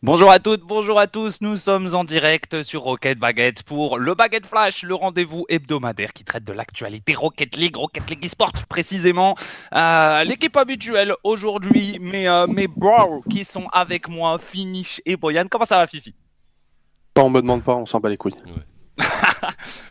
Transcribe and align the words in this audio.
Bonjour 0.00 0.30
à 0.30 0.38
toutes, 0.38 0.60
bonjour 0.60 1.00
à 1.00 1.08
tous. 1.08 1.40
Nous 1.40 1.56
sommes 1.56 1.92
en 1.96 2.04
direct 2.04 2.62
sur 2.62 2.82
Rocket 2.82 3.18
Baguette 3.18 3.64
pour 3.64 3.98
le 3.98 4.14
Baguette 4.14 4.46
Flash, 4.46 4.84
le 4.84 4.94
rendez-vous 4.94 5.44
hebdomadaire 5.48 6.12
qui 6.12 6.22
traite 6.22 6.44
de 6.44 6.52
l'actualité 6.52 7.14
Rocket 7.14 7.56
League, 7.56 7.74
Rocket 7.74 8.08
League 8.08 8.24
eSport 8.24 8.52
précisément. 8.68 9.34
Euh, 9.74 10.22
l'équipe 10.22 10.56
habituelle 10.56 11.14
aujourd'hui, 11.24 11.98
mes, 12.00 12.28
euh, 12.28 12.46
mes 12.46 12.68
bros 12.68 13.24
qui 13.28 13.44
sont 13.44 13.66
avec 13.72 14.08
moi, 14.08 14.38
Finish 14.38 15.00
et 15.04 15.16
Boyan. 15.16 15.46
Comment 15.50 15.64
ça 15.64 15.78
va, 15.78 15.88
Fifi? 15.88 16.14
On 17.16 17.28
me 17.28 17.40
demande 17.40 17.64
pas, 17.64 17.74
on 17.74 17.84
s'en 17.84 17.98
bat 17.98 18.08
les 18.08 18.16
couilles. 18.16 18.36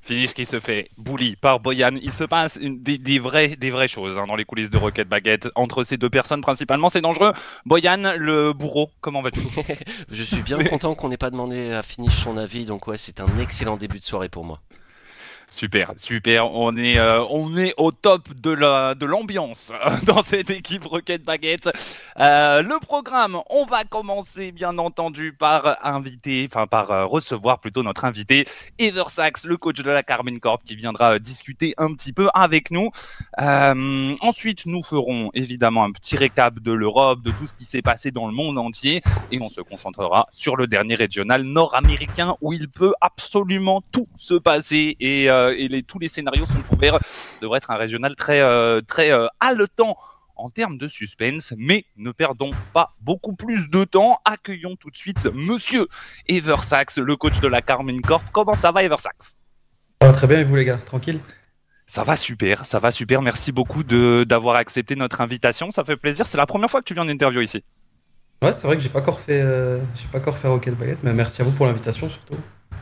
Finish 0.07 0.33
qui 0.33 0.45
se 0.45 0.61
fait 0.61 0.89
bully 0.97 1.35
par 1.35 1.59
Boyan. 1.59 1.91
Il 2.01 2.13
se 2.13 2.23
passe 2.23 2.57
des, 2.61 2.97
des, 2.97 3.19
vraies, 3.19 3.57
des 3.57 3.69
vraies 3.69 3.89
choses 3.89 4.17
hein, 4.17 4.25
dans 4.25 4.37
les 4.37 4.45
coulisses 4.45 4.69
de 4.69 4.77
Rocket 4.77 5.07
Baguette 5.07 5.49
entre 5.55 5.83
ces 5.83 5.97
deux 5.97 6.09
personnes 6.09 6.39
principalement. 6.39 6.87
C'est 6.87 7.01
dangereux. 7.01 7.33
Boyan, 7.65 8.13
le 8.18 8.54
bourreau, 8.54 8.89
comment 9.01 9.21
vas-tu? 9.21 9.41
Je 10.09 10.23
suis 10.23 10.41
bien 10.43 10.63
content 10.63 10.96
qu'on 10.96 11.09
n'ait 11.09 11.18
pas 11.18 11.29
demandé 11.29 11.73
à 11.73 11.83
Finish 11.83 12.23
son 12.23 12.37
avis. 12.37 12.65
Donc 12.65 12.87
ouais, 12.87 12.97
c'est 12.97 13.19
un 13.19 13.39
excellent 13.39 13.75
début 13.75 13.99
de 13.99 14.05
soirée 14.05 14.29
pour 14.29 14.46
moi. 14.46 14.61
Super, 15.50 15.93
super. 15.96 16.51
On 16.51 16.75
est, 16.75 17.00
euh, 17.00 17.24
on 17.29 17.55
est 17.55 17.74
au 17.78 17.92
top 17.92 18.33
de 18.33 18.51
la, 18.51 18.96
de 18.96 19.05
l'ambiance 19.05 19.71
dans 20.04 20.21
cette 20.21 20.50
équipe 20.50 20.83
Rocket 20.83 21.24
Baguette. 21.24 21.69
Euh, 22.19 22.61
le 22.61 22.78
programme, 22.82 23.39
on 23.50 23.65
va 23.65 23.86
commencer 23.86 24.52
bien 24.52 24.78
entendu 24.78 25.32
par 25.32 25.78
inviter, 25.86 26.50
enfin 26.52 26.68
par 26.68 26.91
euh, 26.91 27.05
recevoir 27.05 27.61
plutôt 27.61 27.82
notre 27.82 28.04
invité 28.04 28.46
Eversax, 28.78 29.46
le 29.46 29.55
coach 29.55 29.78
de 29.78 29.89
la 29.89 30.04
Carmine 30.04 30.41
Corp, 30.41 30.64
qui 30.65 30.75
viendra 30.75 31.18
discuter 31.18 31.74
un 31.77 31.93
petit 31.93 32.11
peu 32.11 32.27
avec 32.33 32.69
nous. 32.69 32.91
ensuite, 33.38 34.66
nous 34.66 34.83
ferons 34.83 35.30
évidemment 35.33 35.86
un 35.86 35.91
petit 35.91 36.17
récap 36.17 36.59
de 36.59 36.73
l'Europe, 36.73 37.22
de 37.22 37.31
tout 37.31 37.47
ce 37.47 37.53
qui 37.53 37.64
s'est 37.64 37.81
passé 37.81 38.11
dans 38.11 38.27
le 38.27 38.33
monde 38.33 38.58
entier, 38.58 39.02
et 39.31 39.39
on 39.41 39.49
se 39.49 39.61
concentrera 39.61 40.27
sur 40.31 40.58
le 40.58 40.67
dernier 40.67 40.95
régional 40.95 41.43
nord-américain 41.43 42.36
où 42.41 42.52
il 42.52 42.67
peut 42.67 42.93
absolument 42.99 43.81
tout 43.93 44.09
se 44.17 44.33
passer 44.33 44.97
et 44.99 45.30
et 45.55 45.67
les, 45.67 45.83
tous 45.83 45.99
les 45.99 46.07
scénarios 46.07 46.45
sont 46.45 46.63
ouverts. 46.73 46.99
Ça 47.02 47.39
devrait 47.41 47.57
être 47.57 47.71
un 47.71 47.77
régional 47.77 48.16
très, 48.16 48.41
euh, 48.41 48.81
très 48.81 49.11
euh, 49.11 49.27
haletant 49.39 49.97
en 50.35 50.49
termes 50.49 50.77
de 50.77 50.88
suspense, 50.88 51.53
mais 51.57 51.85
ne 51.95 52.11
perdons 52.11 52.52
pas 52.73 52.93
beaucoup 53.02 53.35
plus 53.35 53.69
de 53.69 53.83
temps. 53.83 54.19
Accueillons 54.23 54.75
tout 54.75 54.91
de 54.91 54.97
suite 54.97 55.27
Monsieur 55.33 55.88
Eversax, 56.27 56.97
le 56.99 57.15
coach 57.15 57.39
de 57.39 57.47
la 57.47 57.61
Carmine 57.61 58.02
Corp. 58.02 58.23
Comment 58.31 58.55
ça 58.55 58.71
va, 58.71 58.83
Eversax? 58.83 59.35
Va 60.02 60.13
très 60.13 60.27
bien, 60.27 60.39
et 60.39 60.43
vous 60.43 60.55
les 60.55 60.65
gars, 60.65 60.77
tranquille? 60.77 61.19
Ça 61.88 62.03
va 62.03 62.15
super, 62.15 62.65
ça 62.65 62.80
va 62.80 62.91
super. 62.91 63.21
Merci 63.21 63.52
beaucoup 63.52 63.83
d'avoir 63.83 64.58
accepté 64.58 64.95
notre 64.95 65.21
invitation. 65.21 65.71
Ça 65.71 65.83
fait 65.83 65.97
plaisir. 65.97 66.27
C'est 66.27 66.38
la 66.38 66.45
première 66.45 66.69
fois 66.69 66.81
que 66.81 66.85
tu 66.85 66.93
viens 66.93 67.03
en 67.03 67.08
interview 67.08 67.41
ici. 67.41 67.63
Ouais, 68.43 68.53
c'est 68.53 68.67
vrai 68.67 68.75
que 68.75 68.83
j'ai 68.83 68.89
pas 68.89 68.99
encore 68.99 69.19
fait, 69.19 69.41
j'ai 69.95 70.08
pas 70.11 70.19
encore 70.19 70.38
fait 70.38 70.47
Rocket 70.47 70.75
Baguette, 70.77 70.99
mais 71.02 71.13
merci 71.13 71.41
à 71.41 71.45
vous 71.45 71.52
pour 71.52 71.65
l'invitation 71.65 72.08
surtout. 72.08 72.35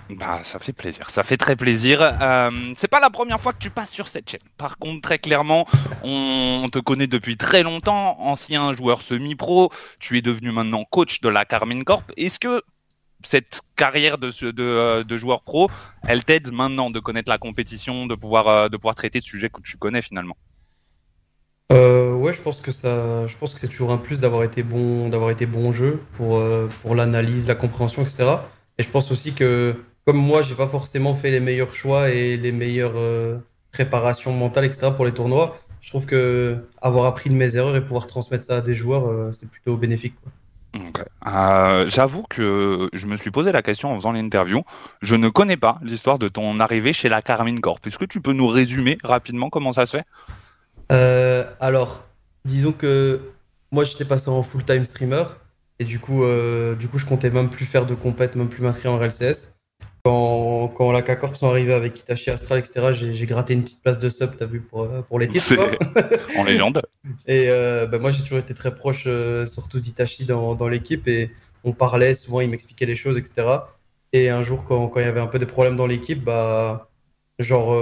Bah, 0.09 0.41
ça 0.43 0.59
fait 0.59 0.73
plaisir, 0.73 1.09
ça 1.09 1.23
fait 1.23 1.37
très 1.37 1.55
plaisir. 1.55 1.99
Euh, 2.01 2.73
c'est 2.77 2.87
pas 2.87 2.99
la 2.99 3.09
première 3.09 3.39
fois 3.39 3.53
que 3.53 3.57
tu 3.57 3.71
passes 3.71 3.89
sur 3.89 4.07
cette 4.07 4.29
chaîne. 4.29 4.41
Par 4.57 4.77
contre, 4.77 5.01
très 5.01 5.17
clairement, 5.17 5.65
on, 6.03 6.67
te 6.71 6.77
connaît 6.77 7.07
depuis 7.07 7.37
très 7.37 7.63
longtemps, 7.63 8.19
ancien 8.19 8.71
joueur 8.73 9.01
semi-pro. 9.01 9.71
Tu 9.99 10.17
es 10.17 10.21
devenu 10.21 10.51
maintenant 10.51 10.83
coach 10.83 11.21
de 11.21 11.29
la 11.29 11.43
Carmine 11.43 11.83
Corp. 11.83 12.11
Est-ce 12.17 12.37
que 12.37 12.61
cette 13.23 13.61
carrière 13.75 14.19
de, 14.19 14.31
euh, 14.59 15.03
de 15.03 15.17
joueur 15.17 15.41
pro, 15.41 15.71
elle 16.07 16.23
t'aide 16.23 16.53
maintenant 16.53 16.91
de 16.91 16.99
connaître 16.99 17.31
la 17.31 17.39
compétition, 17.39 18.05
de 18.05 18.13
pouvoir, 18.13 18.47
euh, 18.47 18.69
de 18.69 18.77
pouvoir 18.77 18.93
traiter 18.93 19.19
de 19.19 19.25
sujets 19.25 19.49
que 19.49 19.61
tu 19.61 19.77
connais 19.77 20.03
finalement? 20.03 20.37
Euh, 21.71 22.13
ouais, 22.13 22.31
je 22.31 22.41
pense 22.41 22.61
que 22.61 22.71
ça, 22.71 23.25
je 23.25 23.35
pense 23.37 23.55
que 23.55 23.59
c'est 23.59 23.69
toujours 23.69 23.91
un 23.91 23.97
plus 23.97 24.19
d'avoir 24.19 24.43
été 24.43 24.61
bon, 24.61 25.09
d'avoir 25.09 25.31
été 25.31 25.47
bon 25.47 25.71
jeu 25.71 25.99
pour 26.13 26.39
pour 26.83 26.93
l'analyse, 26.93 27.47
la 27.47 27.55
compréhension, 27.55 28.03
etc. 28.03 28.35
Et 28.77 28.83
je 28.83 28.89
pense 28.89 29.09
aussi 29.11 29.33
que 29.33 29.75
comme 30.05 30.17
moi, 30.17 30.43
j'ai 30.43 30.55
pas 30.55 30.67
forcément 30.67 31.15
fait 31.15 31.31
les 31.31 31.39
meilleurs 31.39 31.73
choix 31.73 32.09
et 32.09 32.37
les 32.37 32.51
meilleures 32.51 32.93
euh, 32.95 33.37
préparations 33.71 34.31
mentales, 34.31 34.65
etc. 34.65 34.91
pour 34.95 35.05
les 35.05 35.11
tournois. 35.11 35.57
Je 35.81 35.89
trouve 35.89 36.05
que 36.05 36.57
avoir 36.81 37.05
appris 37.05 37.29
de 37.29 37.35
mes 37.35 37.55
erreurs 37.55 37.75
et 37.75 37.81
pouvoir 37.81 38.07
transmettre 38.07 38.45
ça 38.45 38.57
à 38.57 38.61
des 38.61 38.75
joueurs, 38.75 39.07
euh, 39.07 39.31
c'est 39.33 39.49
plutôt 39.49 39.77
bénéfique. 39.77 40.15
Euh, 41.27 41.87
j'avoue 41.87 42.23
que 42.29 42.89
je 42.93 43.07
me 43.07 43.17
suis 43.17 43.31
posé 43.31 43.51
la 43.51 43.61
question 43.61 43.91
en 43.91 43.95
faisant 43.95 44.11
l'interview. 44.11 44.61
Je 45.01 45.15
ne 45.15 45.29
connais 45.29 45.57
pas 45.57 45.79
l'histoire 45.81 46.19
de 46.19 46.27
ton 46.27 46.59
arrivée 46.59 46.93
chez 46.93 47.09
la 47.09 47.21
Carmine 47.21 47.61
Corp. 47.61 47.85
Est-ce 47.87 47.97
que 47.97 48.05
tu 48.05 48.21
peux 48.21 48.33
nous 48.33 48.47
résumer 48.47 48.97
rapidement 49.03 49.49
comment 49.49 49.71
ça 49.71 49.85
se 49.85 49.97
fait? 49.97 51.55
Alors, 51.59 52.03
disons 52.43 52.73
que 52.73 53.21
moi, 53.71 53.85
j'étais 53.85 54.05
passé 54.05 54.29
en 54.29 54.43
full-time 54.43 54.85
streamer. 54.85 55.23
Et 55.79 55.85
du 55.85 55.99
coup, 55.99 56.23
du 56.77 56.87
coup, 56.89 56.97
je 56.97 57.05
comptais 57.05 57.29
même 57.29 57.49
plus 57.49 57.65
faire 57.65 57.85
de 57.85 57.95
compète, 57.95 58.35
même 58.35 58.49
plus 58.49 58.61
m'inscrire 58.61 58.91
en 58.91 58.97
RLCS. 58.97 59.54
Quand, 60.05 60.67
quand 60.67 60.91
la 60.91 61.01
K-Corp 61.01 61.35
sont 61.35 61.47
arrivés 61.47 61.73
avec 61.73 61.99
Itachi 61.99 62.29
Astral, 62.29 62.59
etc., 62.59 62.91
j'ai 62.93 63.25
gratté 63.25 63.55
une 63.55 63.63
petite 63.63 63.81
place 63.81 63.97
de 63.97 64.07
sub, 64.11 64.35
t'as 64.37 64.45
vu, 64.45 64.61
pour, 64.61 64.83
euh, 64.83 65.01
pour 65.01 65.17
les 65.17 65.27
titres. 65.27 65.55
en 66.37 66.43
légende. 66.43 66.83
Et 67.27 67.47
euh, 67.49 67.87
bah, 67.87 67.97
moi, 67.97 68.11
j'ai 68.11 68.21
toujours 68.21 68.37
été 68.37 68.53
très 68.53 68.75
proche, 68.75 69.05
euh, 69.07 69.47
surtout 69.47 69.79
d'Itachi 69.79 70.25
dans, 70.25 70.53
dans 70.53 70.67
l'équipe. 70.67 71.07
Et 71.07 71.31
on 71.63 71.71
parlait, 71.71 72.13
souvent, 72.13 72.39
il 72.41 72.51
m'expliquait 72.51 72.85
les 72.85 72.95
choses, 72.95 73.17
etc. 73.17 73.47
Et 74.13 74.29
un 74.29 74.43
jour, 74.43 74.63
quand, 74.63 74.89
quand 74.89 74.99
il 74.99 75.07
y 75.07 75.09
avait 75.09 75.19
un 75.19 75.25
peu 75.25 75.39
de 75.39 75.45
problèmes 75.45 75.75
dans 75.75 75.87
l'équipe, 75.87 76.23
bah, 76.23 76.87
genre, 77.39 77.75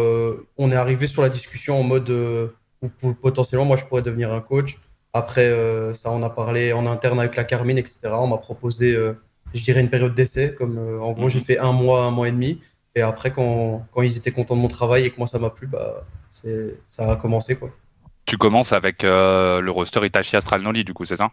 on 0.57 0.71
est 0.71 0.75
arrivé 0.75 1.07
sur 1.07 1.23
la 1.23 1.29
discussion 1.29 1.77
en 1.77 1.83
mode 1.83 2.09
où 2.09 3.13
potentiellement, 3.21 3.65
moi, 3.65 3.75
je 3.75 3.83
pourrais 3.83 4.01
devenir 4.01 4.31
un 4.31 4.39
coach. 4.39 4.77
Après, 5.11 5.51
ça, 5.93 6.09
on 6.09 6.23
a 6.23 6.29
parlé 6.29 6.71
en 6.71 6.85
interne 6.85 7.19
avec 7.19 7.35
la 7.35 7.43
Carmine, 7.43 7.77
etc. 7.77 7.99
On 8.13 8.27
m'a 8.27 8.37
proposé 8.37 8.97
je 9.53 9.63
dirais, 9.63 9.81
une 9.81 9.89
période 9.89 10.15
d'essai. 10.15 10.55
Comme 10.57 10.77
euh, 10.77 10.99
en 10.99 11.11
gros, 11.13 11.29
j'ai 11.29 11.39
mhm. 11.39 11.45
fait 11.45 11.59
un 11.59 11.71
mois, 11.71 12.05
un 12.05 12.11
mois 12.11 12.27
et 12.27 12.31
demi. 12.31 12.61
Et 12.95 13.01
après, 13.01 13.31
quand, 13.31 13.87
quand 13.91 14.01
ils 14.01 14.17
étaient 14.17 14.31
contents 14.31 14.55
de 14.55 14.61
mon 14.61 14.67
travail 14.67 15.05
et 15.05 15.09
que 15.09 15.17
moi 15.17 15.27
ça 15.27 15.39
m'a 15.39 15.49
plu, 15.49 15.67
bah, 15.67 16.05
ça 16.31 17.11
a 17.11 17.15
commencé. 17.15 17.55
Quoi. 17.55 17.71
Tu 18.25 18.37
commences 18.37 18.71
avec 18.71 19.03
euh, 19.03 19.61
le 19.61 19.71
roster 19.71 20.05
Itachi 20.05 20.35
Astral 20.35 20.61
Noli, 20.61 20.83
du 20.83 20.93
coup, 20.93 21.05
c'est 21.05 21.17
ça? 21.17 21.31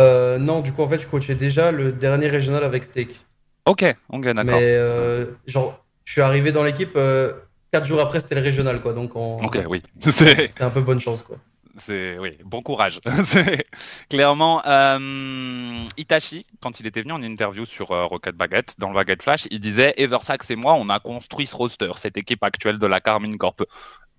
Euh, 0.00 0.38
Non, 0.38 0.60
du 0.60 0.72
coup, 0.72 0.82
en 0.82 0.88
fait, 0.88 0.98
je 0.98 1.06
coachais 1.06 1.34
déjà 1.34 1.70
le 1.70 1.92
dernier 1.92 2.26
régional 2.28 2.64
avec 2.64 2.84
Steak. 2.84 3.24
Ok, 3.66 3.84
ok, 4.10 4.24
d'accord. 4.24 4.58
Mais 4.58 4.78
genre, 5.46 5.84
je 6.04 6.12
suis 6.12 6.22
arrivé 6.22 6.52
dans 6.52 6.64
l'équipe. 6.64 6.98
Quatre 7.72 7.86
jours 7.86 8.00
après, 8.00 8.20
c'était 8.20 8.36
le 8.36 8.42
régional, 8.42 8.80
quoi. 8.80 8.92
Donc, 8.92 9.16
en... 9.16 9.38
ok, 9.38 9.58
oui. 9.68 9.82
C'était 10.00 10.62
un 10.62 10.70
peu 10.70 10.80
bonne 10.80 11.00
chance, 11.00 11.22
quoi. 11.22 11.36
C'est 11.78 12.18
oui, 12.18 12.38
bon 12.44 12.62
courage. 12.62 13.00
clairement 14.08 14.66
euh, 14.66 15.84
Itachi 15.98 16.46
quand 16.60 16.80
il 16.80 16.86
était 16.86 17.02
venu 17.02 17.12
en 17.12 17.22
interview 17.22 17.64
sur 17.66 17.90
euh, 17.92 18.06
Rocket 18.06 18.34
Baguette 18.34 18.74
dans 18.78 18.88
le 18.88 18.94
Baguette 18.94 19.22
Flash, 19.22 19.46
il 19.50 19.60
disait 19.60 19.92
Eversax 19.98 20.50
et 20.50 20.56
moi, 20.56 20.74
on 20.74 20.88
a 20.88 21.00
construit 21.00 21.46
ce 21.46 21.54
roster, 21.54 21.92
cette 21.96 22.16
équipe 22.16 22.42
actuelle 22.42 22.78
de 22.78 22.86
la 22.86 23.00
Carmine 23.00 23.36
Corp. 23.36 23.62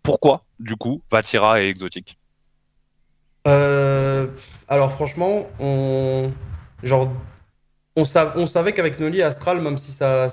Pourquoi 0.04 0.44
du 0.60 0.76
coup 0.76 1.02
Vatira 1.12 1.62
et 1.62 1.70
Exotique? 1.70 2.20
Euh, 3.48 4.28
Alors 4.68 4.92
franchement, 4.92 5.48
on 5.60 6.32
genre 6.84 7.12
on, 7.96 8.06
savait 8.06 8.74
qu'avec 8.74 9.00
Noli 9.00 9.24
Astral, 9.24 9.60
même 9.60 9.80
si 9.80 9.92
ça, 9.92 10.30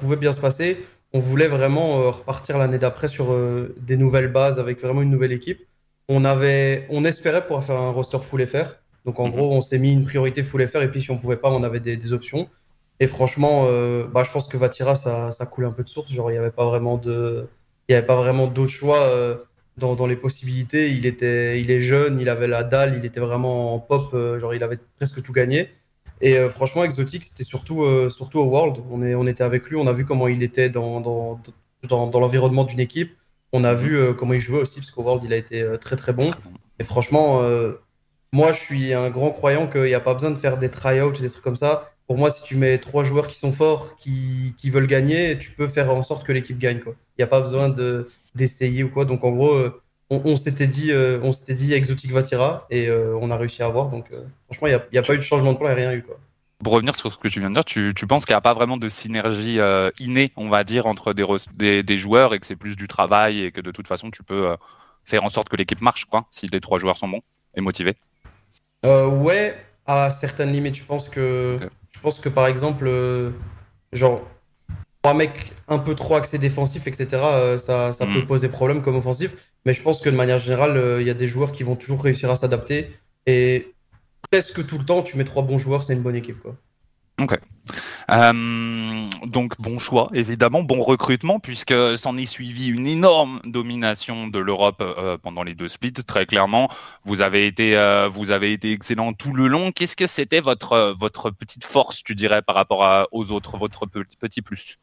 pouvait 0.00 0.16
bien 0.16 0.32
se 0.32 0.40
passer, 0.40 0.86
on 1.12 1.20
voulait 1.20 1.48
vraiment 1.48 2.10
repartir 2.10 2.56
l'année 2.56 2.78
d'après 2.78 3.08
sur 3.08 3.36
des 3.76 3.98
nouvelles 3.98 4.32
bases 4.32 4.58
avec 4.58 4.80
vraiment 4.80 5.02
une 5.02 5.10
nouvelle 5.10 5.32
équipe 5.32 5.66
on, 6.08 6.24
avait, 6.24 6.86
on 6.90 7.04
espérait 7.04 7.42
pouvoir 7.42 7.64
faire 7.64 7.78
un 7.78 7.90
roster 7.90 8.18
full 8.22 8.46
FR. 8.46 8.76
Donc 9.04 9.18
en 9.18 9.26
mhm. 9.26 9.32
gros, 9.32 9.52
on 9.52 9.60
s'est 9.60 9.78
mis 9.78 9.92
une 9.92 10.04
priorité 10.04 10.42
full 10.42 10.66
FR 10.66 10.82
et 10.82 10.90
puis 10.90 11.00
si 11.00 11.10
on 11.10 11.18
pouvait 11.18 11.36
pas, 11.36 11.50
on 11.50 11.62
avait 11.62 11.80
des, 11.80 12.12
options. 12.12 12.48
Et 13.00 13.06
franchement, 13.06 13.64
euh, 13.66 14.06
bah, 14.06 14.22
je 14.24 14.30
pense 14.30 14.46
que 14.46 14.56
Vatira, 14.56 14.94
ça, 14.94 15.32
ça 15.32 15.46
coulait 15.46 15.66
un 15.66 15.72
peu 15.72 15.82
de 15.82 15.88
source. 15.88 16.12
Genre, 16.12 16.30
il 16.30 16.34
n'y 16.34 16.38
avait 16.38 16.50
pas 16.52 16.66
vraiment 16.66 16.98
de, 16.98 17.48
il 17.88 17.92
y 17.92 17.94
avait 17.96 18.06
pas 18.06 18.16
vraiment 18.16 18.46
d'autres 18.46 18.70
choix 18.70 19.00
euh, 19.00 19.36
dans, 19.76 20.06
les 20.06 20.16
possibilités. 20.16 20.90
Il 20.90 21.06
était, 21.06 21.60
il 21.60 21.70
est 21.70 21.80
jeune, 21.80 22.20
il 22.20 22.28
avait 22.28 22.46
la 22.46 22.62
dalle, 22.62 22.94
il 22.96 23.04
était 23.04 23.20
vraiment 23.20 23.74
en 23.74 23.80
pop. 23.80 24.14
Euh, 24.14 24.38
genre, 24.38 24.54
il 24.54 24.62
avait 24.62 24.78
presque 24.96 25.22
tout 25.22 25.32
gagné. 25.32 25.70
Et 26.20 26.36
franchement, 26.48 26.84
Exotic, 26.84 27.24
c'était 27.24 27.42
surtout, 27.42 27.84
surtout 28.08 28.38
au 28.38 28.44
World. 28.44 28.76
On, 28.92 29.02
est, 29.02 29.16
on 29.16 29.26
était 29.26 29.42
avec 29.42 29.68
lui, 29.68 29.76
on 29.76 29.88
a 29.88 29.92
vu 29.92 30.04
comment 30.04 30.28
il 30.28 30.44
était 30.44 30.68
dans, 30.68 31.00
dans, 31.00 31.40
dans 31.88 32.20
l'environnement 32.20 32.62
d'une 32.62 32.78
équipe. 32.78 33.16
On 33.52 33.64
a 33.64 33.74
vu 33.74 33.96
euh, 33.96 34.14
comment 34.14 34.32
il 34.32 34.40
jouait 34.40 34.60
aussi, 34.60 34.76
parce 34.76 34.90
qu'au 34.90 35.02
World, 35.02 35.22
il 35.24 35.32
a 35.32 35.36
été 35.36 35.62
euh, 35.62 35.76
très 35.76 35.96
très 35.96 36.12
bon. 36.12 36.30
Et 36.78 36.84
franchement, 36.84 37.42
euh, 37.42 37.72
moi, 38.32 38.52
je 38.52 38.58
suis 38.58 38.94
un 38.94 39.10
grand 39.10 39.30
croyant 39.30 39.66
qu'il 39.66 39.84
n'y 39.84 39.94
a 39.94 40.00
pas 40.00 40.14
besoin 40.14 40.30
de 40.30 40.38
faire 40.38 40.56
des 40.56 40.70
try-outs 40.70 41.18
ou 41.18 41.22
des 41.22 41.28
trucs 41.28 41.44
comme 41.44 41.56
ça. 41.56 41.92
Pour 42.06 42.16
moi, 42.16 42.30
si 42.30 42.42
tu 42.42 42.56
mets 42.56 42.78
trois 42.78 43.04
joueurs 43.04 43.28
qui 43.28 43.38
sont 43.38 43.52
forts, 43.52 43.96
qui, 43.96 44.54
qui 44.56 44.70
veulent 44.70 44.86
gagner, 44.86 45.38
tu 45.38 45.50
peux 45.50 45.68
faire 45.68 45.94
en 45.94 46.02
sorte 46.02 46.26
que 46.26 46.32
l'équipe 46.32 46.58
gagne. 46.58 46.80
Il 46.86 46.94
n'y 47.18 47.24
a 47.24 47.26
pas 47.26 47.40
besoin 47.40 47.72
d'essayer 48.34 48.82
ou 48.82 48.88
quoi. 48.88 49.04
Donc, 49.04 49.22
en 49.22 49.30
gros, 49.30 49.54
on, 50.10 50.36
s'était 50.36 50.66
dit, 50.66 50.92
on 51.22 51.32
s'était 51.32 51.54
dit 51.54 51.72
Exotic 51.72 52.10
Vatira 52.10 52.66
et 52.70 52.90
on 52.90 53.30
a 53.30 53.36
réussi 53.36 53.62
à 53.62 53.66
avoir. 53.66 53.88
Donc, 53.88 54.10
franchement, 54.46 54.66
il 54.66 54.80
n'y 54.92 54.98
a, 54.98 55.02
pas 55.02 55.14
eu 55.14 55.18
de 55.18 55.22
changement 55.22 55.52
de 55.52 55.58
plan, 55.58 55.68
il 55.68 55.76
n'y 55.76 55.82
a 55.82 55.88
rien 55.88 55.92
eu. 55.92 56.02
Quoi 56.02 56.18
pour 56.62 56.72
revenir 56.72 56.94
sur 56.94 57.12
ce 57.12 57.16
que 57.16 57.28
tu 57.28 57.40
viens 57.40 57.50
de 57.50 57.54
dire, 57.54 57.64
tu, 57.64 58.06
penses 58.06 58.24
qu'il 58.24 58.32
n'y 58.32 58.38
a 58.38 58.40
pas 58.40 58.54
vraiment 58.54 58.76
de 58.76 58.88
synergie 58.88 59.58
euh, 59.58 59.90
innée, 59.98 60.32
on 60.36 60.48
va 60.48 60.64
dire, 60.64 60.86
entre 60.86 61.12
des, 61.12 61.82
des, 61.82 61.98
joueurs 61.98 62.34
et 62.34 62.38
que 62.38 62.46
c'est 62.46 62.56
plus 62.56 62.76
du 62.76 62.88
travail 62.88 63.42
et 63.42 63.52
que 63.52 63.60
de 63.60 63.70
toute 63.70 63.86
façon 63.86 64.10
tu 64.10 64.22
peux 64.22 64.50
euh, 64.50 64.56
faire 65.04 65.24
en 65.24 65.28
sorte 65.28 65.48
que 65.48 65.56
l'équipe 65.56 65.80
marche, 65.80 66.04
quoi, 66.04 66.26
si 66.30 66.46
les 66.46 66.60
trois 66.60 66.78
joueurs 66.78 66.96
sont 66.96 67.08
bons 67.08 67.22
et 67.54 67.60
motivés? 67.60 67.94
Euh, 68.84 69.06
Ouais, 69.06 69.56
à 69.86 70.10
certaines 70.10 70.52
limites. 70.52 70.76
Je 70.76 70.84
pense 70.84 71.08
que, 71.08 71.58
je 71.90 72.00
pense 72.00 72.20
que 72.20 72.28
par 72.28 72.46
exemple, 72.46 72.88
genre, 73.92 74.22
pour 75.02 75.12
un 75.12 75.14
mec 75.14 75.52
un 75.68 75.78
peu 75.78 75.94
trop 75.94 76.14
axé 76.14 76.38
défensif, 76.38 76.86
etc., 76.86 77.58
ça, 77.58 77.92
ça 77.92 78.06
Mhm. 78.06 78.14
peut 78.14 78.26
poser 78.26 78.48
problème 78.48 78.82
comme 78.82 78.96
offensif. 78.96 79.34
Mais 79.64 79.72
je 79.72 79.82
pense 79.82 80.00
que 80.00 80.10
de 80.10 80.16
manière 80.16 80.38
générale, 80.38 80.98
il 81.00 81.06
y 81.06 81.10
a 81.10 81.14
des 81.14 81.26
joueurs 81.26 81.52
qui 81.52 81.62
vont 81.64 81.76
toujours 81.76 82.02
réussir 82.02 82.30
à 82.30 82.36
s'adapter. 82.36 82.90
Et 83.26 83.72
presque 84.30 84.64
tout 84.66 84.78
le 84.78 84.84
temps, 84.84 85.02
tu 85.02 85.16
mets 85.16 85.24
trois 85.24 85.42
bons 85.42 85.58
joueurs, 85.58 85.84
c'est 85.84 85.92
une 85.92 86.02
bonne 86.02 86.16
équipe. 86.16 86.40
Quoi. 86.40 86.56
Euh, 88.10 89.06
donc 89.26 89.54
bon 89.60 89.78
choix, 89.78 90.10
évidemment, 90.12 90.62
bon 90.62 90.82
recrutement, 90.82 91.38
puisque 91.38 91.74
s'en 91.96 92.16
est 92.16 92.26
suivi 92.26 92.68
une 92.68 92.86
énorme 92.86 93.40
domination 93.44 94.26
de 94.26 94.38
l'Europe 94.38 94.80
euh, 94.80 95.16
pendant 95.18 95.44
les 95.44 95.54
deux 95.54 95.68
splits. 95.68 95.92
Très 95.92 96.26
clairement, 96.26 96.68
vous 97.04 97.20
avez 97.20 97.46
été, 97.46 97.76
euh, 97.76 98.08
vous 98.08 98.32
avez 98.32 98.52
été 98.52 98.72
excellent 98.72 99.12
tout 99.12 99.32
le 99.32 99.46
long. 99.46 99.70
Qu'est-ce 99.70 99.94
que 99.94 100.08
c'était 100.08 100.40
votre 100.40 100.94
votre 100.98 101.30
petite 101.30 101.64
force, 101.64 102.02
tu 102.02 102.14
dirais, 102.14 102.42
par 102.42 102.56
rapport 102.56 102.82
à- 102.82 103.06
aux 103.12 103.30
autres, 103.30 103.56
votre 103.56 103.86
pe- 103.86 104.04
petit 104.18 104.42
plus? 104.42 104.78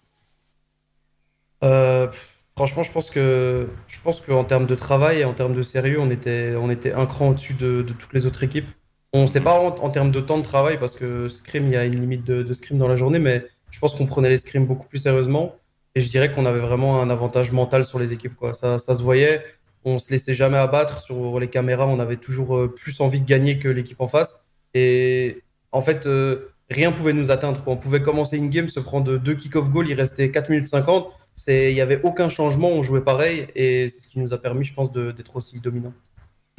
Franchement, 2.55 2.83
je 2.83 2.91
pense 2.91 3.09
que 3.09 3.69
je 3.87 3.99
pense 4.01 4.21
qu'en 4.21 4.43
termes 4.43 4.65
de 4.65 4.75
travail 4.75 5.19
et 5.19 5.25
en 5.25 5.33
termes 5.33 5.55
de 5.55 5.61
sérieux, 5.61 5.99
on 5.99 6.09
était, 6.09 6.55
on 6.55 6.69
était 6.69 6.93
un 6.93 7.05
cran 7.05 7.29
au-dessus 7.29 7.53
de, 7.53 7.81
de 7.81 7.93
toutes 7.93 8.13
les 8.13 8.25
autres 8.25 8.43
équipes. 8.43 8.67
On 9.13 9.27
sait 9.27 9.41
pas 9.41 9.59
en, 9.59 9.67
en 9.67 9.89
termes 9.89 10.11
de 10.11 10.19
temps 10.19 10.37
de 10.37 10.43
travail 10.43 10.79
parce 10.79 10.95
que 10.95 11.27
scrim, 11.29 11.65
il 11.65 11.73
y 11.73 11.75
a 11.75 11.85
une 11.85 11.99
limite 11.99 12.23
de, 12.23 12.43
de 12.43 12.53
scrim 12.53 12.77
dans 12.77 12.87
la 12.87 12.95
journée, 12.95 13.19
mais 13.19 13.45
je 13.71 13.79
pense 13.79 13.95
qu'on 13.95 14.05
prenait 14.05 14.29
les 14.29 14.37
scrims 14.37 14.65
beaucoup 14.65 14.87
plus 14.87 14.99
sérieusement 14.99 15.55
et 15.95 16.01
je 16.01 16.09
dirais 16.09 16.31
qu'on 16.31 16.45
avait 16.45 16.59
vraiment 16.59 17.01
un 17.01 17.09
avantage 17.09 17.51
mental 17.51 17.85
sur 17.85 17.97
les 17.99 18.13
équipes, 18.13 18.35
quoi. 18.35 18.53
Ça, 18.53 18.77
ça 18.77 18.95
se 18.95 19.01
voyait, 19.01 19.43
on 19.83 19.97
se 19.99 20.11
laissait 20.11 20.33
jamais 20.33 20.57
abattre 20.57 21.01
sur 21.01 21.39
les 21.39 21.47
caméras, 21.47 21.87
on 21.87 21.99
avait 21.99 22.17
toujours 22.17 22.55
euh, 22.55 22.67
plus 22.73 22.99
envie 23.01 23.19
de 23.19 23.25
gagner 23.25 23.57
que 23.59 23.67
l'équipe 23.67 23.99
en 24.01 24.07
face 24.07 24.45
et 24.73 25.41
en 25.71 25.81
fait, 25.81 26.05
euh, 26.05 26.53
rien 26.69 26.91
pouvait 26.91 27.13
nous 27.13 27.31
atteindre. 27.31 27.63
quoi. 27.63 27.73
On 27.73 27.77
pouvait 27.77 28.01
commencer 28.01 28.37
une 28.37 28.49
game, 28.49 28.69
se 28.69 28.79
prendre 28.79 29.17
deux 29.17 29.35
kick-off 29.35 29.69
goals, 29.71 29.89
il 29.89 29.95
restait 29.95 30.31
4 30.31 30.49
minutes 30.49 30.67
50 30.67 31.11
c'est 31.39 31.71
il 31.71 31.77
y 31.77 31.81
avait 31.81 32.01
aucun 32.03 32.27
changement, 32.27 32.69
on 32.69 32.83
jouait 32.83 33.01
pareil 33.01 33.47
et 33.55 33.87
c'est 33.87 34.01
ce 34.01 34.07
qui 34.09 34.19
nous 34.19 34.33
a 34.33 34.37
permis, 34.37 34.65
je 34.65 34.73
pense, 34.73 34.91
d'être 34.91 35.35
aussi 35.35 35.59
dominant. 35.59 35.93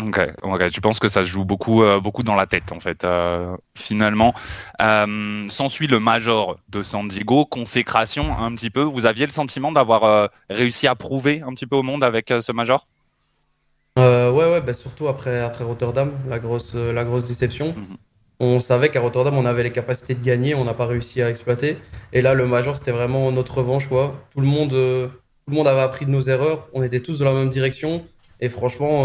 Ok, 0.02 0.20
ok. 0.42 0.70
Tu 0.70 0.80
penses 0.80 0.98
que 0.98 1.08
ça 1.08 1.24
se 1.24 1.30
joue 1.30 1.44
beaucoup, 1.44 1.82
euh, 1.82 2.00
beaucoup 2.00 2.22
dans 2.22 2.34
la 2.34 2.46
tête, 2.46 2.72
en 2.72 2.80
fait, 2.80 3.04
euh, 3.04 3.56
finalement. 3.74 4.34
Euh, 4.80 5.48
S'ensuit 5.50 5.86
le 5.86 6.00
Major 6.00 6.58
de 6.68 6.82
San 6.82 7.06
Diego, 7.08 7.44
consécration 7.44 8.36
un 8.36 8.54
petit 8.54 8.70
peu. 8.70 8.82
Vous 8.82 9.06
aviez 9.06 9.26
le 9.26 9.32
sentiment 9.32 9.72
d'avoir 9.72 10.30
réussi 10.48 10.86
à 10.86 10.94
prouver 10.94 11.42
un 11.46 11.52
petit 11.52 11.66
peu 11.66 11.76
au 11.76 11.82
monde 11.82 12.04
avec 12.04 12.32
ce 12.40 12.52
Major? 12.52 12.86
Ouais, 13.96 14.30
ouais, 14.32 14.60
bah 14.60 14.72
surtout 14.72 15.08
après, 15.08 15.40
après 15.40 15.64
Rotterdam, 15.64 16.12
la 16.28 16.38
grosse, 16.38 16.74
la 16.74 17.04
grosse 17.04 17.24
déception. 17.24 17.74
Mhm. 17.76 17.96
On 18.42 18.60
savait 18.60 18.88
qu'à 18.88 19.00
Rotterdam, 19.00 19.36
on 19.36 19.44
avait 19.44 19.64
les 19.64 19.72
capacités 19.72 20.14
de 20.14 20.24
gagner, 20.24 20.54
on 20.54 20.64
n'a 20.64 20.72
pas 20.72 20.86
réussi 20.86 21.20
à 21.20 21.28
exploiter. 21.28 21.76
Et 22.14 22.22
là, 22.22 22.32
le 22.32 22.46
Major, 22.46 22.78
c'était 22.78 22.92
vraiment 22.92 23.30
notre 23.32 23.58
revanche, 23.58 23.88
quoi. 23.88 24.14
Tout 24.32 24.40
le 24.40 24.46
monde, 24.46 24.70
tout 24.70 25.50
le 25.50 25.54
monde 25.54 25.68
avait 25.68 25.82
appris 25.82 26.06
de 26.06 26.10
nos 26.10 26.22
erreurs, 26.22 26.68
on 26.72 26.82
était 26.82 27.00
tous 27.00 27.18
dans 27.18 27.26
la 27.26 27.34
même 27.34 27.50
direction. 27.50 28.06
Et 28.40 28.48
franchement, 28.48 29.04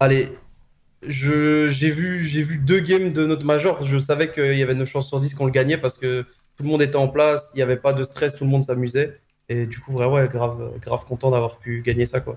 allez, 0.00 0.32
j'ai 1.06 1.90
vu, 1.90 2.18
vu 2.20 2.58
deux 2.58 2.80
games 2.80 3.12
de 3.12 3.26
notre 3.26 3.44
Major. 3.44 3.82
Je 3.82 3.98
savais 3.98 4.32
qu'il 4.32 4.56
y 4.56 4.62
avait 4.62 4.74
9 4.74 4.88
chances 4.88 5.08
sur 5.08 5.20
10 5.20 5.34
qu'on 5.34 5.46
le 5.46 5.50
gagnait 5.52 5.78
parce 5.78 5.98
que 5.98 6.22
tout 6.56 6.62
le 6.62 6.68
monde 6.68 6.82
était 6.82 6.96
en 6.96 7.08
place, 7.08 7.50
il 7.54 7.58
n'y 7.58 7.62
avait 7.62 7.76
pas 7.76 7.92
de 7.92 8.02
stress, 8.02 8.34
tout 8.34 8.44
le 8.44 8.50
monde 8.50 8.62
s'amusait. 8.62 9.20
Et 9.48 9.66
du 9.66 9.78
coup, 9.78 9.92
vraiment, 9.92 10.24
grave, 10.26 10.72
grave 10.80 11.04
content 11.04 11.30
d'avoir 11.30 11.58
pu 11.58 11.82
gagner 11.82 12.06
ça, 12.06 12.20
quoi. 12.20 12.36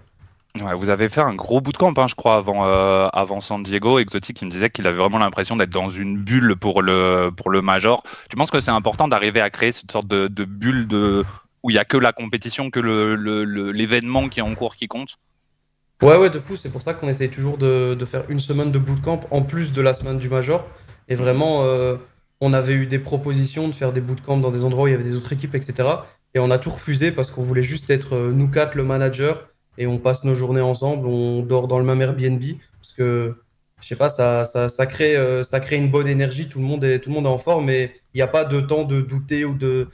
Ouais, 0.61 0.73
vous 0.73 0.89
avez 0.89 1.09
fait 1.09 1.21
un 1.21 1.35
gros 1.35 1.61
bout 1.61 1.71
de 1.71 1.77
camp, 1.77 1.95
hein, 1.97 2.07
je 2.07 2.15
crois, 2.15 2.35
avant, 2.37 2.65
euh, 2.65 3.07
avant 3.13 3.39
San 3.39 3.61
Diego. 3.63 3.99
Exotic, 3.99 4.35
qui 4.37 4.45
me 4.45 4.51
disait 4.51 4.69
qu'il 4.69 4.87
avait 4.87 4.97
vraiment 4.97 5.19
l'impression 5.19 5.55
d'être 5.55 5.69
dans 5.69 5.89
une 5.89 6.17
bulle 6.17 6.55
pour 6.55 6.81
le, 6.81 7.29
pour 7.35 7.49
le 7.49 7.61
Major. 7.61 8.03
Tu 8.29 8.35
penses 8.35 8.51
que 8.51 8.59
c'est 8.59 8.71
important 8.71 9.07
d'arriver 9.07 9.41
à 9.41 9.49
créer 9.49 9.71
cette 9.71 9.91
sorte 9.91 10.07
de, 10.07 10.27
bulle 10.27 10.87
de, 10.87 11.23
où 11.63 11.69
il 11.69 11.73
n'y 11.73 11.79
a 11.79 11.85
que 11.85 11.97
la 11.97 12.11
compétition, 12.11 12.71
que 12.71 12.79
le- 12.79 13.15
le- 13.15 13.43
le- 13.45 13.71
l'événement 13.71 14.27
qui 14.27 14.39
est 14.39 14.43
en 14.43 14.53
cours 14.55 14.75
qui 14.75 14.87
compte? 14.87 15.17
Ouais, 16.01 16.15
ouais, 16.15 16.29
de 16.29 16.39
fou. 16.39 16.55
C'est 16.55 16.69
pour 16.69 16.81
ça 16.81 16.93
qu'on 16.93 17.09
essaye 17.09 17.29
toujours 17.29 17.57
de, 17.57 17.93
de 17.93 18.05
faire 18.05 18.23
une 18.29 18.39
semaine 18.39 18.71
de 18.71 18.79
bootcamp 18.79 19.19
en 19.31 19.41
plus 19.41 19.73
de 19.73 19.81
la 19.81 19.93
semaine 19.93 20.17
du 20.17 20.29
Major. 20.29 20.65
Et 21.09 21.15
vraiment, 21.15 21.63
euh, 21.63 21.97
on 22.39 22.53
avait 22.53 22.73
eu 22.73 22.87
des 22.87 22.99
propositions 22.99 23.67
de 23.67 23.73
faire 23.75 23.91
des 23.91 24.01
bootcamps 24.01 24.37
dans 24.37 24.51
des 24.51 24.63
endroits 24.63 24.85
où 24.85 24.87
il 24.87 24.91
y 24.91 24.93
avait 24.93 25.03
des 25.03 25.15
autres 25.15 25.33
équipes, 25.33 25.55
etc. 25.55 25.89
Et 26.33 26.39
on 26.39 26.51
a 26.51 26.57
tout 26.57 26.69
refusé 26.69 27.11
parce 27.11 27.31
qu'on 27.31 27.43
voulait 27.43 27.63
juste 27.63 27.89
être 27.89 28.15
euh, 28.15 28.31
nous 28.31 28.47
quatre, 28.49 28.75
le 28.75 28.83
manager, 28.83 29.49
et 29.77 29.87
on 29.87 29.97
passe 29.97 30.23
nos 30.23 30.33
journées 30.35 30.61
ensemble, 30.61 31.07
on 31.07 31.41
dort 31.41 31.67
dans 31.67 31.79
le 31.79 31.85
même 31.85 32.01
Airbnb. 32.01 32.43
Parce 32.79 32.93
que, 32.93 33.35
je 33.81 33.87
sais 33.87 33.95
pas, 33.95 34.09
ça, 34.09 34.45
ça, 34.45 34.69
ça, 34.69 34.85
crée, 34.85 35.17
euh, 35.17 35.43
ça 35.43 35.59
crée 35.59 35.77
une 35.77 35.89
bonne 35.89 36.07
énergie, 36.07 36.47
tout 36.47 36.59
le 36.59 36.65
monde 36.65 36.83
est, 36.83 36.99
tout 36.99 37.09
le 37.09 37.15
monde 37.15 37.25
est 37.25 37.29
en 37.29 37.37
forme, 37.37 37.65
mais 37.65 37.93
il 38.13 38.17
n'y 38.17 38.21
a 38.21 38.27
pas 38.27 38.45
de 38.45 38.61
temps 38.61 38.83
de 38.83 39.01
douter 39.01 39.43
ou 39.45 39.53
de. 39.53 39.89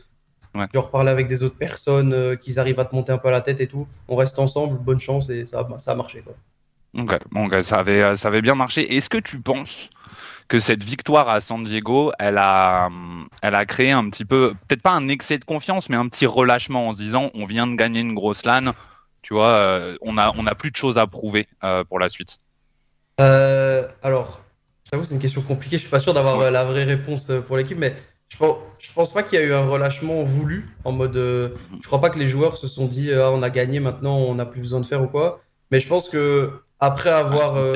Ouais. 0.56 0.68
Genre 0.74 0.90
parler 0.90 1.12
avec 1.12 1.28
des 1.28 1.44
autres 1.44 1.58
personnes, 1.58 2.14
euh, 2.14 2.36
qu'ils 2.36 2.60
arrivent 2.60 2.80
à 2.80 2.86
te 2.86 2.96
monter 2.96 3.12
un 3.12 3.18
peu 3.18 3.28
à 3.28 3.32
la 3.32 3.42
tête 3.42 3.60
et 3.60 3.68
tout. 3.68 3.88
On 4.08 4.16
reste 4.16 4.40
ensemble, 4.40 4.80
bonne 4.80 5.00
chance, 5.02 5.30
et 5.30 5.46
ça, 5.46 5.60
a- 5.60 5.80
ça 5.80 5.92
a 5.92 5.96
marché. 5.96 6.22
Quoi. 6.24 6.34
Bon, 7.32 7.50
ça 7.62 7.80
avait, 7.80 8.02
euh, 8.02 8.16
ça 8.16 8.30
avait 8.30 8.42
bien 8.42 8.56
marché. 8.56 8.96
Est-ce 8.96 9.10
que 9.10 9.18
tu 9.18 9.42
penses 9.42 9.90
que 10.48 10.60
cette 10.60 10.84
victoire 10.84 11.28
à 11.28 11.42
San 11.42 11.64
Diego, 11.64 12.14
elle 12.20 12.38
a, 12.38 12.86
hum, 12.88 13.28
elle 13.42 13.56
a 13.56 13.66
créé 13.66 13.92
un 13.92 14.10
petit 14.10 14.24
peu, 14.24 14.54
peut-être 14.68 14.82
pas 14.82 14.92
un 14.94 15.10
excès 15.10 15.38
de 15.38 15.44
confiance, 15.44 15.90
mais 15.90 15.98
un 15.98 16.08
petit 16.08 16.26
relâchement 16.26 16.88
en 16.90 16.94
se 16.94 17.00
disant, 17.00 17.32
on 17.34 17.46
vient 17.46 17.68
de 17.68 17.76
gagner 17.76 18.00
une 18.00 18.14
grosse 18.14 18.46
LAN, 18.46 18.72
tu 19.22 19.34
vois, 19.34 19.48
euh, 19.48 19.98
on 20.02 20.18
a, 20.18 20.32
on 20.38 20.48
a 20.48 20.56
plus 20.56 20.72
de 20.72 20.76
choses 20.78 20.98
à 20.98 21.06
prouver 21.08 21.48
euh, 21.64 21.84
pour 21.84 22.00
la 22.00 22.08
suite? 22.10 22.38
Alors, 23.18 24.42
j'avoue, 24.92 25.04
c'est 25.04 25.16
une 25.16 25.20
question 25.22 25.42
compliquée. 25.42 25.78
Je 25.78 25.82
suis 25.82 25.90
pas 25.90 26.00
sûr 26.00 26.14
d'avoir 26.14 26.38
Ouais. 26.38 26.52
la 26.52 26.64
vraie 26.64 26.84
réponse 26.84 27.32
pour 27.48 27.58
l'équipe, 27.58 27.78
mais 27.78 27.96
je 28.30 28.38
pense, 28.38 28.58
je 28.80 28.92
pense 28.94 29.14
pas 29.14 29.24
qu'il 29.24 29.40
y 29.40 29.42
a 29.42 29.46
eu 29.46 29.54
un 29.54 29.66
relâchement 29.68 30.24
voulu 30.24 30.68
en 30.84 30.92
mode. 30.92 31.16
euh, 31.18 31.50
Mhm. 31.72 31.80
je 31.82 31.88
crois 31.88 32.02
pas 32.02 32.10
que 32.10 32.20
les 32.20 32.28
joueurs 32.28 32.58
se 32.58 32.68
sont 32.68 32.86
dit 32.88 33.14
ah, 33.14 33.32
on 33.32 33.42
a 33.44 33.50
gagné, 33.50 33.80
maintenant 33.80 34.18
on 34.18 34.36
n'a 34.36 34.46
plus 34.46 34.62
besoin 34.62 34.80
de 34.80 34.86
faire 34.86 35.02
ou 35.04 35.08
quoi. 35.08 35.42
Mais 35.72 35.80
je 35.80 35.88
pense 35.88 36.10
que 36.10 36.52
après 36.80 37.10
avoir, 37.12 37.56
euh, 37.58 37.74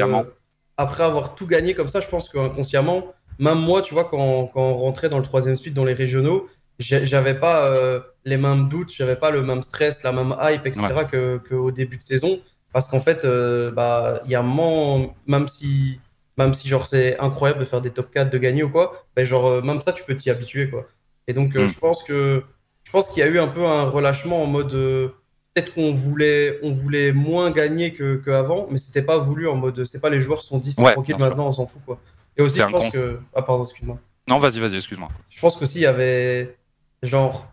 après 0.78 1.04
avoir 1.04 1.36
tout 1.36 1.48
gagné 1.48 1.74
comme 1.74 1.88
ça, 1.88 2.02
je 2.02 2.08
pense 2.08 2.28
qu'inconsciemment, 2.30 3.14
même 3.40 3.60
moi, 3.60 3.82
tu 3.82 3.94
vois, 3.94 4.06
quand, 4.06 4.48
quand 4.54 4.62
on 4.62 4.76
rentrait 4.78 5.10
dans 5.10 5.18
le 5.18 5.24
troisième 5.24 5.56
split 5.56 5.72
dans 5.72 5.86
les 5.86 5.94
régionaux, 5.94 6.48
j'avais 6.80 7.34
pas 7.36 7.66
euh, 7.66 8.00
les 8.26 8.38
mêmes 8.38 8.70
doutes, 8.70 8.92
j'avais 8.94 9.16
pas 9.18 9.32
le 9.32 9.42
même 9.42 9.62
stress, 9.64 10.04
la 10.04 10.12
même 10.12 10.36
hype, 10.42 10.66
etc. 10.66 10.82
que 11.12 11.38
qu'au 11.38 11.72
début 11.72 11.98
de 11.98 12.02
saison. 12.02 12.40
Parce 12.74 12.88
qu'en 12.88 13.02
fait, 13.02 13.26
euh, 13.26 13.72
bah, 13.72 14.22
il 14.26 14.32
y 14.32 14.36
a 14.36 14.40
un 14.40 14.44
moment, 14.44 15.16
même 15.28 15.48
si, 15.48 16.00
même 16.40 16.54
si 16.56 16.68
genre 16.68 16.88
c'est 16.88 17.20
incroyable 17.20 17.60
de 17.60 17.66
faire 17.66 17.82
des 17.82 17.92
top 17.92 18.10
4, 18.12 18.32
de 18.32 18.38
gagner 18.40 18.64
ou 18.64 18.70
quoi, 18.70 19.06
ben 19.16 19.26
genre 19.26 19.46
euh, 19.46 19.62
même 19.62 19.82
ça, 19.82 19.94
tu 19.94 20.04
peux 20.04 20.16
t'y 20.16 20.30
habituer 20.32 20.70
quoi. 20.70 20.88
Et 21.28 21.34
donc, 21.34 21.56
euh, 21.56 21.66
Mm. 21.66 21.68
je 21.68 21.78
pense 21.80 22.04
que 22.04 22.44
je 22.84 22.92
pense 22.92 23.08
qu'il 23.10 23.20
y 23.20 23.24
a 23.24 23.28
eu 23.28 23.38
un 23.40 23.48
peu 23.48 23.64
un 23.66 23.84
relâchement 23.84 24.42
en 24.42 24.48
mode 24.48 24.74
euh, 24.74 25.10
peut-être 25.54 25.74
qu'on 25.76 25.94
voulait, 25.94 26.60
on 26.64 26.72
voulait 26.72 27.12
moins 27.12 27.52
gagner 27.52 27.94
que, 27.94 28.16
que 28.16 28.32
avant, 28.32 28.68
mais 28.72 28.78
c'était 28.80 29.04
pas 29.04 29.18
voulu 29.20 29.48
en 29.48 29.56
mode 29.56 29.84
c'est 29.86 30.00
pas 30.02 30.10
les 30.10 30.20
joueurs 30.20 30.42
sont 30.42 30.58
dit 30.58 30.72
c'est 30.74 30.82
Ouais, 30.82 30.94
tranquille 30.94 31.18
maintenant, 31.20 31.48
on 31.50 31.54
s'en 31.54 31.68
fout 31.68 31.82
quoi. 31.86 32.00
Et 32.38 32.42
aussi, 32.42 32.58
je 32.60 32.66
pense 32.66 32.86
con- 32.86 32.92
que 32.92 33.20
ah 33.36 33.42
pardon, 33.44 33.64
excuse-moi. 33.64 34.00
Non, 34.28 34.38
vas-y, 34.38 34.60
vas-y, 34.60 34.76
excuse-moi. 34.78 35.10
Je 35.30 35.40
pense 35.42 35.56
qu'aussi, 35.58 35.80
il 35.80 35.82
y 35.82 35.86
avait, 35.86 36.56
genre, 37.04 37.48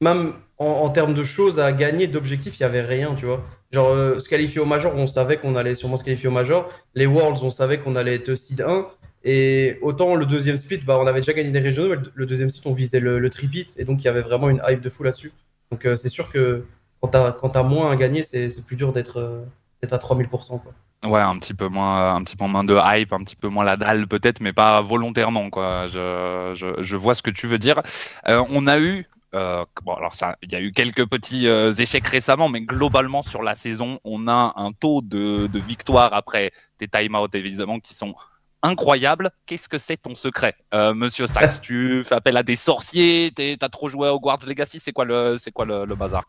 même 0.00 0.32
en, 0.58 0.66
en 0.66 0.88
termes 0.90 1.14
de 1.14 1.24
choses 1.24 1.60
à 1.60 1.72
gagner, 1.72 2.06
d'objectifs, 2.06 2.58
il 2.58 2.62
y 2.62 2.64
avait 2.64 2.80
rien, 2.82 3.14
tu 3.14 3.26
vois. 3.26 3.44
Genre, 3.72 3.88
euh, 3.88 4.18
se 4.18 4.28
qualifier 4.28 4.60
au 4.60 4.66
Major, 4.66 4.92
on 4.94 5.06
savait 5.06 5.38
qu'on 5.38 5.56
allait 5.56 5.74
sûrement 5.74 5.96
se 5.96 6.04
qualifier 6.04 6.28
au 6.28 6.32
Major. 6.32 6.68
Les 6.94 7.06
Worlds, 7.06 7.42
on 7.42 7.50
savait 7.50 7.78
qu'on 7.78 7.96
allait 7.96 8.16
être 8.16 8.34
seed 8.34 8.60
1. 8.60 8.86
Et 9.24 9.78
autant 9.82 10.14
le 10.14 10.26
deuxième 10.26 10.56
split, 10.56 10.78
bah, 10.78 10.98
on 11.00 11.06
avait 11.06 11.20
déjà 11.20 11.32
gagné 11.32 11.50
des 11.50 11.60
régionaux, 11.60 11.88
mais 11.88 12.02
le, 12.14 12.26
deuxième 12.26 12.50
split, 12.50 12.70
on 12.70 12.74
visait 12.74 13.00
le, 13.00 13.18
le 13.18 13.30
tripit. 13.30 13.68
Et 13.78 13.84
donc, 13.84 14.00
il 14.02 14.04
y 14.04 14.08
avait 14.08 14.22
vraiment 14.22 14.50
une 14.50 14.60
hype 14.68 14.80
de 14.80 14.90
fou 14.90 15.04
là-dessus. 15.04 15.32
Donc, 15.70 15.86
euh, 15.86 15.96
c'est 15.96 16.08
sûr 16.08 16.30
que 16.30 16.64
quand 17.00 17.08
t'as, 17.48 17.62
moins 17.62 17.90
à 17.90 17.96
gagner, 17.96 18.22
c'est, 18.22 18.64
plus 18.64 18.76
dur 18.76 18.92
d'être, 18.92 19.18
euh, 19.18 19.44
à 19.90 19.96
3000%, 19.96 20.28
quoi. 20.62 20.72
Ouais, 21.04 21.20
un 21.20 21.36
petit 21.38 21.54
peu 21.54 21.66
moins, 21.66 22.14
un 22.14 22.22
petit 22.22 22.36
peu 22.36 22.46
moins 22.46 22.62
de 22.62 22.76
hype, 22.80 23.12
un 23.12 23.24
petit 23.24 23.34
peu 23.34 23.48
moins 23.48 23.64
la 23.64 23.76
dalle 23.76 24.06
peut-être, 24.06 24.40
mais 24.40 24.52
pas 24.52 24.80
volontairement 24.82 25.50
quoi. 25.50 25.86
Je, 25.88 26.52
je, 26.54 26.80
je 26.80 26.96
vois 26.96 27.16
ce 27.16 27.22
que 27.22 27.30
tu 27.30 27.48
veux 27.48 27.58
dire. 27.58 27.82
Euh, 28.28 28.44
on 28.50 28.68
a 28.68 28.78
eu, 28.78 29.08
euh, 29.34 29.64
bon 29.82 29.92
alors 29.92 30.14
ça, 30.14 30.36
il 30.42 30.52
y 30.52 30.56
a 30.56 30.60
eu 30.60 30.72
quelques 30.72 31.06
petits 31.06 31.48
euh, 31.48 31.74
échecs 31.74 32.06
récemment, 32.06 32.50
mais 32.50 32.60
globalement 32.60 33.22
sur 33.22 33.42
la 33.42 33.54
saison, 33.54 33.98
on 34.04 34.28
a 34.28 34.52
un 34.56 34.72
taux 34.72 35.00
de, 35.00 35.46
de 35.46 35.58
victoire 35.58 36.12
après 36.12 36.52
tes 36.76 36.86
time-out 36.86 37.34
évidemment 37.34 37.80
qui 37.80 37.94
sont 37.94 38.14
incroyables. 38.62 39.30
Qu'est-ce 39.46 39.70
que 39.70 39.78
c'est 39.78 39.96
ton 39.96 40.14
secret, 40.14 40.54
euh, 40.74 40.92
Monsieur 40.92 41.26
Sachs 41.26 41.60
Tu 41.62 42.04
fais 42.04 42.14
appel 42.14 42.36
à 42.36 42.42
des 42.42 42.56
sorciers 42.56 43.32
T'as 43.58 43.68
trop 43.70 43.88
joué 43.88 44.08
à 44.08 44.14
Hogwarts 44.14 44.44
Legacy 44.46 44.80
C'est 44.80 44.92
quoi 44.92 45.06
le, 45.06 45.38
c'est 45.38 45.50
quoi 45.50 45.64
le, 45.64 45.86
le 45.86 45.94
bazar? 45.94 46.24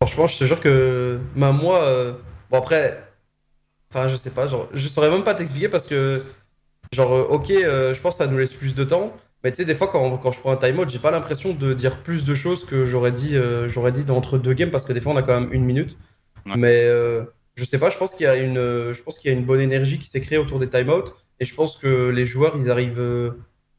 Franchement, 0.00 0.26
je 0.28 0.38
te 0.38 0.44
jure 0.44 0.60
que 0.60 1.18
même 1.34 1.56
moi, 1.56 1.80
bon 2.50 2.58
après, 2.58 3.04
enfin 3.90 4.06
je 4.08 4.16
sais 4.16 4.30
pas, 4.30 4.46
genre, 4.46 4.68
je 4.72 4.88
saurais 4.88 5.10
même 5.10 5.22
pas 5.24 5.34
t'expliquer 5.34 5.68
parce 5.68 5.86
que, 5.86 6.24
genre, 6.92 7.30
ok, 7.30 7.48
je 7.48 8.00
pense 8.00 8.14
que 8.16 8.24
ça 8.24 8.30
nous 8.30 8.38
laisse 8.38 8.52
plus 8.52 8.74
de 8.74 8.82
temps, 8.82 9.12
mais 9.44 9.50
tu 9.50 9.56
sais, 9.58 9.64
des 9.64 9.74
fois 9.74 9.88
quand, 9.88 10.16
quand 10.18 10.32
je 10.32 10.40
prends 10.40 10.52
un 10.52 10.56
timeout, 10.56 10.88
j'ai 10.88 10.98
pas 10.98 11.10
l'impression 11.10 11.52
de 11.54 11.74
dire 11.74 12.02
plus 12.02 12.24
de 12.24 12.34
choses 12.34 12.64
que 12.64 12.84
j'aurais 12.84 13.12
dit, 13.12 13.36
euh, 13.36 13.68
j'aurais 13.68 13.92
dit 13.92 14.04
entre 14.10 14.38
deux 14.38 14.54
games 14.54 14.70
parce 14.70 14.84
que 14.84 14.92
des 14.92 15.00
fois 15.00 15.12
on 15.12 15.16
a 15.16 15.22
quand 15.22 15.38
même 15.40 15.52
une 15.52 15.64
minute. 15.64 15.96
Ouais. 16.46 16.52
Mais 16.56 16.84
euh, 16.86 17.24
je 17.56 17.64
sais 17.64 17.78
pas, 17.78 17.90
je 17.90 17.96
pense 17.98 18.12
qu'il 18.12 18.24
y 18.24 18.28
a 18.28 18.36
une, 18.36 18.58
euh, 18.58 18.94
je 18.94 19.02
pense 19.02 19.18
qu'il 19.18 19.30
y 19.30 19.34
a 19.34 19.36
une 19.38 19.44
bonne 19.44 19.60
énergie 19.60 19.98
qui 19.98 20.08
s'est 20.08 20.20
créée 20.20 20.38
autour 20.38 20.58
des 20.58 20.68
timeouts 20.68 21.04
et 21.40 21.44
je 21.44 21.54
pense 21.54 21.76
que 21.76 22.08
les 22.10 22.24
joueurs 22.24 22.54
ils 22.56 22.70
arrivent, 22.70 22.98
euh, 23.00 23.30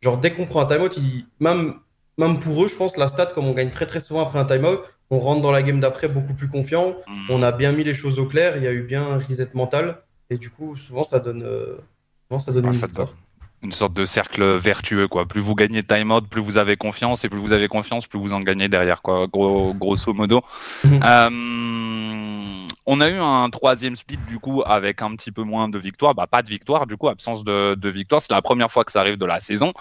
genre 0.01 0.17
dès 0.17 0.31
qu'on 0.33 0.45
prend 0.45 0.61
un 0.61 0.65
timeout, 0.65 0.89
ils- 0.97 1.25
même, 1.39 1.75
même 2.17 2.39
pour 2.39 2.63
eux, 2.63 2.67
je 2.67 2.75
pense, 2.75 2.97
la 2.97 3.07
stat, 3.07 3.27
comme 3.27 3.45
on 3.47 3.53
gagne 3.53 3.69
très 3.71 3.85
très 3.85 3.99
souvent 3.99 4.21
après 4.21 4.39
un 4.39 4.45
timeout, 4.45 4.79
on 5.09 5.19
rentre 5.19 5.41
dans 5.41 5.51
la 5.51 5.61
game 5.63 5.79
d'après 5.79 6.07
beaucoup 6.07 6.33
plus 6.33 6.47
confiant. 6.47 6.95
Hmm. 7.07 7.25
On 7.29 7.43
a 7.43 7.51
bien 7.51 7.71
mis 7.71 7.83
les 7.83 7.93
choses 7.93 8.19
au 8.19 8.25
clair, 8.25 8.57
il 8.57 8.63
y 8.63 8.67
a 8.67 8.71
eu 8.73 8.83
bien 8.83 9.03
un 9.03 9.17
reset 9.17 9.49
mental. 9.53 10.01
Et 10.29 10.37
du 10.37 10.49
coup, 10.49 10.75
souvent, 10.75 11.03
ça 11.03 11.19
donne, 11.19 11.45
souvent, 12.27 12.39
ça 12.39 12.51
donne 12.51 12.65
Ouais, 12.65 12.73
une 12.73 12.79
ça 12.79 12.87
victoire. 12.87 13.13
Une 13.63 13.71
sorte 13.71 13.93
de 13.93 14.05
cercle 14.05 14.43
vertueux, 14.57 15.07
quoi. 15.07 15.25
Plus 15.25 15.39
vous 15.39 15.55
gagnez 15.55 15.81
de 15.81 15.87
time 15.87 16.11
out, 16.11 16.27
plus 16.27 16.41
vous 16.41 16.57
avez 16.57 16.75
confiance, 16.75 17.23
et 17.23 17.29
plus 17.29 17.39
vous 17.39 17.53
avez 17.53 17.69
confiance, 17.69 18.07
plus 18.07 18.19
vous 18.19 18.33
en 18.33 18.41
gagnez 18.41 18.67
derrière, 18.67 19.01
quoi. 19.01 19.25
Gros, 19.27 19.73
grosso 19.73 20.13
modo. 20.13 20.41
Mhm. 20.83 20.99
Euh, 21.01 22.67
on 22.85 22.99
a 22.99 23.09
eu 23.09 23.17
un 23.17 23.49
troisième 23.49 23.95
split, 23.95 24.19
du 24.27 24.37
coup, 24.39 24.63
avec 24.65 25.01
un 25.01 25.15
petit 25.15 25.31
peu 25.31 25.43
moins 25.43 25.69
de 25.69 25.79
victoires. 25.79 26.13
Bah, 26.13 26.27
pas 26.27 26.41
de 26.41 26.49
victoire, 26.49 26.85
du 26.85 26.97
coup, 26.97 27.07
absence 27.07 27.45
de, 27.45 27.75
de 27.75 27.89
victoire. 27.89 28.21
C'est 28.21 28.33
la 28.33 28.41
première 28.41 28.69
fois 28.69 28.83
que 28.83 28.91
ça 28.91 28.99
arrive 28.99 29.15
de 29.15 29.25
la 29.25 29.39
saison. 29.39 29.71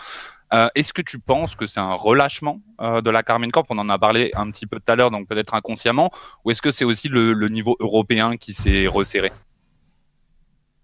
Euh, 0.54 0.68
Est-ce 0.76 0.92
que 0.92 1.02
tu 1.02 1.18
penses 1.18 1.56
que 1.56 1.66
c'est 1.66 1.80
un 1.80 1.94
relâchement 1.94 2.60
euh, 2.80 3.00
de 3.00 3.10
la 3.10 3.24
Carmine 3.24 3.50
Corp? 3.50 3.66
On 3.70 3.78
en 3.78 3.88
a 3.88 3.98
parlé 3.98 4.30
un 4.36 4.48
petit 4.52 4.66
peu 4.66 4.78
tout 4.78 4.92
à 4.92 4.94
l'heure, 4.94 5.10
donc 5.10 5.26
peut-être 5.26 5.54
inconsciemment. 5.54 6.12
Ou 6.44 6.52
est-ce 6.52 6.62
que 6.62 6.70
c'est 6.70 6.84
aussi 6.84 7.08
le, 7.08 7.32
le 7.32 7.48
niveau 7.48 7.76
européen 7.80 8.36
qui 8.36 8.52
s'est 8.52 8.86
resserré? 8.86 9.32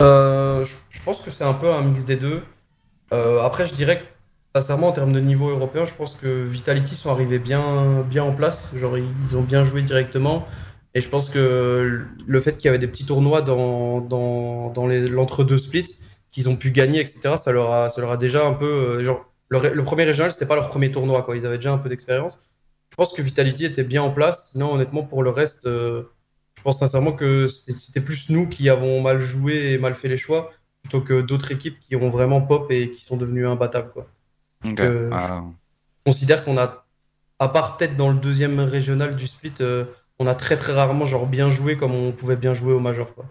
Euh, 0.03 0.65
je, 0.65 0.75
je 0.91 1.03
pense 1.05 1.21
que 1.21 1.31
c'est 1.31 1.45
un 1.45 1.55
peu 1.55 1.73
un 1.73 1.83
mix 1.83 2.05
des 2.05 2.17
deux. 2.17 2.43
Euh, 3.13 3.43
après, 3.43 3.67
je 3.67 3.75
dirais 3.75 4.01
que, 4.01 4.05
sincèrement, 4.61 4.89
en 4.89 4.93
termes 4.93 5.13
de 5.13 5.21
niveau 5.21 5.49
européen, 5.49 5.87
je 5.87 5.95
pense 5.95 6.15
que 6.15 6.45
Vitality 6.45 6.95
sont 6.95 7.11
arrivés 7.11 7.39
bien, 7.39 8.03
bien 8.03 8.25
en 8.25 8.33
place. 8.33 8.71
Genre, 8.75 8.99
ils, 8.99 9.37
ont 9.37 9.43
bien 9.43 9.65
joué 9.65 9.83
directement. 9.83 10.47
Et 10.95 11.01
je 11.01 11.09
pense 11.09 11.29
que 11.29 12.05
le 12.27 12.41
fait 12.41 12.57
qu'il 12.57 12.67
y 12.67 12.69
avait 12.69 12.79
des 12.79 12.89
petits 12.89 13.05
tournois 13.05 13.43
dans, 13.43 14.01
dans, 14.01 14.71
dans 14.71 14.87
l'entre-deux 14.87 15.59
splits, 15.59 15.97
qu'ils 16.31 16.49
ont 16.49 16.57
pu 16.57 16.71
gagner, 16.71 17.01
etc., 17.01 17.37
ça 17.43 17.53
leur 17.53 17.73
a, 17.73 17.91
ça 17.91 18.01
leur 18.01 18.11
a 18.13 18.17
déjà 18.17 18.47
un 18.47 18.55
peu. 18.55 18.67
euh, 18.99 19.05
genre, 19.05 19.31
le, 19.49 19.83
premier 19.85 20.05
régional, 20.05 20.33
c'était 20.33 20.47
pas 20.47 20.57
leur 20.57 20.69
premier 20.69 20.91
tournoi, 20.91 21.23
quoi. 21.23 21.37
Ils 21.37 21.47
avaient 21.47 21.57
déjà 21.57 21.73
un 21.73 21.79
peu 21.79 21.89
d'expérience. 21.89 22.39
Je 22.91 22.97
pense 22.97 23.13
que 23.13 23.23
Vitality 23.23 23.65
était 23.65 23.85
bien 23.85 24.03
en 24.03 24.11
place. 24.11 24.51
Sinon, 24.53 24.75
honnêtement, 24.75 25.03
pour 25.03 25.23
le 25.23 25.31
reste, 25.31 25.67
euh, 25.67 26.05
je 26.57 26.63
pense 26.63 26.79
sincèrement 26.81 27.13
que 27.13 27.49
c'était 27.49 28.01
plus 28.01 28.29
nous 28.31 28.49
qui 28.49 28.69
avons 28.69 29.01
mal 29.01 29.21
joué 29.21 29.73
et 29.73 29.79
mal 29.79 29.95
fait 29.95 30.09
les 30.09 30.17
choix, 30.17 30.51
plutôt 30.89 31.05
que 31.05 31.21
d'autres 31.21 31.53
équipes 31.53 31.79
qui 31.81 31.97
ont 31.97 32.09
vraiment 32.09 32.41
pop 32.41 32.71
et 32.71 32.91
qui 32.91 33.05
sont 33.05 33.17
devenues 33.17 33.47
imbattables, 33.47 33.91
quoi. 33.93 34.07
Euh, 34.81 35.11
Je 36.05 36.13
considère 36.13 36.45
qu'on 36.45 36.59
a, 36.59 36.87
à 37.39 37.49
part 37.49 37.77
peut-être 37.77 37.97
dans 37.97 38.11
le 38.11 38.19
deuxième 38.19 38.59
régional 38.61 39.17
du 39.17 39.27
split, 39.27 39.53
euh, 39.61 39.85
on 40.19 40.27
a 40.27 40.35
très 40.35 40.57
très 40.57 40.73
rarement 40.73 41.07
genre 41.07 41.27
bien 41.27 41.51
joué 41.51 41.77
comme 41.77 41.95
on 41.95 42.13
pouvait 42.13 42.37
bien 42.37 42.55
jouer 42.55 42.73
au 42.73 42.81
major, 42.81 43.15
quoi. 43.15 43.27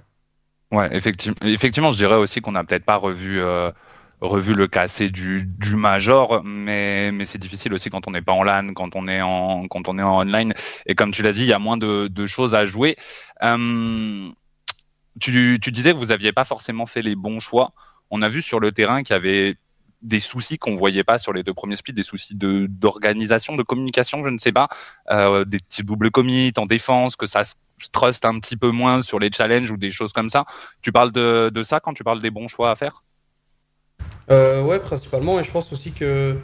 Ouais, 0.72 0.90
effectivement, 0.96 1.38
effectivement, 1.44 1.92
je 1.92 1.98
dirais 1.98 2.16
aussi 2.16 2.42
qu'on 2.42 2.52
n'a 2.52 2.64
peut-être 2.64 2.86
pas 2.86 2.98
revu, 2.98 3.40
euh, 3.40 3.72
revu 4.20 4.54
le 4.54 4.68
cassé 4.68 5.10
du, 5.10 5.46
du 5.46 5.76
major, 5.76 6.44
mais, 6.44 7.12
mais 7.14 7.26
c'est 7.26 7.38
difficile 7.38 7.74
aussi 7.74 7.90
quand 7.90 8.08
on 8.08 8.12
n'est 8.12 8.22
pas 8.22 8.34
en 8.34 8.44
LAN, 8.44 8.74
quand 8.74 8.96
on 8.96 9.08
est 9.08 9.22
en, 9.22 9.68
quand 9.68 9.88
on 9.88 9.98
est 9.98 10.04
en 10.04 10.20
online. 10.20 10.54
Et 10.86 10.96
comme 10.96 11.12
tu 11.12 11.24
l'as 11.24 11.34
dit, 11.34 11.44
il 11.44 11.48
y 11.48 11.54
a 11.54 11.60
moins 11.60 11.78
de, 11.78 12.08
de 12.08 12.28
choses 12.28 12.56
à 12.56 12.66
jouer. 12.66 12.98
Tu, 15.20 15.58
disais 15.60 15.94
que 15.94 15.98
vous 15.98 16.08
n'aviez 16.08 16.32
pas 16.32 16.44
forcément 16.44 16.86
fait 16.86 17.02
les 17.02 17.16
bons 17.16 17.40
choix. 17.40 17.74
On 18.10 18.22
a 18.22 18.30
vu 18.30 18.42
sur 18.42 18.60
le 18.60 18.72
terrain 18.72 19.04
qu'il 19.04 19.14
y 19.14 19.18
avait 19.18 19.56
des 20.02 20.20
soucis 20.20 20.58
qu'on 20.58 20.76
voyait 20.76 21.04
pas 21.04 21.18
sur 21.18 21.34
les 21.34 21.44
deux 21.44 21.54
premiers 21.54 21.76
splits, 21.76 21.94
des 21.94 22.04
soucis 22.04 22.36
d'organisation, 22.36 23.56
de 23.56 23.64
communication, 23.64 24.24
je 24.24 24.30
ne 24.30 24.38
sais 24.38 24.52
pas, 24.52 24.68
euh, 25.10 25.44
des 25.44 25.60
petits 25.60 25.84
doubles 25.84 26.12
commits 26.12 26.54
en 26.58 26.66
défense, 26.66 27.16
que 27.16 27.26
ça 27.26 27.44
se 27.44 27.56
trust 27.92 28.26
un 28.26 28.40
petit 28.40 28.58
peu 28.58 28.72
moins 28.72 29.02
sur 29.02 29.20
les 29.20 29.32
challenges 29.32 29.72
ou 29.72 29.78
des 29.78 29.92
choses 29.92 30.14
comme 30.14 30.30
ça. 30.30 30.46
Tu 30.82 30.92
parles 30.92 31.12
de, 31.12 31.50
de 31.54 31.64
ça 31.64 31.80
quand 31.80 31.94
tu 31.94 32.04
parles 32.04 32.22
des 32.22 32.32
bons 32.32 32.48
choix 32.48 32.72
à 32.72 32.76
faire? 32.76 33.04
Euh, 34.30 34.62
ouais, 34.64 34.80
principalement. 34.80 35.40
Et 35.40 35.44
je 35.44 35.52
pense 35.52 35.72
aussi 35.72 35.92
que, 35.92 36.38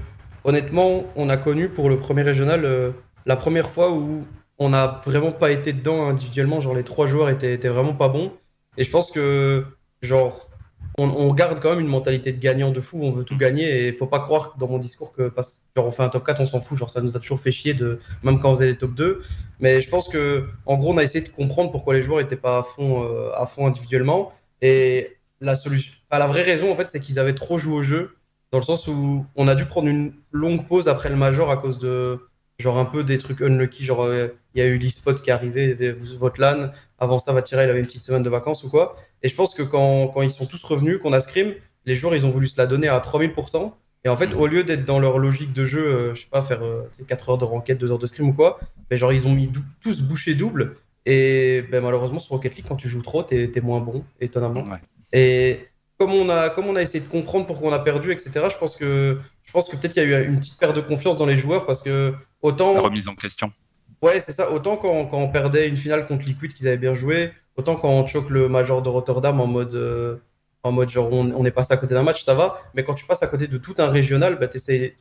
honnêtement, 0.44 1.03
on 1.15 1.30
a 1.30 1.38
connu 1.38 1.70
pour 1.70 1.89
le 1.89 1.98
premier 1.98 2.22
régional 2.22 2.65
euh, 2.65 2.92
la 3.25 3.36
première 3.36 3.70
fois 3.70 3.92
où 3.92 4.25
on 4.60 4.70
n'a 4.70 5.01
vraiment 5.06 5.32
pas 5.32 5.51
été 5.51 5.74
dedans 5.74 6.08
individuellement. 6.08 6.60
Genre, 6.60 6.75
les 6.75 6.84
trois 6.84 7.08
joueurs 7.08 7.30
étaient, 7.30 7.53
étaient 7.53 7.70
vraiment 7.70 7.94
pas 7.94 8.10
bons. 8.10 8.32
Et 8.77 8.84
je 8.84 8.92
pense 8.92 9.12
que, 9.12 9.65
genre, 10.01 10.50
on, 10.98 11.10
on 11.10 11.34
garde 11.34 11.60
quand 11.60 11.72
même 11.72 11.80
une 11.80 11.88
mentalité 11.88 12.32
de 12.32 12.39
gagnant 12.39 12.72
de 12.72 12.82
fou. 12.82 13.00
On 13.01 13.12
veut 13.12 13.24
tout 13.24 13.38
gagner. 13.38 13.63
Et 13.63 13.88
il 13.88 13.94
faut 13.94 14.08
pas 14.08 14.20
croire 14.20 14.56
dans 14.58 14.68
mon 14.68 14.77
discours 14.77 15.12
que, 15.12 15.27
parce, 15.30 15.63
genre, 15.75 15.88
on 15.88 15.92
fait 15.92 16.03
un 16.03 16.10
top 16.10 16.25
4, 16.25 16.42
on 16.42 16.46
s'en 16.46 16.62
fout. 16.62 16.77
Genre, 16.77 16.89
ça 16.89 17.01
nous 17.01 17.15
a 17.18 17.20
toujours 17.20 17.39
fait 17.39 17.51
chier, 17.51 17.74
de, 17.74 18.00
même 18.24 18.39
quand 18.39 18.51
on 18.51 18.56
faisait 18.56 18.68
les 18.68 18.77
top 18.77 18.94
2. 18.94 19.22
Mais 19.60 19.82
je 19.82 19.89
pense 19.89 20.08
que, 20.08 20.48
en 20.65 20.77
gros, 20.77 20.94
on 20.94 20.98
a 20.98 21.03
essayé 21.03 21.24
de 21.24 21.30
comprendre 21.30 21.72
pourquoi 21.72 21.94
les 21.94 22.01
joueurs 22.01 22.20
étaient 22.20 22.36
pas 22.36 22.60
à 22.60 22.63
fond, 22.63 23.03
euh, 23.03 23.30
à 23.36 23.46
fond 23.46 23.68
individuellement. 23.68 24.34
Et 24.62 25.18
la 25.42 25.56
solution, 25.56 25.94
enfin, 26.10 26.20
la 26.20 26.27
vraie 26.27 26.44
raison, 26.44 26.72
en 26.72 26.75
fait, 26.75 26.89
c'est 26.89 27.00
qu'ils 27.00 27.20
avaient 27.20 27.36
trop 27.36 27.58
joué 27.58 27.74
au 27.74 27.84
jeu, 27.84 28.15
dans 28.51 28.60
le 28.60 28.63
sens 28.63 28.88
où 28.88 29.25
on 29.36 29.48
a 29.48 29.56
dû 29.56 29.65
prendre 29.65 29.88
une 29.88 30.13
longue 30.32 30.68
pause 30.68 30.88
après 30.88 31.10
le 31.10 31.15
major 31.15 31.50
à 31.50 31.58
cause 31.58 31.80
de, 31.80 32.20
genre, 32.60 32.78
un 32.78 32.86
peu 32.86 33.04
des 33.04 33.18
trucs 33.18 33.42
unlucky. 33.42 33.84
Genre, 33.84 34.04
euh, 34.04 34.28
il 34.56 34.60
y 34.60 34.62
a 34.62 34.68
eu 34.68 34.78
l'e-spot 34.78 35.22
qui 35.22 35.30
est 35.30 35.34
arrivé, 35.34 35.92
vous- 35.94 36.18
votre 36.18 36.40
LAN. 36.40 36.72
Avant 37.00 37.20
ça, 37.20 37.34
Vatira, 37.34 37.64
il 37.64 37.70
avait 37.70 37.80
une 37.80 37.86
petite 37.86 38.04
semaine 38.04 38.24
de 38.24 38.30
vacances 38.30 38.64
ou 38.64 38.70
quoi. 38.70 38.96
Et 39.24 39.30
je 39.30 39.36
pense 39.36 39.54
que 39.54 39.64
quand, 39.64 40.08
quand 40.08 40.22
ils 40.22 40.32
sont 40.32 40.46
tous 40.46 40.64
revenus, 40.64 41.00
qu'on 41.00 41.14
a 41.14 41.20
scrim, 41.20 41.54
les 41.86 41.96
joueurs, 41.96 42.16
ils 42.16 42.26
ont 42.26 42.30
voulu 42.32 42.48
se 42.48 42.58
la 42.60 42.68
donner 42.68 42.88
à 42.88 43.00
3000%. 43.00 43.74
Et 44.06 44.10
en 44.10 44.18
fait, 44.18 44.34
au 44.34 44.48
lieu 44.48 44.64
d'être 44.64 44.86
dans 44.86 45.00
leur 45.00 45.18
logique 45.18 45.54
de 45.54 45.64
jeu, 45.66 45.86
euh, 45.86 46.16
je 46.16 46.22
sais 46.22 46.28
pas, 46.30 46.42
faire 46.42 46.62
euh, 46.64 46.84
tu 46.94 47.02
sais, 47.02 47.08
4 47.08 47.30
heures 47.30 47.38
de 47.38 47.46
ranked, 47.46 47.78
2 47.78 47.92
heures 47.92 48.00
de 48.00 48.08
scrim 48.08 48.28
ou 48.28 48.34
quoi, 48.34 48.60
ben, 48.90 48.98
genre, 48.98 49.14
ils 49.14 49.26
ont 49.28 49.34
mis 49.34 49.50
tous 49.82 50.02
bouchée 50.02 50.36
double. 50.36 50.76
Et 51.06 51.64
ben, 51.72 51.82
malheureusement, 51.82 52.20
sur 52.20 52.36
Rocket 52.36 52.56
League, 52.56 52.66
quand 52.68 52.76
tu 52.76 52.88
joues 52.90 53.02
trop, 53.02 53.24
t'es 53.24 53.50
es 53.56 53.62
moins 53.62 53.80
bon, 53.80 54.04
étonnamment. 54.20 54.64
Ouais. 54.64 54.78
Et 55.14 55.68
comme 56.04 56.16
on 56.16 56.30
a, 56.30 56.50
comme 56.50 56.68
on 56.68 56.76
a 56.76 56.82
essayé 56.82 57.00
de 57.00 57.10
comprendre 57.10 57.46
pourquoi 57.46 57.70
on 57.70 57.74
a 57.74 57.80
perdu, 57.80 58.12
etc., 58.12 58.32
je 58.52 58.58
pense 58.58 58.76
que, 58.76 59.18
je 59.44 59.52
pense 59.54 59.70
que 59.70 59.78
peut-être 59.78 59.96
il 59.96 60.10
y 60.10 60.14
a 60.14 60.20
eu 60.20 60.28
une 60.28 60.38
petite 60.38 60.58
perte 60.58 60.76
de 60.76 60.82
confiance 60.82 61.16
dans 61.18 61.26
les 61.26 61.38
joueurs 61.38 61.66
parce 61.66 61.80
que 61.80 62.14
autant. 62.42 62.74
La 62.74 62.82
remise 62.82 63.08
en 63.08 63.16
question. 63.16 63.54
Ouais, 64.02 64.20
c'est 64.20 64.34
ça. 64.34 64.52
Autant 64.52 64.76
quand, 64.76 65.06
quand 65.06 65.18
on 65.18 65.30
perdait 65.30 65.70
une 65.70 65.78
finale 65.78 66.06
contre 66.06 66.26
Liquid 66.26 66.54
qu'ils 66.54 66.68
avaient 66.68 66.78
bien 66.78 66.94
joué, 66.94 67.32
autant 67.56 67.78
quand 67.78 67.88
on 67.88 68.06
choque 68.06 68.30
le 68.30 68.50
Major 68.50 68.82
de 68.82 68.90
Rotterdam 68.90 69.40
en 69.40 69.48
mode, 69.48 69.76
euh, 69.76 70.18
en 70.64 70.74
mode 70.74 70.90
genre 70.90 71.08
on, 71.14 71.32
on 71.32 71.46
est 71.46 71.52
passé 71.52 71.74
à 71.74 71.78
côté 71.78 71.94
d'un 71.94 72.04
match, 72.04 72.26
ça 72.26 72.34
va. 72.34 72.62
Mais 72.74 72.84
quand 72.84 72.96
tu 72.96 73.06
passes 73.06 73.24
à 73.24 73.28
côté 73.28 73.48
de 73.48 73.58
tout 73.58 73.76
un 73.78 73.88
régional, 73.88 74.38
bah, 74.38 74.48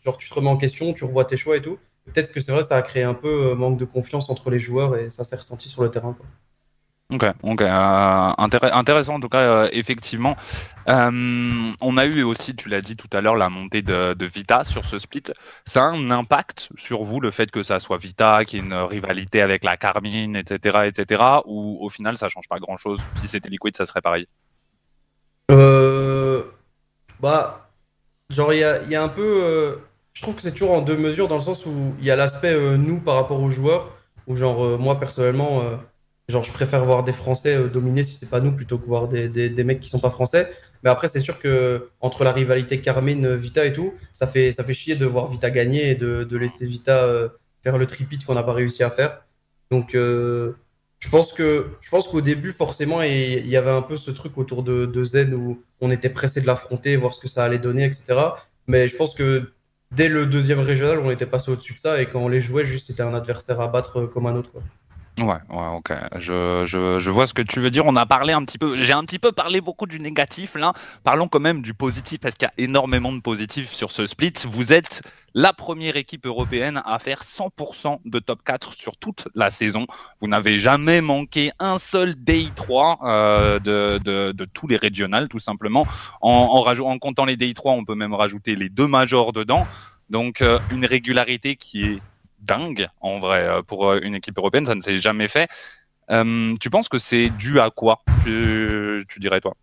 genre 0.05 0.17
tu 0.17 0.29
te 0.29 0.35
remets 0.35 0.51
en 0.51 0.57
question, 0.57 0.93
tu 0.93 1.03
revois 1.05 1.25
tes 1.25 1.37
choix 1.37 1.57
et 1.57 1.63
tout. 1.63 1.79
Peut-être 2.05 2.33
que 2.33 2.39
c'est 2.41 2.53
vrai, 2.53 2.63
ça 2.63 2.77
a 2.77 2.83
créé 2.83 3.03
un 3.03 3.15
peu 3.15 3.51
euh, 3.51 3.55
manque 3.57 3.79
de 3.79 3.85
confiance 3.85 4.31
entre 4.31 4.51
les 4.51 4.61
joueurs 4.61 4.97
et 4.97 5.11
ça 5.11 5.25
s'est 5.25 5.37
ressenti 5.37 5.69
sur 5.69 5.83
le 5.83 5.91
terrain. 5.91 6.15
quoi. 6.15 6.27
Ok, 7.13 7.25
euh, 7.25 7.67
intér- 7.67 8.73
intéressant 8.73 9.17
en 9.17 9.21
tout 9.21 9.29
cas, 9.29 9.41
euh, 9.41 9.69
effectivement. 9.73 10.35
Euh, 10.89 11.73
on 11.81 11.97
a 11.99 12.07
eu 12.07 12.23
aussi, 12.23 12.57
tu 12.57 12.71
l'as 12.71 12.81
dit 12.81 12.97
tout 12.97 13.09
à 13.13 13.21
l'heure, 13.21 13.37
la 13.37 13.51
montée 13.51 13.83
de, 13.83 14.17
Vita 14.25 14.65
sur 14.65 14.87
ce 14.87 14.99
split. 14.99 15.25
Ça 15.67 15.83
a 15.83 15.87
un 15.89 16.11
impact 16.11 16.71
sur 16.77 17.03
vous, 17.03 17.21
le 17.21 17.31
fait 17.31 17.51
que 17.51 17.63
ça 17.63 17.81
soit 17.81 17.99
Vita, 17.99 18.45
qu'il 18.47 18.61
y 18.61 18.63
ait 18.63 18.65
une 18.65 18.75
rivalité 18.75 19.43
avec 19.43 19.63
la 19.63 19.77
Carmine, 19.77 20.37
etc., 20.37 20.87
etc., 20.87 21.23
ou 21.45 21.79
au 21.83 21.91
final 21.91 22.17
ça 22.17 22.29
change 22.29 22.49
pas 22.49 22.59
grand-chose? 22.59 23.01
Si 23.17 23.29
c'était 23.29 23.51
Liquid, 23.51 23.77
ça 23.77 23.85
serait 23.85 24.01
pareil. 24.01 24.27
Bah, 27.21 27.69
genre, 28.31 28.55
il 28.55 28.59
y 28.59 28.91
y 28.91 28.97
a 28.97 29.03
un 29.03 29.09
peu. 29.09 29.79
je 30.15 30.23
trouve 30.23 30.35
que 30.35 30.43
c'est 30.43 30.53
toujours 30.53 30.73
en 30.73 30.81
deux 30.81 30.97
mesures, 30.97 31.29
dans 31.29 31.37
le 31.37 31.43
sens 31.43 31.67
où 31.67 31.95
il 31.99 32.07
y 32.07 32.11
a 32.11 32.17
l'aspect 32.17 32.59
nous 32.79 33.01
par 33.01 33.17
rapport 33.17 33.41
aux 33.41 33.51
joueurs, 33.51 33.91
où, 34.27 34.35
genre, 34.35 34.79
moi 34.79 34.99
personnellement, 34.99 35.63
genre, 36.33 36.43
je 36.43 36.51
préfère 36.51 36.85
voir 36.85 37.05
des 37.05 37.13
Français 37.13 37.55
euh, 37.55 37.69
dominer 37.69 38.03
si 38.03 38.17
c'est 38.17 38.29
pas 38.29 38.41
nous 38.41 38.53
plutôt 38.53 38.79
que 38.79 38.87
voir 38.87 39.07
des, 39.07 39.29
des, 39.29 39.65
mecs 39.65 39.81
qui 39.81 39.89
sont 39.89 40.01
pas 40.01 40.11
français. 40.11 40.51
Mais 40.83 40.91
après, 40.91 41.07
c'est 41.07 41.21
sûr 41.21 41.39
que 41.39 41.91
entre 42.01 42.25
la 42.25 42.33
rivalité 42.33 42.81
Carmine, 42.81 43.27
euh, 43.27 43.37
Vita 43.37 43.65
et 43.65 43.73
tout, 43.73 43.95
ça 44.13 44.27
fait, 44.27 44.53
ça 44.53 44.65
fait 44.65 44.75
chier 44.75 44.97
de 44.97 45.07
voir 45.07 45.31
Vita 45.31 45.51
gagner 45.51 45.91
et 45.91 45.95
de, 45.95 46.25
de 46.25 46.37
laisser 46.37 46.67
Vita 46.67 47.05
euh, 47.05 47.29
faire 47.63 47.79
le 47.79 47.87
tripit 47.87 48.19
qu'on 48.19 48.35
n'a 48.35 48.43
pas 48.43 48.55
réussi 48.55 48.83
à 48.83 48.91
faire. 48.91 49.25
Donc, 49.71 49.91
je 49.95 51.09
pense 51.11 51.33
que 51.33 51.67
je 51.81 51.91
qu'au 51.91 52.21
début, 52.21 52.53
forcément, 52.53 53.01
il 53.03 53.47
y 53.47 53.57
avait 53.57 53.71
un 53.71 53.81
peu 53.83 53.97
ce 53.97 54.11
truc 54.11 54.37
autour 54.37 54.63
de, 54.63 54.85
de 54.85 55.05
Zen 55.05 55.33
où 55.35 55.63
on 55.81 55.91
était 55.91 56.11
pressé 56.11 56.41
de 56.41 56.47
l'affronter, 56.47 56.97
voir 56.97 57.15
ce 57.15 57.21
que 57.21 57.29
ça 57.29 57.45
allait 57.45 57.59
donner, 57.59 57.85
etc. 57.85 58.05
Mais 58.67 58.89
je 58.89 58.97
pense 58.97 59.15
que 59.15 59.53
dès 59.93 60.09
le 60.09 60.27
deuxième 60.27 60.61
régional, 60.61 60.99
on 60.99 61.11
était 61.11 61.27
passé 61.27 61.51
au-dessus 61.51 61.75
de 61.75 61.79
ça 61.79 62.03
et 62.03 62.07
quand 62.07 62.21
on 62.21 62.29
les 62.29 62.41
jouait, 62.41 62.65
juste 62.67 62.89
c'était 62.89 63.03
un 63.03 63.15
adversaire 63.15 63.61
à 63.61 63.69
battre 63.69 64.03
comme 64.07 64.27
un 64.27 64.35
autre. 64.37 64.51
Quoi. 64.53 64.63
Ouais, 65.19 65.27
ouais, 65.27 65.67
ok. 65.77 65.93
Je, 66.17 66.65
je, 66.65 66.99
je 66.99 67.11
vois 67.11 67.27
ce 67.27 67.35
que 67.35 67.43
tu 67.43 67.61
veux 67.61 67.71
dire. 67.71 67.85
On 67.85 67.97
a 67.97 68.07
parlé 68.07 68.33
un 68.33 68.43
petit 68.45 68.57
peu, 68.57 68.83
j'ai 68.83 68.95
un 68.95 69.05
petit 69.05 69.19
peu 69.19 69.31
parlé 69.31 69.61
beaucoup 69.61 69.87
du 69.87 69.99
négatif 69.99 70.55
là. 70.55 70.73
Parlons 71.05 71.29
quand 71.29 71.41
même 71.41 71.61
du 71.61 71.75
positif 71.75 72.21
parce 72.21 72.35
qu'il 72.35 72.49
y 72.49 72.63
a 72.63 72.65
énormément 72.65 73.13
de 73.13 73.21
positifs 73.21 73.73
sur 73.73 73.91
ce 73.91 74.07
split. 74.07 74.33
Vous 74.49 74.73
êtes 74.73 75.03
la 75.35 75.53
première 75.53 75.97
équipe 75.97 76.25
européenne 76.25 76.81
à 76.87 76.99
faire 76.99 77.23
100% 77.23 78.01
de 78.07 78.19
top 78.21 78.43
4 78.43 78.73
sur 78.73 78.97
toute 78.97 79.29
la 79.35 79.51
saison. 79.51 79.87
Vous 80.21 80.29
n'avez 80.29 80.59
jamais 80.59 81.03
manqué 81.03 81.53
un 81.59 81.79
seul 81.79 82.13
DI3 82.13 82.99
euh, 83.05 83.59
de, 83.59 83.99
de, 84.03 84.33
de, 84.33 84.45
tous 84.47 84.67
les 84.67 84.77
régionales, 84.77 85.29
tout 85.29 85.39
simplement. 85.39 85.87
En, 86.23 86.65
en, 86.67 86.99
comptant 86.99 87.27
les 87.27 87.37
DI3, 87.37 87.71
on 87.71 87.85
peut 87.85 87.95
même 87.95 88.15
rajouter 88.15 88.57
les 88.57 88.71
deux 88.71 88.87
majors 88.87 89.33
dedans. 89.33 89.67
Donc 90.11 90.43
euh, 90.43 90.59
une 90.71 90.85
régularité 90.85 91.57
qui 91.57 91.85
est 91.85 92.03
dingue 92.43 92.89
en 93.01 93.19
vrai 93.19 93.47
euh, 93.47 93.63
pour 93.63 93.89
euh, 93.89 94.01
une 94.03 94.15
équipe 94.15 94.37
européenne, 94.37 94.67
ça 94.67 94.75
ne 94.75 94.81
s'est 94.81 94.99
jamais 94.99 95.29
fait. 95.29 95.49
Euh, 96.11 96.55
tu 96.61 96.69
penses 96.69 96.89
que 96.89 96.99
c'est 96.99 97.31
dû 97.31 97.61
à 97.61 97.71
quoi 97.71 98.01
tu, 98.25 99.05
dirais 99.19 99.41
toi? 99.41 99.55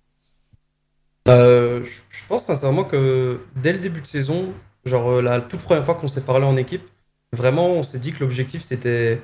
Je, 1.27 2.27
pense 2.27 2.45
sincèrement 2.45 2.83
que 2.83 3.41
dès 3.55 3.74
le 3.74 3.79
début 3.79 4.01
de 4.01 4.07
saison, 4.07 4.53
genre 4.86 5.21
la 5.21 5.41
toute 5.41 5.62
première 5.62 5.83
fois 5.83 5.95
qu'on 5.95 6.07
s'est 6.07 6.21
parlé 6.21 6.45
en 6.45 6.57
équipe, 6.57 6.88
vraiment, 7.33 7.67
on 7.67 7.83
s'est 7.83 8.00
dit 8.00 8.13
que 8.13 8.19
l'objectif 8.19 8.62
c'était 8.62 9.21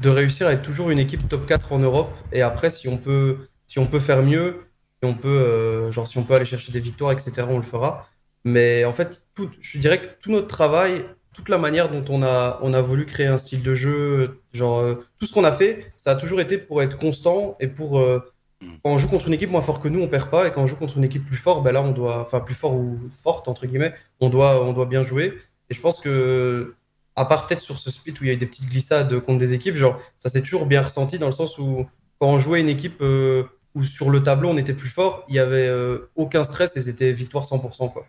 de 0.00 0.08
réussir 0.08 0.46
à 0.46 0.52
être 0.52 0.62
toujours 0.62 0.90
une 0.90 0.98
équipe 0.98 1.28
top 1.28 1.46
4 1.46 1.72
en 1.72 1.78
Europe. 1.78 2.16
Et 2.32 2.42
après, 2.42 2.70
si 2.70 2.88
on 2.88 2.96
peut, 2.96 3.48
si 3.66 3.78
on 3.78 3.86
peut 3.86 4.00
faire 4.00 4.22
mieux, 4.22 4.66
si 5.02 5.08
on 5.08 5.14
peut, 5.14 5.90
genre 5.92 6.06
si 6.06 6.18
on 6.18 6.24
peut 6.24 6.34
aller 6.34 6.44
chercher 6.44 6.72
des 6.72 6.80
victoires, 6.80 7.12
etc., 7.12 7.46
on 7.48 7.58
le 7.58 7.64
fera. 7.64 8.08
Mais 8.44 8.84
en 8.84 8.92
fait, 8.92 9.20
je 9.60 9.78
dirais 9.78 10.00
que 10.00 10.06
tout 10.20 10.30
notre 10.30 10.46
travail 10.46 11.04
toute 11.36 11.50
la 11.50 11.58
manière 11.58 11.90
dont 11.90 12.04
on 12.08 12.22
a, 12.22 12.58
on 12.62 12.72
a 12.72 12.80
voulu 12.80 13.04
créer 13.04 13.26
un 13.26 13.36
style 13.36 13.62
de 13.62 13.74
jeu, 13.74 14.40
genre 14.54 14.80
euh, 14.80 14.94
tout 15.18 15.26
ce 15.26 15.34
qu'on 15.34 15.44
a 15.44 15.52
fait, 15.52 15.92
ça 15.98 16.12
a 16.12 16.14
toujours 16.14 16.40
été 16.40 16.56
pour 16.56 16.82
être 16.82 16.96
constant 16.96 17.58
et 17.60 17.68
pour 17.68 17.98
euh, 17.98 18.20
mm. 18.62 18.68
quand 18.82 18.90
on 18.90 18.96
joue 18.98 19.06
contre 19.06 19.26
une 19.26 19.34
équipe 19.34 19.50
moins 19.50 19.60
forte 19.60 19.82
que 19.82 19.88
nous, 19.88 20.00
on 20.00 20.08
perd 20.08 20.30
pas 20.30 20.48
et 20.48 20.50
quand 20.50 20.62
on 20.62 20.66
joue 20.66 20.76
contre 20.76 20.96
une 20.96 21.04
équipe 21.04 21.26
plus 21.26 21.36
forte, 21.36 21.62
ben 21.62 21.72
là 21.72 21.82
on 21.82 21.92
doit, 21.92 22.22
enfin 22.22 22.40
plus 22.40 22.54
fort 22.54 22.74
ou 22.74 22.98
forte 23.14 23.48
entre 23.48 23.66
guillemets, 23.66 23.92
on 24.20 24.30
doit, 24.30 24.64
on 24.64 24.72
doit 24.72 24.86
bien 24.86 25.02
jouer. 25.02 25.34
Et 25.68 25.74
je 25.74 25.80
pense 25.80 26.00
que 26.00 26.74
à 27.16 27.26
part 27.26 27.46
peut-être 27.46 27.60
sur 27.60 27.78
ce 27.78 27.90
split 27.90 28.14
où 28.14 28.24
il 28.24 28.28
y 28.28 28.30
a 28.30 28.32
eu 28.32 28.38
des 28.38 28.46
petites 28.46 28.70
glissades 28.70 29.20
contre 29.20 29.38
des 29.38 29.52
équipes, 29.52 29.76
genre 29.76 30.00
ça 30.16 30.30
s'est 30.30 30.40
toujours 30.40 30.64
bien 30.64 30.80
ressenti 30.80 31.18
dans 31.18 31.26
le 31.26 31.32
sens 31.32 31.58
où 31.58 31.86
quand 32.18 32.28
on 32.28 32.38
jouait 32.38 32.62
une 32.62 32.70
équipe 32.70 33.02
euh, 33.02 33.44
où 33.74 33.84
sur 33.84 34.08
le 34.08 34.22
tableau 34.22 34.48
on 34.48 34.56
était 34.56 34.72
plus 34.72 34.88
fort, 34.88 35.26
il 35.28 35.34
y 35.34 35.38
avait 35.38 35.70
aucun 36.14 36.44
stress 36.44 36.78
et 36.78 36.82
c'était 36.82 37.12
victoire 37.12 37.44
100% 37.44 37.92
quoi 37.92 38.06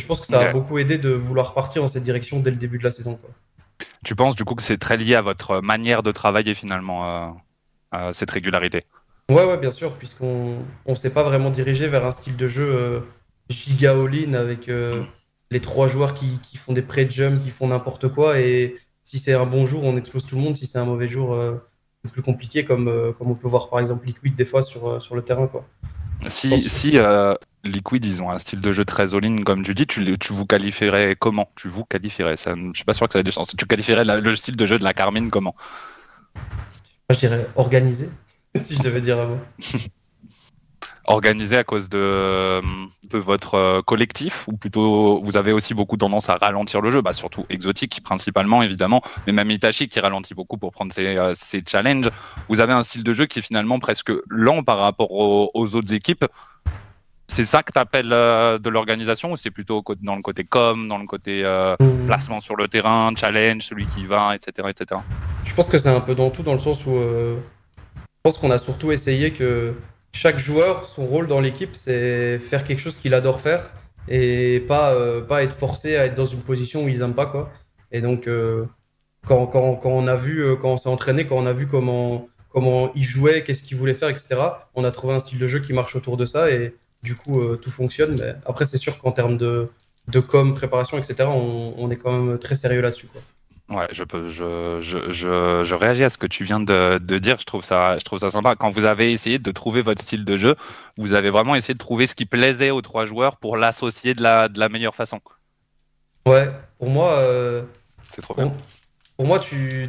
je 0.00 0.06
pense 0.06 0.20
que 0.20 0.26
ça 0.26 0.40
a 0.40 0.52
beaucoup 0.52 0.78
aidé 0.78 0.98
de 0.98 1.10
vouloir 1.10 1.54
partir 1.54 1.82
dans 1.82 1.88
cette 1.88 2.02
direction 2.02 2.40
dès 2.40 2.50
le 2.50 2.56
début 2.56 2.78
de 2.78 2.84
la 2.84 2.90
saison. 2.90 3.18
Tu 4.04 4.16
penses 4.16 4.34
du 4.34 4.44
coup 4.44 4.54
que 4.54 4.62
c'est 4.62 4.78
très 4.78 4.96
lié 4.96 5.14
à 5.14 5.22
votre 5.22 5.60
manière 5.60 6.02
de 6.02 6.12
travailler 6.12 6.54
finalement, 6.54 7.34
euh, 7.94 8.12
cette 8.12 8.30
régularité? 8.30 8.84
Ouais, 9.30 9.44
ouais, 9.44 9.58
bien 9.58 9.70
sûr, 9.70 9.92
puisqu'on 9.94 10.58
ne 10.88 10.94
s'est 10.94 11.12
pas 11.12 11.22
vraiment 11.22 11.50
dirigé 11.50 11.88
vers 11.88 12.04
un 12.04 12.10
style 12.10 12.36
de 12.36 12.48
jeu 12.48 12.68
euh, 12.68 13.00
giga 13.48 13.92
all-in 13.92 14.34
avec 14.34 14.68
euh, 14.68 15.04
les 15.50 15.60
trois 15.60 15.88
joueurs 15.88 16.14
qui, 16.14 16.40
font 16.56 16.72
des 16.72 16.82
pré-jumps, 16.82 17.40
qui 17.40 17.50
font 17.50 17.68
n'importe 17.68 18.08
quoi. 18.08 18.40
Et 18.40 18.76
si 19.02 19.18
c'est 19.18 19.34
un 19.34 19.46
bon 19.46 19.66
jour, 19.66 19.84
on 19.84 19.96
explose 19.96 20.26
tout 20.26 20.36
le 20.36 20.42
monde. 20.42 20.56
Si 20.56 20.66
c'est 20.66 20.78
un 20.78 20.84
mauvais 20.84 21.08
jour, 21.08 21.36
c'est 22.04 22.12
plus 22.12 22.22
compliqué, 22.22 22.64
comme, 22.64 23.14
comme 23.16 23.30
on 23.30 23.34
peut 23.34 23.48
voir 23.48 23.68
par 23.70 23.80
exemple 23.80 24.06
Liquid 24.06 24.34
des 24.36 24.44
fois 24.44 24.62
sur, 24.62 25.00
sur 25.02 25.14
le 25.14 25.22
terrain. 25.22 25.46
Quoi. 25.46 25.64
Si, 26.28 26.68
si 26.68 26.98
Liquid, 27.64 28.04
ils 28.04 28.22
ont 28.22 28.30
un 28.30 28.38
style 28.38 28.60
de 28.60 28.72
jeu 28.72 28.84
très 28.84 29.14
all-in, 29.14 29.42
comme 29.42 29.62
tu 29.62 29.74
dis. 29.74 29.86
Tu, 29.86 30.18
tu 30.18 30.32
vous 30.32 30.46
qualifierais 30.46 31.16
comment? 31.18 31.50
Tu 31.56 31.68
vous 31.68 31.84
qualifierais 31.84 32.36
ça, 32.36 32.54
Je 32.54 32.70
suis 32.74 32.84
pas 32.84 32.94
sûr 32.94 33.06
que 33.06 33.12
ça 33.12 33.20
ait 33.20 33.24
du 33.24 33.32
sens. 33.32 33.54
Tu 33.56 33.66
qualifierais 33.66 34.04
le 34.04 34.36
style 34.36 34.56
de 34.56 34.66
jeu 34.66 34.78
de 34.78 34.84
la 34.84 34.94
Carmine 34.94 35.30
comment? 35.30 35.54
Je 37.10 37.16
dirais 37.16 37.48
organisé, 37.56 38.08
si 38.60 38.76
je 38.76 38.82
devais 38.82 39.00
dire 39.00 39.18
un 39.18 39.26
mot. 39.26 39.38
organisé 41.12 41.56
à 41.56 41.64
cause 41.64 41.88
de, 41.88 42.60
de 43.10 43.18
votre 43.18 43.54
euh, 43.54 43.82
collectif 43.82 44.46
ou 44.48 44.56
plutôt 44.56 45.20
vous 45.22 45.36
avez 45.36 45.52
aussi 45.52 45.74
beaucoup 45.74 45.96
tendance 45.96 46.28
à 46.28 46.36
ralentir 46.36 46.80
le 46.80 46.90
jeu, 46.90 47.02
bah 47.02 47.12
surtout 47.12 47.44
exotique 47.48 48.02
principalement 48.02 48.62
évidemment, 48.62 49.02
mais 49.26 49.32
même 49.32 49.50
Itachi 49.50 49.88
qui 49.88 50.00
ralentit 50.00 50.34
beaucoup 50.34 50.56
pour 50.56 50.72
prendre 50.72 50.92
ses, 50.92 51.18
euh, 51.18 51.34
ses 51.36 51.62
challenges. 51.66 52.10
Vous 52.48 52.60
avez 52.60 52.72
un 52.72 52.82
style 52.82 53.04
de 53.04 53.12
jeu 53.12 53.26
qui 53.26 53.40
est 53.40 53.42
finalement 53.42 53.78
presque 53.78 54.12
lent 54.28 54.62
par 54.62 54.78
rapport 54.78 55.10
aux, 55.12 55.50
aux 55.54 55.74
autres 55.74 55.92
équipes. 55.92 56.24
C'est 57.30 57.44
ça 57.44 57.62
que 57.62 57.72
tu 57.72 57.78
appelles 57.78 58.12
euh, 58.12 58.58
de 58.58 58.68
l'organisation 58.70 59.30
ou 59.30 59.36
c'est 59.36 59.52
plutôt 59.52 59.84
dans 60.02 60.16
le 60.16 60.22
côté 60.22 60.42
com, 60.42 60.88
dans 60.88 60.98
le 60.98 61.06
côté 61.06 61.42
euh, 61.44 61.76
mmh. 61.78 62.06
placement 62.06 62.40
sur 62.40 62.56
le 62.56 62.66
terrain, 62.66 63.12
challenge, 63.16 63.62
celui 63.62 63.86
qui 63.86 64.04
va, 64.04 64.34
etc. 64.34 64.68
etc. 64.68 65.00
Je 65.44 65.54
pense 65.54 65.68
que 65.68 65.78
c'est 65.78 65.88
un 65.88 66.00
peu 66.00 66.16
dans 66.16 66.30
tout, 66.30 66.42
dans 66.42 66.54
le 66.54 66.58
sens 66.58 66.84
où 66.86 66.90
euh, 66.96 67.36
je 67.96 68.02
pense 68.24 68.36
qu'on 68.36 68.50
a 68.50 68.58
surtout 68.58 68.90
essayé 68.90 69.32
que 69.32 69.74
chaque 70.12 70.38
joueur, 70.38 70.86
son 70.86 71.06
rôle 71.06 71.28
dans 71.28 71.40
l'équipe, 71.40 71.74
c'est 71.74 72.38
faire 72.38 72.64
quelque 72.64 72.80
chose 72.80 72.96
qu'il 72.96 73.14
adore 73.14 73.40
faire 73.40 73.70
et 74.08 74.60
pas, 74.66 74.94
pas 75.22 75.42
être 75.42 75.56
forcé 75.56 75.96
à 75.96 76.06
être 76.06 76.14
dans 76.14 76.26
une 76.26 76.40
position 76.40 76.84
où 76.84 76.88
ils 76.88 76.98
n'aiment 76.98 77.14
pas. 77.14 77.26
Quoi. 77.26 77.50
Et 77.92 78.00
donc, 78.00 78.28
quand, 79.26 79.46
quand, 79.46 79.76
quand, 79.76 79.90
on 79.90 80.06
a 80.08 80.16
vu, 80.16 80.56
quand 80.60 80.72
on 80.72 80.76
s'est 80.76 80.88
entraîné, 80.88 81.26
quand 81.26 81.36
on 81.36 81.46
a 81.46 81.52
vu 81.52 81.66
comment, 81.66 82.28
comment 82.50 82.92
il 82.94 83.04
jouait, 83.04 83.44
qu'est-ce 83.44 83.62
qu'il 83.62 83.76
voulait 83.76 83.94
faire, 83.94 84.08
etc., 84.08 84.28
on 84.74 84.84
a 84.84 84.90
trouvé 84.90 85.14
un 85.14 85.20
style 85.20 85.38
de 85.38 85.46
jeu 85.46 85.60
qui 85.60 85.72
marche 85.72 85.96
autour 85.96 86.16
de 86.16 86.26
ça 86.26 86.50
et 86.50 86.74
du 87.02 87.16
coup, 87.16 87.40
euh, 87.40 87.56
tout 87.56 87.70
fonctionne. 87.70 88.16
Mais 88.18 88.34
après, 88.44 88.64
c'est 88.64 88.76
sûr 88.76 88.98
qu'en 88.98 89.12
termes 89.12 89.36
de, 89.36 89.68
de 90.08 90.20
com, 90.20 90.52
préparation, 90.54 90.98
etc., 90.98 91.28
on, 91.32 91.90
est 91.90 91.96
quand 91.96 92.12
même 92.12 92.38
très 92.38 92.54
sérieux 92.54 92.80
là-dessus. 92.80 93.08
Ouais, 93.70 93.86
je, 93.92 94.02
peux, 94.02 94.28
je, 94.28 94.80
je, 94.80 95.62
je, 95.62 95.74
réagis 95.76 96.02
à 96.02 96.10
ce 96.10 96.18
que 96.18 96.26
tu 96.26 96.42
viens 96.42 96.58
de, 96.58 96.98
de, 96.98 97.18
dire. 97.18 97.38
Je 97.38 97.44
trouve, 97.44 97.64
ça, 97.64 97.96
je 97.98 98.04
trouve 98.04 98.18
ça 98.18 98.30
sympa. 98.30 98.56
Quand 98.56 98.70
vous 98.70 98.84
avez 98.84 99.12
essayé 99.12 99.38
de 99.38 99.52
trouver 99.52 99.80
votre 99.80 100.02
style 100.02 100.24
de 100.24 100.36
jeu, 100.36 100.56
vous 100.96 101.14
avez 101.14 101.30
vraiment 101.30 101.54
essayé 101.54 101.74
de 101.74 101.78
trouver 101.78 102.08
ce 102.08 102.16
qui 102.16 102.26
plaisait 102.26 102.70
aux 102.70 102.82
trois 102.82 103.06
joueurs 103.06 103.36
pour 103.36 103.56
l'associer 103.56 104.14
de 104.14 104.22
la, 104.24 104.48
de 104.48 104.58
la 104.58 104.68
meilleure 104.68 104.96
façon. 104.96 105.20
Ouais, 106.26 106.50
pour 106.78 106.90
moi. 106.90 107.12
Euh, 107.18 107.62
c'est 108.12 108.22
trop 108.22 108.34
bien. 108.34 108.52
Pour 109.16 109.26
moi, 109.26 109.38
tu. 109.38 109.88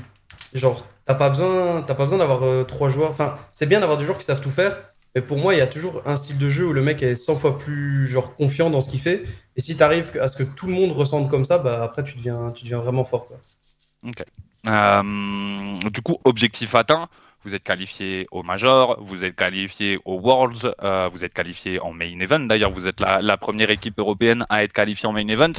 Genre, 0.53 0.85
t'as 1.05 1.15
pas 1.15 1.29
besoin, 1.29 1.81
pas 1.81 1.93
besoin 1.95 2.19
d'avoir 2.19 2.43
euh, 2.43 2.63
trois 2.63 2.89
joueurs. 2.89 3.09
Enfin, 3.09 3.39
c'est 3.51 3.65
bien 3.65 3.79
d'avoir 3.79 3.97
des 3.97 4.05
joueurs 4.05 4.19
qui 4.19 4.25
savent 4.25 4.41
tout 4.41 4.51
faire, 4.51 4.77
mais 5.15 5.21
pour 5.21 5.37
moi, 5.37 5.55
il 5.55 5.57
y 5.57 5.61
a 5.61 5.67
toujours 5.67 6.03
un 6.05 6.15
style 6.17 6.37
de 6.37 6.49
jeu 6.49 6.67
où 6.67 6.73
le 6.73 6.83
mec 6.83 7.01
est 7.01 7.15
100 7.15 7.35
fois 7.37 7.57
plus 7.57 8.07
genre, 8.07 8.35
confiant 8.35 8.69
dans 8.69 8.81
ce 8.81 8.89
qu'il 8.89 8.99
fait. 8.99 9.23
Et 9.55 9.61
si 9.61 9.75
tu 9.75 9.81
arrives 9.81 10.11
à 10.21 10.27
ce 10.27 10.37
que 10.37 10.43
tout 10.43 10.67
le 10.67 10.73
monde 10.73 10.91
ressente 10.91 11.31
comme 11.31 11.45
ça, 11.45 11.57
bah, 11.57 11.81
après, 11.81 12.03
tu 12.03 12.15
deviens, 12.17 12.51
tu 12.51 12.63
deviens 12.65 12.79
vraiment 12.79 13.05
fort. 13.05 13.27
Quoi. 13.27 13.37
Euh, 14.67 15.77
du 15.89 16.01
coup, 16.01 16.17
objectif 16.23 16.75
atteint. 16.75 17.09
Vous 17.43 17.55
êtes 17.55 17.63
qualifié 17.63 18.27
au 18.29 18.43
Major, 18.43 19.01
vous 19.01 19.25
êtes 19.25 19.35
qualifié 19.35 19.97
au 20.05 20.19
Worlds, 20.19 20.75
euh, 20.83 21.09
vous 21.11 21.25
êtes 21.25 21.33
qualifié 21.33 21.79
en 21.79 21.91
Main 21.91 22.19
Event. 22.19 22.41
D'ailleurs, 22.41 22.69
vous 22.69 22.85
êtes 22.85 22.99
la, 22.99 23.37
première 23.37 23.71
équipe 23.71 23.97
européenne 23.97 24.45
à 24.49 24.63
être 24.63 24.73
qualifiée 24.73 25.09
en 25.09 25.11
Main 25.11 25.27
Event. 25.27 25.53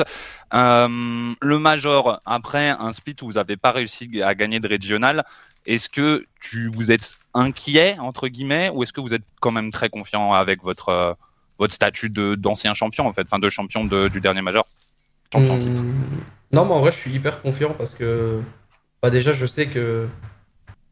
Euh, 0.55 1.35
le 1.41 1.59
Major, 1.59 2.21
après 2.25 2.69
un 2.69 2.93
split 2.93 3.17
où 3.23 3.27
vous 3.27 3.33
n'avez 3.33 3.57
pas 3.57 3.73
réussi 3.73 4.23
à 4.23 4.37
gagner 4.37 4.61
de 4.61 4.69
régional, 4.69 5.25
est-ce 5.67 5.89
que 5.89 6.25
vous 6.73 6.93
êtes 6.93 7.19
inquiet, 7.35 7.97
entre 7.99 8.29
guillemets, 8.29 8.71
ou 8.73 8.85
est-ce 8.85 8.93
que 8.93 9.01
vous 9.01 9.13
êtes 9.13 9.25
quand 9.41 9.51
même 9.51 9.73
très 9.73 9.89
confiant 9.89 10.35
avec 10.35 10.63
votre, 10.63 11.17
votre 11.59 11.75
statut 11.75 12.11
d'ancien 12.11 12.75
champion, 12.75 13.09
en 13.09 13.13
fait, 13.13 13.23
enfin 13.23 13.41
de 13.41 13.49
champion 13.49 13.85
du 13.85 14.21
dernier 14.21 14.43
major? 14.43 14.65
Champion 15.41 15.71
hmm. 15.71 15.95
Non, 16.53 16.65
mais 16.67 16.73
en 16.73 16.81
vrai, 16.81 16.93
je 16.93 16.97
suis 16.99 17.11
hyper 17.11 17.41
confiant 17.41 17.75
parce 17.77 17.95
que 17.95 18.41
bah, 19.03 19.11
déjà, 19.11 19.33
je 19.33 19.47
sais 19.47 19.67
que. 19.67 20.07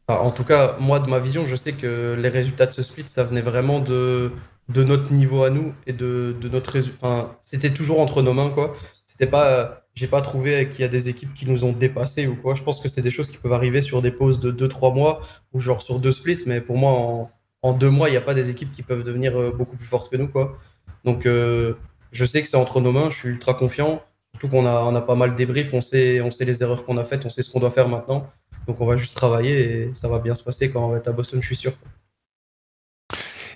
en 0.07 0.31
tout 0.31 0.43
cas, 0.43 0.75
moi, 0.79 0.99
de 0.99 1.09
ma 1.09 1.19
vision, 1.19 1.45
je 1.45 1.55
sais 1.55 1.73
que 1.73 2.15
les 2.19 2.29
résultats 2.29 2.65
de 2.65 2.71
ce 2.71 2.81
split, 2.81 3.07
ça 3.07 3.23
venait 3.23 3.41
vraiment 3.41 3.79
de, 3.79 4.31
de 4.69 4.83
notre 4.83 5.11
niveau 5.13 5.43
à 5.43 5.49
nous 5.49 5.73
et 5.87 5.93
de, 5.93 6.35
de 6.39 6.49
notre 6.49 6.79
Enfin, 6.95 7.35
c'était 7.41 7.71
toujours 7.71 7.99
entre 7.99 8.21
nos 8.21 8.33
mains, 8.33 8.49
quoi. 8.49 8.75
C'était 9.05 9.27
pas 9.27 9.81
j'ai 9.93 10.07
pas 10.07 10.21
trouvé 10.21 10.69
qu'il 10.69 10.81
y 10.81 10.83
a 10.83 10.87
des 10.87 11.09
équipes 11.09 11.33
qui 11.33 11.45
nous 11.45 11.63
ont 11.63 11.73
dépassés 11.73 12.27
ou 12.27 12.35
quoi. 12.35 12.55
Je 12.55 12.63
pense 12.63 12.79
que 12.79 12.87
c'est 12.87 13.01
des 13.01 13.11
choses 13.11 13.29
qui 13.29 13.37
peuvent 13.37 13.53
arriver 13.53 13.81
sur 13.81 14.01
des 14.01 14.11
pauses 14.11 14.39
de 14.39 14.51
2-3 14.51 14.93
mois 14.93 15.21
ou 15.53 15.59
genre 15.59 15.81
sur 15.81 15.99
deux 15.99 16.11
splits, 16.11 16.43
mais 16.45 16.61
pour 16.61 16.77
moi, 16.77 16.91
en, 16.91 17.31
en 17.61 17.73
deux 17.73 17.89
mois, 17.89 18.09
il 18.09 18.11
n'y 18.11 18.17
a 18.17 18.21
pas 18.21 18.33
des 18.33 18.49
équipes 18.49 18.71
qui 18.71 18.83
peuvent 18.83 19.03
devenir 19.03 19.39
euh, 19.39 19.51
beaucoup 19.51 19.75
plus 19.75 19.87
fortes 19.87 20.09
que 20.09 20.17
nous. 20.17 20.27
Quoi. 20.27 20.57
Donc, 21.03 21.25
euh, 21.25 21.73
je 22.11 22.25
sais 22.25 22.41
que 22.41 22.47
c'est 22.47 22.57
entre 22.57 22.79
nos 22.81 22.91
mains, 22.91 23.09
je 23.09 23.17
suis 23.17 23.29
ultra 23.29 23.53
confiant. 23.53 24.01
Qu'on 24.49 24.65
a, 24.65 24.81
on 24.81 24.95
a 24.95 25.01
pas 25.01 25.15
mal 25.15 25.35
de 25.35 25.65
on 25.73 25.81
sait, 25.81 26.19
on 26.21 26.31
sait 26.31 26.45
les 26.45 26.63
erreurs 26.63 26.83
qu'on 26.83 26.97
a 26.97 27.03
faites, 27.03 27.25
on 27.25 27.29
sait 27.29 27.43
ce 27.43 27.49
qu'on 27.49 27.59
doit 27.59 27.71
faire 27.71 27.87
maintenant. 27.87 28.27
Donc, 28.67 28.79
on 28.79 28.85
va 28.85 28.97
juste 28.97 29.15
travailler 29.15 29.59
et 29.59 29.91
ça 29.95 30.07
va 30.07 30.19
bien 30.19 30.35
se 30.35 30.43
passer 30.43 30.71
quand 30.71 30.85
on 30.85 30.89
va 30.89 30.97
être 30.97 31.07
à 31.07 31.11
Boston, 31.11 31.41
je 31.41 31.47
suis 31.47 31.55
sûr. 31.55 31.73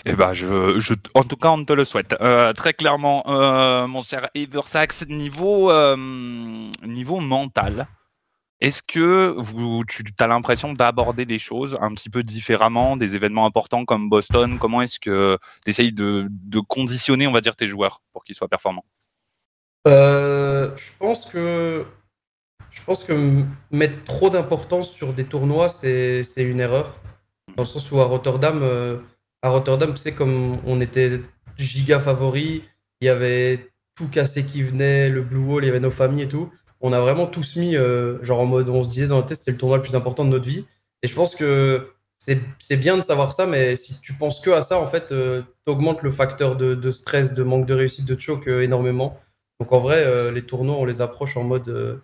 Eh 0.07 0.15
ben, 0.15 0.33
je, 0.33 0.79
je, 0.79 0.93
en 1.15 1.23
tout 1.23 1.35
cas, 1.35 1.49
on 1.49 1.65
te 1.65 1.73
le 1.73 1.83
souhaite. 1.83 2.15
Euh, 2.21 2.53
très 2.53 2.73
clairement, 2.73 3.23
euh, 3.27 3.87
mon 3.87 4.03
cher 4.03 4.29
Eversax, 4.35 5.07
niveau, 5.07 5.71
euh, 5.71 5.97
niveau 6.83 7.19
mental, 7.19 7.87
est-ce 8.61 8.83
que 8.83 9.33
vous, 9.35 9.83
tu 9.87 10.03
as 10.19 10.27
l'impression 10.27 10.73
d'aborder 10.73 11.25
des 11.25 11.39
choses 11.39 11.77
un 11.81 11.91
petit 11.93 12.11
peu 12.11 12.21
différemment, 12.21 12.97
des 12.97 13.15
événements 13.15 13.47
importants 13.47 13.83
comme 13.83 14.07
Boston? 14.07 14.59
Comment 14.59 14.83
est-ce 14.83 14.99
que 14.99 15.39
tu 15.63 15.71
essayes 15.71 15.91
de, 15.91 16.27
de, 16.29 16.59
conditionner, 16.59 17.25
on 17.25 17.31
va 17.31 17.41
dire, 17.41 17.55
tes 17.55 17.67
joueurs 17.67 18.01
pour 18.13 18.23
qu'ils 18.23 18.35
soient 18.35 18.47
performants? 18.47 18.85
Je 19.85 20.91
pense 20.99 21.25
que 21.25 21.85
je 22.71 22.81
pense 22.83 23.03
que 23.03 23.13
mettre 23.71 24.03
trop 24.03 24.29
d'importance 24.29 24.89
sur 24.89 25.13
des 25.13 25.25
tournois, 25.25 25.69
c'est 25.69 26.23
une 26.37 26.59
erreur. 26.59 26.99
Dans 27.55 27.63
le 27.63 27.67
sens 27.67 27.89
où 27.91 27.99
à 27.99 28.05
Rotterdam, 28.05 28.63
à 29.41 29.49
Rotterdam, 29.49 29.93
tu 29.93 30.11
comme 30.13 30.57
on 30.65 30.81
était 30.81 31.21
giga 31.57 31.99
favoris, 31.99 32.61
il 33.01 33.07
y 33.07 33.09
avait 33.09 33.69
tout 33.95 34.07
cassé 34.07 34.43
qui 34.43 34.61
venait, 34.61 35.09
le 35.09 35.21
Blue 35.21 35.39
Wall, 35.39 35.63
il 35.63 35.67
y 35.67 35.69
avait 35.69 35.79
nos 35.79 35.91
familles 35.91 36.23
et 36.23 36.27
tout. 36.27 36.51
On 36.81 36.93
a 36.93 36.99
vraiment 36.99 37.25
tous 37.25 37.55
mis, 37.55 37.75
euh, 37.75 38.21
genre 38.23 38.41
en 38.41 38.45
mode, 38.45 38.69
on 38.69 38.83
se 38.83 38.91
disait 38.91 39.07
dans 39.07 39.19
le 39.19 39.25
test, 39.25 39.43
c'est 39.45 39.51
le 39.51 39.57
tournoi 39.57 39.77
le 39.77 39.83
plus 39.83 39.95
important 39.95 40.25
de 40.25 40.29
notre 40.29 40.45
vie. 40.45 40.65
Et 41.01 41.07
je 41.07 41.13
pense 41.13 41.35
que 41.35 41.91
c'est 42.17 42.77
bien 42.77 42.97
de 42.97 43.01
savoir 43.01 43.33
ça, 43.33 43.45
mais 43.45 43.75
si 43.75 43.99
tu 44.01 44.13
penses 44.13 44.39
que 44.39 44.49
à 44.49 44.61
ça, 44.61 44.79
en 44.79 44.87
fait, 44.87 45.11
euh, 45.11 45.43
tu 45.65 45.71
augmentes 45.71 46.01
le 46.01 46.11
facteur 46.11 46.55
de, 46.55 46.91
stress, 46.91 47.33
de 47.33 47.43
manque 47.43 47.65
de 47.65 47.73
réussite, 47.73 48.05
de 48.05 48.19
choke 48.19 48.47
euh, 48.47 48.61
énormément. 48.61 49.19
Donc 49.59 49.71
en 49.71 49.79
vrai, 49.79 50.31
les 50.31 50.45
tournois, 50.45 50.75
on 50.75 50.85
les 50.85 51.01
approche 51.01 51.37
en 51.37 51.43
mode 51.43 52.03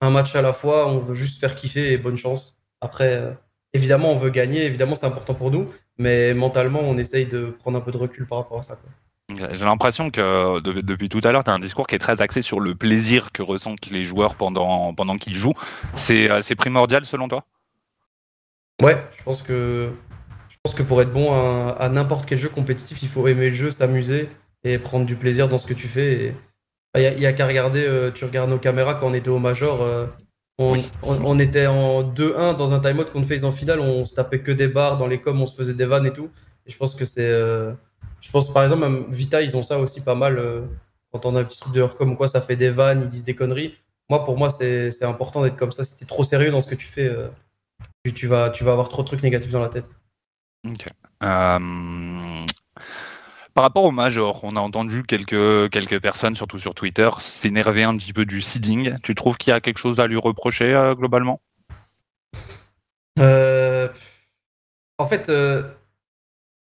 un 0.00 0.10
match 0.10 0.34
à 0.34 0.42
la 0.42 0.52
fois, 0.52 0.88
on 0.88 0.98
veut 0.98 1.14
juste 1.14 1.40
faire 1.40 1.54
kiffer 1.54 1.92
et 1.92 1.98
bonne 1.98 2.16
chance. 2.16 2.62
Après, 2.80 3.36
évidemment, 3.72 4.10
on 4.10 4.16
veut 4.16 4.30
gagner, 4.30 4.64
évidemment, 4.64 4.94
c'est 4.94 5.06
important 5.06 5.34
pour 5.34 5.50
nous, 5.50 5.70
mais 5.98 6.34
mentalement, 6.34 6.80
on 6.80 6.98
essaye 6.98 7.26
de 7.26 7.46
prendre 7.46 7.78
un 7.78 7.80
peu 7.80 7.92
de 7.92 7.98
recul 7.98 8.26
par 8.26 8.38
rapport 8.38 8.58
à 8.58 8.62
ça. 8.62 8.78
J'ai 9.28 9.64
l'impression 9.64 10.10
que 10.10 10.60
depuis 10.60 11.08
tout 11.08 11.20
à 11.24 11.32
l'heure, 11.32 11.44
tu 11.44 11.50
as 11.50 11.54
un 11.54 11.58
discours 11.58 11.86
qui 11.86 11.94
est 11.94 11.98
très 11.98 12.20
axé 12.20 12.42
sur 12.42 12.60
le 12.60 12.74
plaisir 12.74 13.32
que 13.32 13.42
ressentent 13.42 13.90
les 13.90 14.04
joueurs 14.04 14.34
pendant, 14.34 14.92
pendant 14.92 15.16
qu'ils 15.16 15.36
jouent. 15.36 15.54
C'est 15.94 16.54
primordial 16.56 17.04
selon 17.04 17.28
toi? 17.28 17.46
Ouais, 18.82 19.02
je 19.16 19.22
pense 19.22 19.42
que 19.42 19.90
je 20.48 20.56
pense 20.62 20.74
que 20.74 20.82
pour 20.82 21.00
être 21.00 21.12
bon 21.12 21.32
à, 21.32 21.88
n'importe 21.88 22.26
quel 22.26 22.38
jeu 22.38 22.48
compétitif, 22.48 23.02
il 23.02 23.08
faut 23.08 23.26
aimer 23.28 23.50
le 23.50 23.56
jeu, 23.56 23.70
s'amuser 23.70 24.28
et 24.64 24.78
prendre 24.78 25.06
du 25.06 25.16
plaisir 25.16 25.48
dans 25.48 25.58
ce 25.58 25.66
que 25.66 25.74
tu 25.74 25.88
fais. 25.88 26.34
Il 26.94 27.16
n'y 27.18 27.26
a, 27.26 27.32
qu'à 27.32 27.46
regarder, 27.46 27.84
euh, 27.86 28.10
tu 28.10 28.24
regardes 28.24 28.50
nos 28.50 28.58
caméras 28.58 28.94
quand 28.94 29.08
on 29.08 29.14
était 29.14 29.30
au 29.30 29.38
Major, 29.38 29.82
euh, 29.82 30.06
on, 30.58 31.38
était 31.38 31.66
en 31.66 32.02
2-1 32.02 32.56
dans 32.56 32.72
un 32.72 32.80
time-out 32.80 33.10
contre 33.10 33.26
FaZe 33.26 33.44
en 33.44 33.52
finale, 33.52 33.80
on 33.80 34.04
se 34.04 34.14
tapait 34.14 34.40
que 34.40 34.52
des 34.52 34.68
barres 34.68 34.98
dans 34.98 35.06
les 35.06 35.20
coms, 35.20 35.40
on 35.40 35.46
se 35.46 35.54
faisait 35.54 35.74
des 35.74 35.86
vannes 35.86 36.06
et 36.06 36.12
tout. 36.12 36.30
Et 36.66 36.70
je 36.70 36.76
pense 36.76 36.94
que 36.94 37.04
c'est. 37.06 37.30
Euh, 37.30 37.72
je 38.20 38.30
pense 38.30 38.52
par 38.52 38.62
exemple, 38.62 38.82
même 38.82 39.06
Vita, 39.10 39.40
ils 39.40 39.56
ont 39.56 39.62
ça 39.62 39.78
aussi 39.78 40.02
pas 40.02 40.14
mal. 40.14 40.40
quand 41.10 41.24
on 41.24 41.34
a 41.34 41.40
un 41.40 41.44
petit 41.44 41.58
truc 41.58 41.72
de 41.72 41.80
leur 41.80 41.96
com 41.96 42.12
ou 42.12 42.16
quoi, 42.16 42.28
ça 42.28 42.40
fait 42.40 42.56
des 42.56 42.70
vannes, 42.70 43.00
ils 43.02 43.08
disent 43.08 43.24
des 43.24 43.34
conneries. 43.34 43.74
Moi, 44.10 44.24
pour 44.24 44.36
moi, 44.36 44.50
c'est 44.50 45.04
important 45.04 45.42
d'être 45.42 45.56
comme 45.56 45.72
ça. 45.72 45.84
Si 45.84 45.96
t'es 45.98 46.04
trop 46.04 46.24
sérieux 46.24 46.50
dans 46.50 46.60
ce 46.60 46.68
que 46.68 46.74
tu 46.74 46.86
fais, 46.86 47.10
tu, 48.14 48.26
vas, 48.26 48.50
tu 48.50 48.64
vas 48.64 48.72
avoir 48.72 48.90
trop 48.90 49.02
de 49.02 49.08
trucs 49.08 49.22
négatifs 49.22 49.50
dans 49.50 49.60
la 49.60 49.70
tête. 49.70 49.90
Ok. 50.66 50.86
Euh, 51.24 52.44
par 53.54 53.64
rapport 53.64 53.84
au 53.84 53.90
Major, 53.90 54.42
on 54.44 54.56
a 54.56 54.60
entendu 54.60 55.02
quelques, 55.02 55.70
quelques 55.70 56.00
personnes, 56.00 56.36
surtout 56.36 56.58
sur 56.58 56.74
Twitter, 56.74 57.08
s'énerver 57.20 57.84
un 57.84 57.96
petit 57.96 58.12
peu 58.12 58.24
du 58.24 58.40
seeding. 58.40 58.96
Tu 59.02 59.14
trouves 59.14 59.36
qu'il 59.36 59.50
y 59.50 59.54
a 59.54 59.60
quelque 59.60 59.78
chose 59.78 60.00
à 60.00 60.06
lui 60.06 60.16
reprocher 60.16 60.74
euh, 60.74 60.94
globalement? 60.94 61.40
Euh, 63.18 63.88
En 64.98 65.06
fait, 65.06 65.24
je 65.28 65.64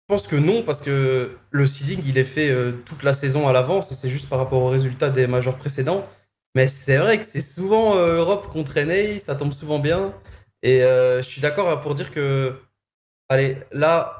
pense 0.06 0.26
que 0.26 0.36
non, 0.36 0.62
parce 0.62 0.80
que 0.80 1.36
le 1.50 1.66
seeding, 1.66 2.02
il 2.06 2.18
est 2.18 2.24
fait 2.24 2.54
toute 2.86 3.02
la 3.02 3.14
saison 3.14 3.48
à 3.48 3.52
l'avance, 3.52 3.92
c'est 3.92 4.10
juste 4.10 4.28
par 4.28 4.38
rapport 4.38 4.62
aux 4.62 4.70
résultats 4.70 5.10
des 5.10 5.26
Majors 5.26 5.56
précédents. 5.56 6.08
Mais 6.54 6.66
c'est 6.66 6.96
vrai 6.96 7.18
que 7.18 7.24
c'est 7.24 7.40
souvent 7.40 7.94
Europe 7.94 8.48
contre 8.48 8.78
NA, 8.78 9.18
ça 9.20 9.34
tombe 9.36 9.52
souvent 9.52 9.78
bien. 9.78 10.14
Et 10.62 10.80
je 10.80 11.22
suis 11.22 11.40
d'accord 11.40 11.80
pour 11.80 11.94
dire 11.94 12.10
que, 12.10 12.60
allez, 13.28 13.58
là, 13.72 14.19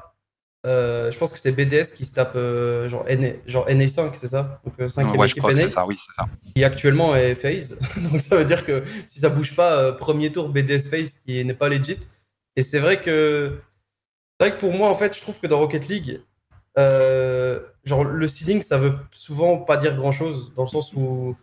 je 0.65 1.17
pense 1.17 1.31
que 1.31 1.39
c'est 1.39 1.51
BDS 1.51 1.95
qui 1.95 2.05
se 2.05 2.13
tape 2.13 2.35
euh, 2.35 2.87
genre, 2.87 3.05
NA, 3.09 3.29
genre 3.47 3.67
NA5, 3.67 4.11
c'est 4.13 4.27
ça? 4.27 4.61
Donc 4.63 4.89
5 4.89 5.07
euh, 5.07 5.17
ouais, 5.17 5.27
je 5.27 5.35
crois 5.35 5.55
ça, 5.55 5.85
oui, 5.85 5.97
c'est 5.97 6.13
ça. 6.15 6.27
Qui 6.55 6.63
actuellement 6.63 7.15
est 7.15 7.35
phase. 7.35 7.77
Donc 8.11 8.21
ça 8.21 8.35
veut 8.35 8.45
dire 8.45 8.65
que 8.65 8.83
si 9.07 9.19
ça 9.19 9.29
bouge 9.29 9.55
pas, 9.55 9.93
premier 9.93 10.31
tour 10.31 10.49
BDS 10.49 10.89
phase 10.89 11.19
qui 11.25 11.43
n'est 11.43 11.53
pas 11.53 11.69
legit. 11.69 11.99
Et 12.55 12.63
c'est 12.63 12.79
vrai 12.79 13.01
que 13.01 13.59
c'est 14.39 14.47
vrai 14.47 14.57
que 14.57 14.59
pour 14.59 14.73
moi, 14.73 14.89
en 14.89 14.95
fait, 14.95 15.15
je 15.15 15.21
trouve 15.21 15.39
que 15.39 15.47
dans 15.47 15.59
Rocket 15.59 15.87
League, 15.87 16.21
genre 16.77 18.03
le 18.03 18.27
seeding, 18.27 18.61
ça 18.61 18.77
veut 18.77 18.95
souvent 19.11 19.57
pas 19.57 19.77
dire 19.77 19.95
grand 19.95 20.11
chose, 20.11 20.53
dans 20.55 20.63
le 20.63 20.69
sens 20.69 20.93
où 20.93 21.35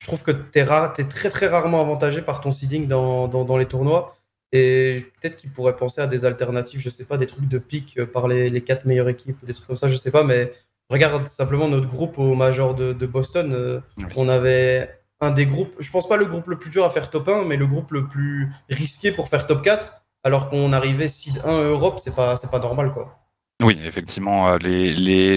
je 0.00 0.06
trouve 0.06 0.22
que 0.22 0.32
tu 0.32 0.58
es, 0.58 0.62
es, 0.62 1.08
très 1.08 1.30
très 1.30 1.46
rarement 1.46 1.80
avantagé 1.80 2.22
par 2.22 2.40
ton 2.40 2.50
seeding 2.50 2.86
dans, 2.86 3.28
dans, 3.28 3.44
dans 3.44 3.56
les 3.56 3.66
tournois. 3.66 4.16
Et 4.56 5.06
peut-être 5.20 5.36
qu'ils 5.36 5.50
pourraient 5.50 5.74
penser 5.74 6.00
à 6.00 6.06
des 6.06 6.24
alternatives, 6.24 6.80
je 6.80 6.88
sais 6.88 7.04
pas, 7.04 7.16
des 7.16 7.26
trucs 7.26 7.48
de 7.48 7.58
pique 7.58 7.98
euh, 7.98 8.06
par 8.06 8.28
les, 8.28 8.60
quatre 8.60 8.86
meilleures 8.86 9.08
équipes, 9.08 9.44
des 9.44 9.52
trucs 9.52 9.66
comme 9.66 9.76
ça, 9.76 9.90
je 9.90 9.96
sais 9.96 10.12
pas, 10.12 10.22
mais 10.22 10.52
regarde 10.88 11.26
simplement 11.26 11.66
notre 11.66 11.88
groupe 11.88 12.20
au 12.20 12.36
Major 12.36 12.76
de, 12.76 13.06
Boston. 13.06 13.52
Euh, 13.52 13.80
on 14.14 14.28
avait 14.28 14.88
un 15.20 15.32
des 15.32 15.46
groupes, 15.46 15.74
je 15.80 15.90
pense 15.90 16.08
pas 16.08 16.16
le 16.16 16.26
groupe 16.26 16.46
le 16.46 16.56
plus 16.56 16.70
dur 16.70 16.84
à 16.84 16.90
faire 16.90 17.10
top 17.10 17.28
1, 17.28 17.46
mais 17.46 17.56
le 17.56 17.66
groupe 17.66 17.90
le 17.90 18.06
plus 18.06 18.48
risqué 18.70 19.10
pour 19.10 19.28
faire 19.28 19.48
top 19.48 19.64
4, 19.64 19.92
alors 20.22 20.48
qu'on 20.48 20.72
arrivait 20.72 21.08
seed 21.08 21.42
1 21.44 21.62
Europe, 21.70 21.98
c'est 21.98 22.14
pas, 22.14 22.36
pas 22.36 22.58
normal, 22.60 22.92
quoi. 22.92 23.18
Oui, 23.60 23.76
effectivement, 23.82 24.50
euh, 24.50 24.58
les, 24.58 24.94
les, 24.94 25.36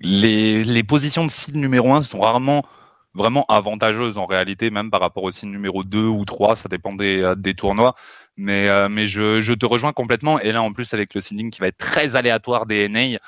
les, 0.00 0.64
les 0.64 0.82
positions 0.84 1.26
de 1.26 1.30
seed 1.30 1.56
numéro 1.56 1.92
1 1.92 2.00
sont 2.00 2.20
rarement 2.20 2.64
vraiment 3.12 3.44
avantageuses 3.50 4.16
en 4.16 4.24
réalité, 4.24 4.70
même 4.70 4.90
par 4.90 5.02
rapport 5.02 5.24
au 5.24 5.30
seed 5.30 5.50
numéro 5.50 5.84
2 5.84 6.06
ou 6.06 6.24
3, 6.24 6.56
ça 6.56 6.70
dépend 6.70 6.94
des, 6.94 7.34
des 7.36 7.52
tournois. 7.52 7.94
Mais, 8.36 8.68
euh, 8.68 8.88
mais 8.88 9.06
je, 9.06 9.40
je, 9.40 9.52
te 9.52 9.66
rejoins 9.66 9.92
complètement. 9.92 10.40
Et 10.40 10.52
là, 10.52 10.62
en 10.62 10.72
plus, 10.72 10.92
avec 10.92 11.14
le 11.14 11.20
seeding 11.20 11.50
qui 11.50 11.60
va 11.60 11.68
être 11.68 11.78
très 11.78 12.16
aléatoire 12.16 12.66
des 12.66 12.88
NA, 12.88 13.18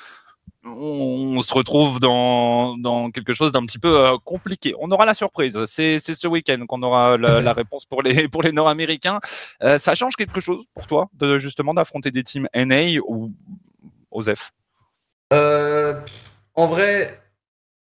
on, 0.65 1.39
se 1.41 1.53
retrouve 1.53 1.99
dans, 1.99 2.77
dans 2.77 3.09
quelque 3.09 3.33
chose 3.33 3.53
d'un 3.53 3.65
petit 3.65 3.79
peu 3.79 4.05
euh, 4.05 4.17
compliqué. 4.23 4.73
On 4.79 4.91
aura 4.91 5.05
la 5.05 5.13
surprise. 5.13 5.57
C'est 5.65 5.99
ce 5.99 6.27
week-end 6.27 6.65
qu'on 6.67 6.81
aura 6.81 7.17
la, 7.17 7.39
la, 7.39 7.53
réponse 7.53 7.85
pour 7.85 8.01
les, 8.01 8.27
pour 8.27 8.43
les 8.43 8.51
Nord-Américains. 8.51 9.19
Euh, 9.63 9.79
ça 9.79 9.95
change 9.95 10.15
quelque 10.15 10.41
chose 10.41 10.65
pour 10.73 10.87
toi, 10.87 11.09
de, 11.13 11.39
justement, 11.39 11.73
d'affronter 11.73 12.11
des 12.11 12.23
teams 12.23 12.47
NA 12.53 12.99
ou 13.07 13.31
OZEF 14.11 14.51
En 15.31 16.67
vrai, 16.67 17.21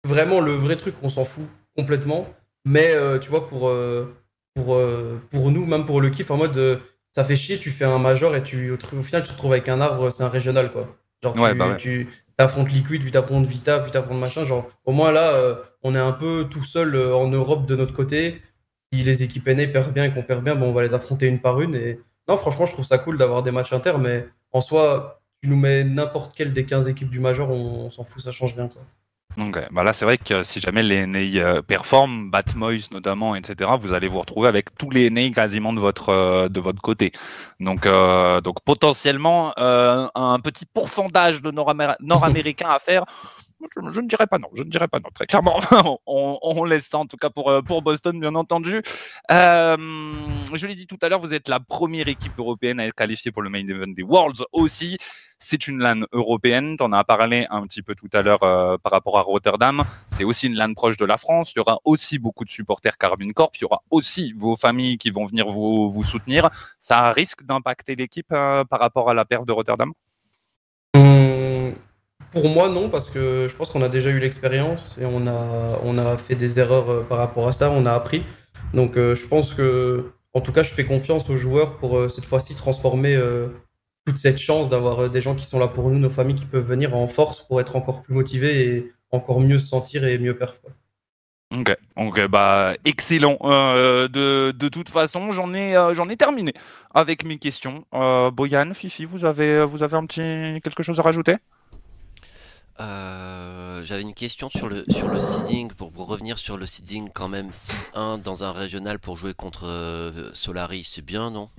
vraiment, 0.05 0.41
le 0.41 0.55
vrai 0.55 0.77
truc, 0.77 0.97
on 1.03 1.11
s'en 1.11 1.25
fout 1.25 1.47
complètement. 1.77 2.27
Mais 2.65 2.93
tu 3.21 3.29
vois, 3.29 3.47
pour, 3.47 3.71
pour, 4.55 4.81
pour 5.31 5.51
nous, 5.53 5.67
même 5.67 5.85
pour 5.85 6.01
le 6.01 6.11
kiff, 6.11 6.31
en 6.31 6.39
mode 6.39 6.81
ça 7.15 7.23
fait 7.23 7.37
chier, 7.37 7.59
tu 7.59 7.71
fais 7.71 7.85
un 7.85 7.99
major 7.99 8.35
et 8.35 8.43
tu, 8.43 8.73
au, 8.73 9.03
final, 9.03 9.23
tu 9.23 9.29
te 9.29 9.33
retrouves 9.33 9.53
avec 9.53 9.69
un 9.69 9.81
arbre, 9.81 10.11
c'est 10.11 10.25
un 10.25 10.29
régional, 10.29 10.73
quoi. 10.73 10.97
Genre, 11.23 11.33
tu, 11.79 12.05
bah 12.05 12.45
affrontes 12.45 12.73
Liquid, 12.73 13.03
puis 13.03 13.17
affrontes 13.17 13.47
Vita, 13.47 13.79
puis 13.79 13.97
affrontes 13.97 14.19
machin. 14.19 14.45
Genre, 14.45 14.69
au 14.85 14.91
moins 14.91 15.13
là, 15.13 15.31
euh, 15.35 15.55
on 15.85 15.95
est 15.95 16.01
un 16.01 16.11
peu 16.11 16.49
tout 16.51 16.65
seul 16.65 16.97
euh, 16.97 17.15
en 17.15 17.29
Europe 17.29 17.67
de 17.67 17.77
notre 17.77 17.95
côté. 17.95 18.43
Si 18.93 19.05
les 19.05 19.23
équipes 19.23 19.47
aînées 19.47 19.69
perdent 19.69 19.95
bien 19.95 20.05
et 20.05 20.13
qu'on 20.13 20.25
perd 20.25 20.43
bien, 20.43 20.57
bon, 20.57 20.71
on 20.71 20.73
va 20.73 20.83
les 20.83 20.93
affronter 20.93 21.27
une 21.29 21.39
par 21.39 21.61
une. 21.61 21.77
Et 21.77 22.01
non, 22.29 22.37
franchement, 22.37 22.67
je 22.67 22.73
trouve 22.73 22.85
ça 22.85 22.99
cool 22.99 23.17
d'avoir 23.17 23.45
des 23.45 23.53
matchs 23.53 23.73
inter, 23.73 23.95
mais 24.01 24.27
en 24.51 24.61
soi, 24.61 25.23
tu 25.41 25.49
nous 25.49 25.57
mets 25.57 25.85
n'importe 25.85 26.35
quelle 26.37 26.53
des 26.53 26.65
15 26.67 26.89
équipes 26.89 27.11
du 27.11 27.21
major, 27.21 27.49
on, 27.49 27.87
on 27.87 27.91
s'en 27.91 28.03
fout, 28.03 28.25
ça 28.25 28.33
change 28.33 28.55
rien, 28.57 28.67
quoi. 28.67 28.83
Donc, 29.37 29.59
bah 29.73 29.83
là, 29.83 29.93
c'est 29.93 30.05
vrai 30.05 30.17
que 30.17 30.45
si 30.45 30.61
jamais 30.61 30.83
les 30.83 31.07
NA 31.07 31.19
euh, 31.43 31.63
performent, 31.63 32.31
Batmoise 32.31 32.91
notamment, 32.93 33.35
etc., 33.35 33.71
vous 33.81 33.93
allez 33.93 34.07
vous 34.07 34.21
retrouver 34.21 34.49
avec 34.49 34.77
tous 34.77 34.91
les 34.91 35.11
NA 35.11 35.31
quasiment 35.31 35.73
de 35.73 35.81
votre, 35.81 36.11
euh, 36.11 36.49
de 36.49 36.61
votre 36.61 36.81
côté. 36.81 37.11
Donc, 37.59 37.85
euh, 37.85 38.41
donc 38.41 38.61
potentiellement, 38.65 39.53
un 39.57 40.39
petit 40.41 40.67
pourcentage 40.67 41.43
de 41.43 41.51
Nord-Américains 41.51 42.71
à 42.71 42.79
faire. 42.79 43.05
Je, 43.91 44.01
ne 44.01 44.07
dirais 44.07 44.27
pas 44.27 44.39
non, 44.39 44.49
je 44.55 44.63
ne 44.63 44.71
dirais 44.71 44.89
pas 44.89 45.01
non, 45.01 45.09
très 45.15 45.27
clairement. 45.27 45.61
on, 46.07 46.65
laisse 46.65 46.89
ça 46.89 46.99
en 46.99 47.07
tout 47.07 47.17
cas 47.17 47.31
pour, 47.31 47.53
pour 47.65 47.83
Boston, 47.83 48.19
bien 48.21 48.35
entendu. 48.35 48.83
je 49.31 50.67
l'ai 50.67 50.75
dit 50.75 50.87
tout 50.87 50.99
à 51.03 51.09
l'heure, 51.09 51.21
vous 51.21 51.35
êtes 51.35 51.49
la 51.49 51.61
première 51.61 52.09
équipe 52.09 52.39
européenne 52.39 52.81
à 52.81 52.87
être 52.87 52.95
qualifiée 52.95 53.33
pour 53.33 53.43
le 53.43 53.51
main 53.51 53.67
event 53.67 53.93
des 53.93 54.03
Worlds 54.03 54.45
aussi. 54.53 54.99
C'est 55.47 55.69
une 55.69 55.79
LAN 55.79 56.07
européenne. 56.13 56.77
Tu 56.79 56.83
en 56.83 56.93
as 56.93 57.05
parlé 57.05 57.47
un 57.51 57.67
petit 57.67 57.83
peu 57.83 57.95
tout 57.95 58.09
à 58.15 58.23
l'heure 58.23 58.43
euh, 58.43 58.79
par 58.79 58.93
rapport 58.93 59.19
à 59.19 59.21
Rotterdam. 59.21 59.85
C'est 60.09 60.25
aussi 60.25 60.47
une 60.47 60.55
LAN 60.55 60.73
proche 60.73 60.97
de 60.97 61.05
la 61.05 61.19
France. 61.19 61.53
Il 61.53 61.59
y 61.59 61.61
aura 61.61 61.81
aussi 61.85 62.19
beaucoup 62.19 62.47
de 62.47 62.51
supporters 62.51 62.97
Carbine 62.97 63.35
Corp. 63.35 63.55
Il 63.57 63.63
y 63.63 63.65
aura 63.65 63.83
aussi 63.91 64.33
vos 64.33 64.57
familles 64.57 64.97
qui 64.97 65.11
vont 65.11 65.27
venir 65.27 65.51
vous, 65.51 65.91
vous 65.91 66.03
soutenir. 66.03 66.49
Ça 66.81 67.13
risque 67.13 67.45
d'impacter 67.45 67.95
l'équipe 67.95 68.33
euh, 68.33 68.65
par 68.65 68.81
rapport 68.81 69.11
à 69.11 69.15
la 69.15 69.27
perte 69.27 69.47
de 69.47 69.53
Rotterdam? 69.53 69.93
Hum, 70.97 71.34
Pour 72.35 72.49
moi, 72.49 72.69
non, 72.69 72.91
parce 72.91 73.09
que 73.09 73.49
je 73.49 73.57
pense 73.57 73.71
qu'on 73.71 73.83
a 73.83 73.89
déjà 73.89 74.11
eu 74.11 74.19
l'expérience 74.19 74.95
et 75.01 75.07
on 75.07 75.27
a, 75.27 75.81
on 75.83 75.97
a 75.97 76.19
fait 76.19 76.35
des 76.35 76.59
erreurs 76.59 76.91
euh, 76.91 77.03
par 77.03 77.17
rapport 77.19 77.49
à 77.49 77.55
ça. 77.55 77.71
On 77.71 77.87
a 77.87 77.93
appris. 77.93 78.23
Donc, 78.75 78.97
je 78.97 79.27
pense 79.29 79.55
que, 79.55 80.13
en 80.33 80.41
tout 80.41 80.51
cas, 80.51 80.65
je 80.65 80.71
fais 80.71 80.85
confiance 80.85 81.31
aux 81.31 81.37
joueurs 81.37 81.77
pour 81.77 82.11
cette 82.11 82.25
fois-ci 82.25 82.57
transformer 82.57 83.17
toute 84.05 84.19
cette 84.19 84.39
chance 84.39 84.69
d'avoir 84.69 85.05
euh, 85.05 85.09
des 85.09 85.21
gens 85.21 85.35
qui 85.35 85.47
sont 85.47 85.59
là 85.59 85.69
pour 85.69 85.91
nous, 85.91 85.99
nos 85.99 86.11
familles 86.11 86.37
qui 86.37 86.45
peuvent 86.45 86.67
venir 86.67 86.95
en 86.95 87.09
force 87.09 87.43
pour 87.47 87.61
être 87.61 87.77
encore 87.77 88.03
plus 88.03 88.15
motivés 88.15 88.67
et 88.67 88.93
encore 89.11 89.41
mieux 89.41 89.59
se 89.59 89.67
sentir 89.67 90.05
et 90.05 90.19
mieux 90.19 90.37
performer. 90.37 90.77
Ok, 91.97 92.27
bah 92.27 92.73
excellent. 92.85 93.39
Euh, 93.45 94.09
de, 94.09 94.51
de, 94.51 94.69
toute 94.69 94.89
façon, 94.89 95.31
j'en 95.31 95.55
ai, 95.55 95.77
euh, 95.77 95.95
ai 95.95 96.17
terminé 96.17 96.53
avec 96.93 97.25
mes 97.25 97.39
questions. 97.39 97.85
Boyan, 98.33 98.75
Fifi, 98.75 99.05
vous 99.05 99.25
avez, 99.25 99.65
vous 99.65 99.85
avez 99.85 99.97
un 99.97 100.05
petit 100.05 100.61
quelque 100.63 100.83
chose 100.83 100.99
à 100.99 101.03
rajouter? 101.03 101.37
J'avais 102.79 104.03
une 104.03 104.15
question 104.15 104.51
sur 104.51 104.69
le 104.69 104.85
sur 104.89 105.09
le 105.09 105.21
seeding 105.21 105.73
pour, 105.73 105.93
revenir 106.07 106.39
sur 106.39 106.57
le 106.57 106.67
seeding 106.67 107.09
quand 107.13 107.29
même. 107.29 107.53
Si 107.53 107.73
1 107.95 108.19
dans 108.19 108.45
un 108.45 108.53
régional 108.53 108.99
pour 108.99 109.17
jouer 109.17 109.35
contre 109.35 110.31
Solari, 110.33 110.85
c'est 110.85 111.05
bien, 111.05 111.31
non? 111.31 111.51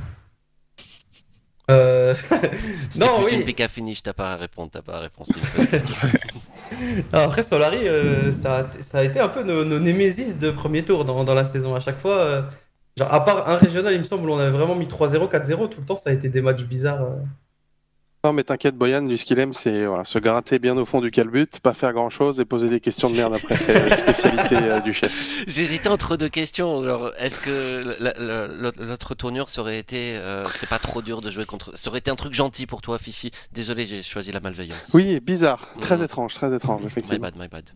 Euh... 1.71 2.13
non, 2.97 3.23
oui. 3.23 3.33
une 3.33 3.43
PK 3.43 3.67
finish, 3.67 4.03
t'as 4.03 4.13
pas 4.13 4.33
à 4.33 4.35
répondre, 4.35 4.69
t'as 4.71 4.81
pas 4.81 4.97
à 4.97 4.99
répondre. 4.99 5.29
après, 7.13 7.43
Solari, 7.43 7.87
euh, 7.87 8.31
ça, 8.31 8.57
a, 8.57 8.81
ça, 8.81 8.99
a, 8.99 9.03
été 9.03 9.19
un 9.19 9.29
peu 9.29 9.41
nos, 9.41 9.65
nos 9.65 9.79
némésis 9.79 10.37
de 10.37 10.51
premier 10.51 10.85
tour 10.85 11.05
dans, 11.05 11.23
dans, 11.23 11.33
la 11.33 11.45
saison. 11.45 11.73
À 11.73 11.79
chaque 11.79 11.97
fois, 11.97 12.17
euh, 12.17 12.41
genre, 12.97 13.11
à 13.11 13.25
part 13.25 13.49
un 13.49 13.57
régional, 13.57 13.93
il 13.93 13.99
me 13.99 14.03
semble, 14.03 14.29
où 14.29 14.33
on 14.33 14.37
avait 14.37 14.51
vraiment 14.51 14.75
mis 14.75 14.85
3-0, 14.85 15.31
4-0, 15.31 15.69
tout 15.69 15.79
le 15.79 15.85
temps, 15.85 15.95
ça 15.95 16.11
a 16.11 16.13
été 16.13 16.29
des 16.29 16.41
matchs 16.41 16.63
bizarres. 16.63 17.07
Non, 18.25 18.33
mais 18.33 18.43
t'inquiète, 18.43 18.75
Boyan, 18.75 19.01
lui, 19.07 19.19
ce 19.19 19.25
qu'il 19.25 19.37
aime, 19.37 19.53
c'est 19.53 19.85
voilà, 19.85 20.03
se 20.03 20.17
gratter 20.17 20.57
bien 20.57 20.75
au 20.77 20.85
fond 20.85 20.99
du 20.99 21.11
calbut, 21.11 21.45
pas 21.61 21.75
faire 21.75 21.93
grand 21.93 22.09
chose 22.09 22.39
et 22.39 22.45
poser 22.45 22.69
des 22.69 22.79
questions 22.79 23.07
de 23.11 23.15
merde 23.15 23.35
après. 23.35 23.55
C'est 23.55 23.87
la 23.87 23.95
spécialité 24.03 24.55
euh, 24.57 24.79
du 24.79 24.93
chef. 24.95 25.43
J'hésitais 25.45 25.89
entre 25.89 26.17
deux 26.17 26.27
questions. 26.29 26.83
Genre, 26.83 27.11
est-ce 27.19 27.37
que 27.39 27.83
la- 27.99 28.13
la- 28.17 28.47
la- 28.47 28.71
l'autre 28.79 29.13
tournure 29.13 29.47
ça 29.49 29.61
aurait 29.61 29.77
été. 29.77 30.17
euh, 30.17 30.43
c'est 30.45 30.67
pas 30.67 30.79
trop 30.79 31.03
dur 31.03 31.21
de 31.21 31.29
jouer 31.29 31.45
contre. 31.45 31.77
Ça 31.77 31.91
aurait 31.91 31.99
été 31.99 32.09
un 32.09 32.15
truc 32.15 32.33
gentil 32.33 32.65
pour 32.65 32.81
toi, 32.81 32.97
Fifi. 32.97 33.29
Désolé, 33.51 33.85
j'ai 33.85 34.01
choisi 34.01 34.31
la 34.31 34.39
malveillance. 34.39 34.89
Oui, 34.95 35.19
bizarre. 35.19 35.69
Très 35.79 35.97
Mhm. 35.97 36.03
étrange, 36.05 36.33
très 36.33 36.51
étrange, 36.55 36.81
My 36.81 36.87
effectivement. 36.87 37.19
bad, 37.29 37.35
my 37.37 37.47
bad. 37.47 37.69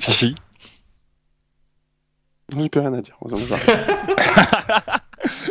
Fifi. 0.00 0.34
J'ai 2.52 2.68
plus 2.68 2.80
rien 2.80 2.92
à 2.94 3.00
dire. 3.00 3.16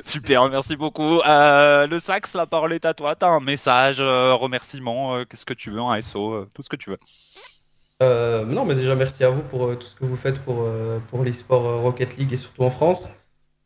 Super, 0.05 0.49
merci 0.49 0.75
beaucoup. 0.75 1.21
Euh, 1.21 1.87
le 1.87 1.99
sax, 1.99 2.33
la 2.33 2.45
parole 2.45 2.73
est 2.73 2.85
à 2.85 2.93
toi. 2.93 3.15
T'as 3.15 3.29
un 3.29 3.39
message, 3.39 3.97
euh, 3.99 4.33
remerciement, 4.33 5.15
euh, 5.15 5.23
qu'est-ce 5.23 5.45
que 5.45 5.53
tu 5.53 5.71
veux, 5.71 5.79
un 5.79 6.01
SO, 6.01 6.33
euh, 6.33 6.49
tout 6.53 6.61
ce 6.61 6.69
que 6.69 6.75
tu 6.75 6.89
veux. 6.89 6.97
Non, 8.01 8.65
mais 8.65 8.75
déjà, 8.75 8.95
merci 8.95 9.23
à 9.23 9.29
vous 9.29 9.43
pour 9.43 9.77
tout 9.77 9.87
ce 9.87 9.95
que 9.95 10.03
vous 10.03 10.17
faites 10.17 10.39
pour, 10.39 10.67
pour 11.07 11.23
l'e-sport 11.23 11.81
Rocket 11.83 12.17
League 12.17 12.33
et 12.33 12.37
surtout 12.37 12.63
en 12.63 12.69
France. 12.69 13.09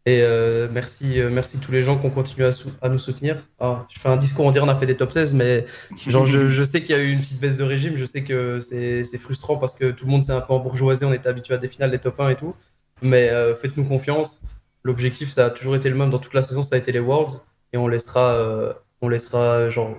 Et 0.05 0.23
merci, 0.71 1.23
merci 1.31 1.57
tous 1.57 1.71
les 1.71 1.81
gens 1.81 1.97
qui 1.97 2.05
ont 2.05 2.11
continué 2.11 2.47
à, 2.83 2.89
nous 2.89 2.99
soutenir. 2.99 3.37
Ah, 3.59 3.87
je 3.89 3.99
fais 3.99 4.09
un 4.09 4.17
discours, 4.17 4.45
on 4.45 4.51
dirait 4.51 4.63
on 4.63 4.69
a 4.69 4.75
fait 4.75 4.85
des 4.85 4.95
top 4.95 5.11
16, 5.11 5.33
mais 5.33 5.65
genre, 6.05 6.27
je, 6.27 6.63
sais 6.63 6.81
qu'il 6.81 6.95
y 6.95 6.99
a 6.99 7.01
eu 7.01 7.13
une 7.13 7.19
petite 7.19 7.39
baisse 7.39 7.57
de 7.57 7.63
régime. 7.63 7.97
Je 7.97 8.05
sais 8.05 8.23
que 8.23 8.59
c'est 8.61 9.17
frustrant 9.17 9.57
parce 9.57 9.73
que 9.73 9.89
tout 9.89 10.05
le 10.05 10.11
monde 10.11 10.21
s'est 10.21 10.33
un 10.33 10.41
peu 10.41 10.53
embourgeoisé. 10.53 11.03
On 11.03 11.13
était 11.13 11.29
habitué 11.29 11.55
à 11.55 11.57
des 11.57 11.67
finales, 11.67 11.89
des 11.89 11.97
top 11.97 12.19
1 12.19 12.29
et 12.29 12.35
tout. 12.35 12.53
Mais 13.01 13.31
faites-nous 13.59 13.85
confiance. 13.85 14.39
L'objectif, 14.87 15.31
ça 15.31 15.45
a 15.45 15.49
toujours 15.49 15.75
été 15.75 15.89
le 15.89 15.95
même 15.95 16.09
dans 16.09 16.17
toute 16.19 16.33
la 16.33 16.41
saison, 16.41 16.63
ça 16.63 16.75
a 16.75 16.79
été 16.79 16.91
les 16.91 16.99
Worlds. 16.99 17.41
Et 17.73 17.77
on 17.77 17.87
laissera, 17.87 18.31
euh, 18.31 18.73
on 19.01 19.09
laissera 19.09 19.69
genre, 19.69 19.91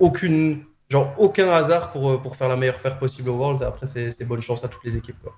aucune, 0.00 0.64
genre, 0.88 1.14
aucun 1.18 1.50
hasard 1.50 1.92
pour, 1.92 2.10
euh, 2.10 2.18
pour 2.18 2.34
faire 2.36 2.48
la 2.48 2.56
meilleure 2.56 2.80
faire 2.80 2.98
possible 2.98 3.28
aux 3.28 3.36
Worlds. 3.36 3.62
Et 3.62 3.66
après, 3.66 3.86
c'est 3.86 4.10
c'est 4.10 4.24
bonne 4.24 4.42
chance 4.42 4.64
à 4.64 4.68
toutes 4.68 4.84
les 4.84 4.96
équipes. 4.96 5.20
quoi. 5.22 5.34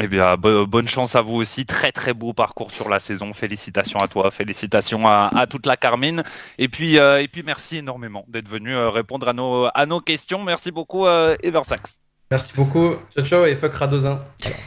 Eh 0.00 0.08
bien, 0.08 0.36
bo- 0.36 0.66
bonne 0.66 0.86
chance 0.86 1.16
à 1.16 1.22
vous 1.22 1.36
aussi. 1.36 1.64
Très 1.66 1.90
très 1.90 2.12
beau 2.14 2.32
parcours 2.34 2.70
sur 2.70 2.88
la 2.88 3.00
saison. 3.00 3.32
Félicitations 3.32 3.98
à 3.98 4.08
toi, 4.08 4.30
félicitations 4.30 5.08
à, 5.08 5.30
à 5.34 5.46
toute 5.46 5.66
la 5.66 5.76
Carmine. 5.76 6.22
Et 6.58 6.68
puis, 6.68 6.98
euh, 6.98 7.20
et 7.22 7.28
puis 7.28 7.42
merci 7.42 7.78
énormément 7.78 8.24
d'être 8.28 8.48
venu 8.48 8.74
euh, 8.76 8.90
répondre 8.90 9.26
à 9.26 9.32
nos, 9.32 9.68
à 9.74 9.86
nos 9.86 10.00
questions. 10.00 10.42
Merci 10.44 10.70
beaucoup, 10.70 11.06
euh, 11.06 11.34
Eversax. 11.42 11.98
Merci 12.30 12.52
beaucoup. 12.54 12.96
Ciao, 13.14 13.24
ciao 13.24 13.44
et 13.46 13.56
fuck 13.56 13.72
Radozin. 13.74 14.22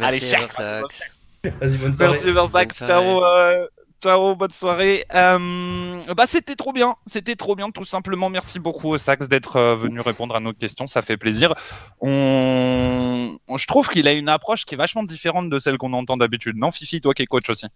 Allez. 0.00 0.18
Eversax. 0.32 1.19
Vas-y, 1.44 1.78
bonne 1.78 1.94
soirée. 1.94 2.18
Merci. 2.24 2.32
Bonne 2.32 2.68
Ciao. 2.70 3.24
euh, 3.24 3.66
Ciao, 4.02 4.34
bonne 4.34 4.50
soirée. 4.50 5.04
Euh, 5.14 6.00
bah, 6.16 6.24
c'était 6.26 6.56
trop 6.56 6.72
bien, 6.72 6.96
c'était 7.06 7.36
trop 7.36 7.54
bien, 7.54 7.70
tout 7.70 7.84
simplement. 7.84 8.30
Merci 8.30 8.58
beaucoup, 8.58 8.96
Sax, 8.96 9.28
d'être 9.28 9.56
euh, 9.56 9.76
venu 9.76 10.00
répondre 10.00 10.34
à 10.34 10.40
nos 10.40 10.54
questions, 10.54 10.86
ça 10.86 11.02
fait 11.02 11.18
plaisir. 11.18 11.52
On... 12.00 13.36
Je 13.54 13.66
trouve 13.66 13.88
qu'il 13.88 14.08
a 14.08 14.12
une 14.12 14.30
approche 14.30 14.64
qui 14.64 14.74
est 14.74 14.78
vachement 14.78 15.02
différente 15.02 15.50
de 15.50 15.58
celle 15.58 15.76
qu'on 15.76 15.92
entend 15.92 16.16
d'habitude. 16.16 16.56
Non, 16.56 16.70
Fifi, 16.70 17.02
toi 17.02 17.12
qui 17.12 17.22
es 17.24 17.26
coach 17.26 17.50
aussi. 17.50 17.66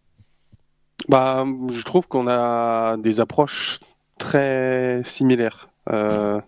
Bah, 1.09 1.45
je 1.71 1.83
trouve 1.83 2.09
qu'on 2.09 2.27
a 2.27 2.97
des 2.97 3.21
approches 3.21 3.81
très 4.19 5.03
similaires 5.05 5.69
euh, 5.91 6.41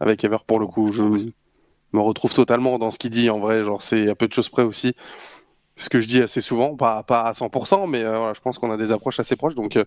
avec 0.00 0.22
Ever 0.22 0.36
pour 0.46 0.60
le 0.60 0.66
coup. 0.66 0.92
Je 0.92 1.02
me 1.02 2.00
retrouve 2.00 2.34
totalement 2.34 2.78
dans 2.78 2.90
ce 2.90 2.98
qu'il 2.98 3.10
dit 3.10 3.30
en 3.30 3.38
vrai. 3.38 3.64
Genre, 3.64 3.80
c'est 3.80 4.10
à 4.10 4.14
peu 4.14 4.28
de 4.28 4.34
choses 4.34 4.50
près 4.50 4.64
aussi. 4.64 4.94
Ce 5.76 5.88
que 5.88 6.00
je 6.00 6.06
dis 6.06 6.22
assez 6.22 6.40
souvent, 6.40 6.76
pas, 6.76 7.04
à 7.08 7.32
100%, 7.32 7.88
mais 7.88 8.04
euh, 8.04 8.32
je 8.34 8.40
pense 8.40 8.58
qu'on 8.58 8.70
a 8.70 8.76
des 8.76 8.92
approches 8.92 9.18
assez 9.18 9.34
proches. 9.34 9.54
Donc, 9.54 9.76
euh, 9.76 9.84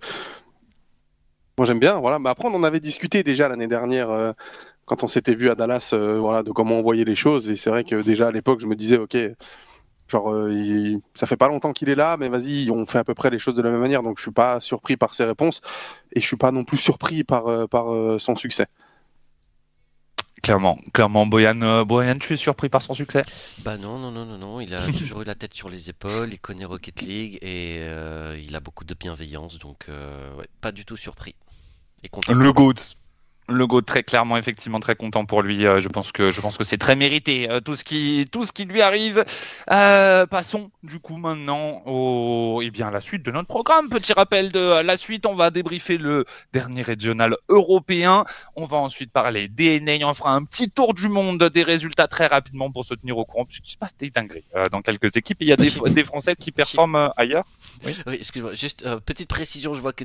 moi 1.58 1.66
j'aime 1.66 1.80
bien. 1.80 2.00
Voilà. 2.00 2.20
Mais 2.20 2.30
après, 2.30 2.48
on 2.50 2.54
en 2.56 2.64
avait 2.64 2.80
discuté 2.80 3.24
déjà 3.24 3.48
l'année 3.48 3.68
dernière 3.68 4.10
euh, 4.10 4.34
quand 4.86 5.04
on 5.04 5.08
s'était 5.08 5.36
vu 5.36 5.50
à 5.50 5.56
Dallas, 5.56 5.94
voilà, 5.94 6.44
de 6.44 6.52
comment 6.52 6.80
on 6.80 6.82
voyait 6.82 7.06
les 7.06 7.16
choses. 7.16 7.50
Et 7.50 7.56
c'est 7.56 7.70
vrai 7.70 7.84
que 7.84 8.02
déjà 8.02 8.28
à 8.28 8.32
l'époque, 8.32 8.60
je 8.62 8.68
me 8.68 8.76
disais, 8.76 8.98
ok, 8.98 9.18
Genre, 10.10 10.34
ça 11.16 11.28
fait 11.28 11.36
pas 11.36 11.50
longtemps 11.50 11.74
qu'il 11.74 11.90
est 11.90 11.96
là, 11.96 12.16
mais 12.16 12.30
vas-y, 12.30 12.72
on 12.72 12.86
fait 12.86 12.98
à 12.98 13.04
peu 13.04 13.14
près 13.14 13.30
les 13.30 13.40
choses 13.40 13.56
de 13.56 13.62
la 13.62 13.70
même 13.70 13.82
manière. 13.82 14.04
Donc, 14.04 14.18
je 14.18 14.22
suis 14.22 14.32
pas 14.32 14.62
surpris 14.62 14.96
par 14.96 15.14
ses 15.14 15.26
réponses 15.26 15.60
et 16.14 16.22
je 16.22 16.26
suis 16.26 16.38
pas 16.38 16.52
non 16.54 16.64
plus 16.64 16.78
surpris 16.78 17.26
par, 17.26 17.44
son 18.18 18.38
succès. 18.38 18.68
Clairement, 20.48 20.80
clairement, 20.94 21.26
Boyan, 21.26 21.62
euh, 21.62 21.84
Boyan, 21.84 22.18
tu 22.20 22.32
es 22.32 22.38
surpris 22.38 22.70
par 22.70 22.82
son 22.82 22.94
succès? 22.94 23.24
Bah 23.64 23.76
non, 23.76 24.00
non, 24.00 24.12
non, 24.12 24.26
non, 24.26 24.38
non. 24.38 24.62
Il 24.62 24.74
a 24.74 24.80
toujours 24.98 25.22
eu 25.22 25.26
la 25.26 25.36
tête 25.36 25.54
sur 25.54 25.70
les 25.70 25.90
épaules. 25.90 26.30
Il 26.32 26.40
connaît 26.40 26.64
Rocket 26.64 27.02
League 27.02 27.38
et 27.42 27.80
euh, 27.82 28.42
il 28.42 28.56
a 28.56 28.62
beaucoup 28.62 28.86
de 28.86 28.94
bienveillance. 28.94 29.60
Donc, 29.60 29.88
euh, 29.90 30.34
ouais, 30.36 30.48
pas 30.62 30.72
du 30.72 30.86
tout 30.86 30.96
surpris. 30.96 31.36
Et 32.02 32.08
content. 32.08 32.34
Le 32.34 32.54
GOAT. 32.54 32.76
Le 33.50 33.66
GOAT, 33.66 33.84
très 33.84 34.04
clairement, 34.04 34.38
effectivement, 34.38 34.80
très 34.80 34.96
content 34.96 35.26
pour 35.26 35.42
lui. 35.42 35.66
Euh, 35.66 35.80
je 35.80 35.88
pense 35.88 36.12
que, 36.12 36.32
que 36.58 36.64
c'est 36.64 36.78
très 36.78 36.96
mérité, 36.96 37.50
euh, 37.50 37.60
tout, 37.60 37.76
ce 37.76 37.84
qui, 37.84 38.26
tout 38.32 38.46
ce 38.46 38.52
qui 38.52 38.66
lui 38.66 38.82
arrive. 38.82 39.24
Euh, 39.72 40.26
passons, 40.26 40.70
du 40.84 41.00
coup, 41.00 41.18
maintenant 41.18 41.82
au, 41.86 42.62
eh 42.62 42.70
bien, 42.72 42.90
à 42.90 42.92
la 42.92 43.02
suite 43.02 43.24
de 43.24 43.32
notre 43.32 43.48
programme. 43.48 43.90
Petit 43.90 44.14
rappel 44.14 44.52
de 44.52 44.82
la 44.82 44.98
suite, 44.98 45.26
on 45.26 45.36
va 45.36 45.50
débriefer 45.50 45.98
le 45.98 46.26
dernier 46.54 46.82
régional 46.82 47.36
européen. 47.48 48.26
On 48.56 48.66
va 48.66 48.78
ensuite 48.78 49.12
parler 49.12 49.48
DNA. 49.48 50.06
On 50.06 50.14
fera 50.14 50.34
un 50.34 50.44
petit 50.44 50.70
tour 50.70 50.94
du 50.94 51.08
monde 51.08 51.44
des 51.44 51.64
résultats 51.64 52.08
très 52.08 52.28
rapidement 52.28 52.72
pour 52.72 52.86
se 52.86 52.94
tenir 52.94 53.18
au 53.18 53.26
courant, 53.26 53.46
puisqu'il 53.46 53.72
se 53.72 53.78
passe 53.78 53.96
des 53.98 54.10
dingueries 54.10 54.46
dans 54.72 54.82
quelques 54.82 55.16
équipes. 55.16 55.38
Il 55.42 55.48
y 55.48 55.54
a 55.54 55.58
des, 55.58 55.72
des 55.90 56.04
Français 56.04 56.36
qui 56.36 56.52
performent 56.52 57.12
ailleurs. 57.16 57.46
Oui, 57.86 57.96
excuse-moi, 58.08 58.54
juste 58.54 58.86
petite 59.06 59.30
précision, 59.30 59.74
je 59.74 59.82
vois 59.82 59.94
que 59.94 60.04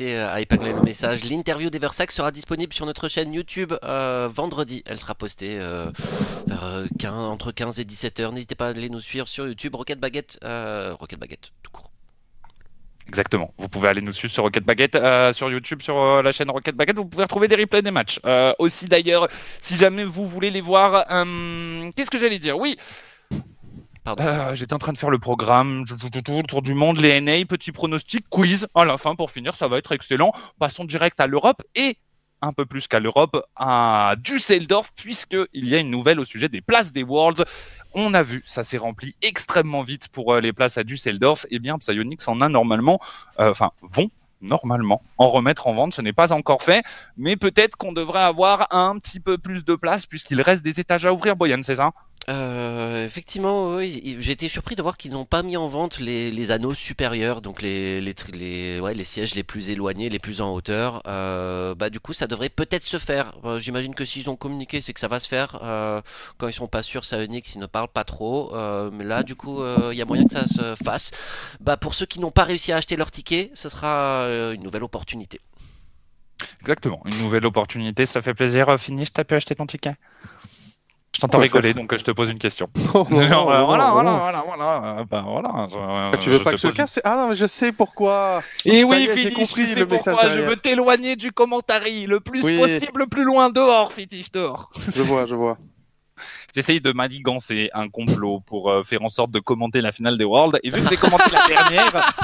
euh, 0.00 0.28
a 0.28 0.40
épinglé 0.40 0.72
le 0.72 0.82
message. 0.82 1.24
L'interview 1.24 1.70
d'Eversax 1.70 2.14
sera 2.14 2.30
disponible 2.30 2.72
sur 2.72 2.81
notre 2.86 3.08
chaîne 3.08 3.32
YouTube 3.32 3.72
euh, 3.82 4.28
vendredi. 4.32 4.82
Elle 4.86 4.98
sera 4.98 5.14
postée 5.14 5.58
euh, 5.58 5.90
vers, 6.46 6.64
euh, 6.64 6.86
15 6.98 7.14
entre 7.14 7.52
15 7.52 7.80
et 7.80 7.84
17 7.84 8.20
heures. 8.20 8.32
N'hésitez 8.32 8.54
pas 8.54 8.66
à 8.66 8.70
aller 8.70 8.88
nous 8.88 9.00
suivre 9.00 9.28
sur 9.28 9.46
YouTube, 9.46 9.74
Rocket 9.74 9.98
Baguette, 10.00 10.38
Rocket 10.42 11.18
Baguette, 11.18 11.50
tout 11.62 11.70
court. 11.70 11.92
Exactement. 13.08 13.52
Vous 13.58 13.68
pouvez 13.68 13.88
aller 13.88 14.00
nous 14.00 14.12
suivre 14.12 14.32
sur 14.32 14.44
Rocket 14.44 14.64
Baguette, 14.64 14.94
euh, 14.94 15.32
sur 15.32 15.50
YouTube, 15.50 15.82
sur 15.82 15.98
euh, 15.98 16.22
la 16.22 16.32
chaîne 16.32 16.50
Rocket 16.50 16.74
Baguette. 16.74 16.96
Vous 16.96 17.04
pouvez 17.04 17.24
retrouver 17.24 17.48
des 17.48 17.56
replays 17.56 17.82
des 17.82 17.90
matchs. 17.90 18.20
Euh, 18.24 18.52
aussi 18.58 18.86
d'ailleurs, 18.86 19.28
si 19.60 19.76
jamais 19.76 20.04
vous 20.04 20.26
voulez 20.26 20.50
les 20.50 20.60
voir, 20.60 21.04
qu'est-ce 21.94 22.10
que 22.10 22.18
j'allais 22.18 22.38
dire? 22.38 22.58
Oui. 22.58 22.78
Pardon. 24.04 24.24
J'étais 24.54 24.74
en 24.74 24.78
train 24.78 24.92
de 24.92 24.98
faire 24.98 25.10
le 25.10 25.18
programme, 25.18 25.84
tour 26.48 26.62
du 26.62 26.74
monde, 26.74 26.98
les 26.98 27.20
NA, 27.20 27.44
petit 27.44 27.70
pronostic, 27.70 28.28
quiz 28.28 28.66
à 28.74 28.84
la 28.84 28.96
fin 28.96 29.14
pour 29.14 29.30
finir, 29.30 29.54
ça 29.54 29.68
va 29.68 29.78
être 29.78 29.92
excellent. 29.92 30.32
Passons 30.58 30.84
direct 30.84 31.20
à 31.20 31.26
l'Europe 31.26 31.62
et 31.76 31.98
un 32.42 32.52
peu 32.52 32.66
plus 32.66 32.88
qu'à 32.88 33.00
l'Europe, 33.00 33.42
à 33.56 34.16
Düsseldorf, 34.18 34.92
puisqu'il 34.94 35.68
y 35.68 35.74
a 35.74 35.78
une 35.78 35.90
nouvelle 35.90 36.20
au 36.20 36.24
sujet 36.24 36.48
des 36.48 36.60
places 36.60 36.92
des 36.92 37.04
Worlds. 37.04 37.44
On 37.94 38.12
a 38.12 38.22
vu, 38.22 38.42
ça 38.44 38.64
s'est 38.64 38.78
rempli 38.78 39.14
extrêmement 39.22 39.82
vite 39.82 40.08
pour 40.08 40.34
euh, 40.34 40.40
les 40.40 40.52
places 40.52 40.76
à 40.76 40.84
Düsseldorf. 40.84 41.46
Eh 41.50 41.58
bien, 41.58 41.78
Psyonix 41.78 42.26
en 42.26 42.40
a 42.40 42.48
normalement, 42.48 43.00
euh, 43.38 43.50
enfin, 43.50 43.70
vont 43.82 44.10
normalement 44.42 45.02
en 45.18 45.30
remettre 45.30 45.68
en 45.68 45.74
vente. 45.74 45.94
Ce 45.94 46.02
n'est 46.02 46.12
pas 46.12 46.32
encore 46.32 46.62
fait, 46.62 46.82
mais 47.16 47.36
peut-être 47.36 47.76
qu'on 47.76 47.92
devrait 47.92 48.22
avoir 48.22 48.66
un 48.74 48.98
petit 48.98 49.20
peu 49.20 49.38
plus 49.38 49.64
de 49.64 49.74
place 49.74 50.04
puisqu'il 50.06 50.40
reste 50.40 50.62
des 50.62 50.80
étages 50.80 51.06
à 51.06 51.12
ouvrir, 51.12 51.36
Boyan, 51.36 51.62
c'est 51.62 51.76
ça? 51.76 51.92
Euh, 52.28 53.04
effectivement, 53.04 53.80
j'ai 53.80 54.30
été 54.30 54.48
surpris 54.48 54.76
de 54.76 54.82
voir 54.82 54.96
qu'ils 54.96 55.12
n'ont 55.12 55.24
pas 55.24 55.42
mis 55.42 55.56
en 55.56 55.66
vente 55.66 55.98
les, 55.98 56.50
anneaux 56.50 56.74
supérieurs, 56.74 57.42
donc 57.42 57.62
les, 57.62 58.14
sièges 59.04 59.34
les 59.34 59.42
plus 59.42 59.70
éloignés, 59.70 60.08
les 60.08 60.18
plus 60.18 60.40
en 60.40 60.52
hauteur. 60.52 61.02
Euh, 61.06 61.74
bah, 61.74 61.90
du 61.90 62.00
coup, 62.00 62.12
ça 62.12 62.26
devrait 62.26 62.48
peut-être 62.48 62.84
se 62.84 62.98
faire. 62.98 63.34
Euh, 63.44 63.58
J'imagine 63.58 63.94
que 63.94 64.04
s'ils 64.04 64.30
ont 64.30 64.36
communiqué, 64.36 64.80
c'est 64.80 64.92
que 64.92 65.00
ça 65.00 65.08
va 65.08 65.20
se 65.20 65.28
faire. 65.28 65.58
Quand 66.38 66.48
ils 66.48 66.52
sont 66.52 66.68
pas 66.68 66.82
sûrs, 66.82 67.04
ça 67.04 67.18
Onyx, 67.18 67.54
ils 67.54 67.58
ne 67.58 67.66
parlent 67.66 67.88
pas 67.88 68.04
trop. 68.04 68.52
Mais 68.92 69.04
là, 69.04 69.22
du 69.22 69.34
coup, 69.34 69.62
il 69.90 69.96
y 69.96 70.02
a 70.02 70.04
moyen 70.04 70.24
que 70.24 70.32
ça 70.32 70.46
se 70.46 70.74
fasse. 70.82 71.10
Bah, 71.60 71.76
pour 71.76 71.94
ceux 71.94 72.06
qui 72.06 72.20
n'ont 72.20 72.30
pas 72.30 72.44
réussi 72.44 72.72
à 72.72 72.76
acheter 72.76 72.96
leur 72.96 73.10
ticket, 73.10 73.50
ce 73.54 73.68
sera 73.68 74.26
une 74.52 74.62
nouvelle 74.62 74.84
opportunité. 74.84 75.40
Exactement, 76.60 77.02
une 77.06 77.18
nouvelle 77.18 77.46
opportunité, 77.46 78.06
ça 78.06 78.22
fait 78.22 78.34
plaisir. 78.34 78.68
Euh, 78.68 78.76
Finish, 78.76 79.12
t'as 79.12 79.24
pu 79.24 79.34
acheter 79.34 79.54
ton 79.54 79.66
ticket? 79.66 79.94
Je 81.14 81.20
t'entends 81.20 81.38
Ouais, 81.38 81.44
rigoler, 81.44 81.74
donc 81.74 81.92
euh, 81.92 81.98
je 81.98 82.04
te 82.04 82.10
pose 82.10 82.30
une 82.30 82.38
question. 82.38 82.68
Non, 82.94 83.06
non, 83.10 83.20
Alors, 83.20 83.50
euh, 83.52 83.58
non, 83.58 83.66
voilà, 83.66 83.90
voilà, 83.90 84.10
voilà, 84.12 84.42
voilà, 84.46 84.98
euh, 85.00 85.04
bah, 85.10 85.24
voilà, 85.26 85.66
je- 85.70 85.76
Ah, 85.78 86.10
tu 86.18 86.30
veux 86.30 86.38
je 86.38 86.42
pas 86.44 86.52
que 86.52 86.56
je 86.56 86.68
casse 86.68 87.00
Ah 87.04 87.16
non, 87.16 87.28
mais 87.28 87.34
je 87.34 87.46
sais 87.46 87.70
pourquoi. 87.72 88.42
Et 88.64 88.82
oui, 88.82 89.06
Finish, 89.08 89.34
compris 89.34 89.62
tu 89.62 89.74
sais 89.74 89.80
le 89.80 89.86
message 89.86 90.14
pourquoi, 90.14 90.30
je 90.30 90.40
veux 90.40 90.56
t'éloigner 90.56 91.16
du 91.16 91.30
commentary 91.32 92.06
le 92.06 92.20
plus 92.20 92.42
Oui. 92.44 92.58
possible, 92.58 93.00
le 93.00 93.06
plus 93.06 93.24
loin 93.24 93.50
dehors, 93.50 93.92
Finish, 93.92 94.30
dehors. 94.32 94.70
Je 94.94 95.02
vois, 95.02 95.26
je 95.26 95.34
vois. 95.34 95.58
J'essaye 96.54 96.80
de 96.80 96.92
manigancer 96.92 97.70
un 97.74 97.88
complot 97.88 98.40
pour 98.46 98.70
euh, 98.70 98.82
faire 98.82 99.02
en 99.02 99.08
sorte 99.08 99.30
de 99.32 99.40
commenter 99.40 99.80
la 99.80 99.90
finale 99.92 100.16
des 100.18 100.24
Worlds. 100.24 100.58
Et 100.62 100.70
vu 100.70 100.82
que 100.82 100.88
j'ai 100.88 100.96
commenté 100.96 101.24
la 101.32 101.46
dernière, 101.48 102.14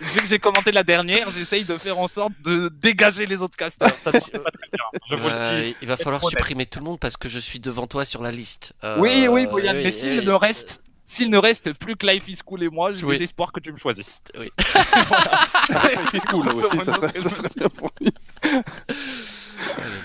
vu 0.00 0.20
que 0.20 0.26
j'ai 0.26 0.38
commenté 0.38 0.72
la 0.72 0.82
dernière, 0.84 1.30
j'essaye 1.30 1.64
de 1.64 1.76
faire 1.76 1.98
en 1.98 2.08
sorte 2.08 2.32
de 2.44 2.68
dégager 2.68 3.26
les 3.26 3.40
autres 3.42 3.56
casters. 3.56 3.94
Ça 3.96 4.12
c'est 4.12 4.38
pas 4.42 4.50
très 4.50 4.68
bien. 4.72 5.00
Je 5.08 5.14
vous 5.14 5.28
le 5.28 5.32
Euh, 5.34 5.62
dis. 5.62 5.76
il 5.82 5.88
va 5.88 5.96
falloir 5.96 6.22
honnête. 6.24 6.38
supprimer 6.38 6.66
tout 6.66 6.78
le 6.78 6.84
monde 6.84 6.98
parce 7.00 7.16
que 7.16 7.28
je 7.28 7.38
suis 7.38 7.60
devant 7.60 7.86
toi 7.86 8.04
sur 8.04 8.22
la 8.22 8.30
liste. 8.32 8.74
Euh, 8.84 8.96
Oui, 8.98 9.26
oui, 9.28 9.46
Boyan, 9.46 9.74
oui, 9.74 9.82
mais 9.84 9.90
s'il 9.90 10.20
oui. 10.20 10.24
ne 10.24 10.32
reste, 10.32 10.82
S'il 11.10 11.30
ne 11.30 11.38
reste 11.38 11.72
plus 11.72 11.96
que 11.96 12.06
Life 12.06 12.28
is 12.28 12.40
Cool 12.44 12.64
et 12.64 12.68
moi, 12.68 12.92
j'ai 12.92 13.06
Oui. 13.06 13.16
espoir 13.22 13.50
que 13.50 13.60
tu 13.60 13.72
me 13.72 13.78
choisisses. 13.78 14.22
Oui. 14.38 14.50
C'est 16.12 16.24
cool 16.26 16.44
là 16.46 16.52
aussi, 16.54 16.76
ça 16.82 16.92
serait, 16.94 17.18
ça 17.20 17.30
serait 17.30 17.48
bien 17.56 17.68
pour 17.70 17.90
lui. 18.00 18.12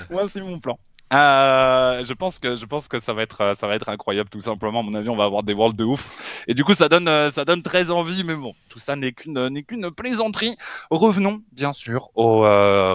Moi, 0.09 0.27
c'est 0.29 0.41
mon 0.41 0.59
plan. 0.59 0.79
Euh, 1.13 2.03
je 2.03 2.13
pense 2.13 2.39
que 2.39 2.55
je 2.55 2.65
pense 2.65 2.87
que 2.87 2.99
ça 2.99 3.13
va 3.13 3.21
être 3.21 3.41
euh, 3.41 3.53
ça 3.55 3.67
va 3.67 3.75
être 3.75 3.89
incroyable 3.89 4.29
tout 4.29 4.41
simplement. 4.41 4.79
À 4.79 4.83
mon 4.83 4.93
avis, 4.95 5.09
on 5.09 5.15
va 5.15 5.25
avoir 5.25 5.43
des 5.43 5.53
worlds 5.53 5.77
de 5.77 5.83
ouf. 5.83 6.43
Et 6.47 6.53
du 6.53 6.63
coup, 6.63 6.73
ça 6.73 6.89
donne 6.89 7.07
euh, 7.07 7.29
ça 7.29 7.45
donne 7.45 7.61
très 7.61 7.91
envie. 7.91 8.23
Mais 8.23 8.35
bon, 8.35 8.53
tout 8.69 8.79
ça 8.79 8.95
n'est 8.95 9.11
qu'une 9.11 9.63
qu'une 9.63 9.91
plaisanterie. 9.91 10.57
Revenons 10.89 11.43
bien 11.51 11.73
sûr 11.73 12.09
au 12.15 12.41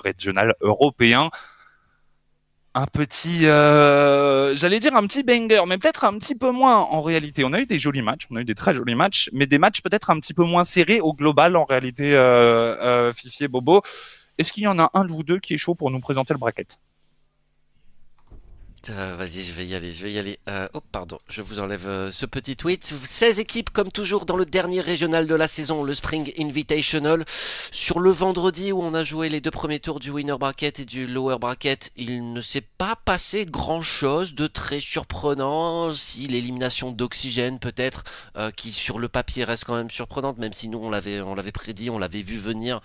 régional 0.00 0.54
européen. 0.60 1.30
Un 2.74 2.86
petit, 2.86 3.42
j'allais 3.42 4.78
dire 4.78 4.94
un 4.94 5.06
petit 5.06 5.22
banger, 5.24 5.62
mais 5.66 5.78
peut-être 5.78 6.04
un 6.04 6.16
petit 6.18 6.34
peu 6.34 6.50
moins 6.50 6.76
en 6.76 7.02
réalité. 7.02 7.44
On 7.44 7.52
a 7.52 7.60
eu 7.60 7.66
des 7.66 7.78
jolis 7.78 8.02
matchs, 8.02 8.26
on 8.30 8.36
a 8.36 8.40
eu 8.40 8.44
des 8.44 8.54
très 8.54 8.74
jolis 8.74 8.94
matchs, 8.94 9.30
mais 9.32 9.46
des 9.46 9.58
matchs 9.58 9.80
peut-être 9.80 10.10
un 10.10 10.20
petit 10.20 10.34
peu 10.34 10.44
moins 10.44 10.64
serrés 10.64 11.00
au 11.00 11.12
global 11.12 11.56
en 11.56 11.64
réalité. 11.64 12.12
Euh, 12.14 13.12
Bobo, 13.50 13.82
est-ce 14.38 14.52
qu'il 14.52 14.64
y 14.64 14.68
en 14.68 14.78
a 14.78 14.90
un 14.94 15.04
de 15.04 15.10
vous 15.10 15.24
deux 15.24 15.38
qui 15.40 15.54
est 15.54 15.58
chaud 15.58 15.74
pour 15.74 15.90
nous 15.90 16.00
présenter 16.00 16.34
le 16.34 16.38
bracket? 16.38 16.78
Euh, 18.90 19.14
Vas-y, 19.16 19.42
je 19.42 19.52
vais 19.52 19.66
y 19.66 19.74
aller, 19.74 19.92
je 19.92 20.02
vais 20.04 20.12
y 20.12 20.18
aller. 20.18 20.38
Euh, 20.48 20.68
oh, 20.74 20.80
pardon, 20.92 21.18
je 21.28 21.42
vous 21.42 21.58
enlève 21.58 21.86
euh, 21.86 22.10
ce 22.12 22.26
petit 22.26 22.56
tweet. 22.56 22.94
16 23.04 23.40
équipes, 23.40 23.70
comme 23.70 23.90
toujours, 23.90 24.26
dans 24.26 24.36
le 24.36 24.46
dernier 24.46 24.80
régional 24.80 25.26
de 25.26 25.34
la 25.34 25.48
saison, 25.48 25.82
le 25.82 25.94
Spring 25.94 26.32
Invitational. 26.38 27.24
Sur 27.70 28.00
le 28.00 28.10
vendredi 28.10 28.72
où 28.72 28.82
on 28.82 28.94
a 28.94 29.04
joué 29.04 29.28
les 29.28 29.40
deux 29.40 29.50
premiers 29.50 29.80
tours 29.80 30.00
du 30.00 30.10
Winner 30.10 30.36
Bracket 30.38 30.80
et 30.80 30.84
du 30.84 31.06
Lower 31.06 31.38
Bracket, 31.38 31.90
il 31.96 32.32
ne 32.32 32.40
s'est 32.40 32.60
pas 32.62 32.96
passé 33.04 33.46
grand-chose 33.46 34.34
de 34.34 34.46
très 34.46 34.80
surprenant. 34.80 35.92
Si 35.92 36.26
l'élimination 36.26 36.90
d'Oxygène, 36.90 37.58
peut-être, 37.58 38.04
qui 38.56 38.72
sur 38.72 38.98
le 38.98 39.08
papier 39.08 39.44
reste 39.44 39.64
quand 39.64 39.74
même 39.76 39.90
surprenante, 39.90 40.38
même 40.38 40.52
si 40.52 40.68
nous, 40.68 40.78
on 40.78 40.90
l'avait 40.90 41.52
prédit, 41.52 41.90
on 41.90 41.98
l'avait 41.98 42.22
vu 42.22 42.38
venir. 42.38 42.80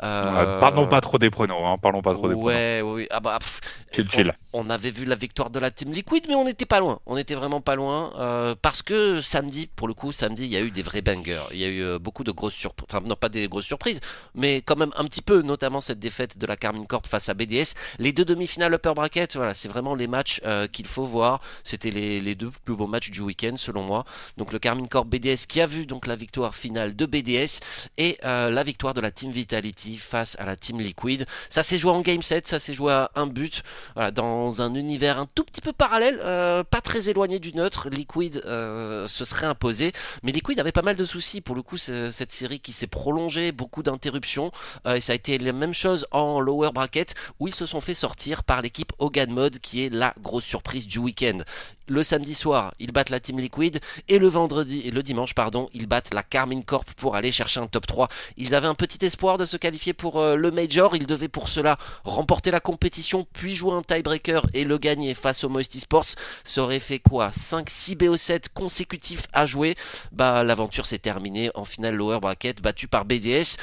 Parlons 0.00 0.88
pas 0.88 1.00
trop 1.00 1.18
des 1.18 1.30
pronos, 1.30 1.62
hein, 1.64 1.76
parlons 1.80 2.02
pas 2.02 2.14
trop 2.14 2.28
des 2.28 2.34
pronos. 2.34 2.46
Ouais, 2.46 2.82
oui, 2.82 3.06
ah 3.10 3.20
bah, 3.20 3.38
pff, 3.38 3.60
Chill, 3.92 4.06
on- 4.06 4.10
chill. 4.10 4.34
On, 4.52 4.70
avait 4.70 4.90
vu 4.90 5.04
la 5.04 5.14
victoire 5.14 5.45
de 5.50 5.58
la 5.58 5.70
Team 5.70 5.92
Liquid, 5.92 6.24
mais 6.28 6.34
on 6.34 6.44
n'était 6.44 6.66
pas 6.66 6.80
loin. 6.80 7.00
On 7.06 7.16
était 7.16 7.34
vraiment 7.34 7.60
pas 7.60 7.76
loin. 7.76 8.12
euh, 8.18 8.54
parce 8.60 8.82
que 8.82 9.20
samedi, 9.20 9.66
pour 9.66 9.88
le 9.88 9.94
coup, 9.94 10.12
samedi, 10.12 10.44
il 10.44 10.50
y 10.50 10.56
a 10.56 10.60
eu 10.60 10.70
des 10.70 10.82
vrais 10.82 11.02
bangers. 11.02 11.42
Il 11.52 11.58
y 11.58 11.64
a 11.64 11.68
eu 11.68 11.82
euh, 11.82 11.98
beaucoup 11.98 12.24
de 12.24 12.32
grosses 12.32 12.54
surprises. 12.54 12.86
Enfin, 12.90 13.04
non, 13.06 13.16
pas 13.16 13.28
des 13.28 13.48
grosses 13.48 13.66
surprises, 13.66 14.00
mais 14.34 14.62
quand 14.62 14.76
même 14.76 14.92
un 14.96 15.04
petit 15.04 15.22
peu, 15.22 15.42
notamment 15.42 15.80
cette 15.80 15.98
défaite 15.98 16.38
de 16.38 16.46
la 16.46 16.56
Carmine 16.56 16.86
Corp 16.86 17.06
face 17.06 17.28
à 17.28 17.34
BDS. 17.34 17.74
Les 17.98 18.12
deux 18.12 18.24
demi-finales 18.24 18.74
upper 18.74 18.94
bracket, 18.94 19.36
voilà, 19.36 19.54
c'est 19.54 19.68
vraiment 19.68 19.94
les 19.94 20.06
matchs 20.06 20.40
euh, 20.44 20.66
qu'il 20.68 20.86
faut 20.86 21.06
voir. 21.06 21.40
C'était 21.64 21.90
les, 21.90 22.34
deux 22.34 22.50
plus 22.64 22.76
beaux 22.76 22.86
matchs 22.86 23.10
du 23.10 23.20
week-end, 23.20 23.54
selon 23.56 23.82
moi. 23.82 24.04
Donc 24.36 24.52
le 24.52 24.58
Carmine 24.58 24.88
Corp 24.88 25.06
BDS 25.06 25.46
qui 25.48 25.60
a 25.60 25.66
vu 25.66 25.86
donc 25.86 26.06
la 26.06 26.16
victoire 26.16 26.54
finale 26.54 26.94
de 26.96 27.06
BDS 27.06 27.60
et 27.98 28.18
la 28.22 28.62
victoire 28.62 28.94
de 28.94 29.00
la 29.00 29.10
Team 29.10 29.30
Vitality 29.30 29.96
face 29.98 30.36
à 30.38 30.44
la 30.44 30.56
Team 30.56 30.80
Liquid. 30.80 31.26
Ça 31.48 31.62
s'est 31.62 31.78
joué 31.78 31.90
en 31.90 32.00
game 32.00 32.22
set, 32.22 32.46
ça 32.48 32.58
s'est 32.58 32.74
joué 32.74 32.92
à 32.92 33.10
un 33.14 33.26
but. 33.26 33.62
Voilà, 33.94 34.10
dans 34.10 34.60
un 34.62 34.74
univers 34.74 35.25
tout 35.34 35.44
petit 35.44 35.60
peu 35.60 35.72
parallèle, 35.72 36.18
euh, 36.22 36.64
pas 36.64 36.80
très 36.80 37.08
éloigné 37.08 37.38
du 37.38 37.52
nôtre, 37.52 37.88
Liquid 37.90 38.42
euh, 38.46 39.08
se 39.08 39.24
serait 39.24 39.46
imposé, 39.46 39.92
mais 40.22 40.32
Liquid 40.32 40.58
avait 40.60 40.72
pas 40.72 40.82
mal 40.82 40.96
de 40.96 41.04
soucis 41.04 41.40
pour 41.40 41.54
le 41.54 41.62
coup. 41.62 41.76
Cette 41.76 42.32
série 42.32 42.60
qui 42.60 42.72
s'est 42.72 42.86
prolongée, 42.86 43.52
beaucoup 43.52 43.82
d'interruptions, 43.82 44.50
euh, 44.86 44.94
et 44.94 45.00
ça 45.00 45.12
a 45.12 45.16
été 45.16 45.38
la 45.38 45.52
même 45.52 45.74
chose 45.74 46.06
en 46.10 46.40
lower 46.40 46.70
bracket 46.72 47.14
où 47.40 47.48
ils 47.48 47.54
se 47.54 47.66
sont 47.66 47.80
fait 47.80 47.94
sortir 47.94 48.44
par 48.44 48.62
l'équipe 48.62 48.92
Hogan 48.98 49.30
Mode 49.30 49.58
qui 49.58 49.84
est 49.84 49.90
la 49.90 50.14
grosse 50.20 50.44
surprise 50.44 50.86
du 50.86 50.98
week-end. 50.98 51.38
Le 51.88 52.02
samedi 52.02 52.34
soir, 52.34 52.74
ils 52.78 52.92
battent 52.92 53.10
la 53.10 53.20
Team 53.20 53.38
Liquid 53.38 53.80
et 54.08 54.18
le 54.18 54.28
vendredi 54.28 54.90
le 54.90 55.02
dimanche, 55.02 55.34
pardon, 55.34 55.68
ils 55.74 55.86
battent 55.86 56.14
la 56.14 56.22
Carmine 56.22 56.64
Corp 56.64 56.90
pour 56.94 57.16
aller 57.16 57.30
chercher 57.30 57.60
un 57.60 57.66
top 57.66 57.86
3. 57.86 58.08
Ils 58.36 58.54
avaient 58.54 58.66
un 58.66 58.74
petit 58.74 59.04
espoir 59.04 59.38
de 59.38 59.44
se 59.44 59.56
qualifier 59.56 59.92
pour 59.92 60.20
euh, 60.20 60.36
le 60.36 60.50
Major. 60.50 60.96
Ils 60.96 61.06
devaient 61.06 61.28
pour 61.28 61.48
cela 61.48 61.78
remporter 62.04 62.50
la 62.50 62.60
compétition, 62.60 63.26
puis 63.32 63.54
jouer 63.54 63.72
un 63.72 63.82
tiebreaker 63.82 64.46
et 64.54 64.64
le 64.64 64.78
gagner 64.78 65.14
face 65.14 65.44
au 65.44 65.48
Moisty 65.48 65.80
Sports. 65.80 66.16
Ça 66.44 66.62
aurait 66.62 66.78
fait 66.78 66.98
quoi? 66.98 67.28
5-6 67.28 67.96
BO7 67.96 68.44
consécutifs 68.54 69.26
à 69.32 69.46
jouer? 69.46 69.76
Bah, 70.12 70.42
l'aventure 70.44 70.86
s'est 70.86 70.98
terminée 70.98 71.50
en 71.54 71.64
finale 71.64 71.94
lower 71.94 72.20
bracket, 72.20 72.62
battue 72.62 72.88
par 72.88 73.04
BDS. 73.04 73.56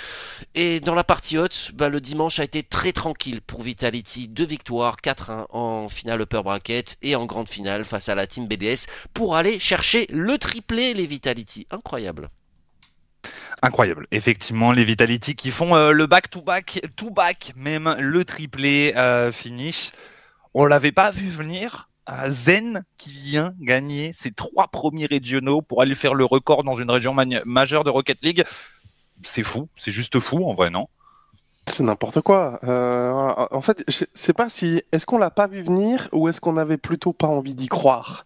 Et 0.55 0.79
dans 0.79 0.95
la 0.95 1.03
partie 1.03 1.37
haute, 1.37 1.71
bah, 1.73 1.89
le 1.89 1.99
dimanche 1.99 2.39
a 2.39 2.43
été 2.43 2.63
très 2.63 2.93
tranquille 2.93 3.41
pour 3.41 3.61
Vitality. 3.61 4.27
Deux 4.27 4.45
victoires, 4.45 4.97
4-1 5.03 5.47
en 5.49 5.89
finale 5.89 6.21
upper 6.21 6.43
bracket 6.43 6.97
et 7.01 7.15
en 7.15 7.25
grande 7.25 7.49
finale 7.49 7.85
face 7.85 8.09
à 8.09 8.12
la 8.15 8.27
team 8.27 8.47
BDS 8.47 8.87
pour 9.13 9.35
aller 9.35 9.59
chercher 9.59 10.07
le 10.09 10.37
triplé, 10.37 10.93
les 10.93 11.05
Vitality. 11.05 11.67
Incroyable. 11.71 12.29
Incroyable. 13.61 14.07
Effectivement, 14.11 14.73
les 14.73 14.83
Vitality 14.83 15.35
qui 15.35 15.49
font 15.49 15.75
euh, 15.75 15.91
le 15.91 16.05
back-to-back, 16.05 16.81
to-back, 16.97 17.53
même 17.55 17.95
le 17.97 18.25
triplé 18.25 18.93
euh, 18.97 19.31
finish. 19.31 19.91
On 20.53 20.65
l'avait 20.65 20.91
pas 20.91 21.11
vu 21.11 21.29
venir. 21.29 21.89
Euh, 22.09 22.29
Zen 22.29 22.83
qui 22.97 23.13
vient 23.13 23.53
gagner 23.61 24.11
ses 24.11 24.31
trois 24.31 24.67
premiers 24.67 25.05
régionaux 25.05 25.61
pour 25.61 25.81
aller 25.81 25.95
faire 25.95 26.13
le 26.13 26.25
record 26.25 26.65
dans 26.65 26.75
une 26.75 26.91
région 26.91 27.15
majeure 27.45 27.85
de 27.85 27.89
Rocket 27.89 28.17
League. 28.21 28.43
C'est 29.23 29.43
fou, 29.43 29.69
c'est 29.77 29.91
juste 29.91 30.19
fou 30.19 30.43
en 30.45 30.53
vrai, 30.53 30.69
non? 30.69 30.89
C'est 31.67 31.83
n'importe 31.83 32.21
quoi. 32.21 32.59
Euh. 32.63 33.11
En 33.51 33.61
fait, 33.61 33.83
je 33.87 34.05
sais 34.13 34.33
pas 34.33 34.49
si 34.49 34.83
est-ce 34.91 35.05
qu'on 35.05 35.17
l'a 35.17 35.31
pas 35.31 35.47
vu 35.47 35.61
venir 35.61 36.09
ou 36.11 36.27
est-ce 36.27 36.41
qu'on 36.41 36.57
avait 36.57 36.77
plutôt 36.77 37.13
pas 37.13 37.27
envie 37.27 37.55
d'y 37.55 37.67
croire? 37.67 38.25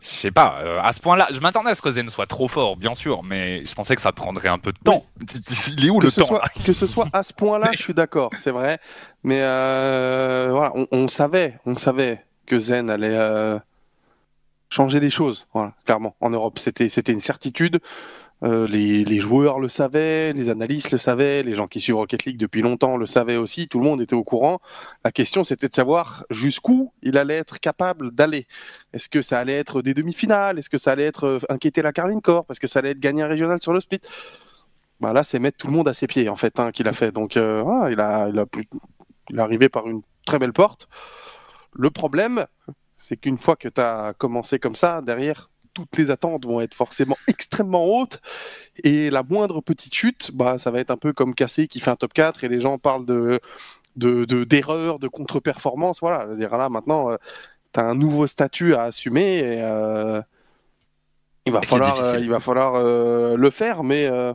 Je 0.00 0.08
sais 0.08 0.30
pas, 0.32 0.58
euh, 0.64 0.80
à 0.82 0.92
ce 0.92 0.98
point-là, 0.98 1.28
je 1.30 1.38
m'attendais 1.38 1.70
à 1.70 1.74
ce 1.76 1.82
que 1.82 1.92
Zen 1.92 2.08
soit 2.10 2.26
trop 2.26 2.48
fort, 2.48 2.76
bien 2.76 2.94
sûr, 2.94 3.22
mais 3.22 3.64
je 3.64 3.72
pensais 3.72 3.94
que 3.94 4.02
ça 4.02 4.10
prendrait 4.10 4.48
un 4.48 4.58
peu 4.58 4.72
de 4.72 4.78
temps. 4.82 5.04
Il 5.78 5.86
est 5.86 5.90
où 5.90 5.98
Que 5.98 6.06
le 6.06 6.10
temps 6.10 6.26
soit, 6.26 6.42
que 6.64 6.72
ce 6.72 6.88
soit 6.88 7.06
à 7.12 7.22
ce 7.22 7.32
point-là, 7.32 7.70
je 7.72 7.82
suis 7.82 7.94
d'accord, 7.94 8.30
c'est 8.36 8.50
vrai. 8.50 8.80
Mais 9.22 9.38
euh, 9.42 10.48
voilà, 10.50 10.72
on, 10.74 10.88
on 10.90 11.06
savait, 11.06 11.60
on 11.66 11.76
savait 11.76 12.24
que 12.46 12.58
Zen 12.58 12.90
allait 12.90 13.16
changer 14.72 14.98
les 14.98 15.10
choses. 15.10 15.46
Voilà, 15.52 15.72
clairement, 15.84 16.16
en 16.20 16.30
Europe, 16.30 16.58
c'était 16.58 16.88
c'était 16.88 17.12
une 17.12 17.20
certitude. 17.20 17.78
Euh, 18.42 18.66
les, 18.66 19.20
joueurs 19.20 19.60
le 19.60 19.68
savaient, 19.68 20.32
les 20.32 20.48
analystes 20.48 20.90
le 20.90 20.98
savaient, 20.98 21.42
les 21.42 21.54
gens 21.54 21.68
qui 21.68 21.80
suivent 21.80 21.96
Rocket 21.96 22.24
League 22.24 22.38
depuis 22.38 22.60
longtemps 22.62 22.96
le 22.96 23.06
savaient 23.06 23.36
aussi. 23.36 23.68
Tout 23.68 23.78
le 23.78 23.84
monde 23.84 24.00
était 24.00 24.14
au 24.14 24.24
courant. 24.24 24.60
La 25.04 25.12
question, 25.12 25.44
c'était 25.44 25.68
de 25.68 25.74
savoir 25.74 26.24
jusqu'où 26.30 26.92
il 27.02 27.18
allait 27.18 27.36
être 27.36 27.60
capable 27.60 28.10
d'aller. 28.10 28.46
Est-ce 28.92 29.08
que 29.08 29.22
ça 29.22 29.38
allait 29.38 29.58
être 29.58 29.82
des 29.82 29.94
demi-finales? 29.94 30.58
Est-ce 30.58 30.70
que 30.70 30.78
ça 30.78 30.92
allait 30.92 31.04
être 31.04 31.24
euh, 31.24 31.38
inquiéter 31.48 31.82
la 31.82 31.92
Carmine 31.92 32.20
Corp? 32.20 32.50
Est-ce 32.50 32.60
que 32.60 32.66
ça 32.66 32.80
allait 32.80 32.90
être 32.90 33.00
gagner 33.00 33.22
un 33.22 33.28
régional 33.28 33.62
sur 33.62 33.72
le 33.72 33.80
split 33.80 34.00
bah 35.00 35.12
là, 35.12 35.24
c'est 35.24 35.40
mettre 35.40 35.56
tout 35.56 35.66
le 35.66 35.72
monde 35.72 35.88
à 35.88 35.94
ses 35.94 36.06
pieds, 36.06 36.28
en 36.28 36.36
fait, 36.36 36.60
hein, 36.60 36.70
qu'il 36.70 36.86
a 36.86 36.92
fait. 36.92 37.10
Donc, 37.10 37.36
euh, 37.36 37.60
voilà, 37.64 37.90
il, 37.90 37.98
a, 37.98 38.28
il, 38.28 38.38
a 38.38 38.46
plus- 38.46 38.68
il 39.30 39.36
est 39.36 39.42
arrivé 39.42 39.68
par 39.68 39.88
une 39.88 40.00
très 40.24 40.38
belle 40.38 40.52
porte. 40.52 40.88
Le 41.72 41.90
problème, 41.90 42.46
c'est 42.98 43.16
qu'une 43.16 43.36
fois 43.38 43.56
que 43.56 43.68
tu 43.68 43.80
as 43.80 44.14
commencé 44.16 44.60
comme 44.60 44.76
ça, 44.76 45.02
derrière, 45.02 45.50
toutes 45.74 45.96
les 45.96 46.10
attentes 46.10 46.44
vont 46.46 46.60
être 46.60 46.74
forcément 46.74 47.16
extrêmement 47.28 47.84
hautes. 47.84 48.20
Et 48.84 49.10
la 49.10 49.22
moindre 49.22 49.60
petite 49.60 49.94
chute, 49.94 50.30
bah, 50.34 50.58
ça 50.58 50.70
va 50.70 50.80
être 50.80 50.90
un 50.90 50.96
peu 50.96 51.12
comme 51.12 51.34
Cassé 51.34 51.68
qui 51.68 51.80
fait 51.80 51.90
un 51.90 51.96
top 51.96 52.12
4 52.12 52.44
et 52.44 52.48
les 52.48 52.60
gens 52.60 52.78
parlent 52.78 53.06
de 53.06 53.40
de- 53.96 54.24
de- 54.24 54.44
d'erreurs, 54.44 54.98
de, 54.98 55.06
contre-performance. 55.08 56.00
Voilà, 56.00 56.22
je 56.24 56.30
veux 56.30 56.36
dire, 56.36 56.56
là, 56.56 56.70
maintenant, 56.70 57.14
tu 57.74 57.80
as 57.80 57.84
un 57.84 57.94
nouveau 57.94 58.26
statut 58.26 58.74
à 58.74 58.84
assumer 58.84 59.38
et 59.40 59.60
euh, 59.62 60.22
il 61.44 61.52
va 61.52 61.60
falloir, 61.62 61.96
euh, 62.00 62.18
il 62.22 62.30
va 62.30 62.40
falloir 62.40 62.74
euh, 62.76 63.36
le 63.36 63.50
faire, 63.50 63.84
mais 63.84 64.06
euh, 64.06 64.32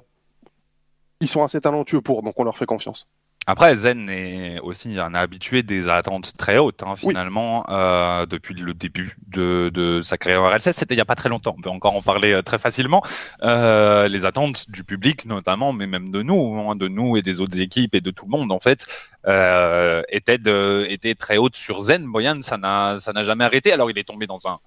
ils 1.22 1.28
sont 1.28 1.42
assez 1.44 1.60
talentueux 1.60 2.02
pour, 2.02 2.22
donc 2.22 2.40
on 2.40 2.44
leur 2.44 2.56
fait 2.58 2.66
confiance. 2.68 3.08
Après, 3.50 3.78
Zen 3.78 4.10
est 4.10 4.60
aussi 4.60 5.00
un 5.00 5.14
habitué 5.14 5.64
des 5.64 5.88
attentes 5.88 6.34
très 6.36 6.58
hautes, 6.58 6.84
hein, 6.84 6.96
Oui. 7.02 7.12
finalement, 7.12 7.66
euh, 7.70 8.26
depuis 8.26 8.54
le 8.54 8.74
début 8.74 9.16
de, 9.30 9.72
de 9.74 10.02
sa 10.02 10.18
carrière 10.18 10.42
en 10.44 10.50
RLCS. 10.50 10.74
C'était 10.74 10.96
il 10.96 10.98
n'y 10.98 11.02
a 11.02 11.06
pas 11.06 11.16
très 11.16 11.30
longtemps, 11.30 11.56
on 11.58 11.62
peut 11.62 11.70
encore 11.70 11.96
en 11.96 12.02
parler 12.02 12.34
euh, 12.34 12.42
très 12.42 12.60
facilement. 12.60 13.02
Euh, 13.44 14.10
les 14.10 14.26
attentes 14.26 14.70
du 14.70 14.84
public, 14.84 15.26
notamment, 15.26 15.72
mais 15.72 15.88
même 15.88 16.10
de 16.10 16.22
nous, 16.24 16.60
hein, 16.70 16.76
de 16.76 16.90
nous 16.90 17.16
et 17.16 17.22
des 17.22 17.40
autres 17.40 17.58
équipes 17.58 17.96
et 17.96 18.02
de 18.02 18.12
tout 18.12 18.26
le 18.26 18.32
monde, 18.32 18.52
en 18.52 18.60
fait, 18.60 18.86
euh, 19.28 20.02
étaient, 20.10 20.38
de, 20.40 20.86
étaient 20.90 21.16
très 21.16 21.38
hautes 21.38 21.56
sur 21.56 21.80
Zen. 21.80 22.06
Boyan, 22.06 22.42
ça 22.42 22.58
n'a 22.58 22.98
ça 23.00 23.14
n'a 23.14 23.24
jamais 23.24 23.46
arrêté. 23.46 23.72
Alors, 23.72 23.90
il 23.90 23.98
est 23.98 24.04
tombé 24.04 24.28
dans 24.28 24.40
un 24.46 24.60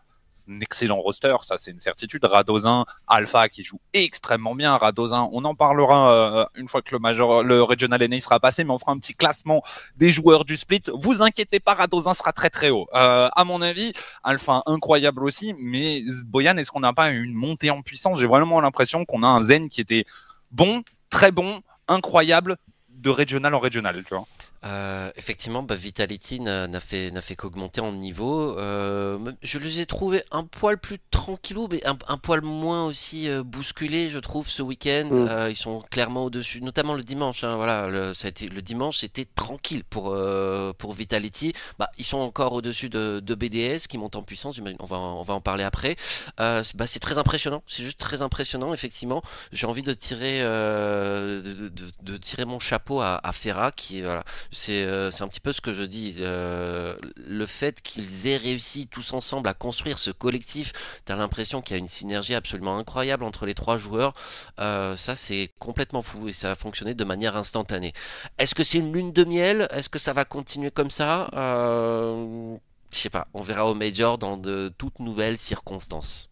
excellent 0.60 1.00
roster, 1.00 1.36
ça 1.42 1.56
c'est 1.58 1.70
une 1.70 1.80
certitude. 1.80 2.24
Radozin, 2.24 2.84
Alpha 3.06 3.48
qui 3.48 3.64
joue 3.64 3.80
extrêmement 3.92 4.54
bien. 4.54 4.76
Radozin, 4.76 5.28
on 5.32 5.44
en 5.44 5.54
parlera 5.54 6.12
euh, 6.12 6.44
une 6.54 6.68
fois 6.68 6.82
que 6.82 6.92
le 6.92 6.98
major, 6.98 7.42
le 7.42 7.62
regional 7.62 8.02
NA 8.08 8.20
sera 8.20 8.40
passé, 8.40 8.64
mais 8.64 8.72
on 8.72 8.78
fera 8.78 8.92
un 8.92 8.98
petit 8.98 9.14
classement 9.14 9.62
des 9.96 10.10
joueurs 10.10 10.44
du 10.44 10.56
split. 10.56 10.82
Vous 10.94 11.22
inquiétez 11.22 11.60
pas, 11.60 11.74
Radozin 11.74 12.14
sera 12.14 12.32
très 12.32 12.50
très 12.50 12.70
haut. 12.70 12.88
Euh, 12.94 13.28
à 13.34 13.44
mon 13.44 13.62
avis, 13.62 13.92
Alpha 14.24 14.62
incroyable 14.66 15.24
aussi, 15.24 15.54
mais 15.58 16.02
Boyan, 16.24 16.56
est-ce 16.56 16.70
qu'on 16.70 16.80
n'a 16.80 16.92
pas 16.92 17.10
une 17.10 17.34
montée 17.34 17.70
en 17.70 17.82
puissance? 17.82 18.18
J'ai 18.18 18.26
vraiment 18.26 18.60
l'impression 18.60 19.04
qu'on 19.04 19.22
a 19.22 19.28
un 19.28 19.42
Zen 19.42 19.68
qui 19.68 19.80
était 19.80 20.04
bon, 20.50 20.82
très 21.10 21.32
bon, 21.32 21.62
incroyable 21.88 22.56
de 22.88 23.10
régional 23.10 23.54
en 23.54 23.58
régional, 23.58 24.02
tu 24.04 24.14
vois. 24.14 24.26
Euh, 24.62 25.10
effectivement, 25.16 25.62
bah, 25.62 25.74
Vitality 25.74 26.38
n'a 26.40 26.80
fait, 26.80 27.10
n'a 27.12 27.22
fait 27.22 27.34
qu'augmenter 27.34 27.80
en 27.80 27.92
niveau. 27.92 28.58
Euh, 28.58 29.18
je 29.42 29.58
les 29.58 29.80
ai 29.80 29.86
trouvés 29.86 30.22
un 30.32 30.44
poil 30.44 30.76
plus 30.78 30.98
tranquillou, 31.10 31.66
mais 31.70 31.84
un, 31.86 31.96
un 32.08 32.18
poil 32.18 32.42
moins 32.42 32.84
aussi 32.84 33.28
euh, 33.30 33.42
bousculés, 33.42 34.10
je 34.10 34.18
trouve, 34.18 34.48
ce 34.48 34.62
week-end. 34.62 35.08
Mm. 35.10 35.28
Euh, 35.28 35.50
ils 35.50 35.56
sont 35.56 35.80
clairement 35.90 36.24
au-dessus, 36.24 36.60
notamment 36.60 36.92
le 36.94 37.02
dimanche. 37.02 37.42
hein, 37.42 37.56
voilà, 37.56 37.88
le, 37.88 38.12
ça 38.12 38.26
a 38.26 38.28
été, 38.28 38.48
le 38.48 38.60
dimanche, 38.60 38.98
c'était 38.98 39.24
tranquille 39.34 39.82
pour, 39.82 40.10
euh, 40.12 40.74
pour 40.76 40.92
Vitality. 40.92 41.54
Bah, 41.78 41.88
ils 41.96 42.04
sont 42.04 42.18
encore 42.18 42.52
au-dessus 42.52 42.90
de, 42.90 43.20
de 43.24 43.34
BDS 43.34 43.86
qui 43.88 43.96
montent 43.96 44.16
en 44.16 44.22
puissance. 44.22 44.60
On 44.78 44.84
va, 44.84 44.98
en- 44.98 45.20
on 45.20 45.22
va 45.22 45.32
en 45.34 45.40
parler 45.40 45.64
après. 45.64 45.96
Euh, 46.38 46.62
bah, 46.74 46.86
c'est 46.86 47.00
très 47.00 47.16
impressionnant. 47.16 47.62
C'est 47.66 47.82
juste 47.82 47.98
très 47.98 48.20
impressionnant, 48.20 48.74
effectivement. 48.74 49.22
J'ai 49.52 49.66
envie 49.66 49.82
de 49.82 49.94
tirer, 49.94 50.40
euh, 50.42 51.40
de, 51.40 51.68
de- 51.70 51.90
de 52.02 52.16
tirer 52.18 52.44
mon 52.44 52.58
chapeau 52.58 53.00
à, 53.00 53.18
à 53.26 53.32
Ferra, 53.32 53.72
qui 53.72 54.02
voilà, 54.02 54.24
c'est 54.52 54.82
euh, 54.82 55.10
c'est 55.10 55.22
un 55.22 55.28
petit 55.28 55.40
peu 55.40 55.52
ce 55.52 55.60
que 55.60 55.72
je 55.72 55.82
dis. 55.82 56.16
euh, 56.20 56.96
le 57.16 57.46
fait 57.46 57.80
qu'ils 57.82 58.26
aient 58.26 58.36
réussi 58.36 58.86
tous 58.88 59.12
ensemble 59.12 59.48
à 59.48 59.54
construire 59.54 59.98
ce 59.98 60.10
collectif, 60.10 60.72
t'as 61.04 61.16
l'impression 61.16 61.62
qu'il 61.62 61.76
y 61.76 61.78
a 61.78 61.80
une 61.80 61.88
synergie 61.88 62.34
absolument 62.34 62.78
incroyable 62.78 63.24
entre 63.24 63.46
les 63.46 63.54
trois 63.54 63.76
joueurs. 63.78 64.14
Euh, 64.58 64.96
ça, 64.96 65.16
c'est 65.16 65.50
complètement 65.58 66.02
fou 66.02 66.28
et 66.28 66.32
ça 66.32 66.52
a 66.52 66.54
fonctionné 66.54 66.94
de 66.94 67.04
manière 67.04 67.36
instantanée. 67.36 67.92
Est-ce 68.38 68.54
que 68.54 68.64
c'est 68.64 68.78
une 68.78 68.92
lune 68.92 69.12
de 69.12 69.24
miel? 69.24 69.68
Est-ce 69.70 69.88
que 69.88 69.98
ça 69.98 70.12
va 70.12 70.24
continuer 70.24 70.70
comme 70.70 70.90
ça? 70.90 71.28
Je 71.34 72.98
sais 72.98 73.10
pas. 73.10 73.28
On 73.34 73.40
verra 73.42 73.66
au 73.66 73.74
Major 73.74 74.18
dans 74.18 74.36
de 74.36 74.72
toutes 74.76 74.98
nouvelles 74.98 75.38
circonstances. 75.38 76.28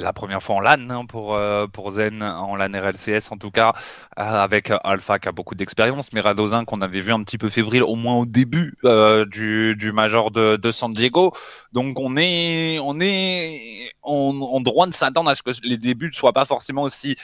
La 0.00 0.12
première 0.12 0.42
fois 0.42 0.56
en 0.56 0.60
LAN 0.60 0.90
hein, 0.90 1.04
pour, 1.06 1.34
euh, 1.34 1.66
pour 1.66 1.92
Zen, 1.92 2.22
en 2.22 2.56
LAN 2.56 2.72
RLCS 2.72 3.30
en 3.30 3.36
tout 3.36 3.50
cas, 3.50 3.74
euh, 4.18 4.22
avec 4.22 4.72
Alpha 4.84 5.18
qui 5.18 5.28
a 5.28 5.32
beaucoup 5.32 5.54
d'expérience, 5.54 6.12
mais 6.12 6.20
Radozin 6.20 6.64
qu'on 6.64 6.80
avait 6.80 7.00
vu 7.00 7.12
un 7.12 7.22
petit 7.22 7.38
peu 7.38 7.48
fébrile 7.48 7.82
au 7.82 7.96
moins 7.96 8.16
au 8.16 8.26
début 8.26 8.74
euh, 8.84 9.26
du, 9.26 9.76
du 9.76 9.92
Major 9.92 10.30
de, 10.30 10.56
de 10.56 10.72
San 10.72 10.92
Diego. 10.92 11.32
Donc 11.72 12.00
on 12.00 12.16
est, 12.16 12.78
on 12.80 12.98
est 13.00 13.92
en, 14.02 14.60
droit 14.60 14.86
de 14.86 14.94
s'attendre 14.94 15.30
à 15.30 15.34
ce 15.34 15.42
que 15.42 15.50
les 15.62 15.76
débuts 15.76 16.08
ne 16.08 16.12
soient 16.12 16.32
pas 16.32 16.46
forcément 16.46 16.82
aussi 16.82 17.16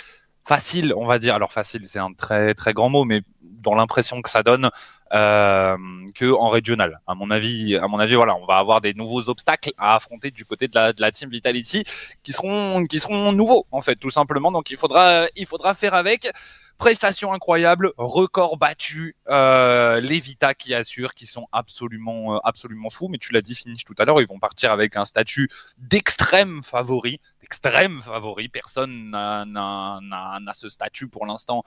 faciles, 0.44 0.92
on 0.96 1.06
va 1.06 1.18
dire. 1.18 1.34
Alors 1.34 1.52
facile, 1.52 1.82
c'est 1.86 1.98
un 1.98 2.12
très 2.12 2.54
très 2.54 2.74
grand 2.74 2.90
mot, 2.90 3.04
mais 3.04 3.22
dans 3.40 3.74
l'impression 3.74 4.22
que 4.22 4.30
ça 4.30 4.42
donne 4.42 4.70
euh, 5.14 5.76
que 6.16 6.32
en 6.32 6.48
régional. 6.48 7.00
À 7.06 7.14
mon 7.14 7.30
avis, 7.30 7.76
à 7.76 7.86
mon 7.86 8.00
avis, 8.00 8.16
voilà, 8.16 8.34
on 8.34 8.44
va 8.44 8.56
avoir 8.56 8.80
des 8.80 8.92
nouveaux 8.92 9.28
obstacles 9.28 9.70
à 9.78 9.94
affronter 9.94 10.32
du 10.32 10.44
côté 10.44 10.66
de 10.66 10.94
la, 10.98 11.12
team 11.12 11.30
Vitality 11.30 11.84
qui 12.24 12.32
seront 12.32 12.84
qui 12.86 12.98
seront 12.98 13.30
nouveaux 13.30 13.66
en 13.70 13.80
fait, 13.80 13.94
tout 13.96 14.10
simplement. 14.10 14.50
Donc 14.50 14.70
il 14.70 14.76
faudra 14.76 15.26
il 15.36 15.46
faudra 15.46 15.74
faire 15.74 15.94
avec. 15.94 16.30
Prestation 16.78 17.32
incroyable, 17.32 17.92
record 17.96 18.58
battu, 18.58 19.16
euh, 19.30 19.98
les 19.98 20.20
Vita 20.20 20.52
qui 20.52 20.74
assurent, 20.74 21.14
qui 21.14 21.24
sont 21.24 21.46
absolument 21.50 22.34
euh, 22.34 22.38
absolument 22.44 22.90
fous. 22.90 23.08
Mais 23.08 23.16
tu 23.16 23.32
l'as 23.32 23.40
dit, 23.40 23.54
finish 23.54 23.82
tout 23.84 23.94
à 23.96 24.04
l'heure, 24.04 24.20
ils 24.20 24.28
vont 24.28 24.38
partir 24.38 24.72
avec 24.72 24.94
un 24.94 25.06
statut 25.06 25.48
d'extrême 25.78 26.62
favori, 26.62 27.18
d'extrême 27.40 28.02
favori. 28.02 28.48
Personne 28.50 29.08
n'a 29.08 30.52
ce 30.52 30.68
statut 30.68 31.08
pour 31.08 31.24
l'instant 31.24 31.64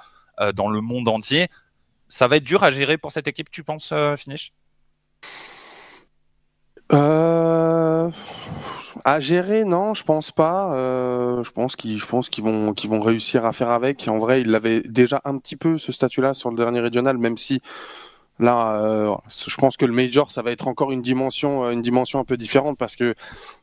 dans 0.53 0.69
le 0.69 0.79
monde 0.79 1.07
entier. 1.07 1.47
Ça 2.09 2.27
va 2.27 2.37
être 2.37 2.43
dur 2.43 2.63
à 2.63 2.71
gérer 2.71 2.97
pour 2.97 3.11
cette 3.11 3.27
équipe, 3.27 3.51
tu 3.51 3.63
penses, 3.63 3.91
euh, 3.91 4.17
Finish? 4.17 4.51
Euh, 6.91 8.09
À 9.05 9.19
gérer, 9.19 9.63
non, 9.63 9.93
je 9.93 10.03
pense 10.03 10.31
pas. 10.31 10.73
Euh, 10.73 11.43
je 11.43 11.51
pense 11.51 11.75
qu'ils, 11.75 12.01
vont, 12.01 13.01
réussir 13.01 13.45
à 13.45 13.53
faire 13.53 13.69
avec. 13.69 14.07
En 14.07 14.19
vrai, 14.19 14.41
ils 14.41 14.49
l'avaient 14.49 14.81
déjà 14.81 15.21
un 15.23 15.37
petit 15.37 15.55
peu 15.55 15.77
ce 15.77 15.91
statut-là 15.91 16.33
sur 16.33 16.49
le 16.49 16.57
dernier 16.57 16.79
régional, 16.79 17.17
même 17.17 17.37
si 17.37 17.61
là, 18.39 19.19
je 19.29 19.55
pense 19.57 19.77
que 19.77 19.85
le 19.85 19.93
major, 19.93 20.31
ça 20.31 20.41
va 20.41 20.51
être 20.51 20.67
encore 20.67 20.91
une 20.91 21.01
dimension, 21.01 21.69
une 21.69 21.81
dimension 21.81 22.19
un 22.19 22.23
peu 22.25 22.37
différente 22.37 22.77
parce 22.77 22.95
que, 22.95 23.13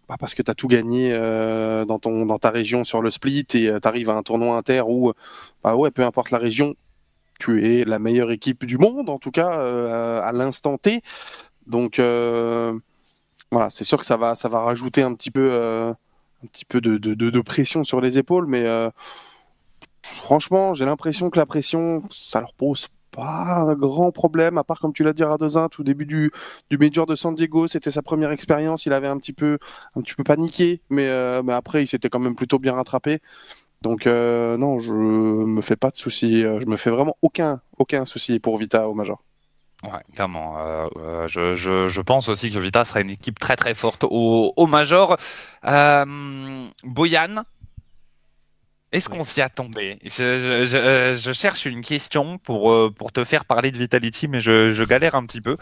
bah, 0.09 0.17
parce 0.19 0.35
que 0.35 0.43
t'as 0.43 0.55
tout 0.55 0.69
gagné 0.69 1.13
dans 1.87 1.99
ton, 1.99 2.27
dans 2.27 2.39
ta 2.39 2.51
région 2.51 2.85
sur 2.85 3.03
le 3.03 3.11
split 3.11 3.47
et 3.55 3.69
euh, 3.69 3.81
t'arrives 3.81 4.11
à 4.11 4.15
un 4.15 4.23
tournoi 4.23 4.57
inter 4.57 4.83
où, 4.87 5.13
bah 5.65 5.75
ouais, 5.77 5.91
peu 5.91 6.05
importe 6.05 6.31
la 6.31 6.39
région, 6.39 6.75
tu 7.39 7.65
es 7.65 7.85
la 7.85 7.99
meilleure 7.99 8.31
équipe 8.31 8.65
du 8.65 8.79
monde, 8.79 9.11
en 9.11 9.19
tout 9.19 9.31
cas 9.31 9.59
euh, 9.59 10.21
à 10.23 10.33
l'instant 10.33 10.79
T. 10.79 11.03
Donc 11.67 11.99
euh, 11.99 12.79
voilà, 13.51 13.71
c'est 13.71 13.85
sûr 13.85 13.99
que 13.99 14.07
ça 14.07 14.17
va, 14.17 14.35
ça 14.35 14.49
va 14.49 14.61
rajouter 14.61 15.03
un 15.03 15.15
petit 15.15 15.31
peu, 15.31 15.49
euh, 15.53 15.93
de, 16.73 17.41
pression 17.41 17.85
sur 17.85 18.01
les 18.01 18.19
épaules, 18.19 18.47
mais 18.47 18.65
franchement, 20.03 20.75
j'ai 20.75 20.85
l'impression 20.85 21.31
que 21.31 21.39
la 21.39 21.47
pression, 21.47 22.03
ça 22.11 22.41
leur 22.41 22.55
pose 22.55 22.89
pas 23.11 23.65
un 23.71 23.75
grand 23.75 24.13
problème, 24.13 24.59
à 24.59 24.65
part 24.65 24.79
comme 24.79 24.93
tu 24.93 25.03
l'as 25.03 25.15
dit 25.15 25.25
Radozin, 25.25 25.69
tout 25.69 25.83
début 25.83 26.05
du, 26.05 26.31
du 26.71 26.77
Major 26.77 27.07
de 27.07 27.15
San 27.17 27.35
Diego, 27.35 27.67
c'était 27.67 27.91
sa 27.91 28.03
première 28.03 28.31
expérience, 28.31 28.85
il 28.85 28.93
avait 28.93 29.09
un 29.09 29.17
petit 29.17 29.33
peu, 29.33 29.59
paniqué, 30.25 30.83
mais 30.91 31.09
après 31.49 31.83
il 31.83 31.87
s'était 31.87 32.11
quand 32.11 32.21
même 32.21 32.37
plutôt 32.37 32.59
bien 32.59 32.75
rattrapé. 32.75 33.21
Donc 33.87 34.09
euh, 34.09 34.57
non, 34.57 34.81
je 34.81 34.93
me 34.93 35.63
fais 35.63 35.77
pas 35.77 35.91
de 35.91 35.97
soucis, 35.97 36.45
euh, 36.45 36.59
je 36.61 36.67
me 36.67 36.77
fais 36.77 36.91
vraiment 36.91 37.17
aucun, 37.23 37.61
aucun 37.79 38.05
souci 38.05 38.41
pour 38.41 38.59
Vita 38.59 38.89
au 38.89 38.95
Major. 38.95 39.23
Ouais, 39.85 40.03
clairement. 40.13 40.57
Euh, 40.59 41.29
je, 41.29 41.55
je, 41.55 41.87
je 41.87 42.01
pense 42.01 42.29
aussi 42.29 42.51
que 42.51 42.59
Vita 42.59 42.85
sera 42.85 43.01
une 43.01 43.11
équipe 43.11 43.39
très 43.39 43.55
très 43.55 43.75
forte 43.75 44.03
au, 44.03 44.53
au 44.57 44.67
Major. 44.67 45.17
Euh, 45.67 46.67
Boyan, 46.83 47.45
est-ce 48.91 49.09
qu'on 49.09 49.23
s'y 49.23 49.41
attendait? 49.41 50.01
Je, 50.03 50.09
je, 50.41 50.67
je, 50.67 51.21
je 51.23 51.33
cherche 51.33 51.65
une 51.67 51.83
question 51.83 52.39
pour, 52.39 52.93
pour 52.95 53.13
te 53.13 53.23
faire 53.23 53.45
parler 53.45 53.71
de 53.71 53.79
Vitality, 53.79 54.27
mais 54.27 54.41
je, 54.41 54.71
je 54.71 54.83
galère 54.83 55.15
un 55.15 55.25
petit 55.27 55.41
peu. 55.41 55.57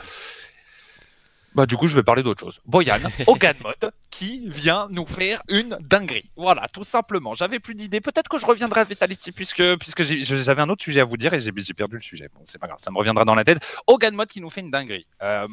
Bah, 1.54 1.66
du 1.66 1.76
coup, 1.76 1.86
je 1.86 1.94
vais 1.94 2.02
parler 2.02 2.22
d'autre 2.22 2.40
chose. 2.40 2.60
Boyan, 2.66 2.98
au 3.26 3.36
God 3.36 3.56
Mode, 3.62 3.92
qui 4.10 4.42
vient 4.46 4.88
nous 4.90 5.06
faire 5.06 5.42
une 5.48 5.78
dinguerie. 5.80 6.30
Voilà, 6.36 6.66
tout 6.72 6.84
simplement. 6.84 7.34
J'avais 7.34 7.60
plus 7.60 7.74
d'idées. 7.74 8.00
Peut-être 8.00 8.28
que 8.28 8.38
je 8.38 8.46
reviendrai 8.46 8.80
à 8.80 8.84
Vitality 8.84 9.32
puisque, 9.32 9.76
puisque 9.76 10.02
j'avais 10.02 10.62
un 10.62 10.68
autre 10.68 10.82
sujet 10.82 11.00
à 11.00 11.04
vous 11.04 11.16
dire 11.16 11.32
et 11.34 11.40
j'ai 11.40 11.52
perdu 11.74 11.96
le 11.96 12.02
sujet. 12.02 12.28
Bon, 12.34 12.40
c'est 12.44 12.58
pas 12.58 12.66
grave, 12.66 12.78
ça 12.80 12.90
me 12.90 12.98
reviendra 12.98 13.24
dans 13.24 13.34
la 13.34 13.44
tête. 13.44 13.58
Au 13.86 13.98
God 13.98 14.14
Mode 14.14 14.28
qui 14.28 14.40
nous 14.40 14.50
fait 14.50 14.60
une 14.60 14.70
dinguerie. 14.70 15.06
Euh, 15.22 15.46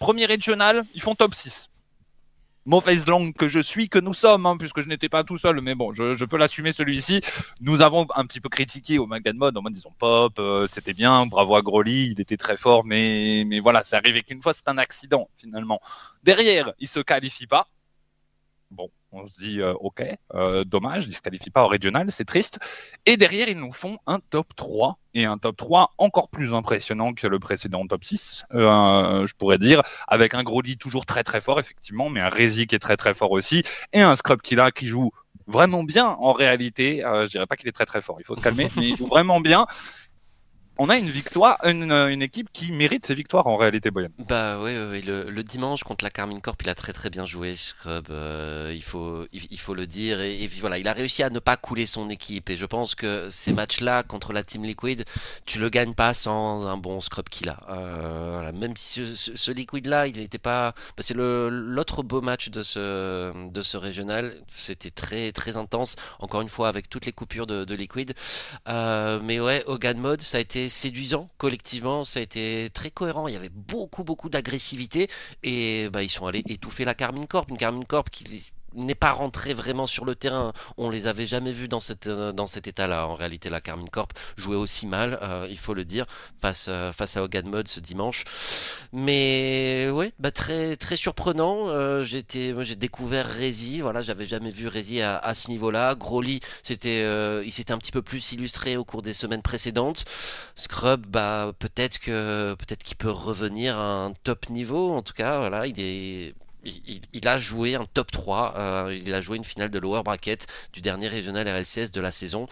premier 0.00 0.26
régional, 0.26 0.84
ils 0.94 1.02
font 1.02 1.14
top 1.14 1.34
6. 1.34 1.70
Mauvaise 2.66 3.06
langue 3.06 3.34
que 3.34 3.46
je 3.46 3.60
suis, 3.60 3.88
que 3.88 3.98
nous 3.98 4.14
sommes, 4.14 4.46
hein, 4.46 4.56
puisque 4.56 4.80
je 4.80 4.88
n'étais 4.88 5.08
pas 5.08 5.22
tout 5.22 5.38
seul, 5.38 5.60
mais 5.60 5.74
bon, 5.74 5.92
je, 5.92 6.14
je 6.14 6.24
peux 6.24 6.38
l'assumer 6.38 6.72
celui-ci. 6.72 7.20
Nous 7.60 7.82
avons 7.82 8.06
un 8.14 8.24
petit 8.24 8.40
peu 8.40 8.48
critiqué 8.48 8.98
au 8.98 9.06
Magad 9.06 9.36
Mode 9.36 9.56
en 9.56 9.62
mode 9.62 9.74
disons 9.74 9.92
pop, 9.98 10.34
euh, 10.38 10.66
c'était 10.70 10.94
bien, 10.94 11.26
bravo 11.26 11.56
à 11.56 11.62
Groli, 11.62 12.10
il 12.12 12.20
était 12.20 12.36
très 12.38 12.56
fort, 12.56 12.84
mais, 12.84 13.44
mais 13.46 13.60
voilà, 13.60 13.82
c'est 13.82 13.96
arrivé 13.96 14.22
qu'une 14.22 14.42
fois, 14.42 14.54
c'est 14.54 14.68
un 14.68 14.78
accident 14.78 15.28
finalement. 15.36 15.80
Derrière, 16.22 16.72
il 16.78 16.88
se 16.88 17.00
qualifie 17.00 17.46
pas. 17.46 17.68
Bon, 18.70 18.90
on 19.14 19.26
se 19.26 19.38
dit 19.38 19.60
euh, 19.60 19.72
ok, 19.80 20.02
euh, 20.34 20.64
dommage, 20.64 21.06
il 21.06 21.14
se 21.14 21.22
qualifie 21.22 21.50
pas 21.50 21.64
au 21.64 21.68
régional, 21.68 22.10
c'est 22.10 22.24
triste. 22.24 22.58
Et 23.06 23.16
derrière, 23.16 23.48
ils 23.48 23.58
nous 23.58 23.72
font 23.72 23.98
un 24.06 24.18
top 24.18 24.54
3 24.56 24.98
et 25.14 25.24
un 25.24 25.38
top 25.38 25.56
3 25.56 25.94
encore 25.98 26.28
plus 26.28 26.52
impressionnant 26.52 27.12
que 27.12 27.26
le 27.26 27.38
précédent 27.38 27.86
top 27.86 28.04
6, 28.04 28.44
euh, 28.52 29.26
je 29.26 29.34
pourrais 29.34 29.58
dire, 29.58 29.82
avec 30.08 30.34
un 30.34 30.42
Groli 30.42 30.76
toujours 30.76 31.06
très 31.06 31.22
très 31.22 31.40
fort 31.40 31.60
effectivement, 31.60 32.10
mais 32.10 32.20
un 32.20 32.28
Rezi 32.28 32.66
qui 32.66 32.74
est 32.74 32.80
très 32.80 32.96
très 32.96 33.14
fort 33.14 33.30
aussi 33.30 33.62
et 33.92 34.00
un 34.00 34.16
Scrub 34.16 34.40
Killa 34.42 34.70
qui 34.70 34.86
joue 34.86 35.12
vraiment 35.46 35.84
bien 35.84 36.06
en 36.06 36.32
réalité. 36.32 37.02
Je 37.04 37.30
dirais 37.30 37.46
pas 37.46 37.56
qu'il 37.56 37.68
est 37.68 37.72
très 37.72 37.86
très 37.86 38.02
fort, 38.02 38.16
il 38.18 38.24
faut 38.24 38.34
se 38.34 38.40
calmer, 38.40 38.68
mais 38.76 38.88
il 38.88 38.96
joue 38.96 39.06
vraiment 39.06 39.40
bien. 39.40 39.66
On 40.76 40.88
a 40.88 40.96
une 40.98 41.08
victoire, 41.08 41.56
une, 41.64 41.92
une 41.92 42.20
équipe 42.22 42.48
qui 42.52 42.72
mérite 42.72 43.06
ses 43.06 43.14
victoires 43.14 43.46
en 43.46 43.56
réalité, 43.56 43.92
Boyan. 43.92 44.08
Bah 44.18 44.58
oui, 44.60 44.72
oui, 44.90 45.02
Le, 45.02 45.30
le 45.30 45.44
dimanche 45.44 45.84
contre 45.84 46.04
la 46.04 46.10
Carmine 46.10 46.40
Corp, 46.40 46.60
il 46.62 46.68
a 46.68 46.74
très 46.74 46.92
très 46.92 47.10
bien 47.10 47.24
joué, 47.24 47.54
Scrub. 47.54 48.06
euh, 48.10 48.72
il 48.74 48.82
faut 48.82 49.24
il, 49.32 49.46
il 49.50 49.60
faut 49.60 49.74
le 49.74 49.86
dire 49.86 50.20
et, 50.20 50.48
voilà, 50.60 50.78
il 50.78 50.88
a 50.88 50.92
réussi 50.92 51.22
à 51.22 51.30
ne 51.30 51.38
pas 51.38 51.56
couler 51.56 51.86
son 51.86 52.10
équipe 52.10 52.50
et 52.50 52.56
je 52.56 52.66
pense 52.66 52.96
que 52.96 53.28
ces 53.30 53.52
matchs-là 53.52 54.02
contre 54.02 54.32
la 54.32 54.42
Team 54.42 54.64
Liquid, 54.64 55.04
tu 55.46 55.60
le 55.60 55.68
gagnes 55.68 55.94
pas 55.94 56.12
sans 56.12 56.66
un 56.66 56.76
bon 56.76 57.00
Scrub 57.00 57.28
qu'il 57.28 57.48
a. 57.50 57.58
Euh, 57.70 58.30
voilà, 58.32 58.50
même 58.50 58.76
si 58.76 59.06
ce, 59.06 59.14
ce- 59.14 59.36
ce 59.36 59.50
Liquid-là, 59.52 60.08
il 60.08 60.16
n'était 60.16 60.38
pas, 60.38 60.72
bah, 60.96 61.02
c'est 61.04 61.14
l'autre 61.14 62.02
beau 62.02 62.20
match 62.20 62.48
de 62.48 62.64
ce 62.64 63.32
de 63.48 63.62
ce 63.62 63.76
régional. 63.76 64.34
C'était 64.48 64.90
très 64.90 65.30
très 65.30 65.56
intense. 65.56 65.94
Encore 66.18 66.40
une 66.40 66.48
fois 66.48 66.66
avec 66.68 66.88
toutes 66.90 67.06
les 67.06 67.12
coupures 67.12 67.46
de, 67.46 67.64
de 67.64 67.74
Liquid. 67.76 68.14
Euh, 68.68 69.20
mais 69.22 69.38
ouais, 69.38 69.62
Hogan 69.66 69.98
Mode, 69.98 70.20
ça 70.22 70.38
a 70.38 70.40
été 70.40 70.63
séduisant 70.68 71.30
collectivement, 71.38 72.04
ça 72.04 72.20
a 72.20 72.22
été 72.22 72.70
très 72.72 72.90
cohérent. 72.90 73.28
Il 73.28 73.34
y 73.34 73.36
avait 73.36 73.50
beaucoup, 73.50 74.04
beaucoup 74.04 74.28
d'agressivité 74.28 75.08
et 75.42 75.88
bah, 75.90 76.02
ils 76.02 76.08
sont 76.08 76.26
allés 76.26 76.42
étouffer 76.48 76.84
la 76.84 76.94
Carmine 76.94 77.26
Corp. 77.26 77.48
Une 77.50 77.56
Carmine 77.56 77.84
Corp 77.84 78.10
qui 78.10 78.52
n'est 78.74 78.94
pas 78.94 79.12
rentré 79.12 79.54
vraiment 79.54 79.86
sur 79.86 80.04
le 80.04 80.14
terrain. 80.14 80.52
On 80.76 80.90
les 80.90 81.06
avait 81.06 81.26
jamais 81.26 81.52
vus 81.52 81.68
dans, 81.68 81.80
cette, 81.80 82.06
euh, 82.06 82.32
cet 82.46 82.66
état-là. 82.66 83.06
En 83.06 83.14
réalité, 83.14 83.50
la 83.50 83.60
Carmine 83.60 83.88
Corp 83.88 84.12
jouait 84.36 84.56
aussi 84.56 84.86
mal, 84.86 85.18
euh, 85.22 85.46
il 85.50 85.58
faut 85.58 85.74
le 85.74 85.84
dire, 85.84 86.06
face, 86.40 86.66
euh, 86.68 86.92
face 86.92 87.16
à 87.16 87.22
Hogan 87.22 87.48
Mode 87.48 87.68
ce 87.68 87.80
dimanche. 87.80 88.24
Mais 88.92 89.88
ouais, 89.90 90.12
bah, 90.18 90.30
très, 90.30 90.76
surprenant. 90.96 92.04
j'ai 92.04 92.22
découvert 92.76 93.26
Rezi. 93.28 93.80
Voilà, 93.80 94.02
j'avais 94.02 94.26
jamais 94.26 94.50
vu 94.50 94.68
Rezi 94.68 95.00
à, 95.00 95.34
ce 95.34 95.50
niveau-là. 95.50 95.94
Groli, 95.94 96.40
il 96.68 97.52
s'était 97.52 97.72
un 97.72 97.78
petit 97.78 97.92
peu 97.92 98.02
plus 98.02 98.32
illustré 98.32 98.76
au 98.76 98.84
cours 98.84 99.02
des 99.02 99.12
semaines 99.12 99.42
précédentes. 99.42 100.04
Scrub, 100.56 101.06
bah, 101.06 101.52
peut-être 101.58 101.98
que 101.98 102.54
peut-être 102.54 102.82
qu'il 102.84 102.96
peut 102.96 103.10
revenir 103.10 103.78
à 103.78 104.04
un 104.06 104.12
top 104.12 104.50
niveau. 104.50 104.92
En 104.92 105.02
tout 105.02 105.14
cas, 105.14 105.38
voilà, 105.38 105.66
il 105.66 105.80
est 105.80 106.34
il, 106.64 107.28
a 107.28 107.38
joué 107.38 107.74
un 107.74 107.84
top 107.84 108.10
3, 108.10 108.54
euh, 108.56 108.98
il 109.00 109.12
a 109.14 109.20
joué 109.20 109.36
une 109.36 109.44
finale 109.44 109.70
de 109.70 109.78
lower 109.78 110.02
bracket 110.02 110.46
du 110.72 110.80
dernier 110.80 111.08
régional 111.08 111.48
RLCS 111.48 111.90
de 111.92 112.00
la 112.00 112.12
saison. 112.12 112.46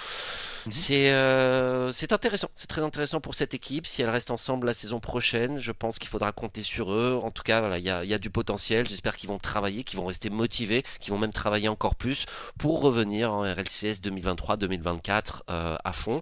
Mhm. 0.66 0.72
Euh, 0.90 1.92
c'est 1.92 2.12
intéressant, 2.12 2.48
c'est 2.54 2.68
très 2.68 2.82
intéressant 2.82 3.20
pour 3.20 3.34
cette 3.34 3.54
équipe. 3.54 3.86
Si 3.86 4.02
elle 4.02 4.10
reste 4.10 4.30
ensemble 4.30 4.66
la 4.66 4.74
saison 4.74 5.00
prochaine, 5.00 5.58
je 5.58 5.72
pense 5.72 5.98
qu'il 5.98 6.08
faudra 6.08 6.32
compter 6.32 6.62
sur 6.62 6.92
eux. 6.92 7.20
En 7.22 7.30
tout 7.30 7.42
cas, 7.42 7.60
voilà, 7.60 7.78
il 7.78 7.84
y 7.84 7.90
a, 7.90 8.04
y 8.04 8.14
a, 8.14 8.18
du 8.18 8.30
potentiel. 8.30 8.88
J'espère 8.88 9.16
qu'ils 9.16 9.28
vont 9.28 9.38
travailler, 9.38 9.84
qu'ils 9.84 9.98
vont 9.98 10.06
rester 10.06 10.30
motivés, 10.30 10.82
qu'ils 11.00 11.12
vont 11.12 11.18
même 11.18 11.32
travailler 11.32 11.68
encore 11.68 11.96
plus 11.96 12.26
pour 12.58 12.80
revenir 12.80 13.32
en 13.32 13.42
RLCS 13.42 14.00
2023-2024 14.02 15.42
euh, 15.50 15.76
à 15.82 15.92
fond. 15.92 16.20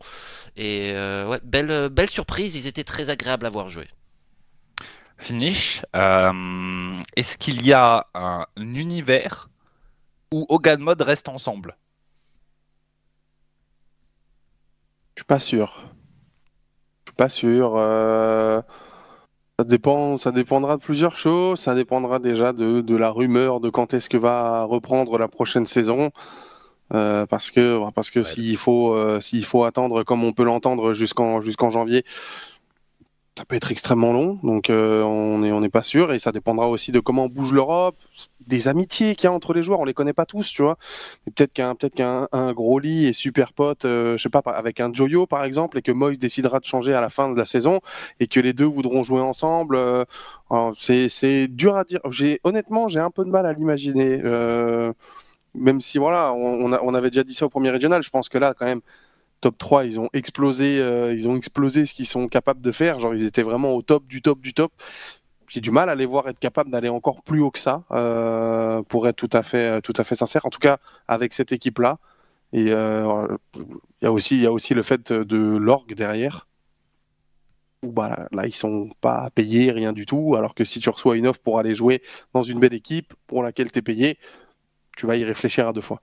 Et 0.56 0.92
ouais, 0.92 1.40
belle, 1.42 1.88
belle 1.90 2.10
surprise, 2.10 2.56
ils 2.56 2.66
étaient 2.66 2.84
très 2.84 3.10
agréables 3.10 3.46
à 3.46 3.50
voir 3.50 3.68
jouer. 3.68 3.88
Finish, 5.20 5.84
euh, 5.94 6.32
est-ce 7.14 7.36
qu'il 7.36 7.64
y 7.64 7.74
a 7.74 8.06
un 8.14 8.46
univers 8.56 9.50
où 10.32 10.46
Hogan 10.48 10.80
Mode 10.80 11.02
reste 11.02 11.28
ensemble? 11.28 11.76
Je 15.14 15.20
suis 15.20 15.26
pas 15.26 15.38
sûr. 15.38 15.82
Je 17.04 17.10
suis 17.10 17.16
pas 17.16 17.28
sûr. 17.28 17.74
Euh, 17.76 18.62
ça 19.58 19.64
dépend, 19.66 20.16
ça 20.16 20.32
dépendra 20.32 20.78
de 20.78 20.82
plusieurs 20.82 21.16
choses. 21.16 21.60
Ça 21.60 21.74
dépendra 21.74 22.18
déjà 22.18 22.54
de, 22.54 22.96
la 22.96 23.10
rumeur 23.10 23.60
de 23.60 23.68
quand 23.68 23.92
est-ce 23.92 24.08
que 24.08 24.16
va 24.16 24.64
reprendre 24.64 25.18
la 25.18 25.28
prochaine 25.28 25.66
saison. 25.66 26.12
Euh, 26.94 27.26
parce 27.26 27.50
que 27.50 27.88
parce 27.90 28.10
que 28.10 28.24
s'il 28.24 28.56
faut 28.56 29.20
s'il 29.20 29.44
faut 29.44 29.62
attendre 29.62 30.02
comme 30.02 30.24
on 30.24 30.32
peut 30.32 30.42
l'entendre 30.42 30.92
jusqu'en 30.92 31.40
jusqu'en 31.40 31.70
janvier, 31.70 32.04
ça 33.40 33.46
peut 33.46 33.56
être 33.56 33.72
extrêmement 33.72 34.12
long, 34.12 34.38
donc 34.42 34.68
euh, 34.68 35.02
on 35.02 35.38
n'est 35.38 35.50
on 35.50 35.66
pas 35.70 35.82
sûr, 35.82 36.12
et 36.12 36.18
ça 36.18 36.30
dépendra 36.30 36.68
aussi 36.68 36.92
de 36.92 37.00
comment 37.00 37.26
bouge 37.26 37.54
l'Europe, 37.54 37.96
des 38.46 38.68
amitiés 38.68 39.14
qu'il 39.14 39.24
y 39.24 39.28
a 39.28 39.32
entre 39.32 39.54
les 39.54 39.62
joueurs, 39.62 39.80
on 39.80 39.86
les 39.86 39.94
connaît 39.94 40.12
pas 40.12 40.26
tous, 40.26 40.52
tu 40.52 40.60
vois. 40.60 40.76
Peut-être 41.24 41.54
qu'un 41.54 41.74
peut-être 41.74 41.94
qu'un 41.94 42.28
un 42.32 42.52
gros 42.52 42.78
lit 42.78 43.06
est 43.06 43.14
super 43.14 43.54
pote, 43.54 43.86
euh, 43.86 44.18
je 44.18 44.22
sais 44.22 44.28
pas, 44.28 44.40
avec 44.40 44.78
un 44.78 44.92
Joyo 44.92 45.26
par 45.26 45.42
exemple, 45.44 45.78
et 45.78 45.82
que 45.82 45.90
Moïse 45.90 46.18
décidera 46.18 46.60
de 46.60 46.66
changer 46.66 46.92
à 46.92 47.00
la 47.00 47.08
fin 47.08 47.32
de 47.32 47.38
la 47.38 47.46
saison, 47.46 47.80
et 48.18 48.26
que 48.26 48.40
les 48.40 48.52
deux 48.52 48.66
voudront 48.66 49.02
jouer 49.02 49.22
ensemble. 49.22 49.76
Euh, 49.76 50.04
c'est 50.76 51.48
dur 51.48 51.76
à 51.76 51.84
dire. 51.84 52.00
Honnêtement, 52.44 52.88
j'ai 52.88 53.00
un 53.00 53.10
peu 53.10 53.24
de 53.24 53.30
mal 53.30 53.46
à 53.46 53.54
l'imaginer. 53.54 54.20
même 55.54 55.80
si 55.80 55.96
voilà, 55.96 56.34
on, 56.34 56.70
on, 56.72 56.94
avait 56.94 57.08
déjà 57.08 57.24
dit 57.24 57.34
ça 57.34 57.46
au 57.46 57.48
premier 57.48 57.70
régional, 57.70 58.02
je 58.02 58.10
pense 58.10 58.28
que 58.28 58.36
là 58.36 58.52
quand 58.58 58.66
même 58.66 58.82
top 59.40 59.58
3, 59.58 59.84
ils 59.84 60.00
ont 60.00 60.08
explosé, 60.12 60.80
euh, 60.80 61.14
ils 61.14 61.28
ont 61.28 61.36
explosé 61.36 61.86
ce 61.86 61.94
qu'ils 61.94 62.06
sont 62.06 62.28
capables 62.28 62.60
de 62.60 62.72
faire. 62.72 62.98
Genre, 62.98 63.14
ils 63.14 63.24
étaient 63.24 63.42
vraiment 63.42 63.74
au 63.74 63.82
top 63.82 64.06
du 64.06 64.22
top 64.22 64.40
du 64.40 64.54
top. 64.54 64.72
J'ai 65.48 65.60
du 65.60 65.70
mal 65.70 65.88
à 65.88 65.94
les 65.94 66.06
voir 66.06 66.28
être 66.28 66.38
capables 66.38 66.70
d'aller 66.70 66.88
encore 66.88 67.22
plus 67.22 67.40
haut 67.40 67.50
que 67.50 67.58
ça, 67.58 67.84
euh, 67.90 68.82
pour 68.82 69.08
être 69.08 69.16
tout 69.16 69.30
à 69.32 69.42
fait, 69.42 69.80
tout 69.82 69.94
à 69.96 70.04
fait 70.04 70.16
sincère. 70.16 70.46
En 70.46 70.50
tout 70.50 70.60
cas, 70.60 70.78
avec 71.08 71.32
cette 71.32 71.52
équipe-là. 71.52 71.98
Et 72.52 72.66
euh, 72.70 73.28
il 73.56 74.04
y 74.04 74.06
a 74.06 74.12
aussi, 74.12 74.36
il 74.36 74.42
y 74.42 74.46
a 74.46 74.52
aussi 74.52 74.74
le 74.74 74.82
fait 74.82 75.12
de 75.12 75.56
l'orgue 75.56 75.94
derrière. 75.94 76.46
Où 77.82 77.92
bah 77.92 78.08
là, 78.10 78.28
là, 78.32 78.46
ils 78.46 78.54
sont 78.54 78.90
pas 79.00 79.30
payés, 79.30 79.72
rien 79.72 79.92
du 79.92 80.04
tout. 80.06 80.34
Alors 80.36 80.54
que 80.54 80.64
si 80.64 80.80
tu 80.80 80.90
reçois 80.90 81.16
une 81.16 81.26
offre 81.26 81.40
pour 81.40 81.58
aller 81.58 81.74
jouer 81.74 82.02
dans 82.34 82.42
une 82.42 82.60
belle 82.60 82.74
équipe 82.74 83.14
pour 83.26 83.42
laquelle 83.42 83.72
tu 83.72 83.78
es 83.78 83.82
payé, 83.82 84.18
tu 84.96 85.06
vas 85.06 85.16
y 85.16 85.24
réfléchir 85.24 85.66
à 85.66 85.72
deux 85.72 85.80
fois. 85.80 86.00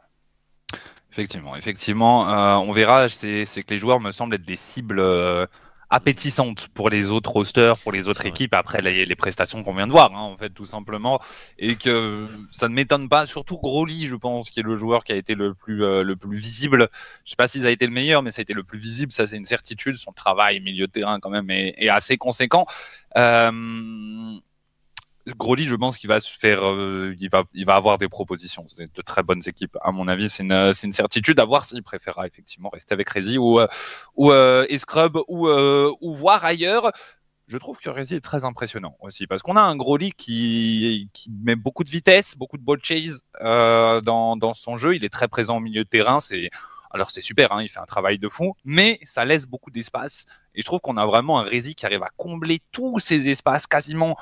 Effectivement, 1.18 1.56
effectivement, 1.56 2.30
euh, 2.30 2.58
on 2.58 2.72
verra. 2.72 3.08
C'est 3.08 3.46
que 3.46 3.74
les 3.74 3.80
joueurs 3.80 4.00
me 4.00 4.12
semblent 4.12 4.36
être 4.36 4.46
des 4.46 4.56
cibles 4.56 5.00
euh, 5.00 5.48
appétissantes 5.90 6.68
pour 6.76 6.92
les 6.92 7.10
autres 7.10 7.32
rosters, 7.32 7.76
pour 7.80 7.92
les 7.92 8.08
autres 8.08 8.28
équipes 8.28 8.54
après 8.54 8.84
les, 8.84 9.16
prestations 9.16 9.64
qu'on 9.64 9.74
vient 9.74 9.88
de 9.88 9.92
voir, 9.92 10.12
hein, 10.14 10.20
en 10.20 10.38
fait, 10.38 10.52
tout 10.52 10.68
simplement, 10.68 11.20
et 11.58 11.76
que 11.76 12.28
ça 12.52 12.70
ne 12.70 12.76
m'étonne 12.76 13.10
pas. 13.10 13.26
Surtout 13.26 13.58
Groli, 13.58 14.06
je 14.06 14.16
pense, 14.16 14.52
qui 14.52 14.60
est 14.60 14.64
le 14.64 14.76
joueur 14.76 15.04
qui 15.04 15.12
a 15.12 15.16
été 15.16 15.34
le 15.34 15.56
plus 15.56 15.84
euh, 15.84 16.04
le 16.04 16.16
plus 16.16 16.38
visible. 16.38 16.88
Je 17.26 17.32
sais 17.32 17.36
pas 17.36 17.48
s'il 17.48 17.66
a 17.66 17.72
été 17.72 17.88
le 17.88 17.94
meilleur, 17.94 18.22
mais 18.22 18.32
ça 18.32 18.42
a 18.42 18.44
été 18.44 18.54
le 18.54 18.64
plus 18.64 18.78
visible. 18.78 19.12
Ça, 19.12 19.26
c'est 19.26 19.38
une 19.38 19.46
certitude. 19.46 19.96
Son 19.96 20.12
travail 20.12 20.60
milieu 20.60 20.86
de 20.86 20.92
terrain 20.92 21.20
quand 21.20 21.32
même 21.32 21.50
est, 21.50 21.74
est 21.80 21.90
assez 21.90 22.18
conséquent. 22.18 22.68
Groli, 25.36 25.64
je 25.66 25.76
pense 25.76 25.98
qu'il 25.98 26.08
va 26.08 26.20
se 26.20 26.30
faire, 26.30 26.66
euh, 26.66 27.16
il 27.20 27.30
va, 27.30 27.76
avoir 27.76 27.98
des 27.98 28.08
propositions. 28.08 28.66
C'est 28.70 28.94
de 28.94 29.02
très 29.02 29.24
bonnes 29.24 29.42
équipes, 29.46 29.78
à 29.82 29.92
mon 29.92 30.08
avis. 30.08 30.30
C'est 30.30 30.44
une, 30.44 30.74
une 30.84 30.94
certitude 30.94 31.40
à 31.40 31.46
voir 31.46 31.66
s'il 31.66 31.84
préférera 31.84 32.28
effectivement 32.28 32.70
rester 32.70 32.94
avec 32.94 33.10
Rezi 33.10 33.38
ou, 33.38 33.60
euh, 33.60 33.68
ou 34.16 34.32
euh, 34.32 34.66
Scrub 34.78 35.18
ou, 35.28 36.16
voir 36.16 36.46
ailleurs. 36.46 36.92
Je 37.48 37.58
trouve 37.58 37.78
que 37.78 37.90
Rezi 37.90 38.16
est 38.16 38.22
très 38.22 38.44
impressionnant 38.44 38.98
aussi 39.00 39.26
parce 39.26 39.42
qu'on 39.42 39.56
a 39.56 39.62
un 39.62 39.78
Groli 39.78 40.12
qui, 40.12 41.10
qui 41.14 41.32
met 41.32 41.56
beaucoup 41.56 41.86
de 41.86 41.90
vitesse, 41.90 42.36
beaucoup 42.36 42.58
de 42.58 42.64
ball 42.64 42.80
chase 42.84 43.22
dans, 43.42 44.36
dans 44.36 44.54
son 44.54 44.76
jeu. 44.76 44.96
Il 44.96 45.06
est 45.06 45.10
très 45.10 45.28
présent 45.28 45.58
au 45.58 45.62
milieu 45.62 45.84
de 45.84 45.90
terrain. 45.90 46.20
C'est 46.20 46.50
alors 46.92 47.10
c'est 47.10 47.22
super, 47.22 47.52
hein, 47.52 47.62
il 47.62 47.70
fait 47.70 47.80
un 47.80 47.86
travail 47.86 48.18
de 48.18 48.30
fond, 48.30 48.54
mais 48.64 49.00
ça 49.04 49.26
laisse 49.26 49.46
beaucoup 49.46 49.72
d'espace. 49.72 50.26
Et 50.56 50.62
je 50.62 50.66
trouve 50.66 50.80
qu'on 50.80 50.98
a 50.98 51.06
vraiment 51.06 51.40
un 51.40 51.44
Rezi 51.44 51.76
qui 51.76 51.86
arrive 51.86 52.04
à 52.04 52.10
combler 52.18 52.62
tous 52.72 53.00
ces 53.00 53.30
espaces 53.30 53.68
quasiment 53.68 54.18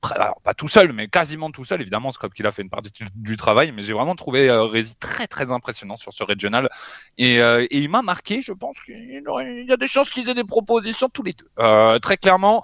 pas 0.00 0.54
tout 0.54 0.68
seul, 0.68 0.92
mais 0.92 1.08
quasiment 1.08 1.50
tout 1.50 1.64
seul. 1.64 1.80
Évidemment, 1.80 2.12
Scrub 2.12 2.32
qu'il 2.32 2.46
a 2.46 2.52
fait 2.52 2.62
une 2.62 2.70
partie 2.70 2.90
du 3.14 3.36
travail, 3.36 3.72
mais 3.72 3.82
j'ai 3.82 3.92
vraiment 3.92 4.14
trouvé 4.14 4.48
euh, 4.48 4.64
Rési 4.64 4.94
très 4.96 5.26
très 5.26 5.52
impressionnant 5.52 5.96
sur 5.96 6.12
ce 6.12 6.24
régional. 6.24 6.68
Et, 7.18 7.40
euh, 7.40 7.66
et 7.70 7.78
il 7.78 7.90
m'a 7.90 8.02
marqué, 8.02 8.42
je 8.42 8.52
pense 8.52 8.80
qu'il 8.80 9.22
y 9.68 9.72
a 9.72 9.76
des 9.76 9.86
chances 9.86 10.10
qu'ils 10.10 10.28
aient 10.28 10.34
des 10.34 10.44
propositions 10.44 11.08
tous 11.08 11.22
les 11.22 11.32
deux. 11.32 11.48
Euh, 11.58 11.98
très 11.98 12.16
clairement, 12.16 12.62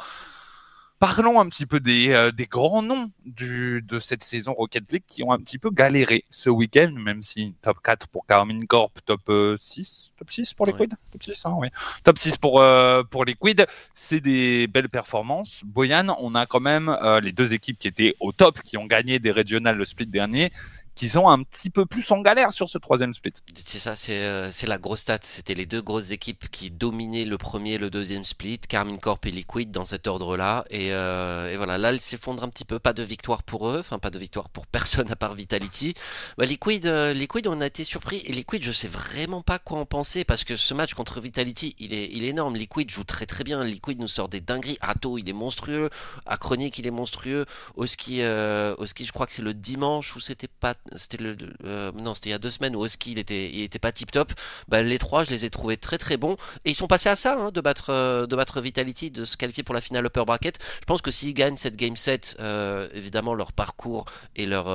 Parlons 0.99 1.39
un 1.41 1.49
petit 1.49 1.67
peu 1.67 1.79
des, 1.79 2.11
euh, 2.11 2.31
des 2.33 2.47
grands 2.47 2.81
noms 2.81 3.11
du, 3.27 3.83
de 3.83 4.01
cette 4.01 4.25
saison 4.25 4.55
Rocket 4.55 4.91
League 4.91 5.03
qui 5.07 5.23
ont 5.23 5.31
un 5.31 5.39
petit 5.39 5.59
peu 5.59 5.71
galéré 5.71 6.25
ce 6.31 6.49
week-end, 6.49 6.91
même 6.97 7.21
si 7.21 7.55
top 7.61 7.79
4 7.83 8.09
pour 8.09 8.27
Carmine 8.27 8.67
Corp, 8.67 8.93
top 9.05 9.31
6, 9.59 10.15
top 10.17 10.31
6 10.31 10.55
pour 10.55 10.65
Liquid, 10.65 10.95
top 11.13 11.23
6, 11.23 11.45
hein, 11.45 11.55
oui. 11.59 11.69
top 12.03 12.19
6 12.19 12.39
pour, 12.39 12.63
euh, 12.63 13.03
pour 13.03 13.27
Liquid, 13.27 13.67
c'est 13.95 14.21
des 14.21 14.69
belles 14.69 14.89
performances. 14.89 15.61
Boyan, 15.65 16.17
on 16.19 16.35
a 16.35 16.47
quand 16.47 16.61
même 16.61 16.89
euh, 16.89 17.21
les 17.21 17.33
deux 17.33 17.53
équipes 17.53 17.79
qui 17.79 17.89
étaient 17.89 18.15
au 18.21 18.33
top, 18.33 18.63
qui 18.63 18.79
ont 18.79 18.87
gagné 18.87 19.19
des 19.19 19.33
régionales 19.33 19.77
le 19.77 19.85
split 19.85 20.07
dernier, 20.07 20.51
qui 20.97 21.11
sont 21.11 21.29
un 21.29 21.43
petit 21.43 21.69
peu 21.69 21.85
plus 21.85 22.11
en 22.11 22.23
galère 22.23 22.53
sur 22.53 22.71
ce 22.71 22.79
troisième 22.79 23.13
split. 23.13 23.35
C'est 23.55 23.79
ça, 23.79 23.95
c'est 23.97 24.25
euh, 24.25 24.51
la 24.67 24.79
grosse 24.79 25.01
stat. 25.01 25.19
C'était 25.23 25.55
les 25.55 25.67
deux 25.67 25.83
grosses 25.83 26.11
équipes 26.11 26.49
qui 26.51 26.71
dominaient 26.71 27.27
le 27.27 27.37
premier 27.37 27.75
et 27.75 27.79
le 27.79 27.91
deuxième 27.91 28.25
split, 28.25 28.59
Carmine 28.59 28.99
Corp 28.99 29.25
et 29.27 29.31
Liquid 29.31 29.71
dans 29.71 29.85
cet 29.85 30.07
ordre-là. 30.07 30.65
Et, 30.71 30.93
euh, 30.93 31.53
voilà, 31.59 31.77
là, 31.77 31.93
ils 31.93 32.01
s'effondrent 32.01 32.43
un 32.43 32.49
petit 32.49 32.65
peu. 32.65 32.79
Pas 32.79 32.95
de 32.95 33.03
victoire 33.03 33.43
pour 33.43 33.69
eux, 33.69 33.79
enfin 33.79 33.99
pas 33.99 34.09
de 34.09 34.19
victoire 34.19 34.49
pour 34.49 34.67
personne 34.73 35.11
à 35.11 35.17
part 35.17 35.35
Vitality. 35.35 35.93
Bah, 36.39 36.47
Liquid, 36.47 36.87
euh, 36.87 37.13
Liquid, 37.13 37.47
on 37.47 37.61
a 37.61 37.67
été 37.67 37.85
surpris. 37.85 38.23
Et 38.25 38.33
Liquid, 38.33 38.63
je 38.63 38.73
sais 38.73 38.89
vraiment 38.89 39.43
pas 39.43 39.59
quoi 39.59 39.79
en 39.79 39.85
penser 39.85 40.25
parce 40.25 40.45
que 40.45 40.57
ce 40.57 40.73
match 40.73 40.95
contre 40.95 41.21
Vitality, 41.21 41.77
il 41.79 41.93
est, 41.93 42.11
énorme. 42.27 42.57
Liquid 42.57 42.91
joue 42.91 43.05
très 43.05 43.27
très 43.27 43.45
bien. 43.45 43.63
Liquid 43.65 44.01
nous 44.01 44.09
sort 44.09 44.31
des 44.31 44.41
dingueries. 44.41 44.79
Ato, 44.81 45.19
il 45.19 45.29
est 45.29 45.35
monstrueux. 45.35 45.91
Achronic, 46.25 46.79
il 46.79 46.87
est 46.87 46.91
monstrueux. 46.91 47.45
Oski, 47.77 48.23
Oski 48.25 49.05
je 49.05 49.13
crois 49.13 49.27
que 49.27 49.35
c'est 49.35 49.43
le 49.43 49.53
dimanche 49.53 50.17
où 50.17 50.21
c'était 50.21 50.49
pas 50.49 50.75
c'était 50.95 51.19
euh, 51.65 51.93
non, 51.93 52.15
c'était 52.15 52.31
il 52.31 52.33
y 52.33 52.35
a 52.35 52.39
deux 52.39 52.51
semaines 52.51 52.77
où 52.77 52.81
Oski 52.81 53.13
il 53.13 53.19
était, 53.19 53.79
pas 53.79 53.93
tip 53.93 54.11
top. 54.11 54.33
Bah, 54.69 54.83
les 54.83 54.99
trois, 54.99 55.25
je 55.25 55.31
les 55.31 55.45
ai 55.45 55.51
trouvés 55.51 55.77
très 55.77 55.99
très 55.99 56.17
bons 56.17 56.37
et 56.65 56.71
ils 56.71 56.75
sont 56.75 56.87
passés 56.87 57.09
à 57.09 57.17
ça, 57.17 57.37
hein, 57.39 57.51
de 57.51 57.61
battre, 57.61 57.91
euh, 57.91 58.27
de 58.27 58.37
battre 58.37 58.61
Vitality, 58.61 59.11
de 59.11 59.25
se 59.25 59.37
qualifier 59.37 59.63
pour 59.63 59.75
la 59.75 59.81
finale 59.81 60.07
upper 60.07 60.25
bracket. 60.25 60.59
Je 60.81 60.85
pense 60.85 61.03
que 61.03 61.11
s'ils 61.11 61.35
gagnent 61.35 61.57
cette 61.57 61.77
game 61.77 61.97
set, 61.97 62.37
euh, 62.41 62.89
évidemment 62.95 63.35
leur 63.35 63.53
parcours 63.53 64.05
et 64.35 64.47
leur, 64.47 64.67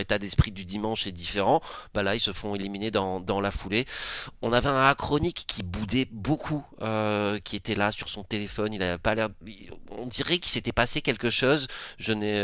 état 0.00 0.18
d'esprit 0.18 0.52
du 0.52 0.64
dimanche 0.64 1.06
est 1.06 1.12
différent. 1.12 1.60
Bah 1.92 2.02
là, 2.02 2.14
ils 2.14 2.20
se 2.20 2.32
font 2.32 2.54
éliminer 2.54 2.90
dans, 2.90 3.40
la 3.40 3.50
foulée. 3.50 3.86
On 4.42 4.52
avait 4.52 4.68
un 4.68 4.86
achronique 4.86 5.44
qui 5.46 5.62
boudait 5.62 6.08
beaucoup, 6.10 6.64
qui 7.44 7.56
était 7.56 7.74
là 7.74 7.90
sur 7.90 8.08
son 8.08 8.22
téléphone. 8.22 8.72
Il 8.72 8.82
avait 8.82 8.98
pas 8.98 9.14
l'air, 9.14 9.28
on 9.90 10.06
dirait 10.06 10.38
qu'il 10.38 10.50
s'était 10.50 10.72
passé 10.72 11.02
quelque 11.02 11.30
chose. 11.30 11.66
Je 11.98 12.12
n'ai 12.12 12.40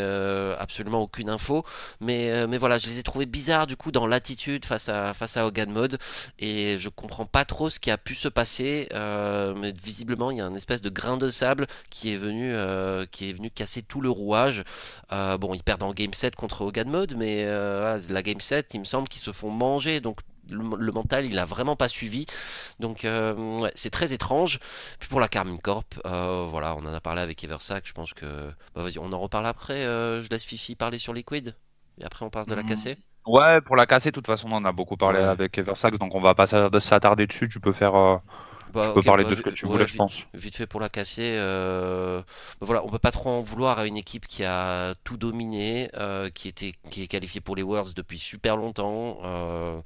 absolument 0.59 1.01
aucune 1.01 1.29
info, 1.29 1.65
mais 1.99 2.47
mais 2.47 2.57
voilà, 2.57 2.77
je 2.77 2.87
les 2.87 2.96
les 2.97 3.01
ai 3.01 3.03
trouvés 3.03 3.25
bizarres 3.25 3.67
du 3.67 3.77
coup 3.77 3.91
dans 3.91 4.07
l'attitude 4.07 4.65
face 4.65 4.89
à 4.89 5.13
face 5.13 5.37
à 5.37 5.45
Hogan 5.45 5.71
Mode 5.71 5.97
et 6.39 6.77
je 6.79 6.89
comprends 6.89 7.25
pas 7.25 7.45
trop 7.45 7.69
ce 7.69 7.79
qui 7.79 7.91
a 7.91 7.97
pu 7.97 8.15
se 8.15 8.27
passer. 8.27 8.89
Euh, 8.93 9.53
mais 9.55 9.71
visiblement, 9.71 10.31
il 10.31 10.37
y 10.37 10.41
a 10.41 10.45
un 10.45 10.55
espèce 10.55 10.81
de 10.81 10.89
grain 10.89 11.17
de 11.17 11.29
sable 11.29 11.67
qui 11.89 12.13
est 12.13 12.17
venu 12.17 12.53
euh, 12.53 13.05
qui 13.05 13.29
est 13.29 13.33
venu 13.33 13.51
casser 13.51 13.81
tout 13.83 14.01
le 14.01 14.09
rouage. 14.09 14.63
Euh, 15.11 15.37
bon, 15.37 15.53
ils 15.53 15.63
perdent 15.63 15.83
en 15.83 15.93
game 15.93 16.13
7 16.13 16.35
contre 16.35 16.61
Hogan 16.61 16.89
Mode, 16.89 17.15
mais 17.17 17.45
la 17.45 18.23
game 18.23 18.41
7, 18.41 18.73
il 18.73 18.79
me 18.79 18.85
semble 18.85 19.07
qu'ils 19.07 19.21
se 19.21 19.31
font 19.31 19.51
manger. 19.51 20.01
Donc 20.01 20.19
le, 20.49 20.91
mental, 20.91 21.25
il 21.25 21.37
a 21.39 21.45
vraiment 21.45 21.75
pas 21.75 21.89
suivi. 21.89 22.25
Donc 22.79 23.05
c'est 23.75 23.89
très 23.91 24.13
étrange. 24.13 24.59
Puis 24.99 25.09
pour 25.09 25.19
la 25.19 25.27
Carmine 25.27 25.59
Corp, 25.59 25.95
voilà, 26.03 26.75
on 26.75 26.85
en 26.85 26.93
a 26.93 27.01
parlé 27.01 27.21
avec 27.21 27.43
Eversack. 27.43 27.85
Je 27.87 27.93
pense 27.93 28.13
que 28.13 28.49
bah, 28.75 28.81
vas-y, 28.81 28.97
on 28.99 29.11
en 29.11 29.19
reparle 29.19 29.45
après. 29.45 29.83
je 29.83 30.27
laisse 30.29 30.43
Fifi 30.43 30.75
parler 30.75 30.99
sur 30.99 31.13
Liquid. 31.13 31.55
Et 31.99 32.05
après, 32.05 32.25
on 32.25 32.29
parle 32.29 32.47
de 32.47 32.53
la 32.55 32.63
Mhm. 32.63 32.69
cassée. 32.69 32.97
Ouais, 33.25 33.59
pour 33.61 33.75
la 33.75 33.85
casser, 33.85 34.09
de 34.11 34.15
toute 34.15 34.27
façon, 34.27 34.47
on 34.51 34.55
en 34.55 34.65
a 34.65 34.71
beaucoup 34.71 34.95
parlé 34.97 35.19
Ouais. 35.19 35.25
avec 35.25 35.57
Eversax, 35.57 35.97
donc 35.97 36.15
on 36.15 36.21
va 36.21 36.33
pas 36.33 36.47
s'a- 36.47 36.69
s'attarder 36.79 37.27
dessus. 37.27 37.49
Tu 37.49 37.59
peux 37.59 37.73
faire, 37.73 37.95
euh, 37.95 38.17
Bah, 38.73 38.87
tu 38.89 38.93
peux 38.93 39.01
parler 39.03 39.23
bah, 39.23 39.29
de 39.31 39.35
ce 39.35 39.41
que 39.41 39.49
tu 39.49 39.65
ouais, 39.65 39.71
voulais, 39.71 39.85
je 39.87 39.93
vite- 39.93 39.97
pense. 39.97 40.25
Vite 40.33 40.55
fait 40.55 40.67
pour 40.67 40.79
la 40.79 40.89
casser. 40.89 41.35
euh, 41.37 42.21
bah 42.59 42.65
voilà, 42.65 42.83
on 42.85 42.89
peut 42.89 42.99
pas 42.99 43.11
trop 43.11 43.29
en 43.29 43.39
vouloir 43.41 43.79
à 43.79 43.85
une 43.87 43.97
équipe 43.97 44.27
qui 44.27 44.43
a 44.43 44.93
tout 45.03 45.17
dominé, 45.17 45.89
euh, 45.95 46.29
qui 46.29 46.47
était, 46.47 46.73
qui 46.91 47.01
est 47.03 47.07
qualifiée 47.07 47.41
pour 47.41 47.55
les 47.55 47.63
Worlds 47.63 47.93
depuis 47.95 48.19
super 48.19 48.57
longtemps. 48.57 49.19
euh, 49.23 49.79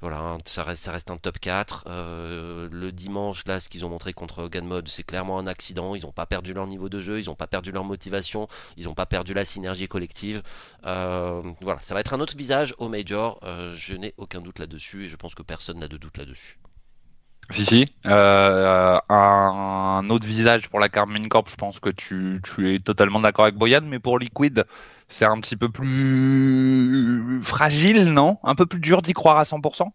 voilà, 0.00 0.18
hein, 0.20 0.38
ça 0.44 0.62
reste, 0.64 0.84
ça 0.84 0.92
reste 0.92 1.10
un 1.10 1.16
top 1.16 1.38
4. 1.38 1.84
euh, 1.88 2.68
le 2.70 2.92
dimanche, 2.92 3.44
là, 3.46 3.60
ce 3.60 3.68
qu'ils 3.68 3.84
ont 3.84 3.88
montré 3.88 4.12
contre 4.12 4.48
Gun 4.48 4.62
Mode, 4.62 4.88
c'est 4.88 5.04
clairement 5.04 5.38
un 5.38 5.46
accident. 5.46 5.94
Ils 5.94 6.06
ont 6.06 6.12
pas 6.12 6.26
perdu 6.26 6.52
leur 6.54 6.66
niveau 6.66 6.88
de 6.88 7.00
jeu, 7.00 7.18
ils 7.18 7.28
ont 7.30 7.34
pas 7.34 7.46
perdu 7.46 7.72
leur 7.72 7.84
motivation, 7.84 8.48
ils 8.76 8.88
ont 8.88 8.94
pas 8.94 9.06
perdu 9.06 9.34
la 9.34 9.44
synergie 9.44 9.88
collective. 9.88 10.42
Voilà, 10.82 11.80
ça 11.82 11.94
va 11.94 12.00
être 12.00 12.14
un 12.14 12.20
autre 12.20 12.36
visage 12.36 12.74
au 12.78 12.88
Major. 12.88 13.40
je 13.74 13.94
n'ai 13.94 14.14
aucun 14.16 14.40
doute 14.40 14.58
là-dessus 14.58 15.04
et 15.04 15.08
je 15.08 15.16
pense 15.16 15.34
que 15.34 15.42
personne 15.42 15.78
n'a 15.78 15.88
de 15.88 15.96
doute 15.96 16.18
là-dessus. 16.18 16.58
Fifi, 17.50 17.86
euh, 18.06 18.98
un 19.08 20.08
autre 20.08 20.26
visage 20.26 20.68
pour 20.70 20.80
la 20.80 20.88
Carmine 20.88 21.28
Corp, 21.28 21.50
je 21.50 21.56
pense 21.56 21.80
que 21.80 21.90
tu, 21.90 22.40
tu 22.42 22.74
es 22.74 22.78
totalement 22.78 23.20
d'accord 23.20 23.44
avec 23.44 23.56
Boyan, 23.56 23.82
mais 23.84 23.98
pour 23.98 24.18
Liquid, 24.18 24.64
c'est 25.08 25.26
un 25.26 25.38
petit 25.40 25.56
peu 25.56 25.68
plus 25.68 27.40
fragile, 27.42 28.12
non? 28.12 28.38
Un 28.42 28.54
peu 28.54 28.64
plus 28.64 28.80
dur 28.80 29.02
d'y 29.02 29.12
croire 29.12 29.38
à 29.38 29.44
100% 29.44 29.90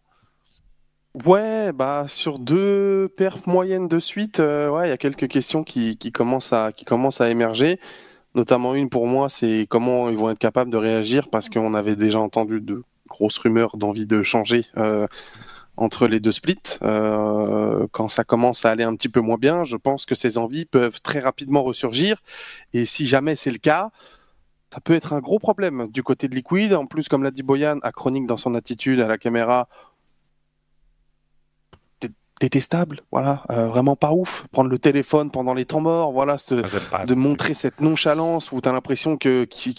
Ouais, 1.26 1.72
bah 1.74 2.06
sur 2.08 2.38
deux 2.38 3.10
perfs 3.18 3.48
moyennes 3.48 3.88
de 3.88 3.98
suite, 3.98 4.40
euh, 4.40 4.70
ouais, 4.70 4.88
il 4.88 4.90
y 4.90 4.94
a 4.94 4.98
quelques 4.98 5.28
questions 5.28 5.64
qui, 5.64 5.98
qui 5.98 6.12
commencent 6.12 6.54
à 6.54 6.72
qui 6.72 6.86
commencent 6.86 7.22
à 7.22 7.32
émerger. 7.32 7.80
Notamment 8.36 8.76
une 8.76 8.90
pour 8.90 9.08
moi, 9.08 9.30
c'est 9.30 9.66
comment 9.68 10.10
ils 10.10 10.18
vont 10.18 10.30
être 10.30 10.38
capables 10.38 10.70
de 10.70 10.78
réagir 10.78 11.30
parce 11.32 11.50
qu'on 11.50 11.74
avait 11.74 11.96
déjà 11.96 12.20
entendu 12.20 12.62
de 12.62 12.84
grosses 13.08 13.40
rumeurs 13.40 13.78
d'envie 13.78 14.06
de 14.06 14.22
changer 14.22 14.66
euh, 14.78 15.08
entre 15.78 16.08
les 16.08 16.20
deux 16.20 16.32
splits. 16.32 16.58
Euh, 16.82 17.88
quand 17.92 18.08
ça 18.08 18.24
commence 18.24 18.66
à 18.66 18.72
aller 18.72 18.84
un 18.84 18.96
petit 18.96 19.10
peu 19.10 19.22
moins 19.22 19.38
bien, 19.38 19.64
je 19.64 19.78
pense 19.78 20.06
que 20.06 20.16
ces 20.16 20.38
envies 20.38 20.66
peuvent 20.66 21.00
très 21.02 21.20
rapidement 21.20 21.64
ressurgir. 21.64 22.18
Et 22.74 22.86
si 22.86 23.06
jamais 23.06 23.36
c'est 23.36 23.52
le 23.52 23.60
cas, 23.60 23.92
ça 24.74 24.82
peut 24.82 24.94
être 24.94 25.14
un 25.14 25.20
gros 25.20 25.40
problème 25.40 25.88
du 25.92 26.04
côté 26.04 26.28
de 26.28 26.36
Liquid. 26.36 26.74
En 26.74 26.86
plus, 26.88 27.08
comme 27.08 27.24
l'a 27.24 27.32
dit 27.32 27.44
Boyan, 27.44 27.78
achronique 27.84 28.26
dans 28.28 28.38
son 28.38 28.56
attitude 28.56 29.00
à 29.00 29.08
la 29.08 29.18
caméra, 29.18 29.70
dé- 32.02 32.10
détestable, 32.42 33.02
voilà, 33.12 33.44
euh, 33.52 33.68
vraiment 33.68 33.96
pas 33.96 34.12
ouf. 34.12 34.46
Prendre 34.52 34.70
le 34.70 34.80
téléphone 34.80 35.32
pendant 35.32 35.54
les 35.54 35.66
temps 35.66 35.80
morts, 35.82 36.12
voilà, 36.12 36.38
ce- 36.38 36.56
pas. 36.90 37.06
de 37.06 37.14
montrer 37.14 37.54
cette 37.54 37.82
nonchalance 37.82 38.52
où 38.52 38.60
tu 38.62 38.68
as 38.68 38.72
l'impression 38.72 39.16
que 39.18 39.46
qu'il 39.46 39.74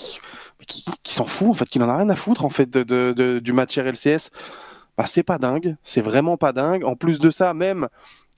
s'en 1.05 1.26
fout 1.26 1.49
en 1.49 1.55
fait, 1.55 1.66
qu'il 1.66 1.82
en 1.82 1.88
a 1.88 1.96
rien 1.96 2.09
à 2.09 2.16
foutre 2.16 2.44
en 2.44 2.51
fait 2.51 2.68
de, 2.70 2.82
de- 2.82 3.12
de- 3.16 3.38
du 3.40 3.53
match 3.53 3.76
RLCS. 3.78 4.30
Bah 4.99 5.07
c'est 5.07 5.22
pas 5.22 5.38
dingue, 5.38 5.76
c'est 5.82 6.03
vraiment 6.03 6.36
pas 6.36 6.53
dingue. 6.53 6.84
En 6.84 6.96
plus 6.96 7.20
de 7.20 7.30
ça, 7.30 7.55
même 7.55 7.88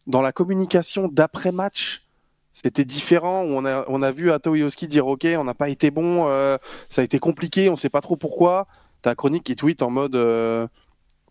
dans 0.07 0.23
la 0.23 0.31
communication 0.31 1.09
d'après 1.11 1.51
match, 1.53 2.03
c'était 2.53 2.85
différent. 2.85 3.43
On 3.49 3.65
a 3.65 3.85
on 3.89 4.03
a 4.03 4.13
vu 4.13 4.31
Ato 4.31 4.55
Yoski 4.55 4.87
dire 4.87 5.07
ok, 5.09 5.27
on 5.39 5.45
n'a 5.45 5.55
pas 5.55 5.71
été 5.71 5.91
bon, 5.91 6.29
euh, 6.29 6.57
ça 6.89 7.01
a 7.01 7.05
été 7.05 7.19
compliqué, 7.19 7.71
on 7.71 7.77
sait 7.77 7.89
pas 7.89 8.03
trop 8.03 8.17
pourquoi. 8.17 8.67
T'as 9.03 9.15
Chronique 9.15 9.45
qui 9.45 9.57
tweet 9.57 9.81
en 9.83 9.89
mode 9.91 10.15
euh, 10.15 10.67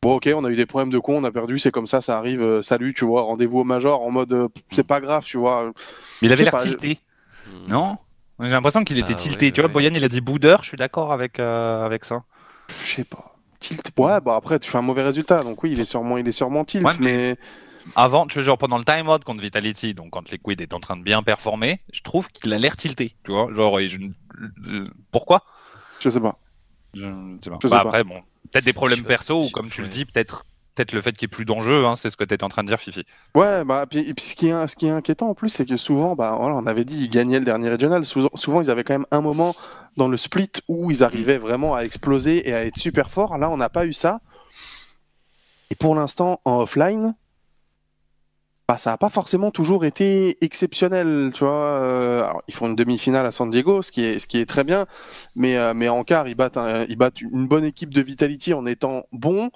Bon, 0.01 0.15
ok, 0.15 0.29
on 0.33 0.45
a 0.45 0.49
eu 0.49 0.55
des 0.55 0.65
problèmes 0.65 0.91
de 0.91 0.97
con, 0.97 1.17
on 1.17 1.23
a 1.25 1.31
perdu, 1.31 1.59
c'est 1.59 1.71
comme 1.71 1.85
ça, 1.85 1.99
ça 2.01 2.17
arrive, 2.17 2.41
euh, 2.41 2.63
salut, 2.63 2.93
tu 2.93 3.03
vois, 3.05 3.21
rendez-vous 3.23 3.59
au 3.59 3.63
Major 3.65 4.01
en 4.01 4.09
mode, 4.11 4.31
euh, 4.31 4.47
c'est 4.71 4.87
pas 4.87 5.01
grave, 5.01 5.25
tu 5.25 5.37
vois. 5.37 5.65
Mais 6.21 6.27
il 6.29 6.31
avait 6.33 6.45
l'air 6.45 6.57
tilté, 6.57 6.99
Hmm. 7.45 7.67
non? 7.67 7.97
J'ai 8.39 8.49
l'impression 8.49 8.83
qu'il 8.85 8.97
était 8.97 9.11
Ah, 9.11 9.15
tilté. 9.15 9.47
ouais, 9.47 9.51
tu 9.51 9.59
vois. 9.61 9.69
Boyan, 9.69 9.91
il 9.93 10.03
a 10.03 10.07
dit 10.07 10.21
boudeur, 10.21 10.63
je 10.63 10.69
suis 10.69 10.77
d'accord 10.77 11.11
avec, 11.11 11.39
euh, 11.39 11.85
avec 11.85 12.05
ça. 12.05 12.23
Je 12.81 12.95
sais 12.95 13.03
pas. 13.03 13.35
Tilt. 13.59 13.91
Ouais, 13.97 14.21
bah 14.21 14.35
après, 14.35 14.59
tu 14.59 14.69
fais 14.69 14.77
un 14.77 14.81
mauvais 14.81 15.03
résultat, 15.03 15.43
donc 15.43 15.61
oui, 15.63 15.71
il 15.73 15.79
est 15.79 15.85
sûrement, 15.85 16.17
il 16.17 16.27
est 16.27 16.31
sûrement 16.31 16.63
tilt, 16.65 16.85
Ouais, 16.85 16.93
mais... 16.99 17.37
Avant, 17.95 18.27
tu 18.27 18.35
vois, 18.35 18.43
genre 18.43 18.57
pendant 18.57 18.77
le 18.77 18.83
time-out 18.83 19.23
contre 19.23 19.41
Vitality, 19.41 19.93
donc 19.93 20.11
quand 20.11 20.29
Liquid 20.31 20.61
est 20.61 20.73
en 20.73 20.79
train 20.79 20.95
de 20.97 21.01
bien 21.01 21.23
performer, 21.23 21.81
je 21.91 22.01
trouve 22.01 22.27
qu'il 22.29 22.53
a 22.53 22.59
l'air 22.59 22.75
tilté, 22.75 23.15
tu 23.23 23.31
vois. 23.31 23.51
Genre, 23.53 23.79
je- 23.79 23.97
pourquoi? 25.11 25.43
Je 25.99 26.09
sais 26.09 26.19
pas. 26.19 26.37
Je 26.93 27.05
ne 27.05 27.37
sais 27.43 27.49
pas. 27.49 27.57
Je 27.61 27.67
sais 27.67 27.73
Bah, 27.73 27.83
pas. 27.83 27.89
après, 27.89 28.03
bon, 28.03 28.21
peut-être 28.51 28.65
des 28.65 28.73
problèmes 28.73 28.99
Je- 28.99 29.03
perso, 29.05 29.43
ou 29.45 29.49
comme 29.49 29.69
tu 29.69 29.81
le 29.81 29.87
ouais. 29.87 29.93
dis, 29.93 30.05
peut-être 30.05 30.45
peut-être 30.75 30.93
le 30.93 31.01
fait 31.01 31.11
qu'il 31.11 31.25
n'y 31.27 31.33
ait 31.33 31.35
plus 31.35 31.43
d'enjeu, 31.43 31.85
hein, 31.85 31.97
c'est 31.97 32.09
ce 32.09 32.15
que 32.15 32.23
tu 32.23 32.33
étais 32.33 32.43
en 32.45 32.47
train 32.49 32.63
de 32.63 32.69
dire, 32.69 32.79
Fifi. 32.79 33.03
Ouais, 33.35 33.65
bah, 33.65 33.85
puis, 33.89 33.99
et 33.99 34.13
puis 34.13 34.23
ce, 34.23 34.33
qui 34.35 34.47
est, 34.47 34.67
ce 34.67 34.77
qui 34.77 34.85
est 34.87 34.91
inquiétant 34.91 35.29
en 35.29 35.33
plus, 35.33 35.49
c'est 35.49 35.65
que 35.65 35.75
souvent, 35.75 36.15
bah, 36.15 36.37
voilà, 36.39 36.55
on 36.55 36.65
avait 36.67 36.85
dit, 36.85 37.03
ils 37.03 37.09
gagnaient 37.09 37.39
le 37.39 37.43
dernier 37.45 37.67
régional, 37.67 38.05
souvent, 38.05 38.29
souvent, 38.35 38.61
ils 38.61 38.69
avaient 38.69 38.85
quand 38.85 38.93
même 38.93 39.05
un 39.11 39.19
moment 39.19 39.55
dans 39.97 40.07
le 40.07 40.17
split 40.17 40.51
où 40.67 40.91
ils 40.91 41.03
arrivaient 41.03 41.37
vraiment 41.37 41.75
à 41.75 41.81
exploser 41.81 42.47
et 42.47 42.53
à 42.53 42.65
être 42.65 42.77
super 42.77 43.11
forts. 43.11 43.37
Là, 43.37 43.49
on 43.49 43.57
n'a 43.57 43.69
pas 43.69 43.85
eu 43.85 43.93
ça. 43.93 44.21
Et 45.69 45.75
pour 45.75 45.95
l'instant, 45.95 46.39
en 46.45 46.61
offline, 46.61 47.13
bah, 48.67 48.77
ça 48.77 48.91
n'a 48.91 48.97
pas 48.97 49.09
forcément 49.09 49.49
toujours 49.51 49.83
été 49.85 50.37
exceptionnel, 50.43 51.31
tu 51.33 51.43
vois. 51.43 51.53
euh, 51.53 52.19
alors, 52.23 52.43
ils 52.47 52.53
font 52.53 52.67
une 52.67 52.75
demi-finale 52.75 53.25
à 53.25 53.31
San 53.31 53.49
Diego, 53.49 53.81
ce 53.81 53.91
qui 53.91 54.03
est, 54.05 54.19
ce 54.19 54.27
qui 54.27 54.37
est 54.39 54.45
très 54.45 54.63
bien, 54.63 54.85
mais, 55.35 55.57
euh, 55.57 55.73
mais 55.73 55.89
en 55.89 56.03
quart, 56.03 56.27
ils 56.27 56.35
battent, 56.35 56.57
un- 56.57 56.85
ils 56.85 56.95
battent 56.95 57.21
une 57.21 57.47
bonne 57.47 57.65
équipe 57.65 57.93
de 57.93 58.01
Vitality 58.01 58.53
en 58.53 58.65
étant 58.67 59.03
bons, 59.11 59.49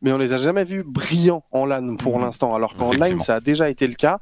mais 0.00 0.12
on 0.12 0.18
les 0.18 0.32
a 0.32 0.38
jamais 0.38 0.64
vus 0.64 0.82
brillants 0.82 1.44
en 1.52 1.66
LAN 1.66 1.96
pour 1.96 2.16
Mhm. 2.16 2.22
l'instant, 2.24 2.54
alors 2.54 2.74
qu'en 2.76 2.92
line, 2.92 3.18
ça 3.18 3.34
a 3.36 3.40
déjà 3.40 3.68
été 3.68 3.86
le 3.86 3.94
cas. 3.94 4.18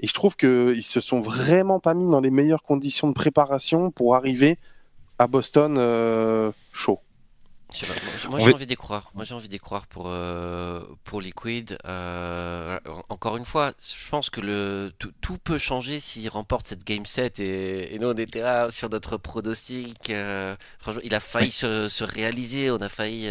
Et 0.00 0.06
je 0.06 0.12
trouve 0.12 0.36
qu'ils 0.36 0.82
se 0.82 1.00
sont 1.00 1.20
vraiment 1.22 1.78
pas 1.78 1.94
mis 1.94 2.10
dans 2.10 2.20
les 2.20 2.30
meilleures 2.30 2.62
conditions 2.62 3.08
de 3.08 3.12
préparation 3.14 3.90
pour 3.90 4.14
arriver 4.16 4.58
à 5.20 5.26
Boston 5.26 5.76
euh, 5.76 6.50
chaud. 6.72 6.98
Je 7.72 7.86
sais 7.86 7.86
pas, 7.86 8.28
moi, 8.28 8.38
j'ai 8.40 8.52
envie 8.52 8.66
d'y 8.66 8.76
croire. 8.76 9.10
Moi 9.14 9.24
j'ai 9.24 9.34
envie 9.34 9.48
d'y 9.48 9.58
croire 9.58 9.86
pour 9.86 10.04
euh, 10.08 10.82
pour 11.04 11.20
Liquid. 11.20 11.78
Euh, 11.86 12.78
encore 13.08 13.36
une 13.36 13.44
fois, 13.44 13.72
je 13.78 14.08
pense 14.10 14.28
que 14.28 14.40
le 14.40 14.92
tout, 14.98 15.12
tout 15.20 15.38
peut 15.38 15.58
changer 15.58 16.00
s'il 16.00 16.28
remporte 16.28 16.66
cette 16.66 16.84
game 16.84 17.06
set 17.06 17.38
et, 17.38 17.94
et 17.94 17.98
nous 17.98 18.08
on 18.08 18.14
était 18.14 18.42
là 18.42 18.70
sur 18.70 18.88
notre 18.90 19.16
pronostic. 19.18 20.10
euh, 20.10 20.56
franchement, 20.78 21.00
il 21.04 21.14
a 21.14 21.20
failli 21.20 21.50
se, 21.52 21.88
se 21.88 22.02
réaliser. 22.04 22.70
On 22.70 22.80
a 22.80 22.88
failli 22.88 23.30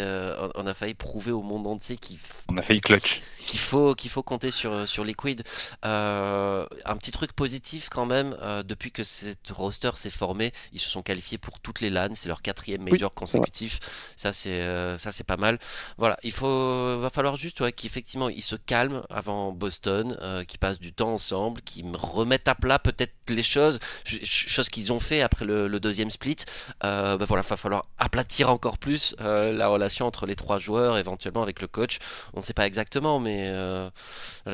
on 0.55 0.67
a 0.67 0.73
failli 0.73 0.93
prouver 0.93 1.31
au 1.31 1.41
monde 1.41 1.67
entier 1.67 1.97
qu'il 1.97 2.17
On 2.47 2.57
a 2.57 2.61
failli 2.61 2.81
clutch. 2.81 3.21
qu'il 3.39 3.59
faut 3.59 3.93
qu'il 3.95 4.09
faut 4.09 4.23
compter 4.23 4.51
sur 4.51 4.87
sur 4.87 5.03
Liquid. 5.03 5.43
Un 5.83 6.67
petit 6.97 7.11
truc 7.11 7.33
positif 7.33 7.89
quand 7.89 8.05
même. 8.05 8.37
depuis 8.65 8.91
que 8.91 9.03
cette 9.03 9.49
roster 9.51 9.91
s'est 9.95 10.09
formé, 10.09 10.53
ils 10.73 10.79
se 10.79 10.89
sont 10.89 11.01
qualifiés 11.01 11.37
pour 11.37 11.59
toutes 11.59 11.81
les 11.81 11.89
LAN. 11.89 12.09
C'est 12.13 12.29
leur 12.29 12.41
quatrième 12.41 12.83
major 12.83 13.13
consécutif. 13.13 13.79
Ça 14.15 14.28
c'est 14.33 14.61
euh, 14.61 14.97
ça 14.97 15.11
c'est 15.11 15.23
pas 15.23 15.37
mal. 15.37 15.59
Voilà, 15.97 16.17
il 16.23 16.31
faut 16.31 16.99
va 16.99 17.09
falloir 17.09 17.35
juste 17.35 17.59
ouais, 17.61 17.71
qu'effectivement 17.71 18.29
ils 18.29 18.41
se 18.43 18.55
calment 18.55 19.03
avant 19.09 19.51
Boston, 19.51 20.17
euh, 20.21 20.43
qu'ils 20.43 20.59
passent 20.59 20.79
du 20.79 20.93
temps 20.93 21.13
ensemble, 21.13 21.61
qu'ils 21.61 21.85
me 21.85 21.97
remettent 21.97 22.47
à 22.47 22.55
plat 22.55 22.79
peut-être 22.79 23.13
les 23.27 23.43
choses, 23.43 23.79
ch- 24.05 24.19
ch- 24.23 24.47
choses 24.49 24.69
qu'ils 24.69 24.91
ont 24.93 24.99
fait 24.99 25.21
après 25.21 25.45
le, 25.45 25.79
deuxième 25.79 26.09
split. 26.11 26.37
Euh, 26.83 27.17
bah 27.17 27.25
voilà, 27.25 27.41
va 27.41 27.57
falloir 27.57 27.85
aplatir 27.97 28.49
encore 28.49 28.77
plus 28.77 29.15
euh, 29.21 29.53
la 29.53 29.67
relation 29.67 30.05
entre 30.05 30.25
les 30.25 30.35
trois 30.35 30.59
joueurs, 30.59 30.97
éventuellement 30.97 31.41
avec 31.43 31.61
le 31.61 31.67
coach. 31.67 31.99
On 32.33 32.37
ne 32.39 32.43
sait 32.43 32.53
pas 32.53 32.67
exactement, 32.67 33.19
mais 33.19 33.53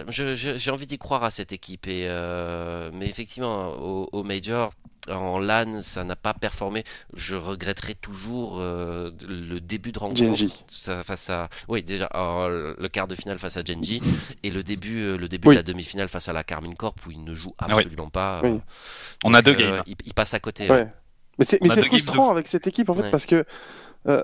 j'ai 0.10 0.72
envie 0.72 0.86
d'y 0.88 0.98
croire 0.98 1.24
à 1.24 1.32
cette 1.32 1.52
équipe. 1.52 1.88
Mais 1.88 3.08
effectivement, 3.08 3.70
au, 3.74 4.10
au 4.12 4.24
Major, 4.24 4.72
en 5.10 5.39
LAN, 5.39 5.82
ça 5.82 6.03
n'a 6.03 6.16
pas 6.16 6.34
performé. 6.34 6.84
Je 7.14 7.36
regretterai 7.36 7.95
toujours 7.95 8.58
euh, 8.60 9.12
le 9.28 9.60
début 9.60 9.91
de 9.91 9.99
rencontre 9.99 10.20
Genji. 10.20 10.53
ça- 10.70 11.03
face 11.03 11.30
à. 11.30 11.49
Oui, 11.68 11.84
déjà, 11.84 12.06
alors, 12.08 12.49
le 12.49 12.88
quart 12.88 13.08
de 13.08 13.16
finale 13.16 13.38
face 13.39 13.58
à 13.58 13.64
Genji 13.64 14.01
et 14.43 14.49
le 14.49 14.64
début, 14.64 15.01
euh, 15.03 15.18
le 15.18 15.28
début 15.28 15.49
Oui. 15.49 15.56
de 15.56 15.60
la 15.60 15.64
demi-finale 15.64 16.08
face 16.08 16.28
à 16.30 16.34
la 16.34 16.43
Carmine 16.43 16.76
Corp 16.76 16.97
où 17.06 17.12
il 17.12 17.24
ne 17.24 17.34
joue 17.34 17.53
Ah 17.60 17.66
oui. 17.70 17.74
absolument 17.84 18.10
pas. 18.10 18.41
Oui. 18.43 18.60
On 19.24 19.34
a 19.34 19.41
deux 19.41 19.51
euh, 19.53 19.56
games. 19.78 19.84
il, 19.86 19.95
il 20.06 20.14
passe 20.14 20.34
à 20.34 20.39
côté. 20.39 20.70
Ouais. 20.70 20.88
Mais 21.38 21.45
c'est 21.45 21.60
frustrant 21.84 22.28
de- 22.28 22.32
avec 22.32 22.47
cette 22.47 22.66
équipe 22.66 22.89
en 22.89 22.93
fait 22.93 23.01
Ouais. 23.03 23.12
parce 23.12 23.26
que 23.26 23.43
euh, 24.08 24.22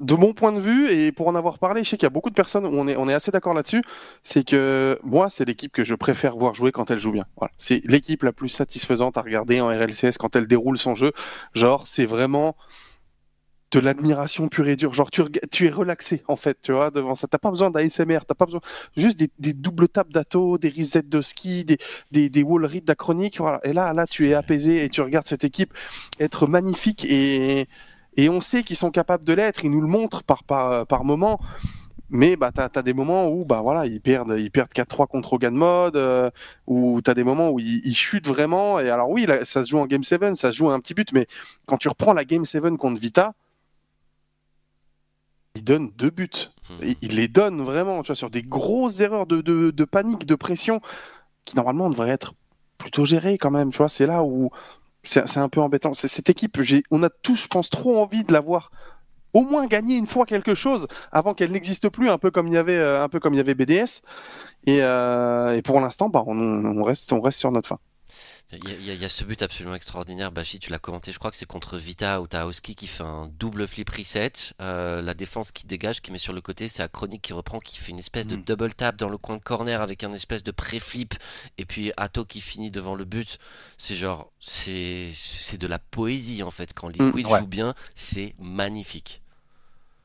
de 0.00 0.14
mon 0.14 0.32
point 0.32 0.52
de 0.52 0.60
vue 0.60 0.90
et 0.90 1.10
pour 1.12 1.28
en 1.28 1.34
avoir 1.34 1.58
parlé, 1.58 1.82
je 1.82 1.90
sais 1.90 1.96
qu'il 1.96 2.04
y 2.04 2.06
a 2.06 2.10
beaucoup 2.10 2.30
de 2.30 2.34
personnes 2.34 2.66
on 2.66 2.86
est 2.86 2.96
on 2.96 3.08
est 3.08 3.14
assez 3.14 3.30
d'accord 3.30 3.54
là-dessus, 3.54 3.82
c'est 4.22 4.46
que 4.46 4.98
moi 5.02 5.30
c'est 5.30 5.44
l'équipe 5.44 5.72
que 5.72 5.84
je 5.84 5.94
préfère 5.94 6.36
voir 6.36 6.54
jouer 6.54 6.72
quand 6.72 6.90
elle 6.90 7.00
joue 7.00 7.12
bien. 7.12 7.24
Voilà, 7.36 7.52
c'est 7.56 7.80
l'équipe 7.86 8.22
la 8.22 8.32
plus 8.32 8.48
satisfaisante 8.48 9.16
à 9.16 9.22
regarder 9.22 9.60
en 9.60 9.68
RLCS 9.68 10.18
quand 10.18 10.36
elle 10.36 10.46
déroule 10.46 10.78
son 10.78 10.94
jeu. 10.94 11.12
Genre 11.54 11.86
c'est 11.86 12.06
vraiment 12.06 12.56
de 13.72 13.80
l'admiration 13.80 14.48
pure 14.48 14.68
et 14.68 14.76
dure. 14.76 14.94
Genre, 14.94 15.10
tu, 15.10 15.22
tu 15.50 15.66
es 15.66 15.70
relaxé, 15.70 16.22
en 16.28 16.36
fait, 16.36 16.58
tu 16.62 16.72
vois, 16.72 16.90
devant 16.90 17.14
ça. 17.14 17.26
T'as 17.26 17.38
pas 17.38 17.50
besoin 17.50 17.70
d'ASMR, 17.70 18.20
t'as 18.26 18.34
pas 18.34 18.46
besoin 18.46 18.60
juste 18.96 19.18
des, 19.18 19.30
des 19.38 19.52
doubles 19.52 19.88
tapes 19.88 20.12
d'Ato, 20.12 20.58
des 20.58 20.68
resets 20.68 21.02
de 21.02 21.20
ski, 21.20 21.64
des, 21.64 21.78
des, 22.10 22.30
des 22.30 22.42
wall 22.42 22.64
reads 22.64 22.94
voilà. 23.38 23.60
Et 23.64 23.72
là, 23.72 23.92
là, 23.92 24.06
tu 24.06 24.28
es 24.28 24.34
apaisé 24.34 24.84
et 24.84 24.88
tu 24.88 25.00
regardes 25.00 25.26
cette 25.26 25.44
équipe 25.44 25.74
être 26.20 26.46
magnifique 26.46 27.04
et, 27.04 27.66
et 28.16 28.28
on 28.28 28.40
sait 28.40 28.62
qu'ils 28.62 28.76
sont 28.76 28.90
capables 28.90 29.24
de 29.24 29.32
l'être. 29.32 29.64
Ils 29.64 29.70
nous 29.70 29.80
le 29.80 29.88
montrent 29.88 30.22
par, 30.22 30.44
par, 30.44 30.86
par 30.86 31.04
moment. 31.04 31.40
Mais 32.08 32.36
bah, 32.36 32.52
tu 32.52 32.60
as, 32.60 32.82
des 32.82 32.94
moments 32.94 33.28
où 33.28 33.44
bah, 33.44 33.60
voilà, 33.62 33.86
ils 33.86 34.00
perdent, 34.00 34.36
ils 34.38 34.50
perdent 34.50 34.70
4-3 34.70 35.08
contre 35.08 35.32
Hogan 35.32 35.54
Mode, 35.54 35.96
euh, 35.96 36.30
ou 36.66 37.00
tu 37.02 37.10
as 37.10 37.14
des 37.14 37.24
moments 37.24 37.50
où 37.50 37.58
ils, 37.58 37.94
chutent 37.94 38.28
vraiment. 38.28 38.78
Et 38.78 38.90
alors 38.90 39.10
oui, 39.10 39.26
ça 39.42 39.64
se 39.64 39.70
joue 39.70 39.78
en 39.78 39.86
Game 39.86 40.04
7, 40.04 40.36
ça 40.36 40.52
se 40.52 40.56
joue 40.56 40.70
à 40.70 40.74
un 40.74 40.80
petit 40.80 40.94
but, 40.94 41.12
mais 41.12 41.26
quand 41.66 41.78
tu 41.78 41.88
reprends 41.88 42.12
la 42.12 42.24
Game 42.24 42.44
7 42.44 42.76
contre 42.76 43.00
Vita, 43.00 43.32
il 45.56 45.64
donne 45.64 45.90
deux 45.96 46.10
buts. 46.10 46.52
Hmm. 46.68 46.92
Il, 47.02 47.16
les 47.16 47.28
donne 47.28 47.62
vraiment, 47.62 48.02
tu 48.02 48.08
vois, 48.08 48.16
sur 48.16 48.30
des 48.30 48.42
grosses 48.42 49.00
erreurs 49.00 49.26
de, 49.26 49.40
de, 49.40 49.84
panique, 49.84 50.26
de 50.26 50.34
pression, 50.34 50.80
qui 51.44 51.56
normalement 51.56 51.90
devraient 51.90 52.10
être 52.10 52.34
plutôt 52.78 53.04
gérées 53.04 53.38
quand 53.38 53.50
même. 53.50 53.70
Tu 53.72 53.78
vois, 53.78 53.88
c'est 53.88 54.06
là 54.06 54.22
où 54.22 54.50
c'est 55.06 55.38
un 55.38 55.48
peu 55.48 55.60
embêtant. 55.60 55.94
Cette 55.94 56.28
équipe, 56.28 56.58
on 56.90 57.02
a 57.02 57.10
tous, 57.10 57.44
je 57.44 57.48
pense, 57.48 57.70
trop 57.70 57.98
envie 57.98 58.24
de 58.24 58.32
la 58.32 58.40
voir 58.40 58.70
au 59.36 59.42
moins 59.42 59.66
gagner 59.66 59.98
une 59.98 60.06
fois 60.06 60.24
quelque 60.24 60.54
chose 60.54 60.86
avant 61.12 61.34
qu'elle 61.34 61.52
n'existe 61.52 61.90
plus, 61.90 62.08
un 62.08 62.16
peu 62.16 62.30
comme 62.30 62.48
il 62.48 62.54
y 62.54 62.56
avait, 62.56 62.78
euh, 62.78 63.04
un 63.04 63.08
peu 63.10 63.20
comme 63.20 63.34
il 63.34 63.36
y 63.36 63.40
avait 63.40 63.54
BDS. 63.54 64.00
Et, 64.66 64.78
euh, 64.80 65.60
pour 65.62 65.78
l'instant, 65.80 66.08
bah, 66.08 66.24
on, 66.26 66.82
reste, 66.82 67.12
on 67.12 67.20
reste 67.20 67.38
sur 67.38 67.52
notre 67.52 67.68
fin. 67.68 67.78
Il 68.52 68.84
y, 68.84 69.04
a, 69.04 69.08
ce 69.08 69.24
but 69.24 69.42
absolument 69.42 69.74
extraordinaire, 69.74 70.30
Bashi, 70.30 70.60
tu 70.60 70.70
l'as 70.70 70.78
commenté, 70.78 71.10
je 71.10 71.18
crois 71.18 71.32
que 71.32 71.36
c'est 71.36 71.46
contre 71.46 71.78
Vita 71.78 72.20
ou 72.20 72.28
Taoski 72.28 72.76
qui 72.76 72.86
fait 72.86 73.02
un 73.02 73.28
double 73.40 73.66
flip 73.66 73.90
reset. 73.90 74.32
Euh, 74.60 75.02
la 75.02 75.14
défense 75.14 75.50
qui 75.50 75.66
dégage, 75.66 76.00
qui 76.00 76.12
met 76.12 76.18
sur 76.18 76.32
le 76.32 76.40
côté, 76.40 76.68
c'est 76.68 76.88
Chronique 76.92 77.22
qui 77.22 77.32
reprend, 77.32 77.58
qui 77.58 77.76
fait 77.76 77.90
une 77.90 77.98
espèce 77.98 78.28
de 78.28 78.36
mm. 78.36 78.44
double 78.44 78.74
tap 78.74 78.96
dans 78.96 79.08
le 79.08 79.18
coin 79.18 79.36
de 79.36 79.42
corner 79.42 79.82
avec 79.82 80.04
un 80.04 80.12
espèce 80.12 80.44
de 80.44 80.52
pré-flip. 80.52 81.14
Et 81.58 81.64
puis 81.64 81.90
Ato 81.96 82.24
qui 82.24 82.40
finit 82.40 82.70
devant 82.70 82.94
le 82.94 83.04
but. 83.04 83.38
C'est 83.78 83.96
genre, 83.96 84.30
c'est 84.38 85.10
de 85.58 85.66
la 85.66 85.80
poésie 85.80 86.44
en 86.44 86.52
fait. 86.52 86.72
Quand 86.72 86.86
Liquid 86.86 87.26
mm, 87.26 87.38
joue 87.40 87.46
bien, 87.48 87.74
c'est 87.96 88.36
magnifique. 88.38 89.22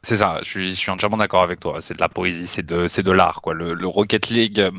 C'est 0.04 0.18
ça, 0.18 0.40
je 0.42 0.74
suis, 0.74 0.90
entièrement 0.90 1.18
d'accord 1.18 1.44
avec 1.44 1.60
toi. 1.60 1.80
C'est 1.80 1.94
de 1.94 2.00
la 2.00 2.10
poésie, 2.10 2.48
c'est 2.48 2.66
de, 2.66 2.88
c'est 2.88 3.04
de 3.04 3.12
l'art, 3.12 3.40
quoi. 3.44 3.54
Le, 3.54 3.88
Rocket 3.88 4.30
League, 4.30 4.60
euh, 4.60 4.72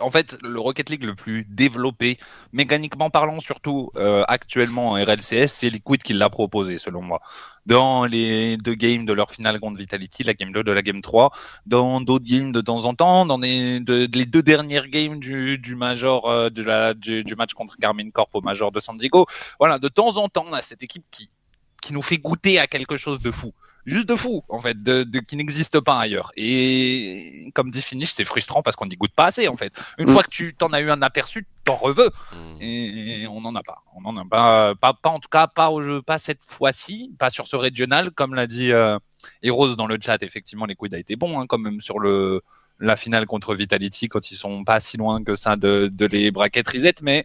en 0.00 0.10
fait, 0.10 0.36
le 0.42 0.60
Rocket 0.60 0.90
League 0.90 1.04
le 1.04 1.14
plus 1.14 1.46
développé, 1.48 2.18
mécaniquement 2.52 3.08
parlant, 3.08 3.40
surtout 3.40 3.90
euh, 3.96 4.22
actuellement 4.28 4.90
en 4.90 4.94
RLCS, 5.02 5.46
c'est 5.46 5.70
Liquid 5.70 6.02
qui 6.02 6.12
l'a 6.12 6.28
proposé, 6.28 6.76
selon 6.76 7.00
moi. 7.00 7.22
Dans 7.64 8.04
les 8.04 8.58
deux 8.58 8.74
games 8.74 9.06
de 9.06 9.14
leur 9.14 9.30
finale 9.30 9.58
contre 9.60 9.78
Vitality, 9.78 10.24
la 10.24 10.34
game 10.34 10.52
2 10.52 10.62
de 10.62 10.72
la 10.72 10.82
game 10.82 11.00
3, 11.00 11.30
dans 11.64 12.02
d'autres 12.02 12.26
games 12.26 12.52
de 12.52 12.60
temps 12.60 12.84
en 12.84 12.94
temps, 12.94 13.24
dans 13.24 13.38
les, 13.38 13.80
deux 13.80 14.42
dernières 14.42 14.88
games 14.88 15.20
du, 15.20 15.56
du 15.56 15.74
Major, 15.74 16.28
euh, 16.28 16.50
de 16.50 16.62
la, 16.62 16.92
du, 16.92 17.24
match 17.34 17.54
contre 17.54 17.78
Carmine 17.78 18.12
Corp 18.12 18.28
au 18.34 18.42
Major 18.42 18.72
de 18.72 18.78
San 18.78 18.98
Diego. 18.98 19.24
Voilà, 19.58 19.78
de 19.78 19.88
temps 19.88 20.18
en 20.18 20.28
temps, 20.28 20.44
on 20.50 20.52
a 20.52 20.60
cette 20.60 20.82
équipe 20.82 21.04
qui, 21.10 21.30
qui 21.80 21.94
nous 21.94 22.02
fait 22.02 22.18
goûter 22.18 22.58
à 22.58 22.66
quelque 22.66 22.98
chose 22.98 23.18
de 23.18 23.30
fou 23.30 23.54
juste 23.86 24.08
de 24.08 24.16
fou, 24.16 24.44
en 24.48 24.60
fait, 24.60 24.82
de, 24.82 25.04
qui 25.20 25.36
n'existe 25.36 25.80
pas 25.80 25.98
ailleurs. 25.98 26.32
Et 26.36 27.50
comme 27.54 27.70
dit 27.70 27.82
Finish, 27.82 28.12
c'est 28.14 28.24
frustrant 28.24 28.62
parce 28.62 28.76
qu'on 28.76 28.86
n'y 28.86 28.96
goûte 28.96 29.12
pas 29.14 29.26
assez, 29.26 29.48
en 29.48 29.56
fait. 29.56 29.72
Une 29.98 30.08
mm. 30.08 30.12
fois 30.12 30.22
que 30.22 30.30
tu 30.30 30.54
t'en 30.54 30.72
as 30.72 30.80
eu 30.80 30.90
un 30.90 31.02
aperçu, 31.02 31.46
t'en 31.64 31.76
reveux. 31.76 32.10
Mm. 32.32 32.56
Et, 32.60 33.26
on 33.28 33.40
n'en 33.40 33.54
a 33.54 33.62
pas. 33.62 33.82
On 33.94 34.00
n'en 34.00 34.16
a 34.16 34.24
pas, 34.24 34.74
pas, 34.74 35.10
en 35.10 35.20
tout 35.20 35.28
cas, 35.28 35.46
pas 35.46 35.70
au 35.70 35.82
jeu, 35.82 36.02
pas 36.02 36.18
cette 36.18 36.42
fois-ci, 36.44 37.12
pas 37.18 37.30
sur 37.30 37.46
ce 37.46 37.56
régional, 37.56 38.10
comme 38.10 38.34
l'a 38.34 38.46
dit 38.46 38.72
euh, 38.72 38.98
Heroes 39.42 39.76
dans 39.76 39.86
le 39.86 39.98
chat. 40.00 40.22
Effectivement, 40.22 40.66
les 40.66 40.74
coups 40.74 40.94
a 40.94 40.98
été 40.98 41.16
bon, 41.16 41.40
hein, 41.40 41.46
quand 41.48 41.58
même, 41.58 41.80
sur 41.80 41.98
le, 41.98 42.42
la 42.78 42.96
finale 42.96 43.26
contre 43.26 43.54
Vitality, 43.54 44.08
quand 44.08 44.30
ils 44.30 44.36
sont 44.36 44.64
pas 44.64 44.80
si 44.80 44.96
loin 44.96 45.22
que 45.22 45.36
ça 45.36 45.56
de, 45.56 45.88
de 45.92 46.06
les 46.06 46.30
brackets 46.30 46.68
reset, 46.68 46.94
mais 47.02 47.24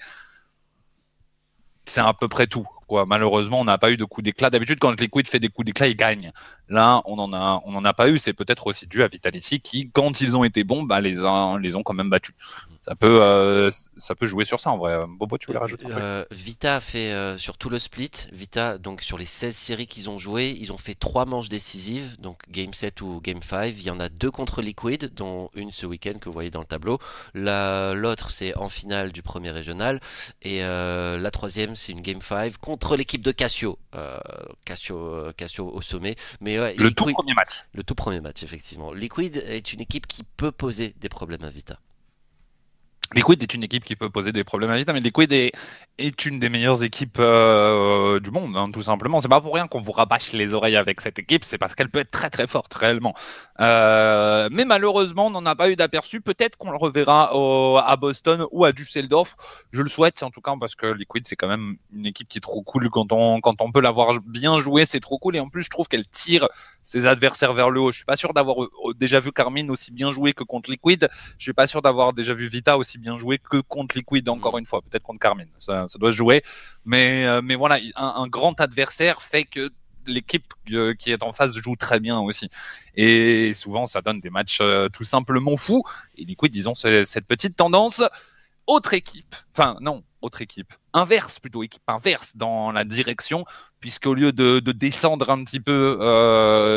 c'est 1.86 2.02
à 2.02 2.14
peu 2.14 2.28
près 2.28 2.48
tout. 2.48 2.68
Malheureusement, 3.08 3.60
on 3.60 3.66
n'a 3.66 3.78
pas 3.78 3.92
eu 3.92 3.98
de 3.98 4.06
coup 4.06 4.22
d'éclat. 4.22 4.50
D'habitude, 4.50 4.80
quand 4.80 5.00
Liquid 5.00 5.28
fait 5.28 5.40
des 5.40 5.50
coups 5.50 5.66
d'éclat, 5.66 5.88
il 5.88 5.96
gagne. 5.96 6.32
Là, 6.70 7.02
on 7.06 7.16
n'en 7.16 7.34
a, 7.34 7.62
on 7.66 7.76
en 7.76 7.86
a 7.86 7.94
pas 7.94 8.10
eu. 8.10 8.18
C'est 8.18 8.34
peut-être 8.34 8.68
aussi 8.68 8.88
dû 8.88 9.04
à 9.04 9.08
Vitality 9.08 9.60
qui, 9.60 9.90
quand 9.92 10.22
ils 10.22 10.36
ont 10.36 10.44
été 10.44 10.64
bons, 10.64 10.84
bah, 10.84 11.02
les, 11.02 11.16
les 11.62 11.76
ont 11.76 11.84
quand 11.84 11.94
même 11.94 12.10
battus 12.10 12.36
ça 12.88 12.96
peut, 12.96 13.22
euh, 13.22 13.70
ça 13.98 14.16
peut 14.16 14.28
jouer 14.28 14.46
sur 14.46 14.62
ça 14.62 14.72
en 14.72 14.78
vrai. 14.78 14.98
Bobo, 15.10 15.38
tu 15.38 15.48
voulais 15.48 15.60
rajouter 15.60 15.88
un 15.88 15.90
truc 15.90 16.02
euh, 16.02 16.24
Vita 16.32 16.78
a 16.78 16.80
fait 16.80 17.12
euh, 17.12 17.38
sur 17.38 17.58
tout 17.58 17.70
le 17.70 17.80
split. 17.80 18.12
Vita, 18.32 18.78
donc 18.78 19.02
sur 19.02 19.18
les 19.18 19.26
16 19.26 19.54
séries 19.54 19.88
qu'ils 19.88 20.10
ont 20.10 20.18
joué, 20.18 20.56
ils 20.58 20.72
ont 20.72 20.78
fait 20.78 20.96
3 20.96 21.26
manches 21.26 21.50
décisives, 21.50 22.16
donc 22.22 22.40
Game 22.50 22.74
7 22.74 23.02
ou 23.02 23.20
Game 23.20 23.44
5. 23.44 23.74
Il 23.78 23.84
y 23.84 23.90
en 23.90 24.00
a 24.00 24.08
deux 24.08 24.32
contre 24.32 24.62
Liquid, 24.62 25.14
dont 25.14 25.50
une 25.54 25.72
ce 25.72 25.86
week-end 25.86 26.14
que 26.14 26.30
vous 26.30 26.34
voyez 26.34 26.50
dans 26.50 26.62
le 26.62 26.66
tableau. 26.66 27.00
L'autre, 27.34 28.32
c'est 28.32 28.56
en 28.56 28.70
finale 28.70 29.12
du 29.12 29.22
premier 29.22 29.52
régional. 29.52 30.00
Et 30.42 30.62
la 30.62 31.32
troisième, 31.32 31.76
c'est 31.76 31.92
une 31.92 32.02
Game 32.02 32.22
5 32.22 32.58
contre 32.58 32.77
l'équipe 32.96 33.22
de 33.22 33.32
Cassio. 33.32 33.80
Cassio, 34.66 35.32
Cassio 35.36 35.68
au 35.68 35.82
sommet. 35.82 36.16
Mais, 36.42 36.76
le 36.76 36.92
tout 36.92 37.06
premier 37.06 37.34
match. 37.34 37.66
Le 37.74 37.84
tout 37.84 37.96
premier 37.96 38.22
match, 38.22 38.44
effectivement. 38.44 38.94
Liquid 38.94 39.38
est 39.38 39.74
une 39.74 39.82
équipe 39.82 40.08
qui 40.08 40.24
peut 40.24 40.52
poser 40.52 40.96
des 41.00 41.10
problèmes 41.10 41.44
à 41.44 41.50
Vita. 41.50 41.80
Liquid 43.14 43.42
est 43.42 43.54
une 43.54 43.64
équipe 43.64 43.86
qui 43.86 43.96
peut 43.96 44.10
poser 44.10 44.32
des 44.32 44.44
problèmes 44.44 44.70
à 44.70 44.78
Vita, 44.78 44.92
mais 44.92 45.00
Liquid 45.00 45.32
est, 45.32 45.52
est 45.98 46.26
une 46.26 46.40
des 46.40 46.50
meilleures 46.50 46.84
équipes 46.84 47.20
euh, 47.20 48.20
du 48.20 48.32
monde, 48.32 48.56
hein, 48.58 48.70
tout 48.72 48.82
simplement. 48.84 49.22
C'est 49.22 49.30
pas 49.30 49.40
pour 49.40 49.54
rien 49.54 49.68
qu'on 49.68 49.80
vous 49.80 49.94
rabâche 49.94 50.34
les 50.34 50.54
oreilles 50.54 50.76
avec 50.76 51.00
cette 51.00 51.18
équipe, 51.18 51.46
c'est 51.46 51.58
parce 51.58 51.74
qu'elle 51.74 51.90
peut 51.90 52.00
être 52.00 52.12
très 52.12 52.30
très 52.30 52.48
forte 52.48 52.74
réellement. 52.74 53.14
Euh, 53.62 54.50
mais 54.52 54.66
malheureusement, 54.66 55.28
on 55.28 55.32
n'en 55.32 55.46
a 55.46 55.56
pas 55.56 55.70
eu 55.70 55.76
d'aperçu. 55.76 56.20
Peut-être 56.20 56.58
qu'on 56.58 56.72
le 56.72 56.78
reverra 56.78 57.32
à 57.86 57.96
Boston 57.96 58.46
ou 58.52 58.66
à 58.66 58.74
Düsseldorf. 58.74 59.36
Je 59.72 59.82
le 59.82 59.90
souhaite 59.90 60.22
en 60.24 60.30
tout 60.30 60.42
cas 60.42 60.54
parce 60.60 60.76
que 60.76 60.88
Liquid 60.88 61.26
c'est 61.28 61.36
quand 61.36 61.48
même 61.48 61.78
une 61.94 62.06
équipe 62.06 62.28
qui 62.28 62.38
est 62.40 62.42
trop 62.42 62.62
cool 62.62 62.90
quand 62.90 63.12
on 63.12 63.40
quand 63.40 63.62
on 63.62 63.72
peut 63.72 63.82
l'avoir 63.82 64.20
bien 64.26 64.60
joué, 64.60 64.86
c'est 64.86 65.00
trop 65.00 65.18
cool. 65.18 65.36
Et 65.36 65.40
en 65.40 65.50
plus, 65.50 65.64
je 65.64 65.70
trouve 65.70 65.88
qu'elle 65.88 66.08
tire 66.08 66.48
ses 66.88 67.06
adversaires 67.06 67.52
vers 67.52 67.70
le 67.70 67.82
haut. 67.82 67.92
Je 67.92 67.98
suis 67.98 68.06
pas 68.06 68.16
sûr 68.16 68.34
d'avoir 68.34 68.64
euh, 68.64 68.70
déjà 68.96 69.20
vu 69.20 69.34
Carmine 69.34 69.70
aussi 69.70 69.92
bien 69.92 70.10
jouer 70.10 70.32
que 70.32 70.46
contre 70.46 70.72
Liquid. 70.72 71.10
Je 71.38 71.44
suis 71.44 71.54
pas 71.54 71.68
sûr 71.68 71.82
d'avoir 71.82 72.14
déjà 72.14 72.34
vu 72.34 72.48
Vita 72.48 72.78
aussi 72.78 72.98
bien 72.98 73.18
jouer 73.18 73.40
que 73.40 73.58
contre 73.58 73.98
Liquid 73.98 74.30
encore 74.30 74.56
mm. 74.56 74.60
une 74.60 74.66
fois. 74.66 74.82
Peut-être 74.82 75.04
contre 75.04 75.20
Carmine. 75.20 75.50
Ça, 75.60 75.88
ça 75.90 76.00
doit 76.00 76.12
se 76.12 76.16
jouer. 76.16 76.44
Mais, 76.86 77.26
euh, 77.26 77.42
mais 77.44 77.56
voilà, 77.56 77.78
un, 77.98 78.28
grand 78.28 78.62
adversaire 78.62 79.22
fait 79.22 79.44
que 79.44 79.70
l'équipe 80.06 80.46
euh, 80.72 80.94
qui 80.94 81.12
est 81.12 81.24
en 81.24 81.34
face 81.34 81.54
joue 81.58 81.76
très 81.76 82.00
bien 82.00 82.20
aussi. 82.20 82.50
Et 82.96 83.54
souvent, 83.54 83.86
ça 83.86 84.02
donne 84.02 84.22
des 84.22 84.30
matchs 84.30 84.62
tout 84.94 85.04
simplement 85.04 85.58
fous. 85.58 85.84
Et 86.18 86.24
Liquid, 86.24 86.54
disons, 86.54 86.74
cette 86.74 87.28
petite 87.28 87.58
tendance. 87.58 88.02
Autre 88.66 88.94
équipe, 88.94 89.34
enfin 89.54 89.78
non, 89.80 90.04
autre 90.22 90.42
équipe, 90.42 90.74
inverse 90.98 91.40
plutôt, 91.40 91.64
équipe 91.64 91.82
inverse 91.88 92.36
dans 92.36 92.72
la 92.72 92.84
direction, 92.84 93.46
puisqu'au 93.80 94.14
lieu 94.14 94.32
de, 94.32 94.60
descendre 94.60 95.30
un 95.30 95.44
petit 95.44 95.60
peu 95.60 95.98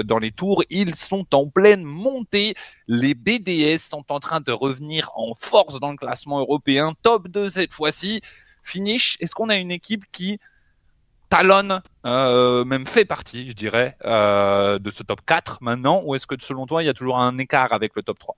dans 0.06 0.18
les 0.18 0.30
tours, 0.30 0.62
ils 0.70 0.94
sont 0.94 1.26
en 1.34 1.46
pleine 1.46 1.82
montée. 1.82 2.54
Les 2.86 3.14
BDS 3.14 3.78
sont 3.78 4.04
en 4.10 4.20
train 4.20 4.40
de 4.40 4.52
revenir 4.52 5.10
en 5.14 5.34
force 5.34 5.80
dans 5.80 5.90
le 5.90 5.96
classement 5.96 6.40
européen, 6.40 6.94
top 7.02 7.28
2 7.28 7.48
cette 7.48 7.72
fois-ci 7.72 8.20
finish, 8.62 9.16
est-ce 9.20 9.34
qu'on 9.34 9.48
a 9.48 9.56
une 9.56 9.70
équipe 9.70 10.04
qui 10.12 10.38
talonne, 11.28 11.82
euh, 12.06 12.64
même 12.64 12.86
fait 12.86 13.04
partie, 13.04 13.48
je 13.48 13.54
dirais, 13.54 13.96
euh, 14.04 14.78
de 14.78 14.90
ce 14.90 15.02
top 15.02 15.20
4 15.24 15.58
maintenant, 15.60 16.02
ou 16.04 16.14
est-ce 16.14 16.26
que 16.26 16.34
selon 16.40 16.66
toi, 16.66 16.82
il 16.82 16.86
y 16.86 16.88
a 16.88 16.94
toujours 16.94 17.20
un 17.20 17.38
écart 17.38 17.72
avec 17.72 17.92
le 17.94 18.02
top 18.02 18.18
3 18.18 18.36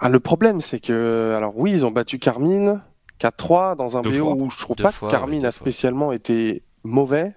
ah, 0.00 0.08
Le 0.08 0.20
problème, 0.20 0.60
c'est 0.60 0.80
que, 0.80 1.34
alors 1.36 1.56
oui, 1.56 1.72
ils 1.72 1.86
ont 1.86 1.90
battu 1.90 2.18
Carmine 2.18 2.82
4-3 3.20 3.76
dans 3.76 3.96
un 3.96 4.02
BO 4.02 4.34
où 4.34 4.50
je 4.50 4.58
trouve 4.58 4.76
pas 4.76 4.92
que 4.92 5.08
Carmine 5.08 5.46
a 5.46 5.52
spécialement 5.52 6.12
été 6.12 6.64
mauvais. 6.82 7.34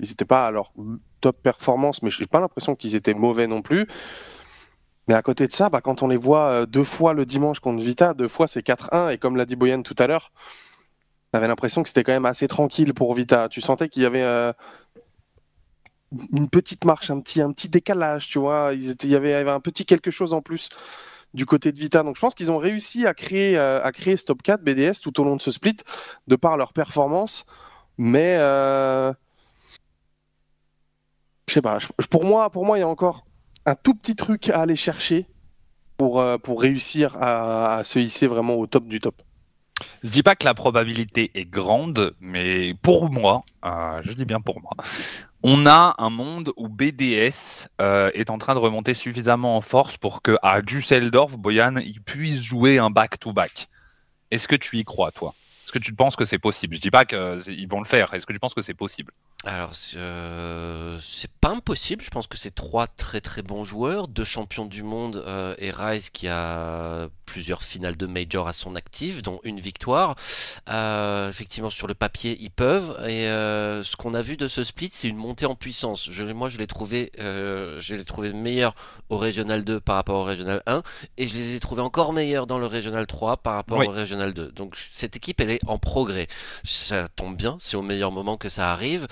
Ils 0.00 0.08
n'étaient 0.08 0.24
pas 0.24 0.46
à 0.46 0.50
leur 0.50 0.72
top 1.20 1.42
performance, 1.42 2.02
mais 2.02 2.10
je 2.10 2.20
n'ai 2.20 2.26
pas 2.26 2.40
l'impression 2.40 2.74
qu'ils 2.74 2.94
étaient 2.94 3.14
mauvais 3.14 3.46
non 3.46 3.60
plus. 3.60 3.86
Mais 5.08 5.14
à 5.14 5.22
côté 5.22 5.46
de 5.46 5.52
ça, 5.52 5.68
bah, 5.68 5.80
quand 5.80 6.02
on 6.02 6.08
les 6.08 6.16
voit 6.16 6.46
euh, 6.46 6.66
deux 6.66 6.84
fois 6.84 7.14
le 7.14 7.26
dimanche 7.26 7.58
contre 7.60 7.82
Vita, 7.82 8.14
deux 8.14 8.28
fois 8.28 8.46
c'est 8.46 8.64
4-1, 8.64 9.12
et 9.12 9.18
comme 9.18 9.36
l'a 9.36 9.44
dit 9.44 9.56
Boyan 9.56 9.82
tout 9.82 9.96
à 9.98 10.06
l'heure, 10.06 10.32
avait 11.32 11.48
l'impression 11.48 11.82
que 11.82 11.88
c'était 11.88 12.04
quand 12.04 12.12
même 12.12 12.26
assez 12.26 12.48
tranquille 12.48 12.94
pour 12.94 13.12
Vita. 13.14 13.48
Tu 13.48 13.60
sentais 13.60 13.88
qu'il 13.88 14.02
y 14.02 14.06
avait 14.06 14.22
euh, 14.22 14.52
une 16.32 16.48
petite 16.48 16.84
marche, 16.84 17.10
un 17.10 17.20
petit, 17.20 17.40
un 17.40 17.52
petit 17.52 17.68
décalage, 17.68 18.28
tu 18.28 18.38
vois. 18.38 18.70
Ils 18.74 18.90
étaient, 18.90 19.06
il, 19.06 19.12
y 19.12 19.16
avait, 19.16 19.48
un 19.50 19.60
petit 19.60 19.84
quelque 19.84 20.10
chose 20.10 20.32
en 20.32 20.42
plus 20.42 20.68
du 21.34 21.46
côté 21.46 21.72
de 21.72 21.78
Vita. 21.78 22.02
Donc 22.02 22.16
je 22.16 22.20
pense 22.20 22.34
qu'ils 22.34 22.50
ont 22.50 22.58
réussi 22.58 23.06
à 23.06 23.14
créer, 23.14 23.58
euh, 23.58 23.82
à 23.82 23.92
créer 23.92 24.16
Stop 24.16 24.42
4 24.42 24.62
BDS 24.62 25.00
tout 25.02 25.20
au 25.20 25.24
long 25.24 25.36
de 25.36 25.42
ce 25.42 25.50
split, 25.50 25.76
de 26.26 26.36
par 26.36 26.56
leur 26.56 26.72
performance. 26.72 27.44
Mais 27.98 28.36
je 31.50 31.54
sais 31.54 31.62
pas. 31.62 31.80
Pour 32.10 32.24
moi, 32.24 32.48
pour 32.50 32.64
moi, 32.64 32.78
il 32.78 32.80
y 32.80 32.84
a 32.84 32.88
encore 32.88 33.24
un 33.66 33.74
tout 33.74 33.94
petit 33.94 34.14
truc 34.14 34.48
à 34.50 34.60
aller 34.60 34.76
chercher 34.76 35.26
pour, 35.96 36.20
euh, 36.20 36.38
pour 36.38 36.62
réussir 36.62 37.16
à, 37.20 37.82
se 37.84 37.98
hisser 37.98 38.28
vraiment 38.28 38.54
au 38.54 38.68
top 38.68 38.86
du 38.86 39.00
top. 39.00 39.20
Je 40.02 40.08
dis 40.08 40.22
pas 40.22 40.36
que 40.36 40.44
la 40.44 40.54
probabilité 40.54 41.30
est 41.34 41.44
grande, 41.44 42.14
mais 42.20 42.74
pour 42.82 43.10
moi, 43.10 43.44
euh, 43.64 44.00
je 44.04 44.12
dis 44.12 44.24
bien 44.24 44.40
pour 44.40 44.60
moi, 44.60 44.72
on 45.42 45.66
a 45.66 45.94
un 45.98 46.10
monde 46.10 46.52
où 46.56 46.68
BDS 46.68 47.68
euh, 47.80 48.10
est 48.14 48.30
en 48.30 48.38
train 48.38 48.54
de 48.54 48.60
remonter 48.60 48.94
suffisamment 48.94 49.56
en 49.56 49.60
force 49.60 49.96
pour 49.96 50.22
que 50.22 50.36
à 50.42 50.60
Düsseldorf, 50.60 51.36
Boyan, 51.36 51.76
il 51.76 52.02
puisse 52.02 52.42
jouer 52.42 52.78
un 52.78 52.90
back-to-back. 52.90 53.68
Est-ce 54.30 54.46
que 54.46 54.56
tu 54.56 54.78
y 54.78 54.84
crois, 54.84 55.12
toi? 55.12 55.34
Est-ce 55.64 55.72
que 55.72 55.78
tu 55.78 55.94
penses 55.94 56.16
que 56.16 56.24
c'est 56.24 56.38
possible? 56.38 56.76
Je 56.76 56.80
dis 56.80 56.90
pas 56.90 57.04
qu'ils 57.04 57.68
vont 57.68 57.80
le 57.80 57.86
faire. 57.86 58.12
Est-ce 58.12 58.26
que 58.26 58.32
tu 58.32 58.38
penses 58.38 58.54
que 58.54 58.62
c'est 58.62 58.74
possible? 58.74 59.12
Alors, 59.46 59.72
euh, 59.96 60.98
c'est 61.00 61.30
pas 61.40 61.48
impossible. 61.48 62.04
Je 62.04 62.10
pense 62.10 62.26
que 62.26 62.36
c'est 62.36 62.54
trois 62.54 62.86
très 62.86 63.22
très 63.22 63.40
bons 63.40 63.64
joueurs, 63.64 64.06
deux 64.06 64.24
champions 64.24 64.66
du 64.66 64.82
monde 64.82 65.16
euh, 65.26 65.54
et 65.56 65.70
Rise 65.70 66.10
qui 66.10 66.28
a 66.28 67.08
plusieurs 67.24 67.62
finales 67.62 67.96
de 67.96 68.06
major 68.06 68.48
à 68.48 68.52
son 68.52 68.74
actif, 68.74 69.22
dont 69.22 69.40
une 69.44 69.58
victoire. 69.60 70.16
Euh, 70.68 71.30
effectivement, 71.30 71.70
sur 71.70 71.86
le 71.86 71.94
papier, 71.94 72.36
ils 72.40 72.50
peuvent. 72.50 72.90
Et 73.06 73.28
euh, 73.28 73.82
ce 73.82 73.96
qu'on 73.96 74.12
a 74.12 74.20
vu 74.20 74.36
de 74.36 74.46
ce 74.46 74.62
split, 74.62 74.90
c'est 74.92 75.08
une 75.08 75.16
montée 75.16 75.46
en 75.46 75.54
puissance. 75.54 76.10
Je, 76.10 76.24
moi, 76.24 76.50
je 76.50 76.58
l'ai 76.58 76.66
trouvé, 76.66 77.10
euh, 77.18 77.80
je 77.80 77.94
l'ai 77.94 78.04
trouvé 78.04 78.34
meilleur 78.34 78.74
au 79.08 79.16
Régional 79.16 79.64
2 79.64 79.80
par 79.80 79.94
rapport 79.94 80.16
au 80.20 80.24
Régional 80.24 80.62
1, 80.66 80.82
et 81.16 81.28
je 81.28 81.34
les 81.34 81.54
ai 81.54 81.60
trouvés 81.60 81.82
encore 81.82 82.12
meilleurs 82.12 82.46
dans 82.46 82.58
le 82.58 82.66
Régional 82.66 83.06
3 83.06 83.38
par 83.38 83.54
rapport 83.54 83.78
Oui. 83.78 83.86
au 83.86 83.90
Régional 83.90 84.34
2. 84.34 84.48
Donc 84.52 84.76
cette 84.92 85.16
équipe, 85.16 85.40
elle 85.40 85.50
est 85.50 85.60
en 85.66 85.78
progrès. 85.78 86.26
Ça 86.64 87.08
tombe 87.08 87.36
bien, 87.36 87.56
c'est 87.60 87.76
au 87.76 87.82
meilleur 87.82 88.10
moment 88.12 88.36
que 88.36 88.48
ça 88.50 88.70
arrive, 88.72 89.06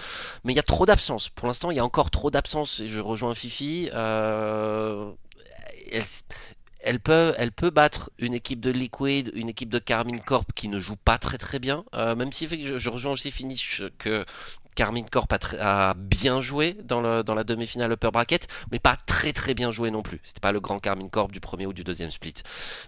mais 0.45 0.53
il 0.53 0.57
y 0.57 0.61
a 0.61 0.65
trop 0.65 0.87
d'absence. 0.87 1.29
Pour 1.29 1.47
l'instant, 1.47 1.71
il 1.71 1.77
y 1.77 1.81
a 1.81 1.85
encore 1.85 2.11
trop 2.11 2.31
d'absence. 2.31 2.81
Et 2.81 2.89
je 2.89 3.01
rejoins 3.01 3.35
Fifi. 3.35 3.91
Euh, 3.95 5.11
elle- 6.83 7.01
peut, 7.01 7.71
battre 7.71 8.11
une 8.19 8.35
équipe 8.35 8.61
de 8.61 8.71
Liquid, 8.71 9.31
une 9.35 9.49
équipe 9.49 9.71
de 9.71 9.79
Carmine 9.79 10.21
Corp 10.21 10.53
qui 10.55 10.69
ne 10.69 10.81
joue 10.81 10.97
pas 10.97 11.19
très 11.19 11.39
très 11.39 11.59
bien. 11.59 11.85
Euh, 11.95 12.15
même 12.15 12.33
si 12.33 12.47
je, 12.47 12.79
je 12.79 12.91
rejoins 12.91 13.13
aussi 13.13 13.31
Finish 13.31 13.83
que 13.99 14.25
Carmine 14.79 15.11
Corp 15.11 15.27
a, 15.59 15.95
bien 15.95 16.41
joué 16.41 16.77
dans 16.85 17.01
la 17.01 17.45
demi-finale 17.45 17.91
upper 17.91 18.13
bracket, 18.13 18.47
mais 18.71 18.79
pas 18.79 18.97
très 18.97 19.33
très 19.33 19.53
bien 19.53 19.73
joué 19.73 19.91
non 19.91 20.03
plus. 20.03 20.21
C'était 20.23 20.39
pas 20.39 20.53
le 20.53 20.61
grand 20.61 20.79
Carmine 20.79 21.11
Corp 21.11 21.33
du 21.33 21.41
premier 21.41 21.67
ou 21.67 21.73
du 21.73 21.83
deuxième 21.83 22.13
split. 22.13 22.35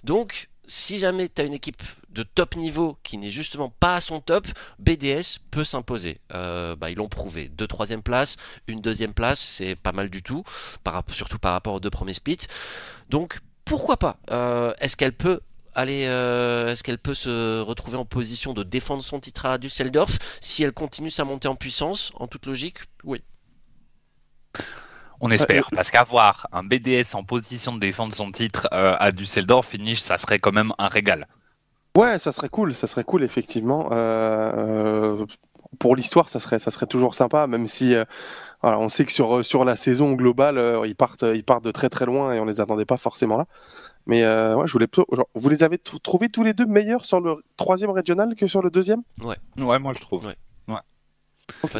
Donc, 0.04 0.48
si 0.70 1.00
jamais 1.00 1.28
tu 1.28 1.42
as 1.42 1.44
une 1.44 1.52
équipe 1.52 1.82
de 2.10 2.22
top 2.22 2.54
niveau 2.54 2.96
qui 3.02 3.18
n'est 3.18 3.30
justement 3.30 3.70
pas 3.80 3.96
à 3.96 4.00
son 4.00 4.20
top, 4.20 4.46
BDS 4.78 5.40
peut 5.50 5.64
s'imposer. 5.64 6.20
Euh, 6.32 6.76
bah, 6.76 6.90
ils 6.90 6.96
l'ont 6.96 7.08
prouvé. 7.08 7.48
Deux 7.48 7.66
troisième 7.66 8.02
place, 8.02 8.36
une 8.68 8.80
deuxième 8.80 9.12
place, 9.12 9.40
c'est 9.40 9.74
pas 9.74 9.90
mal 9.90 10.10
du 10.10 10.22
tout, 10.22 10.44
surtout 11.10 11.38
par 11.38 11.52
rapport 11.52 11.74
aux 11.74 11.80
deux 11.80 11.90
premiers 11.90 12.14
splits. 12.14 12.46
Donc 13.08 13.40
pourquoi 13.64 13.96
pas 13.96 14.18
Euh, 14.30 14.72
Est-ce 14.80 14.96
qu'elle 14.96 15.12
peut 15.12 15.40
aller 15.74 16.06
euh, 16.06 16.68
Est-ce 16.68 16.84
qu'elle 16.84 16.98
peut 16.98 17.14
se 17.14 17.60
retrouver 17.60 17.96
en 17.96 18.04
position 18.04 18.54
de 18.54 18.62
défendre 18.62 19.02
son 19.02 19.18
titre 19.18 19.46
à 19.46 19.58
Düsseldorf? 19.58 20.18
Si 20.40 20.62
elle 20.62 20.72
continue 20.72 21.10
sa 21.10 21.24
montée 21.24 21.48
en 21.48 21.56
puissance 21.56 22.12
En 22.14 22.28
toute 22.28 22.46
logique, 22.46 22.78
oui. 23.02 23.22
On 25.20 25.30
espère, 25.30 25.68
parce 25.74 25.90
qu'avoir 25.90 26.46
un 26.52 26.62
BDS 26.62 27.14
en 27.14 27.22
position 27.24 27.72
de 27.74 27.80
défendre 27.80 28.14
son 28.14 28.32
titre 28.32 28.68
euh, 28.72 28.96
à 28.98 29.12
Düsseldorf 29.12 29.66
finish, 29.66 30.00
ça 30.00 30.16
serait 30.18 30.38
quand 30.38 30.52
même 30.52 30.72
un 30.78 30.88
régal. 30.88 31.26
Ouais, 31.96 32.18
ça 32.18 32.32
serait 32.32 32.48
cool, 32.48 32.74
ça 32.74 32.86
serait 32.86 33.04
cool 33.04 33.22
effectivement. 33.22 33.88
Euh, 33.92 35.18
euh, 35.22 35.26
pour 35.78 35.94
l'histoire, 35.96 36.28
ça 36.28 36.40
serait, 36.40 36.58
ça 36.58 36.70
serait 36.70 36.86
toujours 36.86 37.14
sympa, 37.14 37.46
même 37.46 37.66
si 37.66 37.94
euh, 37.94 38.04
voilà, 38.62 38.78
on 38.78 38.88
sait 38.88 39.04
que 39.04 39.12
sur, 39.12 39.44
sur 39.44 39.64
la 39.64 39.76
saison 39.76 40.12
globale, 40.14 40.58
euh, 40.58 40.86
ils 40.86 40.96
partent, 40.96 41.24
ils 41.34 41.44
partent 41.44 41.64
de 41.64 41.70
très 41.70 41.88
très 41.88 42.06
loin 42.06 42.32
et 42.32 42.40
on 42.40 42.44
les 42.44 42.60
attendait 42.60 42.84
pas 42.84 42.96
forcément 42.96 43.36
là. 43.36 43.46
Mais 44.06 44.22
euh, 44.24 44.56
ouais, 44.56 44.66
je 44.66 44.72
voulais, 44.72 44.86
plutôt- 44.86 45.06
genre, 45.14 45.28
vous 45.34 45.48
les 45.48 45.62
avez 45.62 45.78
trouvés 45.78 46.28
tous 46.28 46.42
les 46.42 46.54
deux 46.54 46.66
meilleurs 46.66 47.04
sur 47.04 47.20
le 47.20 47.36
troisième 47.56 47.90
régional 47.90 48.34
que 48.34 48.46
sur 48.46 48.62
le 48.62 48.70
deuxième? 48.70 49.02
Ouais, 49.58 49.78
moi 49.78 49.92
je 49.92 50.00
trouve. 50.00 50.24
Ouais. 50.24 50.36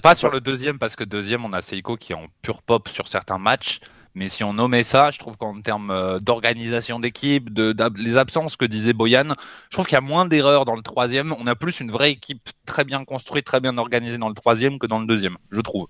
Pas 0.02 0.14
sur 0.14 0.30
le 0.30 0.40
deuxième, 0.40 0.78
parce 0.78 0.96
que 0.96 1.04
deuxième, 1.04 1.44
on 1.44 1.52
a 1.52 1.62
Seiko 1.62 1.96
qui 1.96 2.12
est 2.12 2.16
en 2.16 2.26
pure 2.42 2.62
pop 2.62 2.88
sur 2.88 3.08
certains 3.08 3.38
matchs. 3.38 3.80
Mais 4.16 4.28
si 4.28 4.42
on 4.42 4.52
nommait 4.54 4.82
ça, 4.82 5.12
je 5.12 5.20
trouve 5.20 5.36
qu'en 5.36 5.61
termes 5.61 5.92
euh, 5.92 6.18
d'organisation 6.18 6.98
d'équipe, 6.98 7.52
de, 7.54 7.70
d'ab- 7.70 7.96
les 7.96 8.16
absences 8.16 8.56
que 8.56 8.64
disait 8.64 8.92
Boyan, 8.92 9.34
je 9.68 9.76
trouve 9.76 9.86
qu'il 9.86 9.94
y 9.94 9.98
a 9.98 10.00
moins 10.00 10.26
d'erreurs 10.26 10.64
dans 10.64 10.74
le 10.74 10.82
troisième. 10.82 11.32
On 11.38 11.46
a 11.46 11.54
plus 11.54 11.78
une 11.78 11.92
vraie 11.92 12.11
équipe 12.11 12.50
très 12.66 12.82
bien 12.84 13.04
construite, 13.04 13.46
très 13.46 13.61
bien 13.61 13.78
organisée 13.78 14.18
dans 14.18 14.28
le 14.28 14.34
troisième 14.34 14.80
que 14.80 14.88
dans 14.88 14.98
le 14.98 15.06
deuxième, 15.06 15.36
je 15.50 15.61
trouve. 15.61 15.86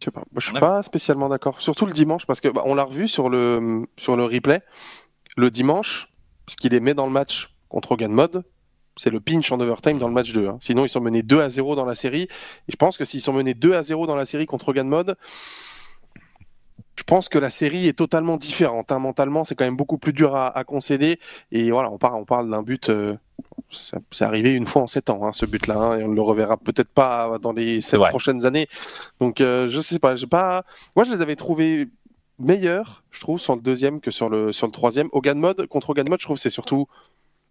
Je 0.00 0.06
sais 0.06 0.10
pas, 0.10 0.20
Moi, 0.32 0.40
je 0.40 0.44
suis 0.46 0.54
Ouais. 0.54 0.60
pas 0.60 0.82
spécialement 0.82 1.28
d'accord. 1.28 1.60
Surtout 1.60 1.86
le 1.86 1.92
dimanche, 1.92 2.26
parce 2.26 2.40
que 2.40 2.48
bah, 2.48 2.62
on 2.64 2.74
l'a 2.74 2.84
revu 2.84 3.06
sur 3.06 3.28
le, 3.30 3.86
sur 3.96 4.16
le 4.16 4.24
replay. 4.24 4.60
Le 5.36 5.50
dimanche, 5.52 6.08
ce 6.48 6.56
qu'il 6.56 6.78
met 6.80 6.94
dans 6.94 7.06
le 7.06 7.12
match 7.12 7.54
contre 7.68 7.92
Hogan 7.92 8.10
Mod, 8.10 8.42
c'est 8.96 9.10
le 9.10 9.20
pinch 9.20 9.50
en 9.52 9.60
overtime 9.60 9.98
dans 9.98 10.08
le 10.08 10.14
match 10.14 10.32
2. 10.32 10.48
hein. 10.48 10.58
Sinon, 10.60 10.84
ils 10.84 10.88
sont 10.88 11.00
menés 11.00 11.22
2 11.22 11.40
à 11.40 11.48
0 11.48 11.74
dans 11.76 11.84
la 11.84 11.94
série. 11.94 12.22
Et 12.22 12.72
je 12.72 12.76
pense 12.76 12.96
que 12.96 13.04
s'ils 13.04 13.20
sont 13.20 13.32
menés 13.32 13.54
2 13.54 13.74
à 13.74 13.82
0 13.82 14.06
dans 14.06 14.16
la 14.16 14.26
série 14.26 14.46
contre 14.46 14.68
Hogan 14.70 14.88
Mod, 14.88 15.16
je 16.98 17.02
pense 17.02 17.28
que 17.28 17.38
la 17.38 17.50
série 17.50 17.86
est 17.88 17.92
totalement 17.98 18.36
différente. 18.38 18.90
hein. 18.90 18.98
Mentalement, 18.98 19.44
c'est 19.44 19.54
quand 19.54 19.64
même 19.66 19.76
beaucoup 19.76 19.98
plus 19.98 20.12
dur 20.12 20.34
à, 20.34 20.56
à 20.56 20.64
concéder. 20.64 21.18
Et 21.52 21.70
voilà, 21.70 21.90
on 21.90 21.98
parle, 21.98 22.14
on 22.16 22.24
parle 22.24 22.50
d'un 22.50 22.62
but. 22.62 22.88
euh, 22.88 23.16
c'est 23.70 24.24
arrivé 24.24 24.52
une 24.52 24.64
fois 24.66 24.82
en 24.82 24.86
7 24.86 25.10
ans, 25.10 25.26
hein, 25.26 25.32
ce 25.34 25.44
but-là, 25.44 25.76
hein, 25.76 25.98
et 25.98 26.04
on 26.04 26.08
ne 26.08 26.14
le 26.14 26.22
reverra 26.22 26.56
peut-être 26.56 26.88
pas 26.88 27.38
dans 27.40 27.52
les 27.52 27.82
7 27.82 27.98
vrai. 27.98 28.08
prochaines 28.10 28.46
années. 28.46 28.66
Donc, 29.20 29.40
euh, 29.40 29.68
je 29.68 29.80
sais 29.80 29.98
pas. 29.98 30.14
Moi, 30.94 31.04
je 31.04 31.10
les 31.10 31.20
avais 31.20 31.36
trouvés 31.36 31.88
meilleurs, 32.38 33.02
je 33.10 33.20
trouve, 33.20 33.40
sur 33.40 33.56
le 33.56 33.62
deuxième 33.62 34.00
que 34.00 34.10
sur 34.10 34.28
le, 34.28 34.52
sur 34.52 34.66
le 34.66 34.72
troisième. 34.72 35.08
Hogan 35.12 35.38
Mode, 35.38 35.66
contre 35.66 35.90
Hogan 35.90 36.08
Mode, 36.08 36.20
je 36.20 36.26
trouve 36.26 36.36
que 36.36 36.42
c'est 36.42 36.50
surtout. 36.50 36.86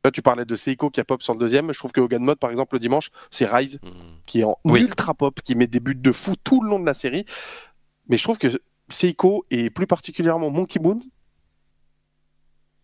Là, 0.06 0.12
tu 0.12 0.22
parlais 0.22 0.46
de 0.46 0.56
Seiko 0.56 0.92
qui 0.92 1.00
a 1.00 1.04
pop 1.04 1.24
sur 1.24 1.34
le 1.34 1.40
deuxième. 1.40 1.74
Je 1.74 1.80
trouve 1.80 1.92
que 1.92 2.00
Hogan 2.00 2.22
Mode, 2.24 2.38
par 2.38 2.52
exemple, 2.52 2.76
le 2.76 2.80
dimanche, 2.80 3.10
c'est 3.32 3.48
Rise 3.48 3.80
Mhm. 3.84 3.92
qui 4.28 4.42
est 4.42 4.44
en 4.44 4.56
Oui. 4.64 4.82
ultra 4.82 5.16
pop, 5.16 5.42
qui 5.42 5.56
met 5.56 5.66
des 5.66 5.80
buts 5.80 5.96
de 5.96 6.12
fou 6.12 6.36
tout 6.44 6.62
le 6.62 6.70
long 6.70 6.80
de 6.80 6.86
la 6.86 6.94
série. 6.94 7.26
Mais 8.08 8.18
je 8.18 8.24
trouve 8.24 8.38
que 8.38 8.48
Seiko 8.88 9.46
et 9.50 9.72
plus 9.72 9.88
particulièrement 9.88 10.52
Monkey 10.52 10.80
Moon 10.80 11.02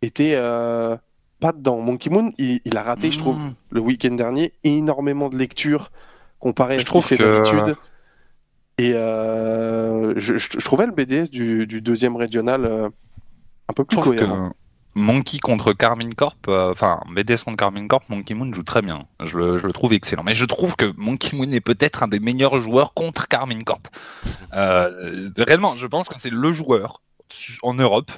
étaient 0.01 0.33
euh, 0.33 0.97
pas 1.39 1.51
dedans. 1.51 1.79
Monkey 1.79 2.09
Moon, 2.09 2.31
il, 2.39 2.59
il 2.65 2.75
a 2.75 2.81
raté, 2.81 3.11
je 3.11 3.19
trouve, 3.19 3.37
Mmh. 3.37 3.53
le 3.69 3.79
week-end 3.81 4.15
dernier, 4.15 4.53
énormément 4.63 5.29
de 5.29 5.37
lectures 5.37 5.91
comparé 6.39 6.73
à 6.73 6.77
Je 6.77 6.79
ce 6.79 6.85
qu'il 6.85 6.89
trouve 6.89 7.05
fait 7.05 7.17
que- 7.17 7.35
d'habitude. 7.35 7.75
Et 8.79 8.93
euh, 8.95 10.13
je, 10.17 10.39
je- 10.39 10.49
je 10.53 10.65
trouvais 10.65 10.87
le 10.87 10.91
BDS 10.91 11.29
du, 11.29 11.67
du 11.67 11.81
deuxième 11.81 12.15
régional 12.15 12.65
euh, 12.65 12.89
un 13.69 13.73
peu 13.73 13.85
plus 13.85 13.97
cohérent. 13.97 14.53
Monkey 14.93 15.39
contre 15.39 15.73
Carmine 15.73 16.13
Corp, 16.13 16.47
euh, 16.47 16.71
enfin 16.71 17.01
BDS 17.09 17.43
contre 17.45 17.57
Carmine 17.57 17.87
Corp, 17.87 18.03
Monkey 18.09 18.33
Moon 18.33 18.51
joue 18.53 18.63
très 18.63 18.81
bien. 18.81 19.05
Je 19.23 19.37
le, 19.37 19.57
je 19.57 19.65
le 19.65 19.71
trouve 19.71 19.93
excellent. 19.93 20.23
Mais 20.23 20.33
je 20.33 20.45
trouve 20.45 20.75
que 20.75 20.93
Monkey 20.97 21.35
Moon 21.35 21.49
est 21.51 21.61
peut-être 21.61 22.03
un 22.03 22.07
des 22.07 22.19
meilleurs 22.19 22.59
joueurs 22.59 22.93
contre 22.93 23.27
Carmine 23.27 23.63
Corp. 23.63 23.87
Euh, 24.53 25.29
réellement, 25.37 25.77
je 25.77 25.87
pense 25.87 26.09
que 26.09 26.19
c'est 26.19 26.29
le 26.29 26.51
joueur 26.51 27.01
en 27.63 27.73
Europe 27.73 28.11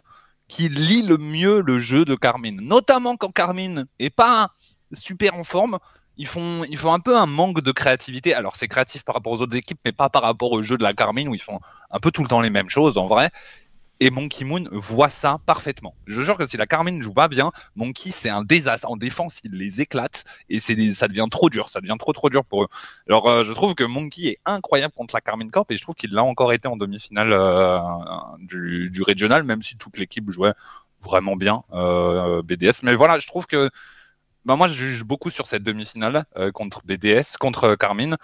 qui 0.48 0.68
lit 0.68 1.04
le 1.04 1.18
mieux 1.18 1.62
le 1.62 1.78
jeu 1.78 2.06
de 2.06 2.16
Carmine. 2.16 2.60
Notamment 2.60 3.18
quand 3.18 3.32
Carmine 3.32 3.86
est 4.00 4.10
pas 4.10 4.50
super 4.94 5.36
en 5.36 5.44
forme. 5.44 5.78
Ils 6.18 6.28
font, 6.28 6.64
ils 6.70 6.78
font 6.78 6.94
un 6.94 7.00
peu 7.00 7.18
un 7.18 7.26
manque 7.26 7.62
de 7.62 7.72
créativité. 7.72 8.34
Alors 8.34 8.56
c'est 8.56 8.68
créatif 8.68 9.04
par 9.04 9.16
rapport 9.16 9.34
aux 9.34 9.42
autres 9.42 9.58
équipes, 9.58 9.80
mais 9.86 9.92
pas 9.92 10.10
par 10.10 10.22
rapport 10.22 10.52
au 10.52 10.62
jeu 10.62 10.78
de 10.78 10.84
la 10.84 10.94
Carmine 10.94 11.28
où 11.28 11.36
ils 11.36 11.42
font 11.42 11.60
un 11.90 12.00
peu 12.00 12.12
tout 12.12 12.22
le 12.22 12.28
temps 12.28 12.42
les 12.42 12.50
mêmes 12.50 12.70
choses 12.70 12.98
en 12.98 13.08
vrai. 13.08 13.32
Et 14.04 14.10
Monkey 14.10 14.43
Moon 14.43 14.66
voit 14.70 15.10
ça 15.10 15.38
parfaitement. 15.45 15.95
Je 16.08 16.22
jure 16.22 16.38
que 16.38 16.45
si 16.45 16.58
la 16.58 16.66
Carmine 16.66 17.01
joue 17.01 17.14
pas 17.14 17.30
bien, 17.30 17.54
Monkey 17.78 18.12
c'est 18.12 18.28
un 18.28 18.43
désastre. 18.43 18.91
En 18.91 18.97
défense, 18.97 19.39
il 19.45 19.51
les 19.54 19.80
éclate 19.80 20.26
et 20.49 20.60
ça 20.60 21.08
devient 21.08 21.28
trop 21.32 21.49
dur. 21.49 21.70
Ça 21.70 21.80
devient 21.80 21.95
trop 21.97 22.12
trop 22.12 22.30
dur 22.30 22.43
pour 22.43 22.64
eux. 22.64 22.68
Alors 23.08 23.30
euh, 23.30 23.45
je 23.45 23.54
trouve 23.54 23.76
que 23.76 23.86
Monkey 23.86 24.24
est 24.24 24.39
incroyable 24.43 24.93
contre 24.93 25.16
la 25.16 25.22
Carmine 25.22 25.49
Corp 25.51 25.72
et 25.72 25.78
je 25.78 25.82
trouve 25.82 25.95
qu'il 25.95 26.12
l'a 26.12 26.22
encore 26.22 26.51
été 26.51 26.68
en 26.68 26.76
demi-finale 26.76 27.32
euh, 27.32 27.80
du, 28.39 29.04
régional, 29.04 29.43
même 29.43 29.62
si 29.62 29.78
toute 29.78 29.97
l'équipe 29.97 30.30
jouait 30.30 30.51
vraiment 30.99 31.38
bien 31.38 31.64
euh, 31.72 32.41
BDS. 32.41 32.84
Mais 32.84 32.95
voilà, 32.95 33.20
je 33.20 33.28
trouve 33.28 33.47
que 33.47 33.70
bah, 34.43 34.58
moi 34.58 34.68
je 34.68 34.74
juge 34.74 35.06
beaucoup 35.06 35.30
sur 35.30 35.47
cette 35.47 35.64
demi-finale 35.64 36.26
contre 36.54 36.82
BDS, 36.84 37.38
contre 37.39 37.76
Carmine. 37.76 38.18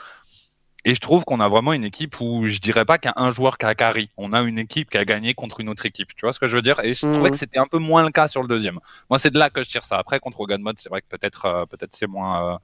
Et 0.86 0.96
je 0.96 1.00
trouve 1.02 1.26
qu'on 1.26 1.40
a 1.42 1.50
vraiment 1.50 1.74
une 1.74 1.84
équipe 1.84 2.20
où 2.22 2.48
je 2.48 2.60
dirais 2.60 2.86
pas 2.86 2.98
qu'il 2.98 3.12
y 3.16 3.20
a 3.20 3.22
un 3.22 3.32
joueur 3.32 3.58
qui 3.58 3.66
a 3.66 3.76
carry. 3.76 4.10
On 4.18 4.32
a 4.32 4.42
une 4.42 4.58
équipe 4.58 4.90
qui 4.90 4.98
a 4.98 5.04
gagné 5.04 5.34
contre 5.34 5.60
une 5.60 5.68
autre 5.68 5.86
équipe. 5.86 6.16
Tu 6.16 6.22
vois 6.26 6.32
ce 6.32 6.40
que 6.40 6.48
je 6.48 6.56
veux 6.56 6.62
dire? 6.62 6.80
Et 6.84 6.94
je 6.94 7.06
trouvais 7.06 7.32
que 7.32 7.38
c'était 7.38 7.60
un 7.60 7.68
peu 7.68 7.80
moins 7.80 8.04
le 8.04 8.12
cas 8.12 8.28
sur 8.28 8.42
le 8.42 8.48
deuxième. 8.48 8.80
Moi, 9.10 9.20
c'est 9.20 9.30
de 9.30 9.38
là 9.38 9.50
que 9.50 9.62
je 9.62 9.70
tire 9.70 9.84
ça. 9.84 9.98
Après, 9.98 10.20
contre 10.20 10.40
Hogan 10.40 10.62
Mode, 10.62 10.80
c'est 10.80 10.90
vrai 10.90 11.02
que 11.02 11.08
peut-être 11.10 11.46
euh, 11.46 11.66
peut-être 11.66 11.94
c'est 11.94 12.08
moins, 12.08 12.54
euh, 12.54 12.58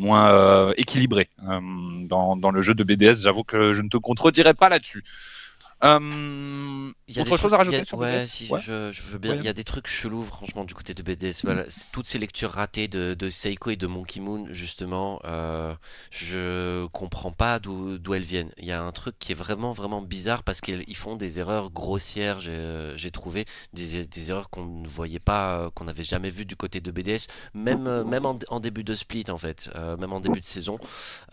moins 0.00 0.28
euh, 0.30 0.72
équilibré 0.76 1.28
dans, 1.38 2.36
dans 2.36 2.50
le 2.50 2.60
jeu 2.62 2.74
de 2.74 2.82
BDS. 2.82 3.22
J'avoue 3.22 3.44
que 3.44 3.72
je 3.72 3.82
ne 3.82 3.88
te 3.88 3.96
contredirai 3.96 4.54
pas 4.54 4.68
là-dessus. 4.68 5.04
Euh, 5.84 6.90
Il 7.08 7.14
y 7.14 7.18
a 7.18 7.22
autre 7.22 7.30
des 7.32 7.36
chose 7.36 7.40
trucs- 7.40 7.52
à 7.52 7.56
rajouter 7.58 7.76
il 7.76 7.80
y 7.80 7.82
a- 7.82 7.84
sur 7.84 7.98
ouais, 7.98 8.16
BDS 8.18 8.26
si, 8.28 8.48
Ouais. 8.50 8.60
Je, 8.62 8.90
je 8.92 9.02
veux 9.02 9.18
bien. 9.18 9.32
Ouais. 9.32 9.38
Il 9.38 9.44
y 9.44 9.48
a 9.48 9.52
des 9.52 9.62
trucs 9.64 9.86
chelous, 9.86 10.22
franchement, 10.22 10.64
du 10.64 10.74
côté 10.74 10.94
de 10.94 11.02
BDS. 11.02 11.42
Voilà, 11.44 11.64
c'est- 11.68 11.90
toutes 11.92 12.06
ces 12.06 12.18
lectures 12.18 12.50
ratées 12.52 12.88
de, 12.88 13.14
de 13.14 13.28
Seiko 13.30 13.70
et 13.70 13.76
de 13.76 13.86
Monkey 13.86 14.20
Moon, 14.20 14.46
justement, 14.50 15.20
euh, 15.24 15.74
je 16.10 16.86
comprends 16.86 17.30
pas 17.30 17.58
d'où 17.58 17.98
elles 18.14 18.22
viennent. 18.22 18.50
Il 18.58 18.64
y 18.64 18.72
a 18.72 18.82
un 18.82 18.92
truc 18.92 19.16
qui 19.18 19.32
est 19.32 19.36
vraiment, 19.36 19.72
vraiment 19.72 20.00
bizarre 20.00 20.42
parce 20.44 20.60
qu'ils 20.60 20.82
ils 20.88 20.96
font 20.96 21.16
des 21.16 21.38
erreurs 21.38 21.70
grossières, 21.70 22.40
j'ai 22.40 22.92
j'ai 22.96 23.10
trouvé, 23.10 23.44
des, 23.74 24.06
des 24.06 24.30
erreurs 24.30 24.48
qu'on 24.50 24.64
ne 24.64 24.86
voyait 24.88 25.18
pas, 25.18 25.58
euh, 25.60 25.70
qu'on 25.74 25.84
n'avait 25.84 26.02
jamais 26.04 26.30
vues 26.30 26.46
du 26.46 26.56
côté 26.56 26.80
de 26.80 26.90
BDS, 26.90 27.26
même, 27.54 27.86
euh, 27.86 28.04
même 28.04 28.24
en, 28.26 28.38
en 28.48 28.60
début 28.60 28.84
de 28.84 28.94
split, 28.94 29.24
en 29.28 29.38
fait, 29.38 29.70
euh, 29.74 29.96
même 29.98 30.12
en 30.12 30.20
début 30.20 30.40
de 30.40 30.46
saison. 30.46 30.78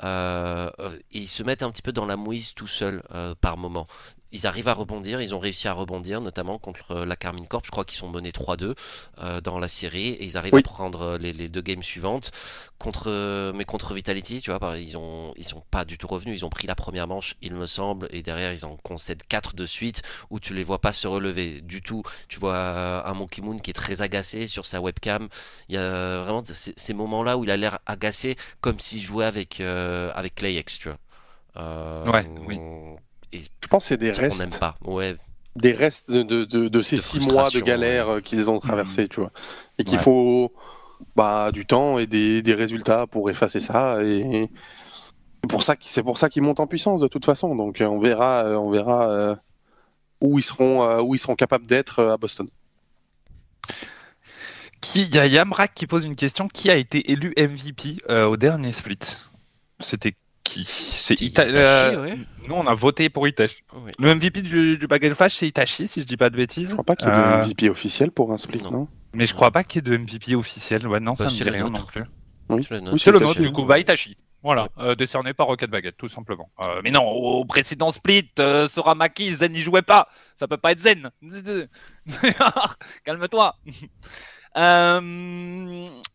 Euh, 0.04 0.70
euh, 0.80 0.90
et 1.12 1.20
ils 1.20 1.28
se 1.28 1.44
mettent 1.44 1.64
un 1.64 1.72
petit 1.72 1.82
peu 1.82 1.92
dans 1.94 2.06
la 2.06 2.18
mouise 2.18 2.54
tout 2.54 2.68
seuls 2.68 3.02
euh, 3.14 3.36
par 3.40 3.58
moment. 3.58 3.88
Ils 4.34 4.46
arrivent 4.48 4.68
à 4.68 4.74
rebondir, 4.74 5.22
ils 5.22 5.34
ont 5.34 5.40
réussi 5.40 5.68
à 5.70 5.74
rebondir, 5.74 6.20
notamment 6.20 6.58
contre 6.60 6.92
euh, 6.92 7.06
la 7.06 7.16
Carmine 7.16 7.48
Corp. 7.48 7.66
Je 7.66 7.72
crois 7.72 7.86
qu'ils 7.86 7.98
sont 7.98 8.10
menés 8.10 8.32
3-2 8.32 8.76
euh, 9.20 9.40
dans 9.42 9.60
la 9.60 9.68
série 9.70 10.10
et 10.10 10.26
ils 10.26 10.38
arrivent 10.38 10.54
Oui. 10.56 10.60
à 10.62 10.64
prendre 10.64 11.02
euh, 11.02 11.18
les, 11.18 11.32
les 11.34 11.48
deux 11.50 11.62
games 11.62 11.84
suivantes. 11.84 12.32
Contre, 12.80 13.54
mais 13.56 13.64
contre 13.64 13.94
Vitality, 13.94 14.42
tu 14.42 14.52
vois, 14.52 14.78
ils 14.78 14.98
ont 14.98 15.34
ils 15.38 15.46
sont 15.46 15.64
pas 15.72 15.86
du 15.86 15.98
tout 15.98 16.08
revenus. 16.08 16.42
Ils 16.42 16.44
ont 16.46 16.50
pris 16.50 16.68
la 16.68 16.76
première 16.76 17.08
manche, 17.08 17.36
il 17.42 17.54
me 17.54 17.66
semble, 17.66 18.10
et 18.12 18.22
derrière 18.24 18.52
ils 18.52 18.66
en 18.66 18.76
concèdent 18.78 19.24
4 19.30 19.56
de 19.56 19.66
suite 19.66 20.02
où 20.30 20.40
tu 20.42 20.54
les 20.54 20.64
vois 20.64 20.80
pas 20.82 20.92
se 20.92 21.08
relever 21.08 21.62
du 21.62 21.82
tout. 21.82 22.04
Tu 22.28 22.40
vois 22.40 23.08
un 23.08 23.14
Monkey 23.14 23.42
Moon 23.42 23.58
qui 23.60 23.70
est 23.70 23.74
très 23.74 24.02
agacé 24.02 24.48
sur 24.48 24.66
sa 24.66 24.82
webcam. 24.82 25.30
Il 25.70 25.76
y 25.76 25.78
a 25.78 26.24
vraiment 26.24 26.44
ces, 26.46 26.94
moments-là 26.94 27.38
où 27.38 27.44
il 27.46 27.52
a 27.52 27.58
l'air 27.58 27.80
agacé 27.86 28.36
comme 28.62 28.80
s'il 28.80 29.02
jouait 29.02 29.26
avec 29.26 29.62
euh, 29.62 30.12
avec 30.16 30.36
Clayx, 30.36 30.80
tu 30.80 30.90
vois. 30.90 30.98
Euh, 31.58 32.12
Ouais, 32.12 32.26
oui. 32.48 32.60
Et 33.34 33.42
Je 33.42 33.68
pense 33.68 33.84
que 33.84 33.90
c'est 33.90 33.98
des 33.98 34.12
restes, 34.12 34.40
n'aime 34.40 34.58
pas. 34.60 34.78
Ouais, 34.86 35.18
des 35.56 35.74
restes 35.74 36.10
de, 36.12 36.24
de, 36.24 36.46
de- 36.46 36.68
de 36.70 36.82
ces 36.82 36.96
De 36.98 37.02
six 37.02 37.20
mois 37.20 37.50
de 37.50 37.60
galère 37.60 38.08
ouais. 38.10 38.14
euh, 38.16 38.22
qu'ils 38.22 38.50
ont 38.50 38.60
traversé, 38.60 39.08
tu 39.10 39.20
vois. 39.20 39.32
Et 39.78 39.84
qu'il 39.84 39.98
Ouais. 39.98 40.04
faut 40.04 40.54
bah, 41.16 41.52
du 41.52 41.66
temps 41.66 42.00
et 42.00 42.08
des, 42.08 42.42
des 42.42 42.54
résultats 42.54 43.08
pour 43.08 43.30
effacer 43.30 43.60
ça. 43.60 44.04
Et 44.04 44.50
c'est 45.44 45.50
pour 45.50 45.64
ça 45.64 45.76
qu'ils 45.76 45.92
c'est 45.92 46.04
pour 46.04 46.18
ça 46.18 46.30
qu'ils 46.30 46.44
montent 46.44 46.60
en 46.62 46.68
puissance 46.68 47.02
de 47.02 47.08
toute 47.08 47.26
façon. 47.26 47.56
Donc 47.56 47.82
euh, 47.82 47.86
on 47.86 48.00
verra, 48.00 48.46
euh, 48.46 48.56
on 48.58 48.72
verra 48.72 49.10
euh, 49.12 49.36
où 50.22 50.40
ils 50.40 50.44
seront, 50.44 50.84
euh, 50.84 51.02
où 51.02 51.16
ils 51.16 51.20
seront 51.20 51.36
capables 51.36 51.66
d'être 51.66 52.00
euh, 52.00 52.14
à 52.14 52.18
Boston. 52.18 52.48
Qui, 54.82 55.04
il 55.04 55.16
y 55.16 55.20
a 55.20 55.26
Yamrak 55.28 55.74
qui 55.74 55.88
pose 55.88 56.04
une 56.06 56.16
question. 56.16 56.48
Qui 56.48 56.70
a 56.70 56.76
été 56.76 57.12
élu 57.12 57.34
MVP 57.38 57.98
euh, 58.10 58.26
au 58.26 58.38
dernier 58.38 58.74
split? 58.74 59.00
C'était 59.80 60.14
qui 60.44 60.66
C'est 60.66 61.16
Ita- 61.22 61.44
Itachi, 61.48 61.52
euh, 61.56 62.02
ouais. 62.02 62.18
Nous, 62.48 62.56
on 62.56 62.68
a 62.68 62.74
voté 62.74 63.10
pour 63.10 63.28
Itachi. 63.28 63.58
Oui. 63.74 63.92
Le 64.00 64.14
MVP 64.16 64.42
du, 64.42 64.78
du 64.78 64.88
Baguette 64.88 65.14
Flash, 65.16 65.36
c'est 65.36 65.48
Itachi, 65.48 65.88
si 65.88 66.02
je 66.02 66.06
dis 66.06 66.18
pas 66.18 66.30
de 66.30 66.36
bêtises. 66.38 66.70
Je 66.70 66.74
crois 66.74 66.84
pas 66.84 66.96
qu'il 66.96 67.08
y 67.08 67.12
ait 67.12 67.14
Euh, 67.14 67.38
de 67.42 67.46
MVP 67.48 67.70
officiel 67.70 68.12
pour 68.12 68.32
un 68.34 68.38
split, 68.38 68.62
non. 68.64 68.72
non, 68.72 68.88
Mais 69.14 69.26
je 69.26 69.34
crois 69.34 69.52
pas 69.52 69.64
qu'il 69.64 69.78
y 69.88 69.92
ait 69.94 69.98
de 69.98 69.98
MVP 69.98 70.36
officiel. 70.36 70.86
Ouais, 70.88 71.00
non, 71.00 71.16
ça 71.16 71.26
Bah, 71.26 71.30
me 71.32 71.36
c'est 71.36 71.44
dit 71.46 71.50
rien 71.50 71.70
non 71.70 71.82
plus. 71.86 72.04
Oui. 72.50 72.64
C'est 72.68 72.76
le 72.76 72.82
Itachi. 72.92 73.24
nôtre, 73.24 73.40
du 73.42 73.52
coup, 73.52 73.64
bah 73.66 73.80
Itachi. 73.80 74.18
Voilà, 74.44 74.68
euh, 74.78 74.94
décerné 74.94 75.34
par 75.34 75.48
Rocket 75.48 75.70
Baguette, 75.70 75.96
tout 75.96 76.10
simplement. 76.10 76.50
Euh, 76.60 76.82
mais 76.84 76.92
non, 76.92 77.04
au 77.10 77.46
précédent 77.46 77.94
split, 77.94 78.30
euh, 78.40 78.68
Sora 78.68 78.94
Maki, 78.94 79.34
Zen 79.36 79.54
n'y 79.54 79.62
jouait 79.62 79.82
pas. 79.84 80.10
Ça 80.36 80.50
peut 80.50 80.58
pas 80.58 80.74
être 80.74 80.82
Zen. 80.82 81.10
Calme-toi. 83.06 83.56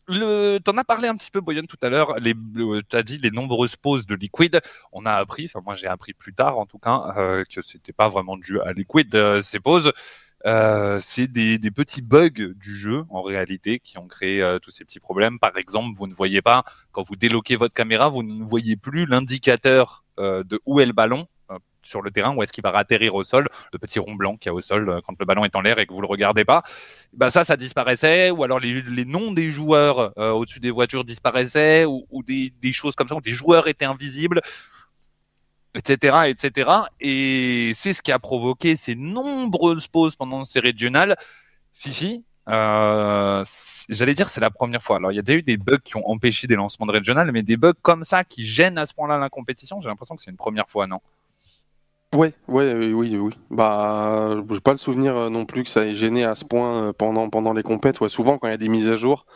Le, 0.09 0.59
t'en 0.59 0.77
as 0.79 0.85
parlé 0.85 1.07
un 1.07 1.15
petit 1.17 1.31
peu, 1.31 1.43
Boyan, 1.43 1.65
tout 1.65 1.77
à 1.83 1.91
l'heure. 1.91 2.19
Les, 2.19 2.35
le- 2.55 2.83
t'as 2.83 3.03
dit 3.03 3.19
les 3.19 3.31
nombreuses 3.31 3.77
pauses 3.77 4.07
de 4.07 4.15
Liquid. 4.15 4.59
On 4.93 5.05
a 5.05 5.13
appris, 5.13 5.47
enfin 5.47 5.63
moi 5.65 5.75
j'ai 5.75 5.87
appris 5.87 6.15
plus 6.15 6.33
tard 6.33 6.59
en 6.59 6.65
tout 6.65 6.79
cas, 6.79 7.13
euh, 7.19 7.45
que 7.45 7.61
c'était 7.61 7.93
pas 7.93 8.09
vraiment 8.09 8.39
dû 8.39 8.59
à 8.61 8.73
Liquid 8.73 9.15
euh, 9.15 9.43
ces 9.43 9.61
pauses. 9.61 9.93
Euh, 10.47 10.99
c'est 11.03 11.27
des, 11.27 11.59
petits 11.71 12.01
bugs 12.01 12.31
du 12.31 12.75
jeu 12.75 13.05
en 13.11 13.21
réalité 13.23 13.81
qui 13.81 13.99
ont 13.99 14.07
créé 14.07 14.41
euh, 14.41 14.59
tous 14.59 14.71
ces 14.71 14.85
petits 14.85 15.01
problèmes. 15.01 15.39
Par 15.39 15.57
exemple, 15.59 15.99
vous 15.99 16.07
ne 16.07 16.15
voyez 16.15 16.41
pas 16.41 16.65
quand 16.93 17.03
vous 17.07 17.17
déloquez 17.17 17.57
votre 17.57 17.75
caméra, 17.75 18.09
vous 18.09 18.23
ne 18.23 18.45
voyez 18.45 18.77
plus 18.77 19.05
l'indicateur 19.05 20.05
de 20.19 20.61
où 20.67 20.81
est 20.81 20.87
le 20.87 20.93
ballon 20.93 21.29
sur 21.89 22.03
le 22.03 22.11
terrain, 22.11 22.35
où 22.35 22.43
est-ce 22.43 22.53
qu'il 22.53 22.63
va 22.63 22.71
atterrir 22.77 23.15
au 23.15 23.25
sol, 23.25 23.49
le 23.73 23.79
petit 23.79 23.99
rond 23.99 24.15
blanc 24.15 24.37
qu'il 24.37 24.51
y 24.51 24.53
a 24.53 24.55
au 24.55 24.61
sol 24.61 24.89
euh, 24.89 25.01
quand 25.05 25.15
le 25.19 25.27
ballon 25.27 25.45
est 25.45 25.57
en 25.57 25.61
l'air 25.61 25.79
et 25.79 25.87
que 25.87 25.93
vous 25.93 26.01
le 26.01 26.07
regardez 26.07 26.45
pas. 26.45 26.63
Bah 27.13 27.31
ça, 27.31 27.45
ça 27.45 27.57
disparaissait, 27.57 28.31
ou 28.31 28.45
alors 28.45 28.61
les, 28.61 28.83
les 28.83 29.05
noms 29.05 29.33
des 29.33 29.51
joueurs 29.51 30.13
euh, 30.19 30.31
au-dessus 30.31 30.61
des 30.61 30.71
voitures 30.71 31.05
disparaissaient, 31.05 31.85
ou, 31.85 32.07
ou 32.11 32.23
des, 32.23 32.53
des 32.61 32.73
choses 32.73 32.95
comme 32.95 33.09
ça, 33.09 33.15
où 33.15 33.21
des 33.21 33.31
joueurs 33.31 33.69
étaient 33.69 33.85
invisibles 33.85 34.41
etc., 35.75 36.17
etc. 36.29 36.71
Et 37.01 37.73
c'est 37.75 37.95
ce 37.95 38.03
qui 38.03 38.13
a 38.13 38.19
provoqué 38.19 38.77
ces 38.77 38.95
nombreuses 38.95 39.87
pauses 39.87 40.17
pendant 40.17 40.45
ces 40.45 40.61
régionales. 40.61 41.17
Fifi, 41.73 42.25
euh, 42.49 43.45
j'allais 43.89 44.15
dire 44.15 44.29
c'est 44.29 44.41
la 44.41 44.51
première 44.51 44.83
fois. 44.83 44.97
Alors 44.97 45.13
il 45.13 45.17
y 45.17 45.19
a 45.19 45.23
déjà 45.23 45.39
eu 45.39 45.43
des 45.43 45.57
bugs 45.57 45.79
qui 45.85 45.97
ont 45.97 46.09
empêché 46.09 46.47
des 46.47 46.57
lancements 46.57 46.87
de 46.87 46.93
régionales, 46.93 47.31
mais 47.33 47.43
des 47.43 47.57
bugs 47.57 47.75
comme 47.83 48.05
ça 48.05 48.25
qui 48.25 48.45
gênent 48.47 48.79
à 48.79 48.87
ce 48.87 48.95
point-là 48.95 49.19
la 49.19 49.29
compétition, 49.29 49.81
j'ai 49.81 49.89
l'impression 49.89 50.17
que 50.17 50.23
c'est 50.23 50.31
une 50.31 50.37
première 50.37 50.69
fois, 50.69 50.87
non? 50.87 51.01
Ouais, 52.15 52.33
ouais, 52.49 52.75
oui, 52.75 52.93
oui, 52.93 53.17
oui. 53.19 53.35
Bah, 53.51 54.43
j'ai 54.51 54.61
pas 54.61 54.73
le 54.73 54.79
souvenir 54.79 55.17
euh, 55.17 55.29
non 55.29 55.45
plus 55.45 55.63
que 55.63 55.69
ça 55.69 55.87
ait 55.87 55.95
gêné 55.95 56.25
à 56.25 56.35
ce 56.35 56.45
point 56.45 56.89
euh, 56.89 56.93
pendant, 56.93 57.29
pendant 57.29 57.53
les 57.53 57.63
compètes. 57.63 58.01
Ouais, 58.01 58.09
souvent, 58.09 58.39
quand 58.39 58.49
il 58.49 58.53
y 58.53 58.55
a 58.55 58.59
des 58.59 58.71
mises 58.71 58.89
à 58.89 58.97
jour, 58.97 59.27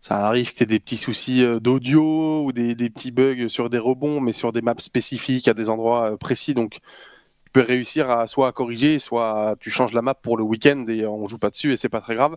ça 0.00 0.24
arrive 0.26 0.52
que 0.52 0.56
tu 0.58 0.66
des 0.66 0.78
petits 0.78 0.96
soucis 0.96 1.44
euh, 1.44 1.58
d'audio 1.58 2.44
ou 2.44 2.52
des, 2.52 2.76
petits 2.76 3.10
bugs 3.10 3.48
sur 3.48 3.68
des 3.70 3.78
rebonds, 3.78 4.20
mais 4.20 4.32
sur 4.32 4.52
des 4.52 4.62
maps 4.62 4.74
spécifiques 4.78 5.48
à 5.48 5.54
des 5.54 5.68
endroits 5.68 6.12
euh, 6.12 6.16
précis. 6.16 6.54
Donc, 6.54 6.74
tu 6.74 7.50
peux 7.52 7.62
réussir 7.62 8.08
à 8.08 8.28
soit 8.28 8.46
à 8.46 8.52
corriger, 8.52 9.00
soit 9.00 9.56
tu 9.58 9.70
changes 9.70 9.92
la 9.92 10.02
map 10.02 10.14
pour 10.14 10.36
le 10.36 10.44
week-end 10.44 10.84
et 10.88 11.06
on 11.06 11.26
joue 11.26 11.38
pas 11.38 11.50
dessus 11.50 11.72
et 11.72 11.76
c'est 11.76 11.88
pas 11.88 12.00
très 12.00 12.14
grave. 12.14 12.36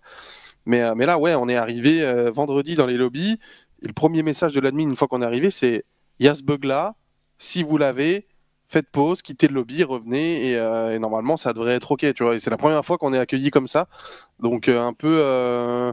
Mais, 0.66 0.82
euh, 0.82 0.94
mais 0.96 1.06
là, 1.06 1.20
ouais, 1.20 1.36
on 1.36 1.48
est 1.48 1.56
arrivé 1.56 2.02
euh, 2.02 2.32
vendredi 2.32 2.76
dans 2.76 2.88
les 2.88 2.98
lobbies. 2.98 3.38
Le 3.84 3.94
premier 3.94 4.24
message 4.24 4.54
de 4.54 4.60
l'admin, 4.60 4.84
une 4.84 4.96
fois 4.96 5.08
qu'on 5.08 5.22
est 5.22 5.26
arrivé, 5.26 5.52
c'est 5.52 5.86
il 6.20 6.26
y 6.26 6.30
a 6.30 6.36
ce 6.36 6.44
bug 6.44 6.64
là. 6.66 6.96
Si 7.38 7.64
vous 7.64 7.78
l'avez, 7.78 8.28
faites 8.70 8.88
pause, 8.90 9.22
quittez 9.22 9.48
le 9.48 9.56
lobby, 9.56 9.84
revenez 9.84 10.50
et, 10.52 10.58
euh, 10.58 10.96
et 10.96 11.00
normalement 11.00 11.38
ça 11.38 11.54
devrait 11.54 11.74
être 11.74 11.92
ok, 11.92 12.14
tu 12.14 12.24
vois. 12.24 12.40
C'est 12.40 12.52
la 12.52 12.58
première 12.58 12.86
fois 12.86 12.98
qu'on 12.98 13.14
est 13.14 13.20
accueilli 13.20 13.50
comme 13.52 13.68
ça, 13.68 13.88
donc 14.40 14.70
euh, 14.70 14.82
un 14.82 14.94
peu, 14.94 15.22
euh, 15.24 15.92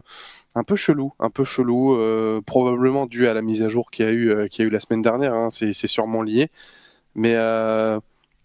un 0.55 0.63
peu 0.63 0.75
chelou, 0.75 1.13
un 1.19 1.29
peu 1.31 1.43
chelou, 1.43 1.97
probablement 2.45 3.07
dû 3.07 3.27
à 3.27 3.33
la 3.33 3.41
mise 3.41 3.63
à 3.63 3.69
jour 3.69 3.91
qu'il 3.91 4.05
y 4.05 4.09
a 4.09 4.11
eu, 4.11 4.31
a 4.31 4.47
eu 4.59 4.69
la 4.69 4.79
semaine 4.79 5.01
dernière. 5.01 5.33
hein, 5.33 5.49
c'est, 5.51 5.73
sûrement 5.73 6.21
lié, 6.21 6.49
mais 7.15 7.31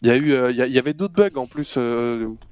il 0.03 0.09
y 0.09 0.11
a 0.11 0.17
eu, 0.17 0.51
il 0.51 0.57
y, 0.57 0.79
avait 0.79 0.95
d'autres 0.95 1.15
bugs 1.15 1.37
en 1.37 1.47
plus 1.47 1.79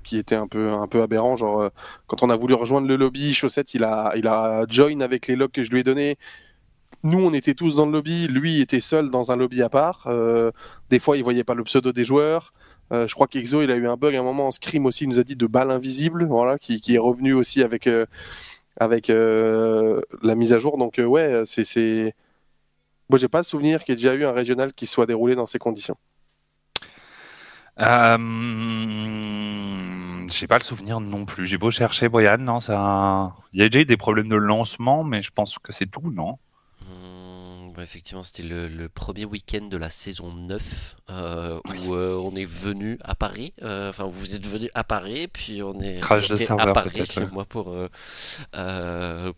qui 0.05 0.19
étaient 0.19 0.37
un 0.37 0.47
peu, 0.49 0.71
un 0.71 0.87
peu 0.87 1.03
aberrants, 1.03 1.37
genre 1.37 1.71
quand 2.07 2.23
on 2.23 2.31
a 2.31 2.37
voulu 2.37 2.55
rejoindre 2.55 2.89
le 2.89 2.97
lobby, 2.97 3.35
Chaussette 3.35 3.75
il 3.75 3.85
a, 3.85 4.13
il 4.17 4.29
a 4.29 4.67
join 4.69 5.01
avec 5.01 5.27
les 5.27 5.37
logs 5.37 5.51
que 5.51 5.63
je 5.63 5.71
lui 5.71 5.81
ai 5.81 5.83
donnés. 5.85 6.19
Nous, 7.03 7.19
on 7.19 7.33
était 7.33 7.55
tous 7.55 7.77
dans 7.77 7.87
le 7.87 7.93
lobby. 7.93 8.29
Lui 8.29 8.61
était 8.61 8.81
seul 8.81 9.11
dans 9.11 9.31
un 9.31 9.37
lobby 9.37 9.63
à 9.63 9.71
part. 9.71 10.05
Euh, 10.07 10.51
des 10.91 10.99
fois, 10.99 11.17
il 11.17 11.25
voyait 11.25 11.45
pas 11.45 11.55
le 11.55 11.65
pseudo 11.65 11.93
des 11.93 12.05
joueurs. 12.05 12.53
Euh, 12.93 13.09
je 13.09 13.15
crois 13.15 13.27
qu'Exo, 13.27 13.63
il 13.63 13.71
a 13.71 13.77
eu 13.77 13.87
un 13.87 13.97
bug 13.97 14.15
à 14.15 14.21
un 14.21 14.23
moment 14.23 14.49
en 14.49 14.51
scrim 14.51 14.85
aussi. 14.87 15.05
Il 15.05 15.09
nous 15.09 15.19
a 15.19 15.25
dit 15.25 15.37
de 15.37 15.47
balle 15.47 15.71
invisible, 15.71 16.27
voilà, 16.27 16.59
qui, 16.59 16.81
est 16.95 16.99
revenu 16.99 17.33
aussi 17.33 17.63
avec 17.63 17.87
euh, 17.87 18.05
la 20.23 20.35
mise 20.35 20.53
à 20.53 20.59
jour. 20.59 20.77
Donc 20.77 21.01
ouais, 21.03 21.43
c'est 21.47 21.65
c'est. 21.65 22.15
Moi, 23.09 23.19
j'ai 23.19 23.29
pas 23.29 23.39
le 23.39 23.45
souvenir 23.45 23.83
qu'il 23.85 23.95
y 23.95 23.95
ait 23.95 23.97
déjà 23.97 24.15
eu 24.15 24.25
un 24.25 24.33
régional 24.33 24.73
qui 24.73 24.87
soit 24.87 25.07
déroulé 25.07 25.35
dans 25.35 25.47
ces 25.47 25.59
conditions. 25.59 25.97
euh, 27.81 28.17
J'ai 30.31 30.47
pas 30.47 30.59
le 30.59 30.65
souvenir 30.65 31.01
non 31.01 31.25
plus. 31.25 31.47
J'ai 31.47 31.59
beau 31.59 31.71
chercher, 31.71 32.09
Boyan, 32.09 32.39
non. 32.39 32.61
Il 33.53 33.61
y 33.61 33.65
a 33.65 33.69
déjà 33.69 33.81
eu 33.81 33.85
des 33.85 33.97
problèmes 33.97 34.29
de 34.29 34.37
lancement, 34.37 35.03
mais 35.03 35.23
je 35.23 35.31
pense 35.31 35.59
que 35.59 35.73
c'est 35.73 35.87
tout, 35.87 36.11
non? 36.13 36.39
Bah, 37.81 37.85
effectivement, 37.85 38.23
c'était 38.23 38.43
le, 38.43 38.69
le 38.69 38.89
premier 38.91 39.25
week-end 39.25 39.63
de 39.67 39.77
la 39.79 39.89
saison 39.89 40.33
9 40.35 40.97
euh, 41.09 41.59
où 41.87 41.95
euh, 41.95 42.15
on 42.17 42.37
est 42.37 42.45
venu 42.45 42.99
à 43.03 43.15
Paris. 43.15 43.55
Euh, 43.63 43.89
Enfin, 43.89 44.05
vous 44.13 44.35
êtes 44.35 44.47
venu 44.47 44.69
à 44.75 44.85
Paris, 44.85 45.29
puis 45.33 45.63
on 45.63 45.81
est 45.81 46.01
serveur, 46.37 46.69
à 46.69 46.73
Paris 46.75 47.07
chez 47.07 47.25
moi 47.27 47.45
pour, 47.47 47.75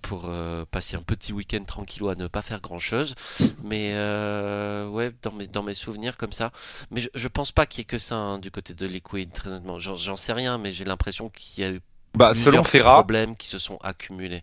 pour 0.03 0.31
passer 0.71 0.97
un 0.97 1.03
petit 1.03 1.33
week-end 1.33 1.63
tranquillou 1.65 2.09
à 2.09 2.15
ne 2.17 2.27
pas 2.27 2.43
faire 2.43 2.61
grand-chose. 2.61 3.15
Mais 3.63 3.93
ouais, 3.95 5.13
dans 5.23 5.33
mes, 5.33 5.47
dans 5.47 5.63
mes 5.63 5.75
souvenirs 5.75 6.17
comme 6.17 6.33
ça. 6.33 6.51
Mais 6.91 7.01
je, 7.01 7.09
je 7.15 7.29
pense 7.29 7.53
pas 7.53 7.67
qu'il 7.67 7.81
y 7.81 7.83
ait 7.83 7.85
que 7.85 7.99
ça 7.99 8.17
hein, 8.17 8.39
du 8.39 8.51
côté 8.51 8.75
de 8.75 8.87
Liquid, 8.87 9.33
très 9.33 9.51
honnêtement. 9.51 9.79
J'en 9.79 10.17
sais 10.17 10.33
rien, 10.33 10.59
mais 10.59 10.73
j'ai 10.73 10.85
l'impression 10.85 11.29
qu'il 11.31 11.63
y 11.65 11.67
a 11.67 11.71
eu 11.71 11.81
Bah, 12.15 12.33
plusieurs 12.33 12.55
selon 12.55 12.65
Ferra, 12.65 12.95
problèmes 12.95 13.37
qui 13.37 13.47
se 13.49 13.59
sont 13.59 13.77
accumulés. 13.83 14.43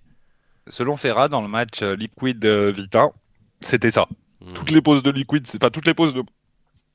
selon 0.69 0.97
Ferra, 0.97 1.27
dans 1.27 1.41
le 1.41 1.47
match 1.47 1.81
euh, 1.81 1.95
Liquid 1.95 2.43
euh, 2.45 2.71
Vita, 2.71 3.09
c'était 3.62 3.91
ça. 3.91 4.07
Hum. 4.41 4.51
Toutes 4.53 4.72
les 4.72 4.82
pauses 4.82 5.03
de 5.03 5.12
Liquid, 5.12 5.47
c'est 5.47 5.60
pas 5.60 5.70
toutes 5.70 5.88
les 5.88 5.93
pauses 5.93 6.14
de. 6.14 6.24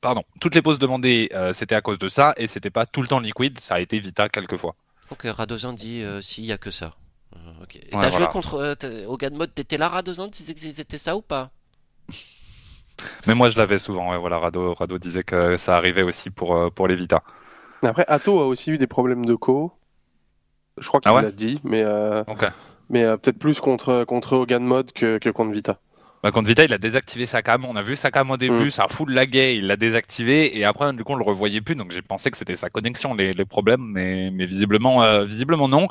Pardon, 0.01 0.23
toutes 0.39 0.55
les 0.55 0.61
pauses 0.61 0.79
demandées, 0.79 1.29
euh, 1.33 1.53
c'était 1.53 1.75
à 1.75 1.81
cause 1.81 1.97
de 1.97 2.07
ça, 2.09 2.33
et 2.37 2.47
c'était 2.47 2.69
pas 2.69 2.85
tout 2.85 3.01
le 3.01 3.07
temps 3.07 3.19
Liquid, 3.19 3.59
ça 3.59 3.75
a 3.75 3.79
été 3.79 3.99
Vita 3.99 4.29
quelquefois. 4.29 4.75
Ok, 5.09 5.23
Radozin 5.25 5.73
dit 5.73 6.01
euh, 6.01 6.21
s'il 6.21 6.45
y 6.45 6.51
a 6.51 6.57
que 6.57 6.71
ça. 6.71 6.93
Euh, 7.35 7.63
ok. 7.63 7.75
Et 7.75 7.95
Ouais, 7.95 8.01
t'as 8.01 8.11
joué 8.11 8.27
contre 8.27 8.55
euh, 8.55 9.05
au 9.07 9.17
Mode, 9.35 9.53
t'étais 9.53 9.77
là 9.77 9.87
Radozin, 9.89 10.25
tu 10.29 10.43
disais 10.43 10.53
que 10.53 10.59
c'était 10.59 10.97
ça 10.97 11.15
ou 11.15 11.21
pas? 11.21 11.51
Mais 13.27 13.35
moi, 13.35 13.49
je 13.49 13.57
l'avais 13.57 13.79
souvent, 13.79 14.11
ouais, 14.11 14.17
voilà, 14.17 14.39
Rado, 14.39 14.73
Rado 14.73 14.97
disait 14.97 15.23
que 15.23 15.57
ça 15.57 15.75
arrivait 15.75 16.03
aussi 16.03 16.29
pour, 16.29 16.55
euh, 16.55 16.69
pour 16.69 16.87
les 16.87 16.95
Vita. 16.95 17.23
Après, 17.83 18.05
Atto 18.07 18.39
a 18.39 18.45
aussi 18.45 18.71
eu 18.71 18.77
des 18.77 18.87
problèmes 18.87 19.25
de 19.25 19.35
co. 19.35 19.71
Je 20.77 20.87
crois 20.87 20.99
qu'il 20.99 21.09
Ah 21.09 21.15
ouais 21.15 21.21
l'a 21.21 21.31
dit, 21.31 21.59
mais, 21.63 21.83
euh, 21.83 22.23
mais 22.89 23.03
euh, 23.03 23.17
peut-être 23.17 23.37
plus 23.37 23.59
contre, 23.59 24.03
contre 24.05 24.33
Hogan 24.33 24.63
Mode 24.63 24.91
que, 24.91 25.17
que 25.17 25.29
contre 25.29 25.51
Vita. 25.53 25.79
Bah, 26.25 26.31
contre 26.31 26.47
Vita, 26.47 26.63
il 26.63 26.73
a 26.73 26.79
désactivé 26.79 27.27
sa 27.27 27.43
cam. 27.43 27.65
On 27.65 27.75
a 27.75 27.83
vu 27.83 27.95
sa 27.95 28.09
cam 28.09 28.31
au 28.31 28.37
début, 28.37 28.65
Mm. 28.65 28.69
ça 28.71 28.87
full 28.89 29.11
laguait, 29.13 29.57
il 29.57 29.67
l'a 29.67 29.75
désactivé 29.77 30.57
et 30.57 30.65
après, 30.65 30.91
du 30.91 31.03
coup, 31.03 31.13
on 31.13 31.17
le 31.17 31.23
revoyait 31.23 31.61
plus. 31.61 31.75
Donc, 31.75 31.91
j'ai 31.91 32.01
pensé 32.01 32.31
que 32.31 32.37
c'était 32.37 32.55
sa 32.55 32.71
connexion, 32.71 33.13
les, 33.13 33.31
les 33.33 33.45
problèmes, 33.45 33.83
mais, 33.83 34.31
mais 34.31 34.47
visiblement, 34.47 35.03
euh, 35.03 35.23
visiblement 35.23 35.67
non. 35.67 35.87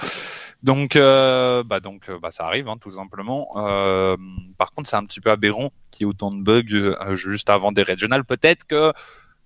Donc, 0.64 0.96
euh, 0.96 1.62
bah, 1.62 1.78
donc, 1.78 2.08
euh, 2.08 2.18
bah, 2.20 2.32
ça 2.32 2.46
arrive, 2.46 2.68
hein, 2.68 2.78
tout 2.80 2.90
simplement. 2.90 3.46
Euh, 3.58 4.16
par 4.58 4.72
contre, 4.72 4.90
c'est 4.90 4.96
un 4.96 5.04
petit 5.04 5.20
peu 5.20 5.30
aberrant 5.30 5.70
qu'il 5.92 6.04
y 6.04 6.08
ait 6.08 6.10
autant 6.10 6.32
de 6.32 6.42
bugs 6.42 6.96
juste 7.14 7.48
avant 7.48 7.70
des 7.70 7.84
régionales. 7.84 8.24
Peut-être 8.24 8.64
que 8.64 8.92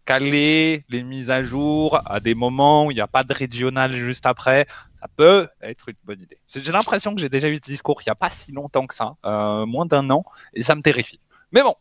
caler 0.06 0.86
les 0.88 1.02
mises 1.02 1.30
à 1.30 1.42
jour 1.42 2.00
à 2.06 2.18
des 2.18 2.34
moments 2.34 2.86
où 2.86 2.92
il 2.92 2.94
n'y 2.94 3.02
a 3.02 3.06
pas 3.06 3.24
de 3.24 3.34
régional 3.34 3.92
juste 3.94 4.24
après, 4.24 4.66
ça 5.00 5.08
peut 5.08 5.48
être 5.60 5.88
une 5.88 5.96
bonne 6.04 6.20
idée. 6.20 6.38
J'ai 6.46 6.72
l'impression 6.72 7.14
que 7.14 7.20
j'ai 7.20 7.28
déjà 7.28 7.48
eu 7.48 7.56
ce 7.56 7.60
discours 7.60 8.00
il 8.02 8.08
n'y 8.08 8.12
a 8.12 8.16
pas 8.16 8.30
si 8.30 8.52
longtemps 8.52 8.86
que 8.86 8.94
ça, 8.94 9.14
euh, 9.24 9.66
moins 9.66 9.86
d'un 9.86 10.10
an, 10.10 10.24
et 10.54 10.62
ça 10.62 10.74
me 10.74 10.82
terrifie. 10.82 11.20
Mais 11.52 11.62
bon, 11.62 11.74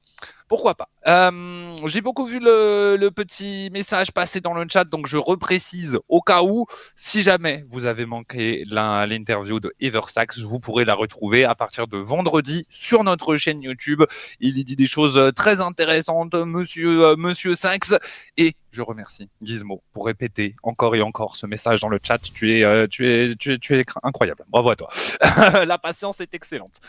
pourquoi 0.47 0.75
pas. 0.75 0.89
Euh, 1.07 1.75
j'ai 1.85 2.01
beaucoup 2.01 2.25
vu 2.25 2.39
le, 2.39 2.95
le 2.99 3.11
petit 3.11 3.69
message 3.71 4.11
passer 4.11 4.41
dans 4.41 4.53
le 4.53 4.65
chat, 4.71 4.85
donc 4.85 5.07
je 5.07 5.17
reprécise 5.17 5.99
au 6.07 6.21
cas 6.21 6.41
où, 6.41 6.65
si 6.95 7.21
jamais 7.21 7.65
vous 7.69 7.85
avez 7.85 8.05
manqué 8.05 8.63
l'interview 8.67 9.59
de 9.59 9.73
Eversax, 9.79 10.39
vous 10.39 10.59
pourrez 10.59 10.85
la 10.85 10.93
retrouver 10.95 11.43
à 11.45 11.55
partir 11.55 11.87
de 11.87 11.97
vendredi 11.97 12.65
sur 12.69 13.03
notre 13.03 13.35
chaîne 13.35 13.61
YouTube. 13.61 14.03
Il 14.39 14.57
y 14.57 14.63
dit 14.63 14.75
des 14.75 14.87
choses 14.87 15.17
euh, 15.17 15.31
très 15.31 15.61
intéressantes, 15.61 16.33
monsieur, 16.33 17.03
euh, 17.05 17.15
monsieur 17.17 17.55
Sax, 17.55 17.95
et 18.37 18.55
je 18.71 18.81
remercie 18.81 19.29
Gizmo 19.41 19.81
pour 19.93 20.05
répéter 20.05 20.55
encore 20.63 20.95
et 20.95 21.01
encore 21.01 21.35
ce 21.35 21.45
message 21.45 21.81
dans 21.81 21.89
le 21.89 21.99
chat. 22.01 22.19
Tu 22.19 22.53
es, 22.53 22.63
euh, 22.63 22.87
tu 22.87 23.09
es, 23.09 23.35
tu 23.35 23.53
es, 23.53 23.57
tu 23.57 23.77
es 23.77 23.81
cr- 23.81 23.97
incroyable. 24.03 24.43
Bravo 24.49 24.69
à 24.69 24.75
toi. 24.75 24.89
la 25.65 25.77
patience 25.77 26.19
est 26.21 26.33
excellente. 26.33 26.79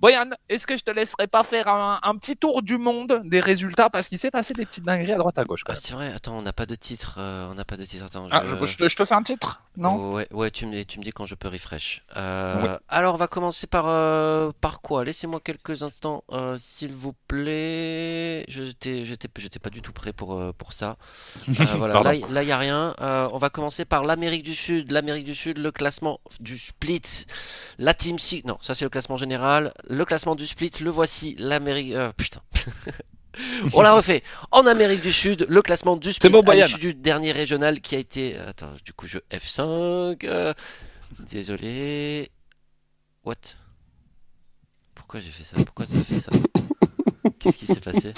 Boyan, 0.00 0.30
est-ce 0.48 0.66
que 0.66 0.76
je 0.76 0.82
te 0.82 0.90
laisserai 0.90 1.26
pas 1.26 1.42
faire 1.42 1.68
un, 1.68 2.00
un 2.02 2.16
petit 2.16 2.36
tour 2.36 2.62
du 2.62 2.78
monde 2.78 3.20
des 3.24 3.40
résultats? 3.40 3.90
Parce 3.90 4.08
qu'il 4.08 4.18
s'est 4.18 4.30
passé 4.30 4.54
des 4.54 4.64
petites 4.64 4.84
dingueries 4.84 5.12
à 5.12 5.18
droite 5.18 5.38
à 5.38 5.44
gauche 5.44 5.62
Ah, 5.68 5.74
c'est 5.76 5.92
vrai, 5.92 6.12
attends, 6.14 6.38
on 6.38 6.42
n'a 6.42 6.52
pas 6.54 6.64
de 6.66 6.74
titre. 6.74 7.16
euh, 7.18 7.48
on 7.50 7.54
n'a 7.54 7.64
pas 7.66 7.76
de 7.76 7.84
titre. 7.84 8.06
Attends, 8.06 8.26
Ah, 8.30 8.42
je- 8.46 8.56
je, 8.56 8.64
je 8.64 8.76
te, 8.78 8.88
je 8.88 8.96
te 8.96 9.04
fais 9.04 9.14
un 9.14 9.22
titre 9.22 9.62
Non? 9.76 10.10
Ouais, 10.12 10.26
ouais, 10.32 10.50
tu 10.50 10.64
me, 10.66 10.82
tu 10.84 10.98
me 10.98 11.04
dis 11.04 11.10
quand 11.12 11.26
je 11.26 11.34
peux 11.34 11.48
refresh. 11.48 12.02
Euh, 12.16 12.78
Alors, 12.88 13.14
on 13.14 13.18
va 13.18 13.28
commencer 13.28 13.66
par, 13.66 13.88
euh, 13.88 14.50
par 14.60 14.80
quoi? 14.80 15.04
Laissez-moi 15.04 15.40
quelques 15.44 15.82
instants, 15.82 16.24
s'il 16.56 16.92
vous 16.94 17.12
plaît. 17.28 18.44
J'étais, 18.48 19.04
j'étais, 19.04 19.28
pas 19.58 19.70
du 19.70 19.82
tout 19.82 19.92
prêt 19.92 20.12
pour, 20.12 20.54
pour 20.54 20.72
ça. 20.72 20.96
Voilà, 21.76 22.02
là, 22.02 22.14
y- 22.14 22.24
il 22.28 22.46
n'y 22.46 22.52
a 22.52 22.58
rien. 22.58 22.94
On 23.00 23.38
va 23.38 23.50
commencer 23.50 23.84
par 23.84 24.04
l'Amérique 24.04 24.44
du 24.44 24.54
Sud. 24.54 24.90
L'Amérique 24.92 25.24
du 25.26 25.34
Sud, 25.34 25.58
le 25.58 25.70
classement 25.70 26.20
du 26.40 26.56
split. 26.58 27.02
La 27.78 27.92
Team 27.94 28.18
Six. 28.18 28.42
Non, 28.46 28.56
ça, 28.60 28.74
c'est 28.74 28.84
le 28.84 28.90
classement 28.90 29.16
général. 29.18 29.72
Le 29.90 30.04
classement 30.04 30.36
du 30.36 30.46
split, 30.46 30.70
le 30.80 30.90
voici. 30.90 31.34
L'Amérique. 31.38 31.94
euh, 31.94 32.12
putain. 32.16 32.40
On 33.74 33.80
l'a 33.82 33.92
refait. 33.92 34.22
En 34.52 34.66
Amérique 34.66 35.02
du 35.02 35.12
Sud, 35.12 35.46
le 35.48 35.62
classement 35.62 35.96
du 35.96 36.12
split 36.12 36.30
bon, 36.30 36.42
à 36.42 36.54
l'issue 36.54 36.78
du 36.78 36.94
dernier 36.94 37.32
régional 37.32 37.80
qui 37.80 37.96
a 37.96 37.98
été. 37.98 38.36
Attends, 38.38 38.72
du 38.84 38.92
coup, 38.92 39.06
je 39.08 39.18
F5. 39.32 40.24
euh, 40.24 40.54
Désolé. 41.30 42.30
What? 43.24 43.34
Pourquoi 44.94 45.20
j'ai 45.20 45.30
fait 45.30 45.44
ça? 45.44 45.56
Pourquoi 45.64 45.86
ça 45.86 45.96
a 45.98 46.04
fait 46.04 46.20
ça? 46.20 46.30
Qu'est-ce 47.40 47.58
qui 47.58 47.66
s'est 47.66 47.80
passé? 47.80 48.12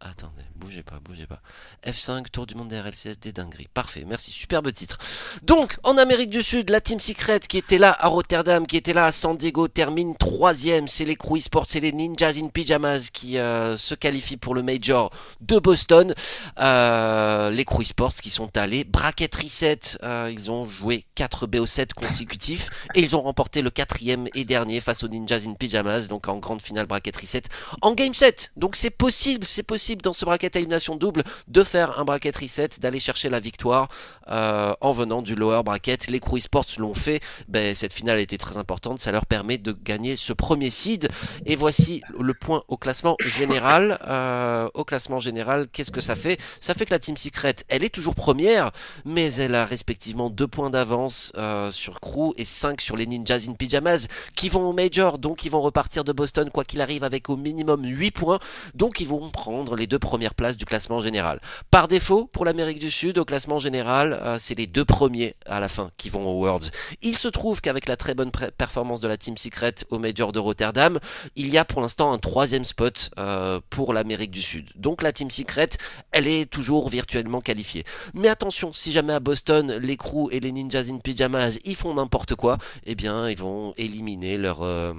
Attendez, 0.00 0.42
bougez 0.64 0.82
pas, 0.82 0.98
bougez 1.04 1.26
pas. 1.26 1.40
F5, 1.86 2.30
Tour 2.32 2.46
du 2.46 2.54
monde 2.54 2.68
des 2.68 2.80
RLCS, 2.80 3.18
des 3.20 3.32
dingueries. 3.32 3.68
Parfait, 3.74 4.04
merci, 4.06 4.30
superbe 4.30 4.72
titre. 4.72 4.96
Donc, 5.42 5.76
en 5.82 5.98
Amérique 5.98 6.30
du 6.30 6.42
Sud, 6.42 6.70
la 6.70 6.80
Team 6.80 6.98
Secret 6.98 7.40
qui 7.40 7.58
était 7.58 7.76
là 7.76 7.94
à 7.98 8.08
Rotterdam, 8.08 8.66
qui 8.66 8.78
était 8.78 8.94
là 8.94 9.04
à 9.04 9.12
San 9.12 9.36
Diego, 9.36 9.68
termine 9.68 10.16
troisième. 10.16 10.88
C'est 10.88 11.04
les 11.04 11.16
Crew 11.16 11.36
Esports, 11.36 11.66
c'est 11.68 11.80
les 11.80 11.92
Ninjas 11.92 12.38
in 12.42 12.48
Pyjamas 12.48 13.10
qui 13.12 13.36
euh, 13.36 13.76
se 13.76 13.94
qualifient 13.94 14.38
pour 14.38 14.54
le 14.54 14.62
Major 14.62 15.10
de 15.42 15.58
Boston. 15.58 16.14
Euh, 16.58 17.50
les 17.50 17.66
Crew 17.66 17.82
Esports 17.82 18.14
qui 18.14 18.30
sont 18.30 18.56
allés. 18.56 18.84
Bracket 18.84 19.34
Reset, 19.34 19.80
euh, 20.02 20.30
ils 20.32 20.50
ont 20.50 20.64
joué 20.64 21.04
4 21.14 21.46
BO7 21.46 21.92
consécutifs 21.92 22.70
et 22.94 23.00
ils 23.00 23.14
ont 23.14 23.22
remporté 23.22 23.60
le 23.60 23.68
quatrième 23.68 24.28
et 24.34 24.46
dernier 24.46 24.80
face 24.80 25.04
aux 25.04 25.08
Ninjas 25.08 25.44
in 25.46 25.52
Pyjamas, 25.54 26.06
donc 26.06 26.26
en 26.28 26.38
grande 26.38 26.62
finale 26.62 26.86
Bracket 26.86 27.16
Reset 27.16 27.42
en 27.82 27.92
Game 27.92 28.14
7. 28.14 28.52
Donc 28.56 28.76
c'est 28.76 28.90
possible, 28.90 29.44
c'est 29.44 29.62
possible 29.62 30.00
dans 30.00 30.14
ce 30.14 30.24
bracket 30.24 30.53
à 30.56 30.58
élimination 30.58 30.96
double 30.96 31.24
de 31.48 31.62
faire 31.62 31.98
un 31.98 32.04
bracket 32.04 32.36
reset, 32.36 32.70
d'aller 32.80 33.00
chercher 33.00 33.28
la 33.28 33.40
victoire 33.40 33.88
euh, 34.28 34.74
en 34.80 34.92
venant 34.92 35.22
du 35.22 35.34
lower 35.34 35.62
bracket. 35.64 36.06
Les 36.08 36.20
Crew 36.20 36.38
Sports 36.38 36.66
l'ont 36.78 36.94
fait. 36.94 37.20
Ben, 37.48 37.74
cette 37.74 37.92
finale 37.92 38.18
a 38.18 38.20
été 38.20 38.38
très 38.38 38.56
importante. 38.56 38.98
Ça 38.98 39.12
leur 39.12 39.26
permet 39.26 39.58
de 39.58 39.72
gagner 39.72 40.16
ce 40.16 40.32
premier 40.32 40.70
seed. 40.70 41.08
Et 41.46 41.56
voici 41.56 42.02
le 42.18 42.34
point 42.34 42.62
au 42.68 42.76
classement 42.76 43.16
général. 43.24 43.98
Euh, 44.06 44.68
au 44.74 44.84
classement 44.84 45.20
général, 45.20 45.68
qu'est-ce 45.72 45.90
que 45.90 46.00
ça 46.00 46.14
fait? 46.14 46.38
Ça 46.60 46.74
fait 46.74 46.86
que 46.86 46.90
la 46.90 46.98
Team 46.98 47.16
Secret, 47.16 47.56
elle 47.68 47.84
est 47.84 47.94
toujours 47.94 48.14
première, 48.14 48.70
mais 49.04 49.32
elle 49.34 49.54
a 49.54 49.64
respectivement 49.64 50.30
2 50.30 50.46
points 50.46 50.70
d'avance 50.70 51.32
euh, 51.36 51.70
sur 51.70 52.00
Crew 52.00 52.32
et 52.36 52.44
5 52.44 52.80
sur 52.80 52.96
les 52.96 53.06
Ninjas 53.06 53.46
in 53.48 53.54
Pyjamas 53.54 54.06
qui 54.36 54.48
vont 54.48 54.68
au 54.68 54.72
Major, 54.72 55.18
donc 55.18 55.44
ils 55.44 55.50
vont 55.50 55.60
repartir 55.60 56.04
de 56.04 56.12
Boston 56.12 56.50
quoi 56.50 56.64
qu'il 56.64 56.80
arrive 56.80 57.04
avec 57.04 57.28
au 57.28 57.36
minimum 57.36 57.84
8 57.84 58.10
points. 58.10 58.38
Donc 58.74 59.00
ils 59.00 59.08
vont 59.08 59.30
prendre 59.30 59.76
les 59.76 59.86
deux 59.86 59.98
premières 59.98 60.34
places 60.34 60.56
du 60.56 60.64
classement 60.64 61.00
général. 61.00 61.40
Par 61.70 61.88
défaut, 61.88 62.26
pour 62.26 62.44
l'Amérique 62.44 62.78
du 62.78 62.90
Sud, 62.90 63.18
au 63.18 63.24
classement 63.24 63.58
général, 63.58 64.13
euh, 64.22 64.36
c'est 64.38 64.54
les 64.54 64.66
deux 64.66 64.84
premiers 64.84 65.34
à 65.46 65.60
la 65.60 65.68
fin 65.68 65.90
qui 65.96 66.08
vont 66.08 66.26
aux 66.26 66.40
Worlds. 66.40 66.70
Il 67.02 67.16
se 67.16 67.28
trouve 67.28 67.60
qu'avec 67.60 67.88
la 67.88 67.96
très 67.96 68.14
bonne 68.14 68.30
performance 68.30 69.00
de 69.00 69.08
la 69.08 69.16
Team 69.16 69.36
Secret 69.36 69.74
au 69.90 69.98
Major 69.98 70.32
de 70.32 70.38
Rotterdam, 70.38 70.98
il 71.36 71.48
y 71.48 71.58
a 71.58 71.64
pour 71.64 71.80
l'instant 71.80 72.12
un 72.12 72.18
troisième 72.18 72.64
spot 72.64 73.10
euh, 73.18 73.60
pour 73.70 73.92
l'Amérique 73.92 74.30
du 74.30 74.42
Sud. 74.42 74.70
Donc 74.76 75.02
la 75.02 75.12
Team 75.12 75.30
Secret, 75.30 75.70
elle 76.12 76.26
est 76.26 76.50
toujours 76.50 76.88
virtuellement 76.88 77.40
qualifiée. 77.40 77.84
Mais 78.14 78.28
attention, 78.28 78.72
si 78.72 78.92
jamais 78.92 79.12
à 79.12 79.20
Boston, 79.20 79.78
les 79.80 79.96
crews 79.96 80.28
et 80.30 80.40
les 80.40 80.52
Ninjas 80.52 80.86
in 80.90 80.98
Pyjamas, 80.98 81.58
ils 81.64 81.76
font 81.76 81.94
n'importe 81.94 82.34
quoi, 82.34 82.58
eh 82.86 82.94
bien, 82.94 83.28
ils 83.28 83.38
vont 83.38 83.74
éliminer 83.76 84.38
leurs 84.38 84.62
euh, 84.62 84.92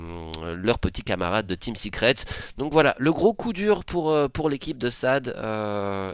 petits 0.81 1.03
camarades 1.03 1.47
de 1.47 1.55
Team 1.55 1.75
Secret. 1.75 2.15
Donc 2.57 2.73
voilà, 2.73 2.95
le 2.99 3.11
gros 3.11 3.33
coup 3.33 3.53
dur 3.53 3.83
pour, 3.85 4.49
l'équipe 4.49 4.77
de 4.77 4.89
SAD, 4.89 5.35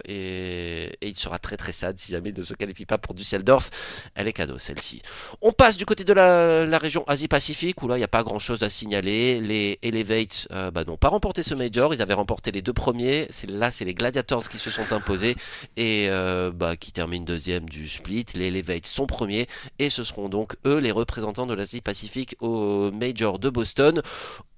et, 0.06 0.91
et 1.02 1.08
il 1.08 1.18
sera 1.18 1.39
très 1.39 1.58
très 1.58 1.72
sad 1.72 1.99
si 1.99 2.12
jamais 2.12 2.30
il 2.30 2.39
ne 2.39 2.43
se 2.43 2.54
qualifie 2.54 2.86
pas 2.86 2.91
pour 2.98 3.14
Düsseldorf. 3.14 3.70
Elle 4.16 4.28
est 4.28 4.34
cadeau 4.34 4.58
celle-ci. 4.58 5.02
On 5.42 5.52
passe 5.52 5.78
du 5.78 5.86
côté 5.86 6.04
de 6.04 6.14
la, 6.14 6.78
région 6.78 7.04
Asie-Pacifique, 7.08 7.82
où 7.84 7.88
là 7.88 7.96
il 7.96 8.00
n'y 8.00 8.04
a 8.06 8.10
pas 8.10 8.24
grand-chose 8.24 8.64
à 8.64 8.70
signaler. 8.70 9.39
Les 9.39 9.80
Elevate 9.82 10.48
euh, 10.52 10.72
bah, 10.72 10.84
n'ont 10.86 10.98
pas 10.98 11.10
remporté 11.10 11.44
ce 11.44 11.54
Major, 11.54 11.94
ils 11.94 12.02
avaient 12.02 12.14
remporté 12.14 12.52
les 12.52 12.62
deux 12.62 12.74
premiers. 12.74 13.28
Là, 13.48 13.72
c'est 13.72 13.86
les 13.86 13.94
Gladiators 13.94 14.50
qui 14.50 14.58
se 14.58 14.70
sont 14.70 14.92
imposés 14.94 15.36
et 15.78 16.08
euh, 16.10 16.52
bah, 16.52 16.76
qui 16.76 16.92
terminent 16.92 17.26
deuxième 17.26 17.70
du 17.70 17.88
split. 17.88 18.26
Les 18.36 18.48
Elevate 18.48 18.86
sont 18.86 19.08
premiers 19.08 19.48
et 19.80 19.89
ce 19.89 20.04
seront 20.04 20.30
donc 20.30 20.56
eux 20.66 20.80
les 20.80 20.92
représentants 20.92 21.48
de 21.48 21.54
l'Asie-Pacifique 21.54 22.36
au 22.39 22.92
Major 22.92 23.39
de 23.39 23.50
Boston. 23.50 24.02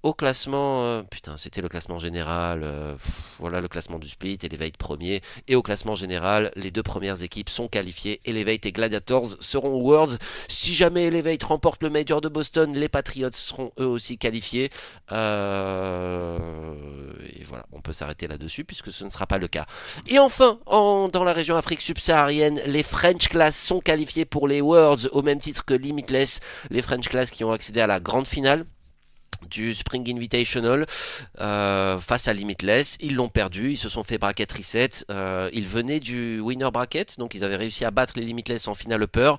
Au 0.03 0.13
classement, 0.13 0.83
euh, 0.83 1.01
putain, 1.01 1.37
c'était 1.37 1.61
le 1.61 1.69
classement 1.69 1.97
général, 1.97 2.59
euh, 2.63 2.93
voilà 3.39 3.61
le 3.61 3.69
classement 3.69 3.99
du 3.99 4.09
split, 4.09 4.37
Elevate 4.43 4.75
premier, 4.75 5.21
et 5.47 5.55
au 5.55 5.61
classement 5.61 5.95
général, 5.95 6.51
les 6.57 6.71
deux 6.71 6.83
premières 6.83 7.23
équipes 7.23 7.49
sont 7.49 7.69
qualifiées, 7.69 8.19
Elevate 8.25 8.65
et 8.65 8.73
Gladiators 8.73 9.37
seront 9.39 9.75
Worlds. 9.81 10.17
Si 10.49 10.75
jamais 10.75 11.05
Elevate 11.05 11.43
remporte 11.43 11.81
le 11.83 11.89
Major 11.89 12.19
de 12.19 12.27
Boston, 12.27 12.73
les 12.73 12.89
Patriots 12.89 13.29
seront 13.31 13.71
eux 13.79 13.85
aussi 13.87 14.17
qualifiés. 14.17 14.71
Euh, 15.13 16.39
Et 17.39 17.43
voilà, 17.45 17.65
on 17.71 17.79
peut 17.81 17.93
s'arrêter 17.93 18.27
là-dessus 18.27 18.63
puisque 18.65 18.91
ce 18.91 19.03
ne 19.05 19.09
sera 19.09 19.25
pas 19.25 19.37
le 19.37 19.47
cas. 19.47 19.65
Et 20.07 20.19
enfin, 20.19 20.59
en- 20.65 21.07
dans 21.07 21.23
la 21.23 21.33
région 21.33 21.55
Afrique 21.55 21.81
subsaharienne, 21.81 22.61
les 22.65 22.83
French 22.83 23.29
Class 23.29 23.55
sont 23.57 23.79
qualifiés 23.79 24.25
pour 24.25 24.47
les 24.47 24.59
Worlds 24.61 25.07
au 25.13 25.21
même 25.21 25.39
titre 25.39 25.63
que 25.65 25.73
Limitless, 25.73 26.39
les 26.69 26.81
French 26.81 27.07
Class 27.09 27.31
qui 27.31 27.43
ont 27.43 27.51
accédé 27.51 27.79
à 27.81 27.87
la 27.87 27.99
grande 27.99 28.27
finale 28.27 28.65
du 29.49 29.73
Spring 29.73 30.09
Invitational 30.15 30.85
euh, 31.39 31.97
face 31.97 32.27
à 32.27 32.33
Limitless. 32.33 32.97
Ils 32.99 33.15
l'ont 33.15 33.29
perdu, 33.29 33.71
ils 33.71 33.77
se 33.77 33.89
sont 33.89 34.03
fait 34.03 34.17
bracket 34.17 34.51
reset. 34.51 34.89
Euh, 35.09 35.49
ils 35.53 35.67
venaient 35.67 35.99
du 35.99 36.39
winner 36.39 36.69
bracket, 36.71 37.17
donc 37.17 37.35
ils 37.35 37.43
avaient 37.43 37.55
réussi 37.55 37.85
à 37.85 37.91
battre 37.91 38.13
les 38.15 38.23
Limitless 38.23 38.67
en 38.67 38.73
finale 38.73 39.03
upper. 39.03 39.33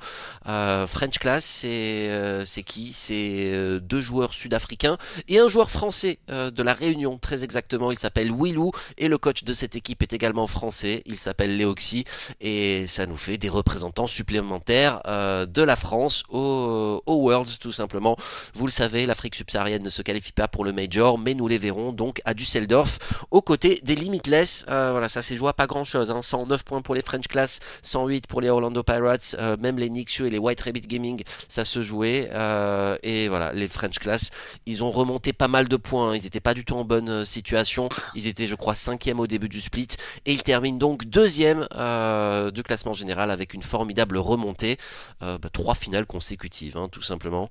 Euh, 0.46 0.86
French 0.86 1.18
Class, 1.18 1.44
c'est 1.44 2.08
euh, 2.10 2.44
qui? 2.66 2.92
C'est 2.92 3.80
deux 3.80 4.00
joueurs 4.00 4.32
sud-africains 4.32 4.96
et 5.28 5.38
un 5.38 5.48
joueur 5.48 5.70
français 5.70 6.18
de 6.28 6.62
la 6.62 6.72
Réunion, 6.72 7.18
très 7.18 7.44
exactement. 7.44 7.90
Il 7.90 7.98
s'appelle 7.98 8.32
Willou 8.32 8.72
et 8.96 9.08
le 9.08 9.18
coach 9.18 9.44
de 9.44 9.52
cette 9.52 9.76
équipe 9.76 10.02
est 10.02 10.12
également 10.12 10.46
français. 10.46 11.02
Il 11.06 11.16
s'appelle 11.16 11.56
Léoxy 11.56 12.04
et 12.40 12.86
ça 12.86 13.06
nous 13.06 13.16
fait 13.16 13.38
des 13.38 13.48
représentants 13.48 14.06
supplémentaires 14.06 15.02
de 15.04 15.62
la 15.62 15.76
France 15.76 16.22
au, 16.28 17.02
au 17.04 17.14
Worlds 17.14 17.58
tout 17.60 17.72
simplement. 17.72 18.16
Vous 18.54 18.66
le 18.66 18.72
savez, 18.72 19.06
l'Afrique 19.06 19.34
subsaharienne 19.34 19.82
ne 19.82 19.88
se 19.94 20.02
qualifient 20.02 20.32
pas 20.32 20.48
pour 20.48 20.64
le 20.64 20.72
Major, 20.72 21.18
mais 21.18 21.34
nous 21.34 21.48
les 21.48 21.58
verrons 21.58 21.92
donc 21.92 22.20
à 22.24 22.34
Düsseldorf 22.34 22.98
aux 23.30 23.42
côtés 23.42 23.80
des 23.82 23.94
Limitless. 23.94 24.64
Euh, 24.68 24.90
voilà, 24.90 25.08
ça 25.08 25.22
s'est 25.22 25.36
joué 25.36 25.48
à 25.48 25.52
pas 25.52 25.66
grand 25.66 25.84
chose. 25.84 26.10
Hein. 26.10 26.20
109 26.20 26.64
points 26.64 26.82
pour 26.82 26.94
les 26.94 27.02
French 27.02 27.28
Class, 27.28 27.60
108 27.82 28.26
pour 28.26 28.40
les 28.40 28.48
Orlando 28.48 28.82
Pirates, 28.82 29.36
euh, 29.38 29.56
même 29.56 29.78
les 29.78 29.88
Nixu 29.88 30.26
et 30.26 30.30
les 30.30 30.38
White 30.38 30.60
Rabbit 30.60 30.82
Gaming, 30.82 31.22
ça 31.48 31.64
se 31.64 31.82
jouait. 31.82 32.28
Euh, 32.32 32.96
et 33.02 33.28
voilà, 33.28 33.52
les 33.52 33.68
French 33.68 33.98
Class, 33.98 34.30
ils 34.66 34.82
ont 34.82 34.90
remonté 34.90 35.32
pas 35.32 35.48
mal 35.48 35.68
de 35.68 35.76
points. 35.76 36.10
Hein. 36.10 36.16
Ils 36.16 36.26
étaient 36.26 36.40
pas 36.40 36.54
du 36.54 36.64
tout 36.64 36.74
en 36.74 36.84
bonne 36.84 37.24
situation. 37.24 37.88
Ils 38.14 38.26
étaient, 38.26 38.46
je 38.46 38.54
crois, 38.56 38.74
cinquième 38.74 39.20
au 39.20 39.26
début 39.26 39.48
du 39.48 39.60
split 39.60 39.88
et 40.26 40.32
ils 40.32 40.42
terminent 40.42 40.78
donc 40.78 41.04
deuxième 41.04 41.66
de 41.70 42.62
classement 42.62 42.94
général 42.94 43.30
avec 43.30 43.54
une 43.54 43.62
formidable 43.62 44.16
remontée. 44.16 44.76
Bah, 45.20 45.38
trois 45.52 45.74
finales 45.74 46.06
consécutives, 46.06 46.76
hein, 46.76 46.88
tout 46.90 47.02
simplement. 47.02 47.48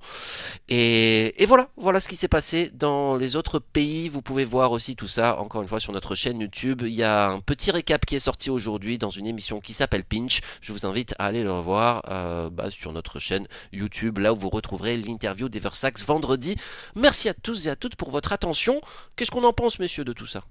Et 0.68 1.44
voilà, 1.46 1.68
voilà 1.76 2.00
ce 2.00 2.08
qui 2.08 2.16
s'est 2.16 2.28
passé 2.28 2.33
dans 2.72 3.14
les 3.14 3.36
autres 3.36 3.60
pays. 3.60 4.08
Vous 4.08 4.20
pouvez 4.20 4.44
voir 4.44 4.72
aussi 4.72 4.96
tout 4.96 5.06
ça, 5.06 5.38
encore 5.38 5.62
une 5.62 5.68
fois, 5.68 5.78
sur 5.78 5.92
notre 5.92 6.16
chaîne 6.16 6.40
YouTube. 6.40 6.82
Il 6.82 6.92
y 6.92 7.04
a 7.04 7.28
un 7.28 7.38
petit 7.38 7.70
récap 7.70 8.04
qui 8.04 8.16
est 8.16 8.20
sorti 8.20 8.50
aujourd'hui 8.50 8.98
dans 8.98 9.10
une 9.10 9.28
émission 9.28 9.60
qui 9.60 9.72
s'appelle 9.72 10.02
Pinch. 10.02 10.40
Je 10.60 10.72
vous 10.72 10.84
invite 10.84 11.14
à 11.20 11.26
aller 11.26 11.44
le 11.44 11.52
revoir 11.52 12.02
euh, 12.08 12.50
bah, 12.50 12.72
sur 12.72 12.92
notre 12.92 13.20
chaîne 13.20 13.46
YouTube, 13.72 14.18
là 14.18 14.32
où 14.32 14.36
vous 14.36 14.50
retrouverez 14.50 14.96
l'interview 14.96 15.48
d'Eversax 15.48 16.04
vendredi. 16.04 16.56
Merci 16.96 17.28
à 17.28 17.34
tous 17.34 17.68
et 17.68 17.70
à 17.70 17.76
toutes 17.76 17.94
pour 17.94 18.10
votre 18.10 18.32
attention. 18.32 18.80
Qu'est-ce 19.14 19.30
qu'on 19.30 19.44
en 19.44 19.52
pense, 19.52 19.78
messieurs, 19.78 20.04
de 20.04 20.12
tout 20.12 20.26
ça? 20.26 20.42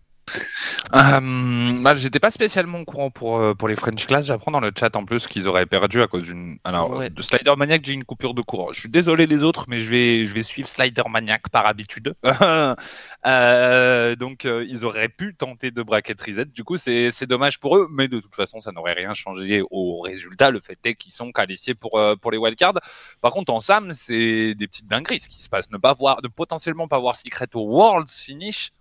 Euh, 0.95 1.81
bah, 1.81 1.95
J'étais 1.95 2.19
pas 2.19 2.31
spécialement 2.31 2.79
au 2.79 2.85
courant 2.85 3.09
pour, 3.09 3.37
euh, 3.37 3.53
pour 3.53 3.67
les 3.67 3.75
French 3.75 4.05
Class. 4.05 4.25
J'apprends 4.25 4.51
dans 4.51 4.59
le 4.59 4.71
chat 4.77 4.95
en 4.95 5.05
plus 5.05 5.27
qu'ils 5.27 5.47
auraient 5.47 5.65
perdu 5.65 6.01
à 6.01 6.07
cause 6.07 6.23
d'une. 6.23 6.57
Alors, 6.63 7.09
de 7.09 7.21
Slider 7.21 7.53
Maniac, 7.57 7.83
j'ai 7.83 7.93
une 7.93 8.03
coupure 8.03 8.33
de 8.33 8.41
courant. 8.41 8.71
Je 8.71 8.81
suis 8.81 8.89
désolé 8.89 9.27
les 9.27 9.43
autres, 9.43 9.65
mais 9.67 9.79
je 9.79 9.89
vais, 9.89 10.25
je 10.25 10.33
vais 10.33 10.43
suivre 10.43 10.67
Slider 10.67 11.03
Maniac 11.09 11.49
par 11.49 11.65
habitude. 11.65 12.15
euh, 13.25 14.15
donc, 14.15 14.45
ils 14.45 14.85
auraient 14.85 15.09
pu 15.09 15.35
tenter 15.35 15.71
de 15.71 15.81
bracket 15.81 16.19
reset. 16.21 16.45
Du 16.45 16.63
coup, 16.63 16.77
c'est 16.77 17.25
dommage 17.25 17.59
pour 17.59 17.77
eux, 17.77 17.87
mais 17.91 18.07
de 18.07 18.19
toute 18.19 18.35
façon, 18.35 18.61
ça 18.61 18.71
n'aurait 18.71 18.93
rien 18.93 19.13
changé 19.13 19.63
au 19.71 20.01
résultat. 20.01 20.51
Le 20.51 20.59
fait 20.59 20.77
est 20.85 20.95
qu'ils 20.95 21.13
sont 21.13 21.31
qualifiés 21.31 21.73
pour, 21.75 21.99
pour 22.21 22.31
les 22.31 22.37
wildcards. 22.37 22.79
Par 23.21 23.31
contre, 23.31 23.53
en 23.53 23.59
Sam, 23.59 23.93
c'est 23.93 24.55
des 24.55 24.67
petites 24.67 24.87
dingueries 24.87 25.19
ce 25.19 25.29
qui 25.29 25.41
se 25.41 25.49
passe. 25.49 25.69
Ne 25.71 25.77
pas 25.77 25.93
voir, 25.93 26.21
de 26.21 26.27
potentiellement 26.27 26.87
pas 26.87 26.99
voir 26.99 27.15
Secret 27.15 27.47
au 27.55 27.67
Worlds 27.67 28.11
finish, 28.11 28.71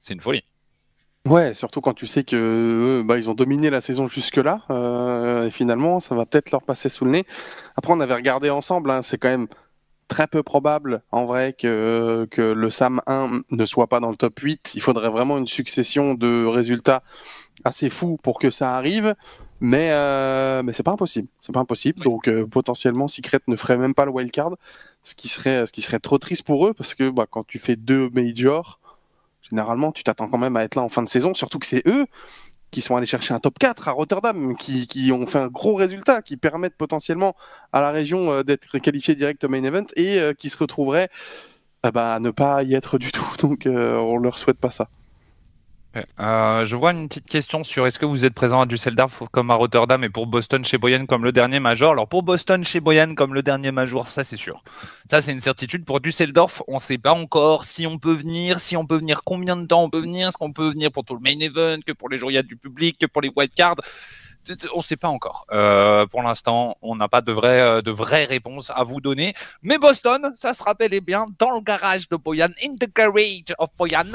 c'est 0.00 0.14
une 0.14 0.20
folie. 0.20 0.44
Ouais, 1.26 1.54
surtout 1.54 1.80
quand 1.80 1.92
tu 1.92 2.06
sais 2.06 2.22
que 2.22 3.02
bah, 3.04 3.18
ils 3.18 3.28
ont 3.28 3.34
dominé 3.34 3.68
la 3.68 3.80
saison 3.80 4.06
jusque-là, 4.06 4.60
euh, 4.70 5.46
et 5.48 5.50
finalement, 5.50 5.98
ça 5.98 6.14
va 6.14 6.24
peut-être 6.24 6.52
leur 6.52 6.62
passer 6.62 6.88
sous 6.88 7.04
le 7.04 7.10
nez. 7.10 7.24
Après, 7.76 7.92
on 7.92 7.98
avait 7.98 8.14
regardé 8.14 8.48
ensemble, 8.48 8.92
hein, 8.92 9.02
c'est 9.02 9.18
quand 9.18 9.28
même 9.28 9.48
très 10.06 10.28
peu 10.28 10.44
probable, 10.44 11.02
en 11.10 11.26
vrai, 11.26 11.52
que, 11.52 12.28
que 12.30 12.42
le 12.42 12.70
SAM 12.70 13.00
1 13.08 13.40
ne 13.50 13.64
soit 13.64 13.88
pas 13.88 13.98
dans 13.98 14.10
le 14.10 14.16
top 14.16 14.38
8. 14.38 14.76
Il 14.76 14.80
faudrait 14.80 15.10
vraiment 15.10 15.36
une 15.36 15.48
succession 15.48 16.14
de 16.14 16.46
résultats 16.46 17.02
assez 17.64 17.90
fous 17.90 18.18
pour 18.22 18.38
que 18.38 18.50
ça 18.50 18.76
arrive. 18.76 19.16
Mais, 19.58 19.88
euh, 19.90 20.62
mais 20.62 20.72
c'est 20.72 20.82
pas 20.84 20.92
impossible. 20.92 21.26
C'est 21.40 21.52
pas 21.52 21.60
impossible. 21.60 22.04
Donc, 22.04 22.28
euh, 22.28 22.46
potentiellement, 22.46 23.08
Secret 23.08 23.40
ne 23.48 23.56
ferait 23.56 23.78
même 23.78 23.94
pas 23.94 24.04
le 24.04 24.12
wildcard, 24.12 24.54
ce 25.02 25.16
qui 25.16 25.28
serait, 25.28 25.66
ce 25.66 25.72
qui 25.72 25.80
serait 25.80 25.98
trop 25.98 26.18
triste 26.18 26.44
pour 26.44 26.66
eux, 26.66 26.74
parce 26.74 26.94
que 26.94 27.10
bah, 27.10 27.26
quand 27.28 27.44
tu 27.44 27.58
fais 27.58 27.74
deux 27.74 28.10
majors, 28.10 28.78
généralement, 29.50 29.92
tu 29.92 30.02
t'attends 30.04 30.28
quand 30.28 30.38
même 30.38 30.56
à 30.56 30.64
être 30.64 30.74
là 30.74 30.82
en 30.82 30.88
fin 30.88 31.02
de 31.02 31.08
saison, 31.08 31.34
surtout 31.34 31.58
que 31.58 31.66
c'est 31.66 31.86
eux 31.86 32.06
qui 32.70 32.80
sont 32.80 32.96
allés 32.96 33.06
chercher 33.06 33.32
un 33.32 33.40
top 33.40 33.58
4 33.58 33.88
à 33.88 33.92
Rotterdam, 33.92 34.56
qui, 34.56 35.10
ont 35.12 35.26
fait 35.26 35.38
un 35.38 35.48
gros 35.48 35.74
résultat, 35.74 36.22
qui 36.22 36.36
permettent 36.36 36.76
potentiellement 36.76 37.34
à 37.72 37.80
la 37.80 37.90
région 37.90 38.32
euh, 38.32 38.42
d'être 38.42 38.78
qualifié 38.78 39.14
direct 39.14 39.44
au 39.44 39.48
main 39.48 39.62
event 39.62 39.86
et 39.96 40.18
euh, 40.18 40.32
qui 40.32 40.50
se 40.50 40.56
retrouveraient 40.56 41.08
euh, 41.84 41.90
bah, 41.90 42.14
à 42.14 42.20
ne 42.20 42.30
pas 42.30 42.62
y 42.64 42.74
être 42.74 42.98
du 42.98 43.12
tout. 43.12 43.26
Donc 43.40 43.66
on 43.66 44.18
leur 44.18 44.38
souhaite 44.38 44.58
pas 44.58 44.70
ça. 44.70 44.88
Euh, 46.20 46.64
je 46.64 46.76
vois 46.76 46.92
une 46.92 47.08
petite 47.08 47.26
question 47.26 47.64
sur 47.64 47.86
est-ce 47.86 47.98
que 47.98 48.04
vous 48.04 48.24
êtes 48.24 48.34
présent 48.34 48.60
à 48.60 48.66
Düsseldorf 48.66 49.22
comme 49.30 49.50
à 49.50 49.54
Rotterdam 49.54 50.04
et 50.04 50.10
pour 50.10 50.26
Boston 50.26 50.64
chez 50.64 50.78
Boyan 50.78 51.06
comme 51.06 51.24
le 51.24 51.32
dernier 51.32 51.60
major? 51.60 51.92
Alors 51.92 52.08
pour 52.08 52.22
Boston 52.22 52.64
chez 52.64 52.80
Boyan 52.80 53.14
comme 53.14 53.34
le 53.34 53.42
dernier 53.42 53.72
major, 53.72 54.08
ça 54.08 54.24
c'est 54.24 54.36
sûr. 54.36 54.62
Ça 55.10 55.22
c'est 55.22 55.32
une 55.32 55.40
certitude. 55.40 55.84
Pour 55.84 56.00
Düsseldorf, 56.00 56.62
on 56.68 56.74
ne 56.74 56.80
sait 56.80 56.98
pas 56.98 57.12
encore 57.12 57.64
si 57.64 57.86
on 57.86 57.98
peut 57.98 58.12
venir, 58.12 58.60
si 58.60 58.76
on 58.76 58.86
peut 58.86 58.96
venir, 58.96 59.22
combien 59.24 59.56
de 59.56 59.66
temps 59.66 59.84
on 59.84 59.90
peut 59.90 60.00
venir, 60.00 60.28
est-ce 60.28 60.36
qu'on 60.36 60.52
peut 60.52 60.68
venir 60.68 60.92
pour 60.92 61.04
tout 61.04 61.14
le 61.14 61.20
main 61.20 61.38
event, 61.40 61.80
que 61.86 61.92
pour 61.92 62.08
les 62.08 62.18
jours 62.18 62.30
du 62.30 62.56
public, 62.56 62.98
que 62.98 63.06
pour 63.06 63.22
les 63.22 63.30
wildcards? 63.34 63.76
On 64.74 64.78
ne 64.78 64.82
sait 64.82 64.96
pas 64.96 65.08
encore. 65.08 65.46
Euh, 65.52 66.06
pour 66.06 66.22
l'instant, 66.22 66.76
on 66.82 66.96
n'a 66.96 67.08
pas 67.08 67.20
de 67.20 67.32
vraie, 67.32 67.60
euh, 67.60 67.80
de 67.82 67.90
vraies 67.90 68.24
réponses 68.24 68.70
à 68.74 68.84
vous 68.84 69.00
donner. 69.00 69.34
Mais 69.62 69.78
Boston, 69.78 70.32
ça 70.34 70.54
se 70.54 70.62
rappelait 70.62 71.00
bien 71.00 71.26
dans 71.38 71.52
le 71.52 71.60
garage 71.60 72.08
de 72.08 72.16
Boyan, 72.16 72.48
in 72.62 72.74
the 72.74 72.88
garage 72.94 73.54
of 73.58 73.70
Boyan. 73.76 74.12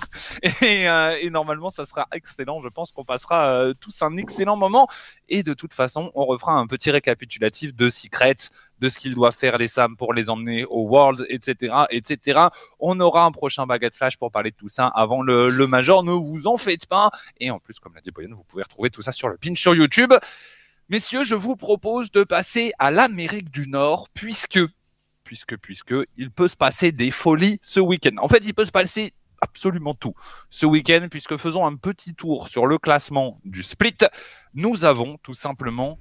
et, 0.42 0.88
euh, 0.88 1.16
et, 1.20 1.30
normalement, 1.30 1.70
ça 1.70 1.86
sera 1.86 2.06
excellent. 2.12 2.60
Je 2.62 2.68
pense 2.68 2.92
qu'on 2.92 3.04
passera 3.04 3.52
euh, 3.52 3.74
tous 3.74 4.02
un 4.02 4.16
excellent 4.16 4.56
moment. 4.56 4.88
Et 5.28 5.42
de 5.42 5.54
toute 5.54 5.74
façon, 5.74 6.10
on 6.14 6.24
refera 6.24 6.52
un 6.52 6.66
petit 6.66 6.90
récapitulatif 6.90 7.74
de 7.74 7.90
Secret, 7.90 8.36
de 8.80 8.88
ce 8.88 8.98
qu'il 8.98 9.14
doit 9.14 9.32
faire 9.32 9.58
les 9.58 9.68
Sam 9.68 9.96
pour 9.96 10.14
les 10.14 10.30
emmener 10.30 10.64
au 10.64 10.82
World, 10.88 11.26
etc., 11.28 11.74
etc. 11.90 12.40
On 12.78 12.98
aura 13.00 13.24
un 13.24 13.32
prochain 13.32 13.66
baguette 13.66 13.94
flash 13.94 14.16
pour 14.16 14.30
parler 14.30 14.50
de 14.50 14.56
tout 14.56 14.68
ça 14.68 14.86
avant 14.86 15.22
le, 15.22 15.50
Major. 15.66 16.02
Ne 16.02 16.12
vous 16.12 16.46
en 16.46 16.56
faites 16.56 16.86
pas. 16.86 17.10
Et 17.38 17.50
en 17.50 17.58
plus, 17.58 17.78
comme 17.78 17.94
l'a 17.94 18.00
dit 18.00 18.10
Boyan, 18.10 18.34
vous 18.34 18.44
pouvez 18.44 18.62
retrouver 18.62 18.90
tout 18.90 19.02
ça 19.02 19.12
sur 19.12 19.28
le 19.28 19.36
pinch 19.36 19.60
sur 19.60 19.74
YouTube. 19.74 20.12
Messieurs, 20.88 21.22
je 21.22 21.34
vous 21.34 21.56
propose 21.56 22.10
de 22.10 22.24
passer 22.24 22.72
à 22.78 22.90
l'Amérique 22.90 23.50
du 23.50 23.68
Nord, 23.68 24.08
puisque, 24.12 24.58
puisque, 25.22 25.56
puisque, 25.56 25.94
il 26.16 26.30
peut 26.30 26.48
se 26.48 26.56
passer 26.56 26.90
des 26.90 27.12
folies 27.12 27.60
ce 27.62 27.78
week-end. 27.78 28.16
En 28.18 28.28
fait, 28.28 28.44
il 28.44 28.54
peut 28.54 28.64
se 28.64 28.72
passer 28.72 29.12
absolument 29.40 29.94
tout 29.94 30.14
ce 30.50 30.66
week-end, 30.66 31.06
puisque 31.10 31.36
faisons 31.36 31.66
un 31.66 31.76
petit 31.76 32.14
tour 32.14 32.48
sur 32.48 32.66
le 32.66 32.78
classement 32.78 33.40
du 33.44 33.62
split. 33.62 33.96
Nous 34.54 34.84
avons 34.84 35.18
tout 35.22 35.34
simplement 35.34 35.98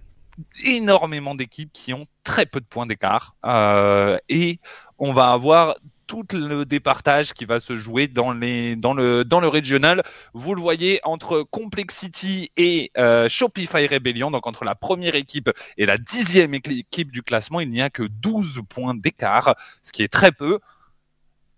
énormément 0.63 1.35
d'équipes 1.35 1.71
qui 1.73 1.93
ont 1.93 2.05
très 2.23 2.45
peu 2.45 2.59
de 2.59 2.65
points 2.65 2.85
d'écart 2.85 3.35
euh, 3.45 4.17
et 4.29 4.59
on 4.97 5.13
va 5.13 5.31
avoir 5.31 5.75
tout 6.09 6.25
le 6.33 6.65
départage 6.65 7.33
qui 7.33 7.45
va 7.45 7.59
se 7.59 7.75
jouer 7.75 8.07
dans, 8.07 8.31
les, 8.31 8.75
dans, 8.75 8.95
le, 8.95 9.23
dans 9.23 9.39
le 9.39 9.47
régional. 9.47 10.01
Vous 10.33 10.55
le 10.55 10.61
voyez 10.61 10.99
entre 11.03 11.43
Complexity 11.43 12.51
et 12.57 12.91
euh, 12.97 13.29
Shopify 13.29 13.85
Rebellion, 13.85 14.31
donc 14.31 14.47
entre 14.47 14.65
la 14.65 14.73
première 14.73 15.13
équipe 15.13 15.51
et 15.77 15.85
la 15.85 15.99
dixième 15.99 16.55
équipe 16.55 17.11
du 17.11 17.21
classement, 17.21 17.59
il 17.59 17.69
n'y 17.69 17.83
a 17.83 17.91
que 17.91 18.01
12 18.01 18.61
points 18.67 18.95
d'écart, 18.95 19.53
ce 19.83 19.91
qui 19.91 20.01
est 20.01 20.11
très 20.11 20.31
peu. 20.31 20.59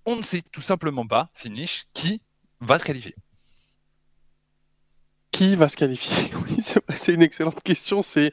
On 0.06 0.18
ne 0.18 0.22
sait 0.22 0.44
tout 0.52 0.62
simplement 0.62 1.08
pas, 1.08 1.30
finish, 1.34 1.86
qui 1.94 2.22
va 2.60 2.78
se 2.78 2.84
qualifier. 2.84 3.16
Va 5.42 5.70
se 5.70 5.76
qualifier 5.76 6.32
c'est 6.96 7.14
une 7.14 7.24
excellente 7.24 7.64
question. 7.64 8.04
C'est 8.04 8.28
il 8.28 8.32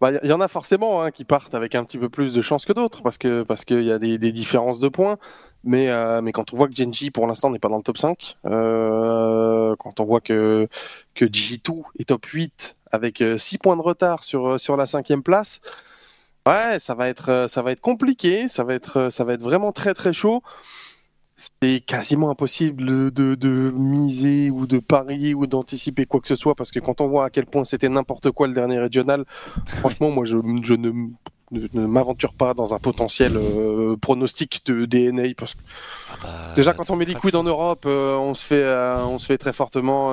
bah, 0.00 0.12
y, 0.22 0.32
en 0.32 0.40
a 0.40 0.48
forcément 0.48 1.02
hein, 1.02 1.10
qui 1.10 1.24
partent 1.24 1.54
avec 1.54 1.74
un 1.74 1.84
petit 1.84 1.98
peu 1.98 2.08
plus 2.08 2.32
de 2.32 2.42
chance 2.42 2.64
que 2.64 2.72
d'autres 2.72 3.02
parce 3.02 3.18
que 3.18 3.42
parce 3.42 3.64
qu'il 3.64 3.82
y 3.82 3.92
a 3.92 3.98
des, 3.98 4.18
des, 4.18 4.32
différences 4.32 4.80
de 4.80 4.88
points. 4.88 5.16
Mais 5.64 5.90
euh, 5.90 6.20
mais 6.22 6.32
quand 6.32 6.52
on 6.52 6.56
voit 6.56 6.68
que 6.68 6.74
Genji 6.76 7.10
pour 7.10 7.26
l'instant 7.26 7.50
n'est 7.50 7.58
pas 7.58 7.68
dans 7.68 7.76
le 7.76 7.82
top 7.82 7.98
5, 7.98 8.36
euh, 8.46 9.74
quand 9.78 10.00
on 10.00 10.04
voit 10.04 10.20
que 10.20 10.68
que 11.14 11.24
G2 11.24 11.82
est 11.98 12.08
top 12.08 12.24
8 12.26 12.76
avec 12.92 13.18
6 13.18 13.22
euh, 13.24 13.58
points 13.60 13.76
de 13.76 13.82
retard 13.82 14.22
sur 14.22 14.60
sur 14.60 14.76
la 14.76 14.86
cinquième 14.86 15.22
place, 15.22 15.60
ouais, 16.46 16.78
ça 16.78 16.94
va 16.94 17.08
être 17.08 17.46
ça 17.48 17.62
va 17.62 17.72
être 17.72 17.80
compliqué, 17.80 18.48
ça 18.48 18.64
va 18.64 18.74
être 18.74 19.10
ça 19.10 19.24
va 19.24 19.34
être 19.34 19.42
vraiment 19.42 19.72
très 19.72 19.94
très 19.94 20.12
chaud 20.12 20.42
c'est 21.60 21.80
quasiment 21.80 22.30
impossible 22.30 23.10
de, 23.12 23.34
de, 23.34 23.72
miser 23.74 24.50
ou 24.50 24.66
de 24.66 24.78
parier 24.78 25.34
ou 25.34 25.46
d'anticiper 25.46 26.06
quoi 26.06 26.20
que 26.20 26.28
ce 26.28 26.36
soit 26.36 26.54
parce 26.54 26.70
que 26.70 26.78
quand 26.78 27.00
on 27.00 27.08
voit 27.08 27.24
à 27.24 27.30
quel 27.30 27.46
point 27.46 27.64
c'était 27.64 27.88
n'importe 27.88 28.30
quoi 28.30 28.46
le 28.46 28.54
dernier 28.54 28.78
régional, 28.78 29.24
franchement, 29.78 30.10
moi 30.10 30.24
je, 30.24 30.38
je 30.62 30.74
ne, 30.74 30.92
ne, 31.50 31.86
m'aventure 31.86 32.34
pas 32.34 32.54
dans 32.54 32.74
un 32.74 32.78
potentiel 32.78 33.36
euh, 33.36 33.96
pronostic 33.96 34.64
de 34.66 34.84
DNA 34.84 35.34
parce 35.36 35.54
que 35.54 35.60
ah 36.12 36.16
bah, 36.22 36.28
déjà 36.54 36.74
quand 36.74 36.90
on 36.90 36.96
met 36.96 37.04
les 37.04 37.14
couilles 37.14 37.36
en 37.36 37.42
Europe, 37.42 37.84
euh, 37.86 38.16
on 38.16 38.34
se 38.34 38.46
fait 38.46 38.62
euh, 38.62 39.04
on 39.04 39.18
se 39.18 39.26
fait 39.26 39.38
très 39.38 39.52
fortement 39.52 40.12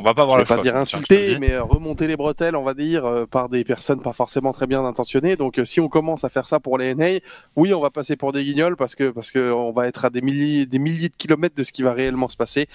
on 0.00 0.02
va 0.02 0.14
pas 0.14 0.24
voir 0.24 0.38
je 0.38 0.44
vais 0.44 0.56
pas 0.56 0.62
dire 0.62 0.76
insulter, 0.76 1.38
mais 1.38 1.52
euh, 1.52 1.62
remonter 1.62 2.06
les 2.06 2.16
bretelles, 2.16 2.56
on 2.56 2.64
va 2.64 2.74
dire, 2.74 3.04
euh, 3.04 3.26
par 3.26 3.48
des 3.48 3.64
personnes 3.64 4.00
pas 4.00 4.12
forcément 4.12 4.52
très 4.52 4.66
bien 4.66 4.84
intentionnées. 4.84 5.36
Donc, 5.36 5.58
euh, 5.58 5.64
si 5.64 5.80
on 5.80 5.88
commence 5.88 6.24
à 6.24 6.28
faire 6.28 6.48
ça 6.48 6.60
pour 6.60 6.78
les 6.78 6.94
NA, 6.94 7.20
oui, 7.56 7.74
on 7.74 7.80
va 7.80 7.90
passer 7.90 8.16
pour 8.16 8.32
des 8.32 8.44
guignols 8.44 8.76
parce 8.76 8.94
que 8.94 9.10
parce 9.10 9.30
que 9.30 9.52
on 9.52 9.72
va 9.72 9.86
être 9.86 10.04
à 10.04 10.10
des 10.10 10.22
milliers, 10.22 10.66
des 10.66 10.78
milliers 10.78 11.08
de 11.08 11.16
kilomètres 11.16 11.54
de 11.54 11.64
ce 11.64 11.72
qui 11.72 11.82
va 11.82 11.92
réellement 11.92 12.28
se 12.28 12.36
passer. 12.36 12.66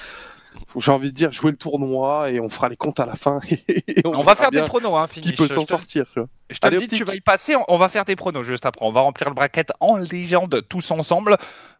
J'ai 0.77 0.91
envie 0.91 1.09
de 1.09 1.15
dire 1.15 1.33
jouer 1.33 1.51
le 1.51 1.57
tournoi 1.57 2.31
et 2.31 2.39
on 2.39 2.49
fera 2.49 2.69
les 2.69 2.77
comptes 2.77 2.99
à 2.99 3.05
la 3.05 3.15
fin. 3.15 3.41
on, 4.05 4.21
va 4.21 4.35
faire 4.35 4.51
des 4.51 4.61
pronos, 4.61 4.95
hein, 4.95 5.07
Qui 5.11 5.33
peut 5.33 5.47
s'en 5.47 5.65
sortir 5.65 6.05
Je 6.49 6.59
te 6.59 6.75
dis, 6.77 6.87
tu 6.87 7.03
vas 7.03 7.15
y 7.15 7.21
passer. 7.21 7.55
On 7.67 7.77
va 7.77 7.89
faire 7.89 8.05
des 8.05 8.15
pronos 8.15 8.43
juste 8.43 8.65
après. 8.65 8.85
On 8.85 8.91
va 8.91 9.01
remplir 9.01 9.29
le 9.29 9.35
bracket 9.35 9.73
en 9.81 9.97
légende 9.97 10.63
tous 10.69 10.91
ensemble. 10.91 11.37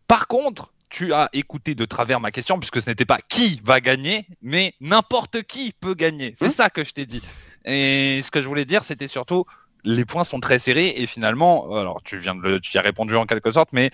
Par 0.08 0.28
contre, 0.28 0.74
tu 0.90 1.14
as 1.14 1.30
écouté 1.34 1.76
de 1.76 1.86
travers 1.86 2.20
ma 2.20 2.32
question, 2.32 2.60
puisque 2.60 2.82
ce 2.82 2.90
n'était 2.90 3.06
pas 3.06 3.20
qui 3.28 3.62
va 3.64 3.82
gagner, 3.82 4.28
mais 4.42 4.74
n'importe 4.82 5.44
qui 5.44 5.74
peut 5.80 5.94
gagner. 5.94 6.34
C'est 6.38 6.46
hein 6.46 6.50
ça 6.50 6.70
que 6.70 6.84
je 6.84 6.92
t'ai 6.92 7.06
dit. 7.06 7.22
Et 7.66 8.22
ce 8.24 8.32
que 8.32 8.42
je 8.42 8.48
voulais 8.48 8.66
dire, 8.66 8.84
c'était 8.84 9.08
surtout 9.08 9.46
les 9.86 10.04
points 10.04 10.24
sont 10.24 10.40
très 10.40 10.60
serrés 10.60 10.94
et 10.98 11.08
finalement, 11.08 11.76
alors 11.78 12.02
tu 12.04 12.18
viens 12.18 12.36
de 12.36 12.42
le, 12.42 12.60
tu 12.60 12.76
y 12.76 12.80
as 12.80 12.82
répondu 12.82 13.16
en 13.16 13.26
quelque 13.26 13.52
sorte, 13.52 13.70
mais 13.72 13.92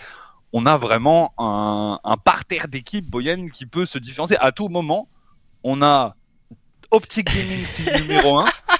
on 0.54 0.66
a 0.66 0.78
vraiment 0.78 1.34
un, 1.38 2.00
un 2.04 2.18
parterre 2.18 2.68
d'équipe 2.68 3.06
Boyen 3.10 3.50
qui 3.50 3.66
peut 3.66 3.86
se 3.86 3.98
différencier 3.98 4.38
à 4.40 4.52
tout 4.52 4.70
moment. 4.70 5.10
On 5.64 5.82
a 5.82 6.16
Optic 6.92 7.34
Gaming 7.34 7.66
signe 7.66 7.92
numéro 8.02 8.40
1, 8.40 8.46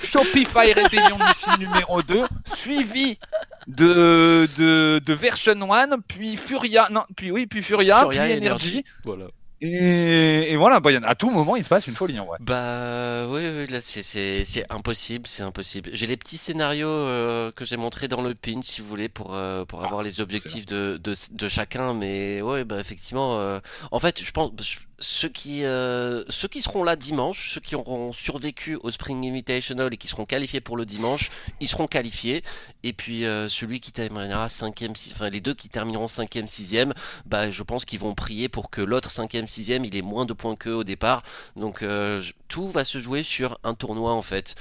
Shopify 0.00 0.72
Rebellion 0.72 1.18
signe 1.42 1.66
numéro 1.66 2.02
2, 2.02 2.22
suivi 2.54 3.18
de, 3.66 4.48
de, 4.58 5.00
de 5.04 5.12
Version 5.14 5.72
1, 5.72 5.88
puis 6.06 6.36
Furia, 6.36 6.88
non, 6.90 7.02
puis 7.16 7.30
oui, 7.30 7.46
puis 7.46 7.62
Furia, 7.62 8.00
Furia 8.00 8.22
puis 8.24 8.32
et 8.32 8.36
Energy. 8.38 8.46
Energy. 8.74 8.84
Voilà. 9.04 9.24
Et, 9.64 10.50
et 10.50 10.56
voilà, 10.56 10.80
Boyan, 10.80 11.02
à 11.04 11.14
tout 11.14 11.30
moment, 11.30 11.54
il 11.54 11.62
se 11.62 11.68
passe 11.68 11.86
une 11.86 11.94
folie 11.94 12.18
en 12.18 12.24
vrai. 12.26 12.36
Bah 12.40 13.28
oui, 13.28 13.42
oui 13.58 13.66
là 13.68 13.80
c'est- 13.80 14.66
impossible, 14.70 15.28
c'est 15.28 15.44
impossible. 15.44 15.90
J'ai 15.92 16.08
les 16.08 16.16
petits 16.16 16.36
scénarios 16.36 16.88
euh, 16.88 17.52
que 17.52 17.64
j'ai 17.64 17.76
montrés 17.76 18.08
dans 18.08 18.22
le 18.22 18.34
pin 18.34 18.58
si 18.64 18.80
vous 18.80 18.88
voulez 18.88 19.08
pour 19.08 19.36
euh, 19.36 19.64
pour 19.64 19.84
avoir 19.84 20.02
les 20.02 20.20
objectifs 20.20 20.66
de, 20.66 20.98
de 21.00 21.14
de 21.30 21.48
chacun, 21.48 21.94
mais 21.94 22.42
ouais 22.42 22.64
bah 22.64 22.80
effectivement. 22.80 23.38
euh, 23.38 23.60
en 23.92 24.00
fait, 24.00 24.20
je 24.24 24.32
pense 24.32 24.50
je- 24.60 24.78
ceux 25.02 25.28
qui 25.28 25.64
euh, 25.64 26.24
ceux 26.30 26.48
qui 26.48 26.62
seront 26.62 26.84
là 26.84 26.96
dimanche, 26.96 27.52
ceux 27.52 27.60
qui 27.60 27.74
auront 27.74 28.12
survécu 28.12 28.76
au 28.82 28.90
Spring 28.90 29.28
Invitational 29.28 29.92
et 29.92 29.96
qui 29.98 30.08
seront 30.08 30.24
qualifiés 30.24 30.62
pour 30.62 30.78
le 30.78 30.86
dimanche, 30.86 31.30
ils 31.60 31.68
seront 31.68 31.86
qualifiés. 31.86 32.42
Et 32.84 32.94
puis 32.94 33.26
euh, 33.26 33.48
celui 33.48 33.80
qui 33.80 33.92
terminera 33.92 34.48
cinquième, 34.48 34.96
six- 34.96 35.12
enfin 35.12 35.28
les 35.28 35.40
deux 35.42 35.54
qui 35.54 35.68
termineront 35.68 36.08
cinquième, 36.08 36.48
sixième, 36.48 36.94
bah 37.26 37.50
je 37.50 37.62
pense 37.62 37.84
qu'ils 37.84 37.98
vont 37.98 38.14
prier 38.14 38.48
pour 38.48 38.70
que 38.70 38.80
l'autre 38.80 39.10
cinquième, 39.10 39.46
sixième, 39.48 39.84
il 39.84 39.94
ait 39.96 40.02
moins 40.02 40.24
de 40.24 40.32
points 40.32 40.56
qu'eux 40.56 40.74
au 40.76 40.84
départ. 40.84 41.22
Donc 41.56 41.82
euh, 41.82 42.22
tout 42.48 42.68
va 42.70 42.84
se 42.84 42.98
jouer 42.98 43.22
sur 43.22 43.58
un 43.64 43.74
tournoi 43.74 44.12
en 44.12 44.22
fait. 44.22 44.54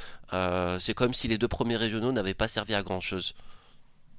C'est 0.80 0.94
comme 0.94 1.14
si 1.14 1.28
les 1.28 1.38
deux 1.38 1.50
premiers 1.50 1.76
régionaux 1.76 2.12
n'avaient 2.14 2.34
pas 2.34 2.48
servi 2.48 2.74
à 2.74 2.82
grand 2.84 3.02
chose. 3.02 3.36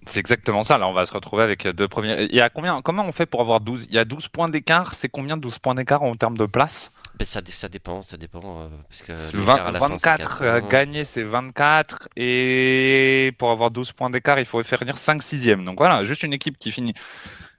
C'est 0.06 0.20
exactement 0.20 0.62
ça. 0.62 0.78
Là, 0.78 0.88
on 0.88 0.92
va 0.92 1.06
se 1.06 1.12
retrouver 1.12 1.42
avec 1.44 1.66
deux 1.68 1.86
premiers. 1.88 2.24
Il 2.24 2.34
y 2.34 2.40
a 2.40 2.48
combien 2.50 2.82
Comment 2.82 3.04
on 3.04 3.12
fait 3.12 3.26
pour 3.26 3.40
avoir 3.40 3.60
12 3.60 3.86
Il 3.88 3.94
y 3.94 3.98
a 3.98 4.04
12 4.04 4.28
points 4.28 4.48
d'écart. 4.48 4.94
C'est 4.94 5.08
combien 5.08 5.36
12 5.36 5.58
points 5.60 5.74
d'écart 5.74 6.02
en 6.02 6.14
termes 6.14 6.36
de 6.36 6.46
place? 6.46 6.90
Ben, 7.18 7.24
ça, 7.24 7.40
dé- 7.40 7.52
ça 7.52 7.68
dépend, 7.68 8.02
ça 8.02 8.16
dépend. 8.16 8.62
euh, 8.62 8.68
parce 8.88 9.02
que 9.02 9.16
C'est 9.16 9.36
l'écart 9.36 9.56
20 9.58 9.64
à 9.66 9.70
la 9.72 9.78
fin, 9.78 9.86
c'est 9.86 9.92
24 9.92 10.42
euh, 10.42 10.52
4 10.54 10.60
points. 10.60 10.68
gagné, 10.68 11.04
c'est 11.04 11.22
24. 11.22 12.08
Et 12.16 13.32
pour 13.38 13.50
avoir 13.50 13.70
12 13.70 13.92
points 13.92 14.10
d'écart, 14.10 14.38
il 14.38 14.44
faudrait 14.44 14.64
faire 14.68 14.80
venir 14.80 14.98
5 14.98 15.22
sixièmes. 15.22 15.64
Donc 15.64 15.78
voilà, 15.78 16.02
juste 16.04 16.22
une 16.24 16.32
équipe 16.32 16.58
qui 16.58 16.72
finit. 16.72 16.94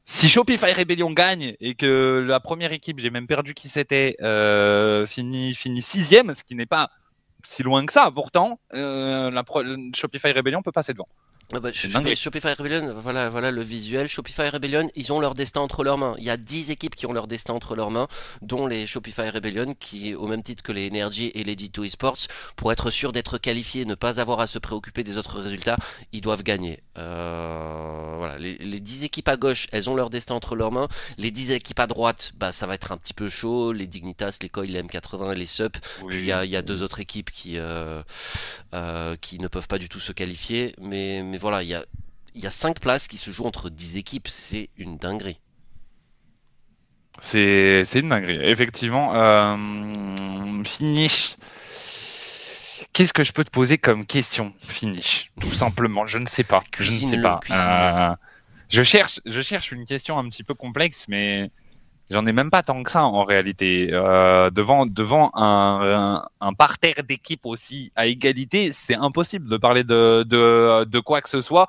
Si 0.06 0.28
Shopify 0.28 0.74
Rebellion 0.74 1.12
gagne 1.12 1.56
et 1.62 1.76
que 1.76 2.20
la 2.28 2.42
première 2.42 2.74
équipe, 2.74 3.00
j'ai 3.00 3.10
même 3.10 3.26
perdu 3.28 3.54
qui 3.54 3.70
c'était, 3.70 4.18
euh, 4.22 5.06
finit, 5.06 5.56
finit 5.56 5.82
sixième, 5.82 6.36
ce 6.36 6.44
qui 6.44 6.56
n'est 6.56 6.66
pas 6.66 6.90
si 7.46 7.64
loin 7.64 7.86
que 7.86 7.94
ça. 7.94 8.12
Pourtant, 8.14 8.60
euh, 8.74 9.32
la 9.32 9.44
Shopify 9.96 10.34
Rebellion 10.34 10.62
peut 10.62 10.74
passer 10.74 10.92
devant. 10.92 11.08
Ah 11.52 11.60
bah. 11.60 11.72
Shopify 11.74 12.54
Rebellion, 12.54 12.94
voilà, 13.00 13.30
voilà 13.30 13.52
le 13.52 13.62
visuel. 13.62 14.08
Shopify 14.08 14.50
Rebellion, 14.50 14.90
ils 14.96 15.12
ont 15.12 15.20
leur 15.20 15.34
destin 15.34 15.62
entre 15.62 15.84
leurs 15.84 15.98
mains. 15.98 16.16
Il 16.18 16.24
y 16.24 16.30
a 16.30 16.38
10 16.38 16.72
équipes 16.72 16.96
qui 16.96 17.06
ont 17.06 17.14
leur 17.14 17.28
destin 17.28 17.54
entre 17.54 17.76
leurs 17.76 17.92
mains, 17.92 18.08
dont 18.42 18.66
les 18.68 18.88
Shopify 18.88 19.30
Rebellion, 19.30 19.76
qui, 19.80 20.16
au 20.16 20.28
même 20.28 20.44
titre 20.44 20.64
que 20.64 20.72
les 20.72 20.88
Energy 20.88 21.32
et 21.36 21.44
les 21.44 21.56
G2 21.56 21.86
Esports, 21.86 22.18
pour 22.56 22.72
être 22.72 22.90
sûr 22.92 23.12
d'être 23.12 23.38
qualifiés 23.38 23.82
et 23.82 23.86
ne 23.86 23.96
pas 23.96 24.20
avoir 24.20 24.40
à 24.40 24.48
se 24.48 24.60
préoccuper 24.60 25.04
des 25.04 25.18
autres 25.18 25.40
résultats, 25.40 25.78
ils 26.12 26.22
doivent 26.22 26.44
gagner. 26.44 26.80
Euh, 26.98 28.16
voilà, 28.18 28.38
les, 28.38 28.58
les 28.58 28.80
10 28.80 29.04
équipes 29.04 29.28
à 29.28 29.38
gauche, 29.38 29.68
elles 29.72 29.90
ont 29.90 29.96
leur 29.96 30.10
destin 30.10 30.36
entre 30.36 30.56
leurs 30.56 30.72
mains. 30.72 30.88
Les 31.18 31.32
10 31.32 31.52
équipes 31.52 31.80
à 31.80 31.88
droite, 31.88 32.34
bah, 32.38 32.52
ça 32.52 32.68
va 32.68 32.76
être 32.76 32.92
un 32.92 32.98
petit 32.98 33.14
peu 33.14 33.28
chaud. 33.28 33.72
Les 33.74 33.88
Dignitas, 33.88 34.38
les 34.42 34.50
Coil, 34.50 34.70
les 34.70 34.82
M80 34.82 35.34
et 35.34 35.36
les 35.36 35.46
SUP. 35.46 35.78
Puis 36.08 36.18
il 36.18 36.26
y 36.26 36.32
a, 36.32 36.46
y 36.46 36.56
a 36.56 36.62
deux 36.62 36.84
autres 36.84 37.00
équipes 37.00 37.32
qui, 37.32 37.58
euh, 37.58 38.02
euh, 38.74 39.16
qui 39.20 39.40
ne 39.40 39.48
peuvent 39.48 39.68
pas 39.68 39.78
du 39.78 39.90
tout 39.90 40.00
se 40.00 40.12
qualifier. 40.12 40.74
Mais, 40.80 41.22
mais 41.24 41.38
voilà, 41.44 41.62
il 41.62 41.68
y 41.70 41.76
a, 41.76 41.84
y 42.36 42.48
a 42.48 42.50
5 42.52 42.80
places 42.80 43.08
qui 43.08 43.18
se 43.18 43.30
jouent 43.30 43.46
entre 43.46 43.70
10 43.70 43.98
équipes. 43.98 44.28
C'est 44.30 44.70
une 44.78 44.98
dinguerie. 44.98 45.40
C'est 47.20 47.84
une 47.96 48.10
dinguerie. 48.10 48.40
Effectivement, 48.42 49.14
euh, 49.14 50.64
finish. 50.64 51.36
Qu'est-ce 52.94 53.14
que 53.14 53.24
je 53.24 53.32
peux 53.34 53.44
te 53.44 53.50
poser 53.52 53.78
comme 53.78 54.06
question, 54.06 54.54
finish 54.60 55.32
Tout 55.42 55.52
simplement, 55.52 56.06
je 56.06 56.18
ne 56.18 56.28
sais 56.28 56.44
pas. 56.44 56.64
Je 56.80 56.84
ne 56.84 56.90
sais 56.90 57.00
Cuisine-le, 57.00 57.22
pas. 57.22 57.40
cuisine-le. 57.42 58.12
Euh, 58.12 58.16
je 58.70 58.84
cherche, 58.84 59.20
je 59.26 59.42
cherche 59.42 59.72
une 59.72 59.86
question 59.86 60.18
un 60.18 60.28
petit 60.30 60.44
peu 60.44 60.54
complexe, 60.54 61.06
mais 61.08 61.52
j'en 62.10 62.26
ai 62.26 62.34
même 62.34 62.50
pas 62.50 62.64
tant 62.64 62.82
que 62.84 62.92
ça 62.92 63.04
en 63.04 63.24
réalité. 63.24 63.90
Euh, 63.92 64.50
devant 64.50 64.86
devant 64.86 65.32
un, 65.34 66.24
parterre 66.58 67.04
d'équipes 67.08 67.46
aussi 67.46 67.92
à 67.96 68.06
égalité, 68.06 68.72
c'est 68.72 68.96
impossible 68.96 69.50
de 69.50 69.58
parler 69.58 69.84
de, 69.84 70.24
de, 70.24 71.00
quoi 71.00 71.22
que 71.22 71.30
ce 71.30 71.42
soit. 71.42 71.68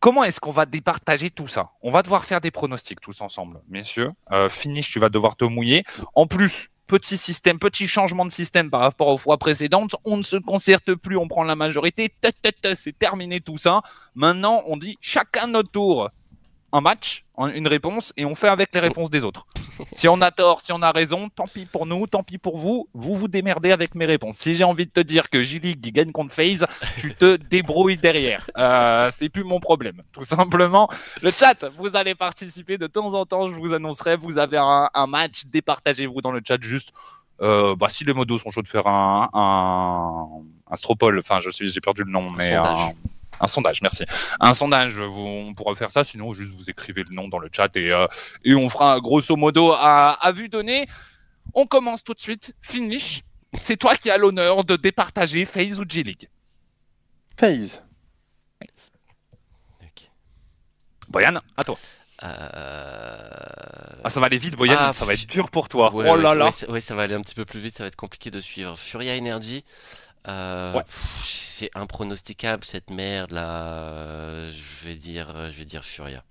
Comment 0.00 0.24
est-ce 0.24 0.40
qu'on 0.40 0.50
va 0.50 0.66
départager 0.66 1.30
tout 1.30 1.46
ça? 1.46 1.70
On 1.80 1.92
va 1.92 2.02
devoir 2.02 2.24
faire 2.24 2.40
des 2.40 2.50
pronostics 2.50 3.00
tous 3.00 3.20
ensemble, 3.20 3.60
messieurs. 3.68 4.10
Euh, 4.32 4.48
finish, 4.48 4.90
tu 4.90 4.98
vas 4.98 5.08
devoir 5.08 5.36
te 5.36 5.44
mouiller. 5.44 5.84
En 6.14 6.26
plus, 6.26 6.70
petit 6.88 7.16
système, 7.16 7.58
petit 7.58 7.86
changement 7.86 8.26
de 8.26 8.32
système 8.32 8.68
par 8.68 8.80
rapport 8.80 9.08
aux 9.08 9.16
fois 9.16 9.38
précédentes. 9.38 9.94
On 10.04 10.16
ne 10.16 10.22
se 10.22 10.36
concerte 10.36 10.94
plus, 10.94 11.16
on 11.16 11.28
prend 11.28 11.44
la 11.44 11.56
majorité. 11.56 12.12
C'est 12.74 12.98
terminé 12.98 13.40
tout 13.40 13.58
ça. 13.58 13.80
Maintenant, 14.14 14.62
on 14.66 14.76
dit 14.76 14.98
chacun 15.00 15.46
notre 15.46 15.70
tour 15.70 16.10
un 16.72 16.80
match, 16.80 17.24
une 17.54 17.66
réponse, 17.68 18.12
et 18.16 18.24
on 18.24 18.34
fait 18.34 18.48
avec 18.48 18.74
les 18.74 18.80
réponses 18.80 19.10
des 19.10 19.24
autres. 19.24 19.46
Si 19.92 20.06
on 20.08 20.20
a 20.20 20.30
tort, 20.30 20.60
si 20.60 20.72
on 20.72 20.80
a 20.80 20.90
raison, 20.92 21.28
tant 21.28 21.46
pis 21.46 21.64
pour 21.64 21.86
nous, 21.86 22.06
tant 22.06 22.22
pis 22.22 22.38
pour 22.38 22.56
vous. 22.56 22.88
Vous 22.94 23.14
vous 23.14 23.28
démerdez 23.28 23.72
avec 23.72 23.94
mes 23.94 24.06
réponses. 24.06 24.36
Si 24.38 24.54
j'ai 24.54 24.64
envie 24.64 24.86
de 24.86 24.90
te 24.90 25.00
dire 25.00 25.28
que 25.28 25.42
J-League 25.42 25.92
gagne 25.92 26.12
contre 26.12 26.32
FaZe, 26.32 26.66
tu 26.98 27.14
te 27.14 27.36
débrouilles 27.50 27.96
derrière. 27.96 28.48
Euh, 28.56 29.10
c'est 29.12 29.28
plus 29.28 29.44
mon 29.44 29.60
problème. 29.60 30.02
Tout 30.12 30.22
simplement, 30.24 30.88
le 31.20 31.30
chat, 31.30 31.64
vous 31.76 31.96
allez 31.96 32.14
participer 32.14 32.78
de 32.78 32.86
temps 32.86 33.14
en 33.14 33.26
temps. 33.26 33.48
Je 33.48 33.54
vous 33.54 33.72
annoncerai. 33.74 34.16
Vous 34.16 34.38
avez 34.38 34.58
un, 34.58 34.88
un 34.92 35.06
match. 35.06 35.46
Départagez-vous 35.46 36.20
dans 36.20 36.32
le 36.32 36.40
chat 36.46 36.60
juste. 36.62 36.92
Euh, 37.40 37.74
bah, 37.74 37.88
si 37.88 38.04
les 38.04 38.12
modos 38.12 38.38
sont 38.38 38.50
chauds 38.50 38.62
de 38.62 38.68
faire 38.68 38.86
un, 38.86 39.28
un, 39.32 40.28
un 40.70 40.76
stropole, 40.76 41.18
enfin, 41.18 41.40
je 41.40 41.50
suis, 41.50 41.68
j'ai 41.68 41.80
perdu 41.80 42.04
le 42.04 42.10
nom, 42.10 42.30
mais 42.30 42.54
sondage. 42.54 42.80
un, 42.80 42.92
un 43.42 43.48
sondage, 43.48 43.82
merci. 43.82 44.04
Un 44.40 44.54
sondage, 44.54 44.98
vous, 44.98 45.20
on 45.20 45.52
pourra 45.54 45.74
faire 45.74 45.90
ça. 45.90 46.04
Sinon, 46.04 46.32
juste 46.32 46.52
vous 46.54 46.70
écrivez 46.70 47.02
le 47.02 47.14
nom 47.14 47.28
dans 47.28 47.38
le 47.38 47.50
chat 47.52 47.76
et, 47.76 47.92
euh, 47.92 48.06
et 48.44 48.54
on 48.54 48.68
fera 48.68 49.00
grosso 49.00 49.36
modo 49.36 49.72
à, 49.72 50.12
à 50.12 50.32
vue 50.32 50.48
donnée. 50.48 50.86
On 51.54 51.66
commence 51.66 52.02
tout 52.04 52.14
de 52.14 52.20
suite. 52.20 52.54
Finish. 52.62 53.22
C'est 53.60 53.76
toi 53.76 53.96
qui 53.96 54.10
as 54.10 54.16
l'honneur 54.16 54.64
de 54.64 54.76
départager 54.76 55.44
FaZe 55.44 55.78
ou 55.80 55.84
G-League. 55.86 56.30
FaZe. 57.38 57.82
Ok. 59.82 60.08
Boyan, 61.08 61.40
à 61.56 61.64
toi. 61.64 61.76
Euh, 62.22 64.00
Ah, 64.04 64.10
ça 64.10 64.20
va 64.20 64.26
aller 64.26 64.38
vite, 64.38 64.54
Boyan. 64.56 64.76
Ah, 64.78 64.92
ça 64.92 65.04
va 65.04 65.14
être 65.14 65.26
dur 65.26 65.50
pour 65.50 65.68
toi. 65.68 65.92
Ouais, 65.92 66.08
oh 66.08 66.16
là 66.16 66.30
ouais, 66.30 66.36
là. 66.38 66.50
ouais, 66.68 66.80
ça 66.80 66.94
va 66.94 67.02
aller 67.02 67.14
un 67.14 67.20
petit 67.20 67.34
peu 67.34 67.44
plus 67.44 67.60
vite, 67.60 67.76
ça 67.76 67.82
va 67.84 67.88
être 67.88 67.96
compliqué 67.96 68.30
de 68.30 68.40
suivre. 68.40 68.78
Furia 68.78 69.16
Energy, 69.16 69.64
euh, 70.28 70.74
Ouais. 70.74 70.82
c'est 70.88 71.70
impronosticable 71.74 72.64
cette 72.64 72.90
merde 72.90 73.32
là. 73.32 73.50
Euh, 73.62 74.52
Je 74.52 74.86
vais 74.86 74.94
dire, 74.96 75.50
je 75.50 75.56
vais 75.58 75.64
dire 75.64 75.84
Furia. 75.84 76.22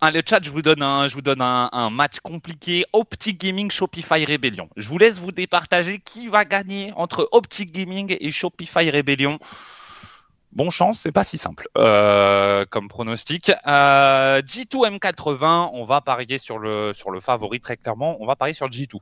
Ah, 0.00 0.10
le 0.10 0.22
chat, 0.28 0.40
je 0.42 0.50
vous 0.50 0.60
donne 0.60 0.82
un, 0.82 1.08
je 1.08 1.14
vous 1.14 1.22
donne 1.22 1.40
un, 1.40 1.70
un 1.72 1.88
match 1.88 2.18
compliqué. 2.22 2.84
Optic 2.92 3.40
Gaming, 3.40 3.70
Shopify 3.70 4.24
Rebellion. 4.26 4.68
Je 4.76 4.88
vous 4.88 4.98
laisse 4.98 5.18
vous 5.18 5.32
départager 5.32 5.98
qui 5.98 6.28
va 6.28 6.44
gagner 6.44 6.92
entre 6.96 7.26
Optic 7.32 7.72
Gaming 7.72 8.14
et 8.20 8.30
Shopify 8.30 8.90
Rebellion. 8.90 9.38
Bon 10.52 10.70
chance, 10.70 11.00
c'est 11.00 11.10
pas 11.10 11.24
si 11.24 11.36
simple 11.38 11.66
euh, 11.78 12.64
comme 12.70 12.88
pronostic. 12.88 13.50
Euh, 13.66 14.40
G2 14.42 14.98
M80, 14.98 15.70
on 15.72 15.84
va 15.84 16.00
parier 16.00 16.38
sur 16.38 16.58
le, 16.58 16.92
sur 16.94 17.10
le 17.10 17.20
favori 17.20 17.60
très 17.60 17.76
clairement. 17.76 18.16
On 18.20 18.26
va 18.26 18.36
parier 18.36 18.54
sur 18.54 18.68
G2. 18.68 18.98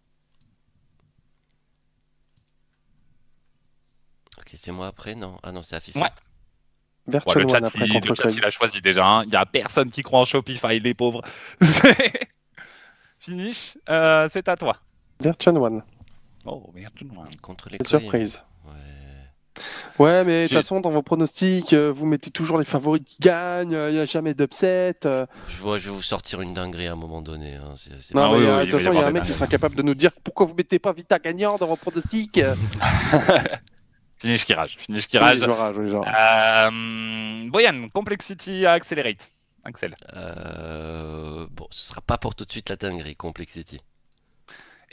Ok, 4.53 4.59
c'est 4.61 4.73
moi 4.73 4.87
après, 4.89 5.15
non 5.15 5.37
Ah 5.43 5.53
non, 5.53 5.63
c'est 5.63 5.77
à 5.77 5.81
FIFA. 5.81 6.01
Ouais. 6.01 6.05
Ouais, 6.05 6.13
Virtual 7.09 7.43
le 7.43 7.49
chat, 7.49 7.57
One 7.57 7.65
après 7.65 7.87
il, 7.87 8.01
le 8.09 8.15
chat, 8.15 8.29
il 8.31 8.45
a 8.45 8.51
choisi 8.51 8.81
déjà. 8.81 9.05
hein. 9.07 9.23
Il 9.25 9.31
n'y 9.31 9.37
a 9.37 9.45
personne 9.47 9.91
qui 9.91 10.03
croit 10.03 10.21
en 10.21 10.25
Shopify, 10.25 10.79
les 10.79 10.95
pauvres. 10.95 11.21
Finish, 13.19 13.79
euh, 13.89 14.29
c'est 14.33 14.49
à 14.49 14.57
toi. 14.57 14.77
Virtual 15.21 15.57
One. 15.59 15.83
Oh 16.45 16.71
merde, 16.75 16.93
non. 17.05 17.25
Contre 17.41 17.69
les 17.71 17.79
surprise. 17.87 18.43
Ouais. 18.67 18.73
Ouais, 19.99 20.25
mais 20.25 20.43
de 20.45 20.49
toute 20.49 20.57
façon, 20.57 20.81
dans 20.81 20.91
vos 20.91 21.03
pronostics, 21.03 21.73
euh, 21.73 21.93
vous 21.93 22.07
mettez 22.07 22.31
toujours 22.31 22.59
les 22.59 22.65
favoris 22.65 23.03
qui 23.05 23.17
gagnent, 23.21 23.73
il 23.89 23.95
n'y 23.95 23.99
a 24.01 24.05
jamais 24.07 24.35
d'upset. 24.35 24.95
euh. 25.05 25.27
Je, 25.49 25.59
vois, 25.59 25.79
je 25.79 25.85
vais 25.91 25.95
vous 25.97 26.03
sortir 26.03 26.41
une 26.41 26.55
dinguerie 26.55 26.87
à 26.89 26.93
un 26.93 26.97
moment 26.97 27.21
donné. 27.23 27.55
hein, 27.57 27.75
Non, 28.15 28.23
Ah 28.23 28.31
mais 28.33 28.39
oui, 28.39 28.45
euh, 28.47 28.57
oui, 28.59 28.61
de 28.61 28.65
il 28.65 28.71
toute 28.71 28.81
façon, 28.81 28.93
il 28.93 29.01
y 29.01 29.03
a 29.03 29.07
un 29.07 29.13
mec 29.13 29.25
qui 29.25 29.33
sera 29.35 29.47
capable 29.47 29.75
de 29.77 29.83
nous 29.83 29.95
dire 29.95 30.11
pourquoi 30.25 30.47
vous 30.47 30.55
mettez 30.55 30.79
pas 30.79 30.93
Vita 30.93 31.19
gagnant 31.19 31.59
dans 31.59 31.67
vos 31.67 31.77
pronostics. 31.77 32.41
Finish 34.23 34.45
qui 34.45 34.55
rage. 34.55 34.77
Finish 34.79 35.09
qui 35.09 35.19
rage. 35.19 35.39
je 35.39 35.45
rage, 35.45 35.77
oui, 35.77 35.91
je 35.91 35.97
rage. 35.97 36.71
Euh, 36.73 37.51
Boyan, 37.51 37.89
Complexity 37.93 38.65
Accelerate. 38.65 39.31
Axel. 39.65 39.97
Euh, 40.15 41.47
bon, 41.51 41.67
ce 41.71 41.89
sera 41.89 42.01
pas 42.01 42.19
pour 42.19 42.35
tout 42.35 42.45
de 42.45 42.53
suite 42.53 42.69
la 42.71 42.77
dinguerie, 42.77 43.17
Complexity. 43.17 43.81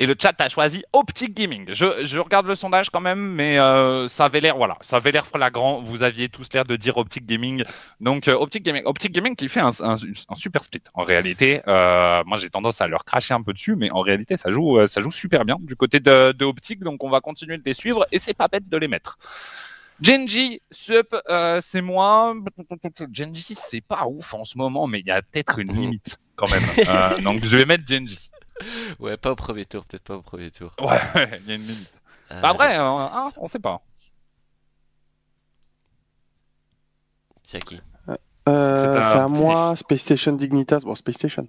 Et 0.01 0.05
le 0.05 0.15
chat 0.19 0.33
a 0.39 0.47
choisi 0.49 0.83
Optic 0.93 1.35
Gaming. 1.35 1.65
Je, 1.73 1.85
je 2.05 2.19
regarde 2.19 2.47
le 2.47 2.55
sondage 2.55 2.89
quand 2.89 3.01
même, 3.01 3.19
mais 3.19 3.59
euh, 3.59 4.07
ça 4.07 4.25
avait 4.25 4.39
l'air, 4.39 4.55
voilà, 4.55 4.77
ça 4.79 4.95
avait 4.95 5.11
l'air 5.11 5.27
flagrant. 5.27 5.81
Vous 5.83 6.03
aviez 6.03 6.29
tous 6.29 6.47
l'air 6.53 6.63
de 6.63 6.77
dire 6.77 6.95
Optic 6.97 7.25
Gaming. 7.25 7.63
Donc 7.99 8.29
euh, 8.29 8.33
Optic 8.33 8.63
Gaming, 8.63 8.83
Optic 8.85 9.11
Gaming 9.11 9.35
qui 9.35 9.49
fait 9.49 9.59
un, 9.59 9.71
un- 9.81 9.97
un 10.29 10.35
super 10.35 10.63
split. 10.63 10.81
En 10.93 11.03
réalité, 11.03 11.61
euh, 11.67 12.23
moi 12.25 12.37
j'ai 12.37 12.49
tendance 12.49 12.79
à 12.79 12.87
leur 12.87 13.03
cracher 13.03 13.33
un 13.33 13.43
peu 13.43 13.51
dessus, 13.51 13.75
mais 13.75 13.91
en 13.91 13.99
réalité 13.99 14.37
ça 14.37 14.49
joue, 14.49 14.87
ça 14.87 15.01
joue 15.01 15.11
super 15.11 15.43
bien 15.43 15.57
du 15.59 15.75
côté 15.75 15.99
de, 15.99 16.31
de 16.31 16.45
Optic. 16.45 16.79
Donc 16.79 17.03
on 17.03 17.09
va 17.09 17.19
continuer 17.19 17.57
de 17.57 17.63
les 17.65 17.73
suivre 17.73 18.07
et 18.13 18.19
c'est 18.19 18.33
pas 18.33 18.47
bête 18.47 18.69
de 18.69 18.77
les 18.77 18.87
mettre. 18.87 19.17
Genji, 20.01 20.61
Sup, 20.71 21.13
euh, 21.29 21.59
c'est 21.61 21.81
moi. 21.81 22.33
Genji, 23.11 23.53
c'est 23.55 23.81
pas 23.81 24.05
ouf 24.07 24.33
en 24.33 24.45
ce 24.45 24.57
moment, 24.57 24.87
mais 24.87 24.99
il 25.01 25.05
y 25.05 25.11
a 25.11 25.21
peut-être 25.21 25.59
une 25.59 25.73
limite 25.77 26.17
quand 26.37 26.49
même. 26.51 26.63
Euh, 26.87 27.17
donc 27.19 27.43
je 27.43 27.57
vais 27.57 27.65
mettre 27.65 27.83
Genji. 27.85 28.28
Ouais, 28.99 29.17
pas 29.17 29.31
au 29.31 29.35
premier 29.35 29.65
tour, 29.65 29.83
peut-être 29.85 30.03
pas 30.03 30.15
au 30.15 30.21
premier 30.21 30.51
tour. 30.51 30.73
Ouais, 30.79 31.39
il 31.41 31.47
y 31.47 31.51
a 31.51 31.55
une 31.55 31.63
limite. 31.63 31.91
Euh, 32.31 32.41
Bah 32.41 32.49
après, 32.49 32.77
euh, 32.77 32.81
hein, 32.83 33.31
on 33.37 33.47
sait 33.47 33.59
pas. 33.59 33.81
C'est 37.43 37.57
à 37.57 37.61
qui 37.61 37.79
Euh, 38.47 39.01
C'est 39.03 39.17
à 39.17 39.27
moi, 39.27 39.75
Space 39.75 40.01
Station 40.01 40.33
Dignitas. 40.33 40.81
Bon, 40.83 40.95
Space 40.95 41.15
Station. 41.15 41.47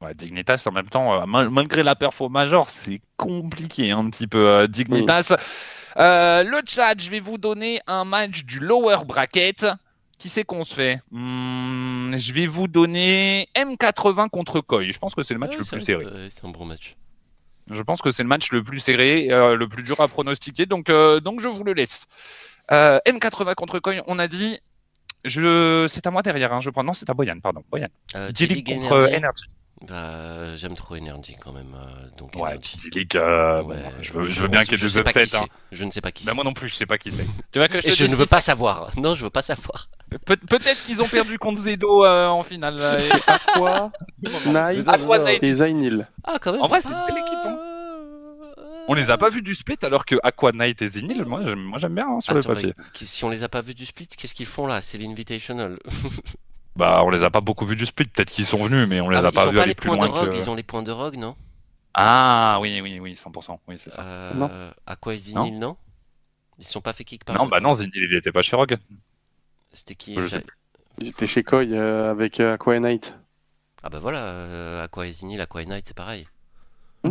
Ouais, 0.00 0.14
Dignitas 0.14 0.64
en 0.66 0.72
même 0.72 0.88
temps, 0.88 1.14
euh, 1.20 1.26
mal- 1.26 1.50
malgré 1.50 1.82
la 1.82 1.94
perfo 1.94 2.28
major, 2.28 2.68
c'est 2.68 3.00
compliqué 3.16 3.92
un 3.92 4.08
petit 4.10 4.26
peu 4.26 4.46
euh, 4.46 4.66
Dignitas. 4.66 5.34
Euh, 5.98 6.42
le 6.42 6.60
chat, 6.66 6.98
je 6.98 7.08
vais 7.10 7.20
vous 7.20 7.38
donner 7.38 7.80
un 7.86 8.04
match 8.04 8.44
du 8.44 8.58
lower 8.58 9.04
bracket. 9.06 9.66
Qui 10.22 10.28
c'est 10.28 10.44
qu'on 10.44 10.62
se 10.62 10.72
fait 10.74 11.00
Hmm, 11.10 12.14
Je 12.16 12.32
vais 12.32 12.46
vous 12.46 12.68
donner 12.68 13.48
M80 13.56 14.28
contre 14.28 14.60
Koi. 14.60 14.84
Je 14.88 14.96
pense 14.98 15.16
que 15.16 15.24
c'est 15.24 15.34
le 15.34 15.40
match 15.40 15.54
Ouais, 15.54 15.58
le 15.58 15.64
plus 15.64 15.80
serré. 15.80 16.04
ouais, 16.04 16.28
C'est 16.32 16.44
un 16.44 16.50
bon 16.50 16.64
match. 16.64 16.96
Je 17.72 17.82
pense 17.82 18.00
que 18.00 18.12
c'est 18.12 18.22
le 18.22 18.28
match 18.28 18.52
le 18.52 18.62
plus 18.62 18.78
serré, 18.78 19.32
euh, 19.32 19.56
le 19.56 19.66
plus 19.68 19.82
dur 19.82 20.00
à 20.00 20.06
pronostiquer. 20.06 20.66
Donc, 20.66 20.90
euh, 20.90 21.18
donc 21.18 21.40
je 21.40 21.48
vous 21.48 21.64
le 21.64 21.72
laisse. 21.72 22.06
Euh, 22.70 23.00
M80 23.04 23.54
contre 23.56 23.80
Koi, 23.80 23.94
on 24.06 24.20
a 24.20 24.28
dit. 24.28 24.60
Je... 25.24 25.86
C'est 25.90 26.06
à 26.06 26.12
moi 26.12 26.22
derrière. 26.22 26.52
Hein. 26.52 26.60
Je 26.60 26.70
prends. 26.70 26.84
Non, 26.84 26.92
c'est 26.92 27.10
à 27.10 27.14
Boyan, 27.14 27.40
pardon. 27.40 27.64
Boyan. 27.68 27.88
Euh, 28.14 28.30
G-League 28.32 28.64
contre 28.66 28.94
Energy. 28.98 29.16
Energy. 29.16 29.44
Bah, 29.88 30.54
j'aime 30.54 30.76
trop 30.76 30.94
Energy 30.94 31.34
quand 31.40 31.50
même. 31.52 31.74
euh, 31.74 32.06
donc 32.16 32.36
Ouais, 32.36 32.52
euh, 33.16 33.62
Ouais, 33.62 33.74
bon, 33.82 33.92
je 34.00 34.12
veux, 34.12 34.28
je 34.28 34.40
veux 34.42 34.46
bien 34.48 34.62
qu'il 34.62 34.72
y 34.78 34.80
ait 34.80 34.86
des 34.88 34.98
upsets. 34.98 35.36
Hein. 35.36 35.44
Je 35.72 35.84
ne 35.84 35.90
sais 35.90 36.00
pas 36.00 36.12
qui 36.12 36.24
Bah, 36.24 36.34
moi 36.34 36.44
non 36.44 36.52
plus, 36.52 36.68
je 36.68 36.76
sais 36.76 36.86
pas 36.86 36.98
qui 36.98 37.10
c'est. 37.10 37.26
tu 37.50 37.58
vois 37.58 37.66
que 37.68 37.80
je 37.80 37.88
Et 37.88 37.90
te 37.90 37.96
je 37.96 38.06
ne 38.06 38.14
veux 38.14 38.26
pas 38.26 38.40
savoir. 38.40 38.90
Non, 38.96 39.14
je 39.16 39.24
veux 39.24 39.30
pas 39.30 39.42
savoir. 39.42 39.88
Pe- 40.24 40.36
Peut-être 40.36 40.84
qu'ils 40.84 41.02
ont 41.02 41.08
perdu 41.08 41.36
contre 41.38 41.62
Zedo 41.62 42.04
euh, 42.04 42.28
en 42.28 42.42
finale. 42.44 42.78
et- 43.00 43.10
Aqua, 43.30 43.90
Knight 44.46 44.86
Aqua 44.88 45.18
Knight. 45.18 45.42
et 45.42 45.54
Zainil. 45.54 46.06
Ah, 46.22 46.38
quand 46.40 46.52
même. 46.52 46.62
En 46.62 46.68
vrai, 46.68 46.80
c'est 46.80 46.90
une 46.90 47.04
belle 47.08 47.18
équipe, 47.18 47.38
hein. 47.44 47.58
On 48.88 48.94
les 48.94 49.10
a 49.10 49.16
pas 49.16 49.30
vus 49.30 49.42
du 49.42 49.54
split 49.54 49.78
alors 49.82 50.04
que 50.04 50.16
Aqua 50.24 50.50
Knight 50.52 50.82
et 50.82 50.88
Zinil, 50.88 51.24
moi 51.24 51.40
j'aime, 51.44 51.60
moi 51.60 51.78
j'aime 51.78 51.94
bien 51.94 52.06
hein, 52.08 52.20
sur 52.20 52.36
Attends, 52.36 52.48
le 52.50 52.54
papier. 52.56 52.74
si 52.94 53.24
on 53.24 53.30
les 53.30 53.44
a 53.44 53.48
pas 53.48 53.60
vus 53.60 53.74
du 53.74 53.86
split, 53.86 54.08
qu'est-ce 54.08 54.34
qu'ils 54.34 54.44
font 54.46 54.66
là? 54.66 54.82
C'est 54.82 54.98
l'invitational. 54.98 55.78
Bah 56.76 57.02
on 57.04 57.10
les 57.10 57.22
a 57.22 57.30
pas 57.30 57.40
beaucoup 57.42 57.66
vus 57.66 57.76
du 57.76 57.84
split, 57.86 58.06
peut-être 58.06 58.30
qu'ils 58.30 58.46
sont 58.46 58.62
venus, 58.64 58.88
mais 58.88 59.00
on 59.00 59.10
les 59.10 59.18
Ah, 59.18 59.26
a 59.26 59.32
pas 59.32 59.42
ils 59.44 59.48
ont 59.48 59.50
vus 59.50 59.56
pas 59.58 59.66
les 59.66 59.74
points 59.74 59.96
de 59.96 60.06
loin 60.06 60.20
rogue, 60.20 60.30
que. 60.30 60.36
ils 60.36 60.48
ont 60.50 60.54
les 60.54 60.62
points 60.62 60.82
de 60.82 60.90
rogue, 60.90 61.16
non? 61.16 61.36
Ah 61.94 62.58
oui, 62.62 62.80
oui, 62.82 62.98
oui, 62.98 63.12
100%, 63.14 63.58
oui 63.68 63.76
c'est 63.78 63.90
ça. 63.90 64.00
euh, 64.02 64.32
Non. 64.34 64.50
À 64.86 64.96
quoi 64.96 65.14
Zinil, 65.16 65.58
non 65.58 65.76
Ils 66.58 66.64
se 66.64 66.72
sont 66.72 66.80
pas 66.80 66.94
fait 66.94 67.04
kick 67.04 67.24
par 67.24 67.36
non, 67.36 67.46
bah 67.46 67.60
non, 67.60 67.72
Zinil 67.74 67.92
il 68.10 68.14
était 68.16 68.32
pas 68.32 68.40
chez 68.42 68.56
Rogue. 68.56 68.78
C'était 69.72 69.94
qui? 69.94 70.14
Je 70.18 70.26
sais 70.26 70.38
j'ai- 70.98 71.04
Ils 71.06 71.08
étaient 71.08 71.26
chez 71.26 71.42
Koi 71.42 71.64
euh, 71.64 72.10
avec 72.10 72.40
euh, 72.40 72.54
Aqua 72.54 72.76
et 72.76 72.80
Knight. 72.80 73.14
Ah 73.82 73.90
bah 73.90 73.98
voilà, 73.98 74.24
euh, 74.24 74.84
Aqua 74.84 75.06
Zinil, 75.10 75.40
Aqua 75.40 75.64
Knight, 75.64 75.84
c'est 75.88 75.96
pareil. 75.96 76.26
Oui, 77.04 77.10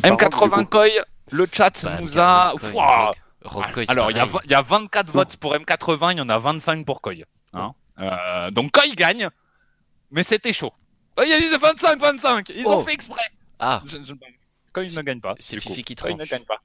par 0.00 0.10
contre, 0.16 0.46
M80 0.48 0.58
du 0.58 0.64
coup. 0.64 0.70
Koi, 0.70 0.86
le 1.30 1.46
chat 1.52 1.84
Bah, 1.84 2.00
nous 2.00 2.18
a. 2.18 2.54
Koi. 2.58 2.70
Rogue. 2.72 3.14
Rogue 3.44 3.72
Koi, 3.72 3.84
c'est 3.84 3.90
Alors 3.90 4.10
il 4.10 4.16
y, 4.16 4.50
y 4.50 4.54
a 4.54 4.62
24 4.62 5.12
votes 5.12 5.36
pour 5.36 5.54
M80, 5.54 6.12
il 6.12 6.18
y 6.18 6.20
en 6.20 6.28
a 6.28 6.38
25 6.38 6.84
pour 6.84 7.00
Koi. 7.00 7.14
Hein 7.52 7.72
Euh, 8.00 8.50
donc 8.50 8.70
Koi 8.72 8.86
gagne, 8.94 9.28
mais 10.10 10.22
c'était 10.22 10.52
chaud. 10.52 10.72
Oh, 11.18 11.22
Il 11.24 11.30
y 11.30 11.32
a 11.34 11.40
dit 11.40 11.46
25-25, 11.48 12.52
ils 12.54 12.66
ont 12.66 12.78
Oh. 12.78 12.84
fait 12.84 12.92
exprès. 12.94 13.22
Ah, 13.58 13.82
Je- 13.84 13.98
ne 13.98 15.02
gagne 15.02 15.20
pas. 15.20 15.34
c'est 15.38 15.56
du 15.56 15.62
coup. 15.62 15.68
Fifi 15.70 15.84
qui 15.84 15.94
Koi 15.96 16.10
ne 16.10 16.16
tranche. 16.16 16.28
gagne 16.30 16.44
pas. 16.44 16.58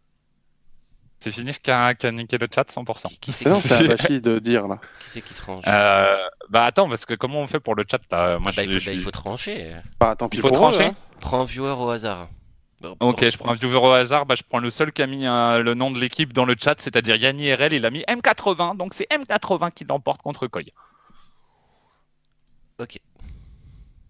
C'est 1.19 1.31
Finish 1.31 1.59
qui 1.59 1.71
a, 1.71 1.93
niqué 2.11 2.37
le 2.37 2.47
chat 2.53 2.69
100%. 2.69 3.07
Qui, 3.07 3.17
qui 3.19 3.31
c'est 3.31 3.95
qui, 3.97 4.21
de 4.21 4.37
dire 4.37 4.67
là. 4.67 4.79
qui 4.99 5.09
c'est 5.09 5.21
qui 5.21 5.33
tranche 5.33 5.63
Euh, 5.67 6.17
bah 6.49 6.65
attends, 6.65 6.87
parce 6.87 7.05
que 7.05 7.15
comment 7.15 7.39
on 7.39 7.47
fait 7.47 7.59
pour 7.59 7.73
le 7.73 7.83
chat 7.89 7.99
là? 8.11 8.37
Moi, 8.37 8.51
Bah, 8.55 8.63
je, 8.63 8.69
il, 8.69 8.73
faut, 8.73 8.79
je 8.79 8.85
bah, 8.85 8.91
il 8.93 8.99
faut 8.99 9.11
trancher. 9.11 9.75
Bah, 9.99 10.15
tant 10.15 10.29
pis 10.29 10.37
Il 10.37 10.41
faut 10.41 10.49
pour 10.49 10.57
eux, 10.57 10.59
trancher 10.71 10.85
hein. 10.87 10.95
Prends 11.21 11.39
un 11.41 11.43
viewer 11.45 11.71
au 11.71 11.89
hasard. 11.89 12.27
Bon, 12.81 12.95
Ok, 12.99 13.21
bon. 13.21 13.29
je 13.29 13.37
prends 13.37 13.51
un 13.51 13.55
viewer 13.55 13.77
au 13.77 13.91
hasard. 13.91 14.25
Bah, 14.27 14.35
je 14.35 14.43
prends 14.47 14.59
le 14.59 14.69
seul 14.69 14.91
qui 14.91 15.01
a 15.01 15.07
mis 15.07 15.25
euh, 15.25 15.63
le 15.63 15.73
nom 15.73 15.89
de 15.89 15.99
l'équipe 15.99 16.31
dans 16.33 16.45
le 16.45 16.53
chat, 16.61 16.75
c'est-à-dire 16.79 17.15
Yanni 17.15 17.51
RL. 17.53 17.73
Il 17.73 17.85
a 17.85 17.89
mis 17.89 18.01
M80, 18.07 18.77
donc 18.77 18.93
c'est 18.93 19.07
M80 19.09 19.71
qui 19.71 19.85
l'emporte 19.85 20.21
contre 20.21 20.45
Koi. 20.47 20.61
Ok. 22.79 22.99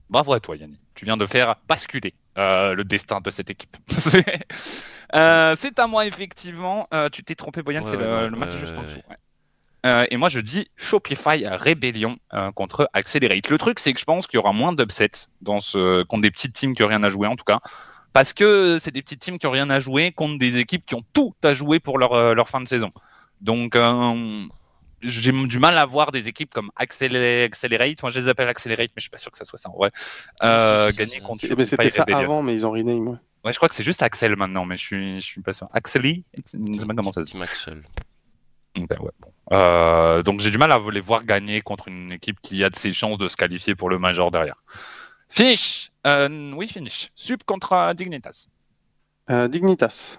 Bravo 0.09 0.33
à 0.33 0.39
toi, 0.39 0.55
Yanni. 0.55 0.79
Tu 0.93 1.05
viens 1.05 1.17
de 1.17 1.25
faire 1.25 1.55
basculer 1.67 2.13
euh, 2.37 2.73
le 2.73 2.83
destin 2.83 3.21
de 3.21 3.29
cette 3.29 3.49
équipe. 3.49 3.75
c'est 3.87 4.45
euh, 5.15 5.55
c'est 5.57 5.77
à 5.79 5.87
moi, 5.87 6.05
effectivement. 6.05 6.87
Euh, 6.93 7.09
tu 7.09 7.23
t'es 7.23 7.35
trompé, 7.35 7.61
Boyan, 7.61 7.83
Ouais, 7.83 7.89
c'est 7.89 7.97
le, 7.97 8.29
match 8.31 8.55
juste 8.55 8.75
en 8.75 8.83
dessous. 8.83 8.99
ouais. 9.09 10.07
et 10.09 10.17
moi, 10.17 10.29
je 10.29 10.39
dis 10.39 10.67
Shopify 10.75 11.45
Rébellion 11.45 12.17
euh, 12.33 12.51
contre 12.51 12.89
Accelerate. 12.93 13.49
Le 13.49 13.57
truc, 13.57 13.79
c'est 13.79 13.93
que 13.93 13.99
je 13.99 14.05
pense 14.05 14.27
qu'il 14.27 14.37
y 14.37 14.39
aura 14.39 14.53
moins 14.53 14.73
d'upsets 14.73 15.27
dans 15.41 15.59
ce... 15.59 16.03
contre 16.03 16.21
des 16.23 16.31
petites 16.31 16.53
teams 16.53 16.75
qui 16.75 16.81
n'ont 16.81 16.89
rien 16.89 17.03
à 17.03 17.09
jouer, 17.09 17.27
en 17.27 17.35
tout 17.35 17.43
cas. 17.43 17.59
Parce 18.13 18.33
que 18.33 18.79
c'est 18.81 18.91
des 18.91 19.01
petites 19.01 19.19
teams 19.19 19.37
qui 19.37 19.45
n'ont 19.45 19.51
rien 19.51 19.69
à 19.69 19.79
jouer 19.79 20.11
contre 20.11 20.39
des 20.39 20.57
équipes 20.57 20.85
qui 20.85 20.95
ont 20.95 21.03
tout 21.13 21.35
à 21.43 21.53
jouer 21.53 21.79
pour 21.79 21.97
leur, 21.97 22.33
leur 22.33 22.47
fin 22.47 22.61
de 22.61 22.67
saison. 22.67 22.89
Donc, 23.41 23.75
j'ai 25.07 25.32
du 25.32 25.60
mal 25.60 25.77
à 25.77 25.86
voir 25.86 26.11
des 26.11 26.27
équipes 26.27 26.53
comme 26.53 26.72
Accele- 26.80 27.44
Accelerate. 27.45 28.02
Moi, 28.02 28.10
je 28.11 28.19
les 28.19 28.30
appelle 28.30 28.48
Accelerate, 28.48 28.90
mais 28.95 28.98
je 28.98 29.02
suis 29.02 29.10
pas 29.10 29.18
sûr 29.18 29.32
que 29.32 29.38
ça 29.38 29.45
soit 29.45 29.60
ça 29.60 29.69
en 29.69 29.73
vrai. 29.77 29.91
Euh, 30.44 30.91
gagner 30.98 31.19
contre 31.19 31.45
Eh 31.49 31.56
ben, 31.56 31.65
C'était 31.65 31.90
ça 31.90 32.02
Rebellion. 32.03 32.19
avant, 32.19 32.41
mais 32.44 32.53
ils 32.53 32.65
ont 32.68 32.72
rename. 32.72 33.07
Ouais. 33.10 33.18
Ouais, 33.45 33.53
je 33.53 33.57
crois 33.57 33.69
que 33.69 33.76
c'est 33.76 33.84
juste 33.84 34.02
Axel 34.02 34.36
maintenant, 34.36 34.65
mais 34.65 34.76
je 34.77 34.84
suis, 34.84 35.15
je 35.22 35.26
suis 35.26 35.41
pas 35.41 35.53
sûr. 35.53 35.68
Axeli 35.73 36.23
Je 36.52 36.57
ne 36.57 36.80
sais 36.80 36.86
pas 36.86 36.94
comment 36.95 37.11
ça 37.11 37.22
se 37.22 37.27
dit. 37.27 37.34
Petit 37.34 37.38
Maxwell. 37.40 37.82
Ben 38.76 38.99
ouais, 38.99 39.11
bon. 39.19 39.32
Euh, 39.53 40.22
donc 40.23 40.40
j'ai 40.41 40.52
du 40.52 40.57
mal 40.57 40.72
à 40.72 40.82
les 40.91 40.99
voir 40.99 41.23
gagner 41.23 41.61
contre 41.61 41.88
une 41.88 42.11
équipe 42.11 42.41
qui 42.41 42.64
a 42.64 42.69
de 42.69 42.76
ses 42.76 42.91
chances 42.91 43.18
de 43.18 43.27
se 43.27 43.38
qualifier 43.38 43.73
pour 43.76 43.90
le 43.90 43.99
Major 43.99 44.32
derrière. 44.32 44.61
Finish 45.30 45.91
Euh, 46.06 46.52
Oui, 46.56 46.68
finish. 46.68 47.10
Sub 47.15 47.44
contre 47.45 47.72
euh, 47.73 47.94
Dignitas. 47.94 48.48
Euh, 49.30 49.48
Dignitas. 49.48 50.18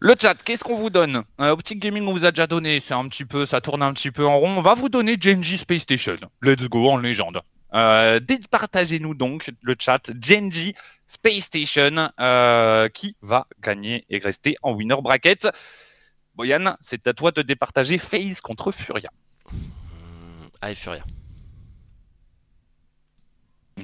Le 0.00 0.14
chat, 0.20 0.36
qu'est-ce 0.44 0.62
qu'on 0.62 0.76
vous 0.76 0.90
donne? 0.90 1.24
Euh, 1.40 1.50
Optic 1.50 1.80
Gaming, 1.80 2.06
on 2.06 2.12
vous 2.12 2.24
a 2.24 2.30
déjà 2.30 2.46
donné, 2.46 2.78
c'est 2.78 2.94
un 2.94 3.08
petit 3.08 3.24
peu, 3.24 3.46
ça 3.46 3.60
tourne 3.60 3.82
un 3.82 3.92
petit 3.92 4.12
peu 4.12 4.24
en 4.24 4.38
rond. 4.38 4.50
On 4.56 4.60
va 4.60 4.74
vous 4.74 4.88
donner 4.88 5.16
Genji 5.20 5.58
Space 5.58 5.82
Station. 5.82 6.18
Let's 6.40 6.68
go 6.68 6.88
en 6.88 6.98
légende. 6.98 7.40
Euh, 7.74 8.20
Départagez-nous 8.20 9.14
donc 9.14 9.50
le 9.62 9.74
chat 9.76 10.10
Genji 10.22 10.74
Space 11.08 11.44
Station 11.44 12.10
euh, 12.20 12.88
qui 12.88 13.16
va 13.22 13.48
gagner 13.60 14.04
et 14.08 14.18
rester 14.18 14.56
en 14.62 14.72
winner 14.72 14.96
bracket. 15.02 15.48
Boyan, 16.36 16.76
c'est 16.80 17.04
à 17.08 17.12
toi 17.12 17.32
de 17.32 17.42
départager 17.42 17.98
FaZe 17.98 18.40
contre 18.40 18.70
Furia. 18.70 19.10
Ah, 20.60 20.70
et 20.70 20.76
Furia. 20.76 21.02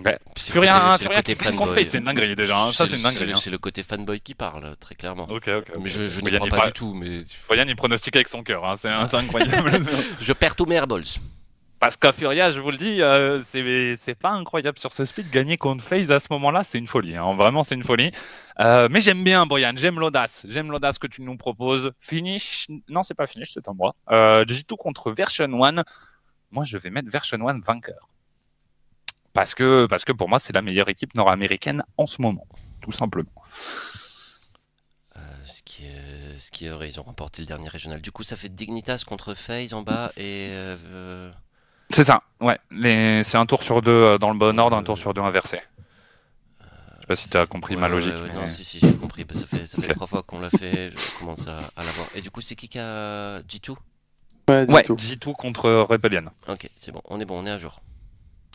Ouais. 0.04 0.18
C'est 0.36 0.48
le 0.48 0.52
Furia, 0.54 0.78
côté- 0.78 0.96
c'est 0.98 1.08
le 1.08 1.14
côté 1.16 1.34
fanboy. 1.34 1.88
C'est 1.88 1.98
une 1.98 2.04
dinguerie 2.04 2.36
déjà. 2.36 2.58
hein. 2.58 2.72
Ça, 2.72 2.86
c'est 2.86 2.96
une 2.96 3.02
dinguerie. 3.02 3.32
hein. 3.32 3.38
C'est 3.40 3.50
le 3.50 3.58
côté 3.58 3.82
fanboy 3.82 4.20
qui 4.20 4.34
parle, 4.34 4.76
très 4.78 4.94
clairement. 4.94 5.24
Ok, 5.30 5.48
ok. 5.48 5.72
Mais 5.80 5.88
je, 5.90 6.08
je 6.08 6.20
n'y 6.20 6.30
crois 6.36 6.48
pas 6.48 6.66
du 6.66 6.72
tout, 6.72 6.94
mais 6.94 7.22
il 7.68 7.76
pronostique 7.76 8.16
avec 8.16 8.28
son 8.28 8.42
cœur. 8.42 8.64
hein. 8.64 8.76
C'est 8.78 8.90
c'est 9.10 9.16
incroyable. 9.16 9.70
je 10.20 10.32
perds 10.32 10.56
tous 10.56 10.66
mes 10.66 10.76
airballs. 10.76 11.04
Parce 11.80 11.96
qu'à 11.98 12.14
Furia, 12.14 12.50
je 12.50 12.60
vous 12.60 12.70
le 12.70 12.78
dis, 12.78 13.02
euh, 13.02 13.42
c'est 13.44 13.94
c'est 13.96 14.14
pas 14.14 14.30
incroyable 14.30 14.78
sur 14.78 14.92
ce 14.94 15.04
speed. 15.04 15.28
Gagner 15.28 15.58
contre 15.58 15.84
FaZe 15.84 16.10
à 16.12 16.18
ce 16.18 16.28
moment-là, 16.30 16.62
c'est 16.64 16.78
une 16.78 16.86
folie. 16.86 17.14
hein. 17.14 17.34
Vraiment, 17.34 17.62
c'est 17.62 17.74
une 17.74 17.84
folie. 17.84 18.10
Euh, 18.60 18.88
mais 18.90 19.02
j'aime 19.02 19.22
bien, 19.22 19.44
Boyan. 19.44 19.72
J'aime 19.76 20.00
l'audace. 20.00 20.46
J'aime 20.48 20.70
l'audace 20.70 20.98
que 20.98 21.06
tu 21.06 21.20
nous 21.20 21.36
proposes. 21.36 21.90
Finish 22.00 22.68
Non, 22.88 23.02
c'est 23.02 23.12
pas 23.14 23.26
finish, 23.26 23.50
c'est 23.52 23.68
à 23.68 23.72
moi. 23.74 23.94
Euh, 24.10 24.44
G2 24.46 24.76
contre 24.78 25.12
Version 25.12 25.62
1. 25.62 25.82
Moi, 26.52 26.64
je 26.64 26.78
vais 26.78 26.88
mettre 26.88 27.10
Version 27.10 27.46
1 27.46 27.60
vainqueur. 27.60 28.08
Parce 29.34 29.54
que, 29.54 29.84
parce 29.86 30.04
que 30.04 30.12
pour 30.12 30.28
moi, 30.30 30.38
c'est 30.38 30.54
la 30.54 30.62
meilleure 30.62 30.88
équipe 30.88 31.14
nord-américaine 31.14 31.82
en 31.98 32.06
ce 32.06 32.22
moment. 32.22 32.46
Tout 32.80 32.92
simplement. 32.92 33.28
Euh, 35.16 35.20
ce, 35.46 35.62
qui 35.62 35.84
est, 35.86 36.38
ce 36.38 36.50
qui 36.50 36.66
est 36.66 36.70
vrai, 36.70 36.88
ils 36.88 36.98
ont 37.00 37.02
remporté 37.02 37.42
le 37.42 37.46
dernier 37.46 37.68
régional. 37.68 38.00
Du 38.00 38.12
coup, 38.12 38.22
ça 38.22 38.36
fait 38.36 38.48
Dignitas 38.48 39.02
contre 39.06 39.34
FaZe 39.34 39.72
en 39.74 39.82
bas 39.82 40.12
et. 40.16 40.48
euh, 40.50 41.30
C'est 41.90 42.04
ça, 42.04 42.22
ouais. 42.40 42.58
Les... 42.70 43.22
C'est 43.24 43.36
un 43.36 43.46
tour 43.46 43.62
sur 43.62 43.82
deux 43.82 43.90
euh, 43.92 44.18
dans 44.18 44.30
le 44.32 44.38
bon 44.38 44.58
ordre, 44.58 44.76
un 44.76 44.82
tour 44.82 44.96
sur 44.98 45.12
deux 45.14 45.20
inversé. 45.22 45.60
Je 46.60 47.00
sais 47.00 47.06
pas 47.06 47.16
si 47.16 47.28
tu 47.28 47.36
as 47.36 47.46
compris 47.46 47.74
ouais, 47.74 47.80
ma 47.80 47.86
ouais, 47.88 47.92
logique. 47.92 48.14
ouais, 48.14 48.28
mais- 48.32 48.34
Non, 48.34 48.48
si, 48.48 48.64
si, 48.64 48.80
j'ai 48.80 48.96
compris. 48.96 49.24
Bah, 49.24 49.34
ça 49.34 49.46
fait, 49.46 49.66
ça 49.66 49.76
fait 49.80 49.86
Ok. 49.90 49.94
trois 49.94 50.06
fois 50.06 50.22
qu'on 50.22 50.40
l'a 50.40 50.50
fait. 50.50 50.90
Je 50.90 51.18
commence 51.18 51.46
à, 51.46 51.58
à 51.76 51.84
l'avoir. 51.84 52.06
Et 52.14 52.22
du 52.22 52.30
coup, 52.30 52.40
c'est 52.40 52.56
qui 52.56 52.68
qui 52.68 52.78
a 52.78 53.40
G2 53.42 53.74
Ouais, 54.48 54.66
du 54.66 54.72
Ouais, 54.72 54.82
tout. 54.84 54.94
G2 54.96 55.32
contre 55.34 55.70
Rebellion. 55.70 56.24
Ok, 56.48 56.68
c'est 56.78 56.92
bon, 56.92 57.00
on 57.06 57.18
est 57.20 57.24
bon, 57.24 57.40
on 57.42 57.46
est 57.46 57.50
à 57.50 57.58
jour. 57.58 57.80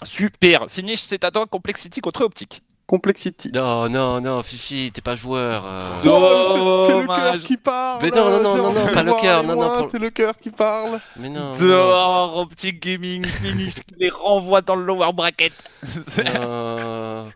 Super. 0.04 0.68
Finish, 0.70 1.00
c'est 1.02 1.24
à 1.24 1.32
toi. 1.32 1.46
Complexity 1.46 2.00
contre 2.02 2.24
Optic. 2.24 2.62
Complexity. 2.88 3.52
Non, 3.54 3.88
non, 3.88 4.20
non, 4.20 4.42
Fifi, 4.42 4.92
t'es 4.92 5.02
pas 5.02 5.16
joueur. 5.16 5.64
euh. 5.64 5.80
Oh, 6.08 6.86
c'est 6.88 7.00
le 7.02 7.06
cœur 7.08 7.38
qui 7.44 7.58
parle. 7.58 8.02
Mais 8.02 8.10
non, 8.10 8.30
non, 8.32 8.42
non, 8.42 8.58
non, 8.58 8.74
non, 8.74 8.88
pas 8.94 9.04
le 9.04 9.14
cœur, 9.22 9.44
non, 9.44 9.56
non, 9.56 9.78
pour- 9.84 9.92
C'est 9.92 10.00
le 10.00 10.10
cœur 10.10 10.36
qui 10.36 10.50
parle. 10.50 11.00
Mais 11.18 11.30
non. 11.30 11.52
non, 11.52 11.60
Dehors, 11.60 12.38
Optic 12.38 12.82
Gaming 12.82 13.26
finish 13.28 13.76
les 14.00 14.10
renvoie 14.10 14.62
dans 14.62 14.76
le 14.76 14.86
lower 14.86 15.14
bracket. 15.14 15.54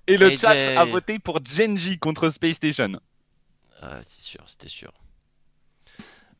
Et 0.07 0.17
le 0.17 0.25
AJ. 0.31 0.39
chat 0.39 0.55
a 0.79 0.85
voté 0.85 1.19
pour 1.19 1.39
Genji 1.45 1.99
contre 1.99 2.29
Space 2.29 2.55
Station. 2.55 2.93
Ah, 3.79 3.97
c'est 4.07 4.21
sûr, 4.25 4.41
c'était 4.47 4.69
sûr. 4.69 4.91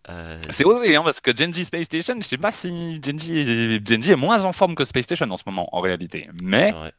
Euh, 0.09 0.39
C'est 0.49 0.65
osé, 0.65 0.95
hein, 0.95 1.01
parce 1.03 1.21
que 1.21 1.35
Genji 1.35 1.63
Space 1.65 1.85
Station, 1.85 2.15
je 2.19 2.25
sais 2.25 2.37
pas 2.37 2.51
si 2.51 2.99
Genji, 3.01 3.39
est- 3.39 3.87
Genji 3.87 4.11
est 4.11 4.15
moins 4.17 4.43
en 4.45 4.51
forme 4.53 4.75
que 4.75 4.83
Space 4.85 5.03
Station 5.03 5.29
en 5.31 5.37
ce 5.37 5.43
moment, 5.45 5.69
en 5.75 5.79
réalité. 5.79 6.29
Mais 6.41 6.73
ouais. 6.73 6.91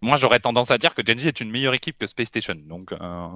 moi, 0.00 0.16
j'aurais 0.16 0.40
tendance 0.40 0.70
à 0.70 0.78
dire 0.78 0.94
que 0.94 1.02
Genji 1.06 1.28
est 1.28 1.40
une 1.40 1.50
meilleure 1.50 1.74
équipe 1.74 1.98
que 1.98 2.06
Space 2.06 2.28
Station. 2.28 2.54
Donc, 2.66 2.90
euh, 2.92 3.28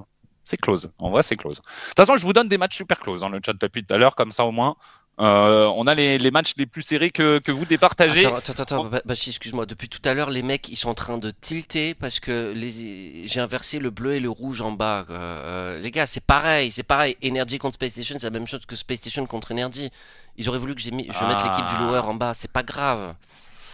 c'est 0.45 0.57
close. 0.61 0.91
En 0.99 1.11
vrai, 1.11 1.23
c'est 1.23 1.37
close. 1.37 1.57
De 1.57 1.63
toute 1.63 1.97
façon, 1.97 2.17
je 2.17 2.25
vous 2.27 2.33
donne 2.33 2.49
des 2.49 2.59
matchs 2.59 2.77
super 2.77 2.99
close, 2.99 3.23
hein, 3.23 3.29
le 3.29 3.41
chat 3.45 3.53
depuis 3.53 3.85
tout 3.85 3.95
à 3.95 3.99
l'heure, 3.99 4.17
comme 4.17 4.33
ça 4.33 4.45
au 4.45 4.51
moins. 4.51 4.75
Euh, 5.21 5.67
on 5.77 5.87
a 5.87 5.95
les, 5.95 6.19
les 6.19 6.31
matchs 6.31 6.55
les 6.57 6.67
plus 6.67 6.83
serrés 6.83 7.11
que, 7.11 7.39
que 7.39 7.53
vous 7.53 7.65
départagez. 7.65 8.25
Attends, 8.27 8.37
attends, 8.37 8.63
attends, 8.63 8.85
Oh. 8.87 8.89
Ba- 8.89 9.03
Bachi, 9.05 9.31
excuse-moi. 9.31 9.67
Depuis 9.67 9.89
tout 9.89 10.01
à 10.05 10.15
l'heure, 10.15 10.31
les 10.31 10.43
mecs, 10.43 10.69
ils 10.69 10.77
sont 10.77 10.89
en 10.89 10.95
train 10.95 11.19
de 11.19 11.31
tilter 11.31 11.95
parce 11.95 12.21
que 12.21 12.53
les... 12.57 13.27
j'ai 13.29 13.41
inversé 13.41 13.79
le 13.79 13.91
bleu 13.91 14.15
et 14.15 14.21
le 14.21 14.31
rouge 14.31 14.61
en 14.63 14.73
bas. 14.73 15.05
Euh, 15.11 15.79
les 15.81 15.91
gars, 15.91 16.07
c'est 16.07 16.25
pareil, 16.25 16.71
c'est 16.71 16.83
pareil. 16.83 17.17
Energy 17.25 17.59
contre 17.59 17.75
Space 17.75 17.93
Station, 17.93 18.17
c'est 18.19 18.27
la 18.27 18.31
même 18.39 18.47
chose 18.49 18.65
que 18.67 18.77
Space 18.77 18.99
Station 18.99 19.27
contre 19.27 19.53
Energy. 19.53 19.91
Ils 20.37 20.49
auraient 20.49 20.59
voulu 20.59 20.75
que 20.75 20.81
j'ai 20.81 20.91
mis... 20.91 21.05
je 21.05 21.25
mette 21.27 21.43
l'équipe 21.45 21.67
du 21.67 21.75
Ah. 21.77 21.83
lower 21.83 21.99
en 22.01 22.15
bas, 22.15 22.33
c'est 22.35 22.51
pas 22.51 22.63
grave. 22.63 23.15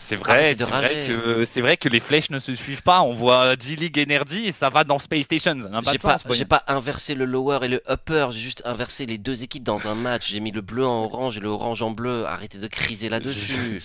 C'est 0.09 0.15
vrai, 0.15 0.55
c'est 0.57 0.63
vrai, 0.65 1.05
que, 1.09 1.45
c'est 1.45 1.61
vrai 1.61 1.77
que 1.77 1.89
les 1.89 1.99
flèches 1.99 2.31
ne 2.31 2.39
se 2.39 2.55
suivent 2.55 2.85
pas. 2.85 3.01
On 3.01 3.13
voit 3.13 3.57
G-League 3.59 3.99
Energy 3.99 4.47
et 4.47 4.53
ça 4.53 4.69
va 4.69 4.85
dans 4.85 5.01
Space 5.01 5.25
Station. 5.25 5.59
Ça 5.61 5.69
n'a 5.69 5.83
pas 5.83 5.91
J'ai 5.91 5.99
de 5.99 6.03
pas, 6.03 6.13
sens, 6.13 6.23
Boyan. 6.25 6.39
j'ai 6.39 6.45
pas 6.45 6.63
inversé 6.69 7.17
le 7.17 7.25
lower 7.25 7.59
et 7.63 7.67
le 7.69 7.83
upper, 7.91 8.29
j'ai 8.31 8.39
juste 8.39 8.63
inversé 8.65 9.05
les 9.05 9.19
deux 9.19 9.43
équipes 9.43 9.65
dans 9.65 9.89
un 9.89 9.97
match. 9.97 10.29
J'ai 10.31 10.39
mis 10.39 10.53
le 10.53 10.61
bleu 10.61 10.87
en 10.87 11.03
orange 11.07 11.39
et 11.39 11.41
le 11.41 11.49
orange 11.49 11.83
en 11.83 11.91
bleu. 11.91 12.25
Arrêtez 12.25 12.59
de 12.59 12.69
criser 12.69 13.09
là-dessus. 13.09 13.83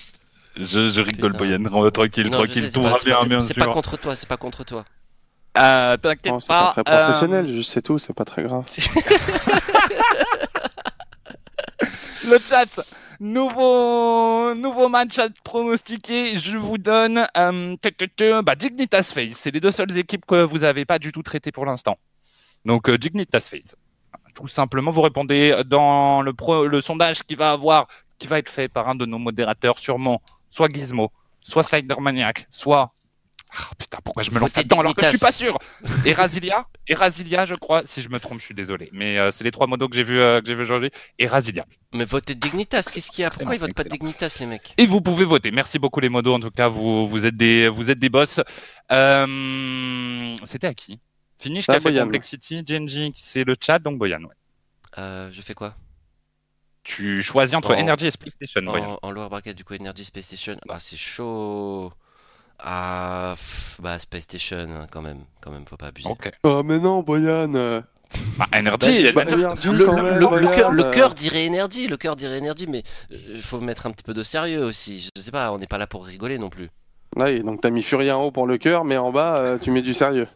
Je, 0.58 0.90
je 0.90 1.02
rigole. 1.02 1.32
Boyan. 1.34 1.64
On 1.72 1.82
va 1.82 1.90
tranquille, 1.90 2.26
Non, 2.26 2.38
tranquille. 2.44 2.66
sais, 2.66 2.72
Tout 2.72 2.84
va 2.84 2.92
pas- 2.92 3.00
bien, 3.04 3.24
bien 3.24 3.42
C'est 3.42 3.56
pas 3.56 3.66
contre 3.74 3.98
toi, 3.98 4.16
c'est 4.16 4.30
pas 4.30 4.38
contre 4.38 4.64
toi. 4.64 4.86
Euh, 5.58 5.98
T'inquiète 5.98 6.34
Oh, 6.36 6.40
c'est 6.40 6.48
pas 6.50 6.74
très 6.76 6.84
euh, 6.94 7.04
professionnel, 7.06 7.52
je 7.58 7.62
sais 7.64 7.82
tout, 7.82 7.98
c'est 7.98 8.14
pas 8.14 8.26
très 8.26 8.44
grave. 8.44 8.66
le 12.30 12.38
chat, 12.46 12.80
nouveau, 13.22 14.56
nouveau 14.56 14.90
match 14.90 15.20
à 15.20 15.30
pronostiquer. 15.44 16.36
Je 16.36 16.58
vous 16.58 16.78
donne 16.78 17.28
euh, 17.38 18.42
bah, 18.42 18.56
Dignitas 18.56 19.12
Face. 19.14 19.34
C'est 19.34 19.52
les 19.52 19.62
deux 19.62 19.72
seules 19.72 19.98
équipes 19.98 20.26
que 20.26 20.44
vous 20.44 20.60
n'avez 20.60 20.84
pas 20.84 21.00
du 21.00 21.12
tout 21.12 21.22
traitées 21.22 21.52
pour 21.52 21.66
l'instant. 21.66 21.98
Donc, 22.66 22.90
euh, 22.90 22.98
Dignitas 22.98 23.48
Face. 23.50 23.78
Tout 24.34 24.48
simplement, 24.48 24.92
vous 24.92 25.02
répondez 25.02 25.62
dans 25.66 26.22
le, 26.22 26.82
sondage 26.82 27.24
qui 27.24 27.36
va 27.36 27.52
avoir, 27.52 27.88
qui 28.18 28.28
va 28.28 28.40
être 28.40 28.50
fait 28.50 28.68
par 28.68 28.90
un 28.90 28.96
de 28.96 29.06
nos 29.06 29.20
modérateurs, 29.20 29.78
sûrement, 29.78 30.22
soit 30.50 30.70
Gizmo, 30.74 31.12
soit 31.42 31.64
Slidermaniac, 31.64 32.48
soit. 32.50 32.94
Ah, 33.54 33.70
putain, 33.78 33.98
pourquoi 34.04 34.24
je 34.24 34.32
me 34.32 34.40
lance 34.40 34.56
là-dedans 34.56 34.80
alors 34.80 34.96
que 34.96 35.04
je 35.04 35.10
suis 35.10 35.18
pas 35.18 35.32
sûr? 35.34 35.60
Erasilia 36.06 36.68
Erasilia, 36.88 37.44
je 37.44 37.56
crois. 37.56 37.82
Si 37.86 38.02
je 38.02 38.08
me 38.08 38.18
trompe, 38.20 38.40
je 38.40 38.46
suis 38.46 38.54
désolé. 38.54 38.90
Mais 38.94 39.18
euh, 39.20 39.30
c'est 39.32 39.44
les 39.44 39.52
trois 39.52 39.68
modos 39.68 39.90
que 39.90 39.96
j'ai 39.96 40.04
vus 40.04 40.22
euh, 40.22 40.40
que 40.40 40.48
j'ai 40.48 40.56
vu 40.56 40.62
aujourd'hui. 40.62 40.90
Erasilia. 41.20 41.66
Mais 41.94 42.06
votez 42.06 42.34
Dignitas, 42.34 42.84
qu'est-ce 42.94 43.12
qu'il 43.12 43.24
y 43.24 43.26
a? 43.26 43.30
Pourquoi 43.30 43.54
ils 43.54 43.60
votent 43.60 43.74
pas. 43.74 43.84
Dignitas, 43.84 44.34
les 44.40 44.46
mecs? 44.46 44.74
Et 44.78 44.86
vous 44.86 45.02
pouvez 45.02 45.26
voter. 45.26 45.52
Merci 45.52 45.80
beaucoup 45.80 46.00
les 46.00 46.08
modos. 46.08 46.34
En 46.36 46.40
tout 46.40 46.50
cas, 46.52 46.70
vous, 46.70 47.06
vous 47.08 47.26
êtes 47.26 47.36
des 47.36 47.68
vous 47.68 47.92
êtes 47.92 48.00
des 48.00 48.10
boss. 48.10 48.40
Euh, 48.92 50.36
C'était 50.46 50.68
à 50.68 50.74
qui? 50.74 51.00
Finish 51.38 51.66
Ah. 51.68 51.80
Complexity, 51.80 52.64
Genji, 52.66 53.12
c'est 53.16 53.44
le 53.44 53.56
chat, 53.60 53.80
donc 53.80 53.98
Boyan. 53.98 54.22
ouais. 54.22 54.36
euh, 54.98 55.30
Je 55.32 55.42
fais 55.42 55.54
quoi? 55.56 55.76
Tu 56.84 57.22
choisis 57.22 57.56
entre 57.56 57.76
En- 57.76 57.80
Energy 57.80 58.08
et 58.08 58.12
Split 58.12 58.32
Station, 58.32 58.62
Boyan. 58.64 58.98
en, 59.02 59.08
en 59.08 59.12
lower 59.12 59.30
bracket, 59.30 59.56
du 59.58 59.64
coup, 59.64 59.74
Energy 59.76 60.06
Space 60.06 60.26
Station. 60.26 60.58
Ah, 60.70 60.80
c'est 60.80 60.98
chaud. 60.98 61.92
Ah, 62.64 63.34
pff, 63.36 63.78
bah, 63.82 63.98
Space 64.00 64.24
Station, 64.24 64.58
hein, 64.70 64.88
quand 64.92 65.02
même. 65.02 65.20
Quand 65.42 65.52
même, 65.52 65.66
faut 65.66 65.78
pas 65.78 65.88
abuser. 65.88 66.08
Ok. 66.10 66.32
Oh, 66.44 66.62
mais 66.64 66.80
non, 66.80 67.02
Boyan. 67.02 67.54
euh, 67.56 67.82
Bah, 68.38 68.46
Energy, 68.54 69.12
bah, 69.14 69.24
Le, 69.24 69.86
quand 69.86 69.96
le- 69.96 70.04
même, 70.04 70.14
le- 70.16 70.20
le 70.20 70.28
Boyan, 70.28 70.52
cœur, 70.52 70.72
le 70.72 70.86
euh. 70.86 70.92
cœur 70.92 71.14
dirait 71.16 71.48
Energy, 71.48 71.88
le 71.88 71.98
cœur 71.98 72.16
dirait 72.16 72.38
Energy, 72.40 72.68
mais 72.68 72.84
il 73.10 73.42
faut 73.42 73.60
mettre 73.62 73.86
un 73.88 73.92
petit 73.92 74.04
peu 74.04 74.14
de 74.14 74.22
sérieux 74.22 74.64
aussi. 74.66 75.10
Je 75.16 75.22
sais 75.22 75.32
pas, 75.32 75.52
on 75.54 75.58
n'est 75.58 75.68
pas 75.68 75.78
là 75.78 75.88
pour 75.88 76.06
rigoler 76.06 76.38
non 76.38 76.50
plus. 76.50 76.70
Oui, 77.16 77.42
donc 77.42 77.62
t'as 77.62 77.70
mis 77.70 77.84
Furia 77.84 78.18
en 78.18 78.24
haut 78.26 78.32
pour 78.32 78.48
le 78.48 78.58
cœur, 78.58 78.84
mais 78.86 78.98
en 78.98 79.12
bas, 79.12 79.38
euh, 79.40 79.58
tu 79.58 79.72
mets 79.72 79.82
du 79.82 79.94
sérieux. 79.94 80.28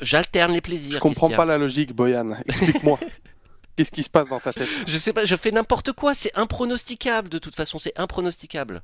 J'alterne 0.00 0.52
les 0.52 0.60
plaisirs. 0.60 0.94
Je 0.94 0.98
comprends 0.98 1.28
qu'est-ce 1.28 1.36
pas 1.36 1.42
qu'il 1.44 1.50
y 1.50 1.54
a 1.54 1.58
la 1.58 1.58
logique, 1.58 1.92
Boyan. 1.94 2.32
Explique-moi. 2.46 2.98
Qu'est-ce 3.76 3.92
qui 3.92 4.02
se 4.02 4.10
passe 4.10 4.28
dans 4.28 4.40
ta 4.40 4.52
tête? 4.52 4.68
Je 4.86 4.96
sais 4.98 5.12
pas, 5.12 5.24
je 5.24 5.36
fais 5.36 5.50
n'importe 5.52 5.92
quoi, 5.92 6.12
c'est 6.12 6.36
impronosticable 6.36 7.28
de 7.28 7.38
toute 7.38 7.54
façon, 7.54 7.78
c'est 7.78 7.98
impronosticable. 7.98 8.82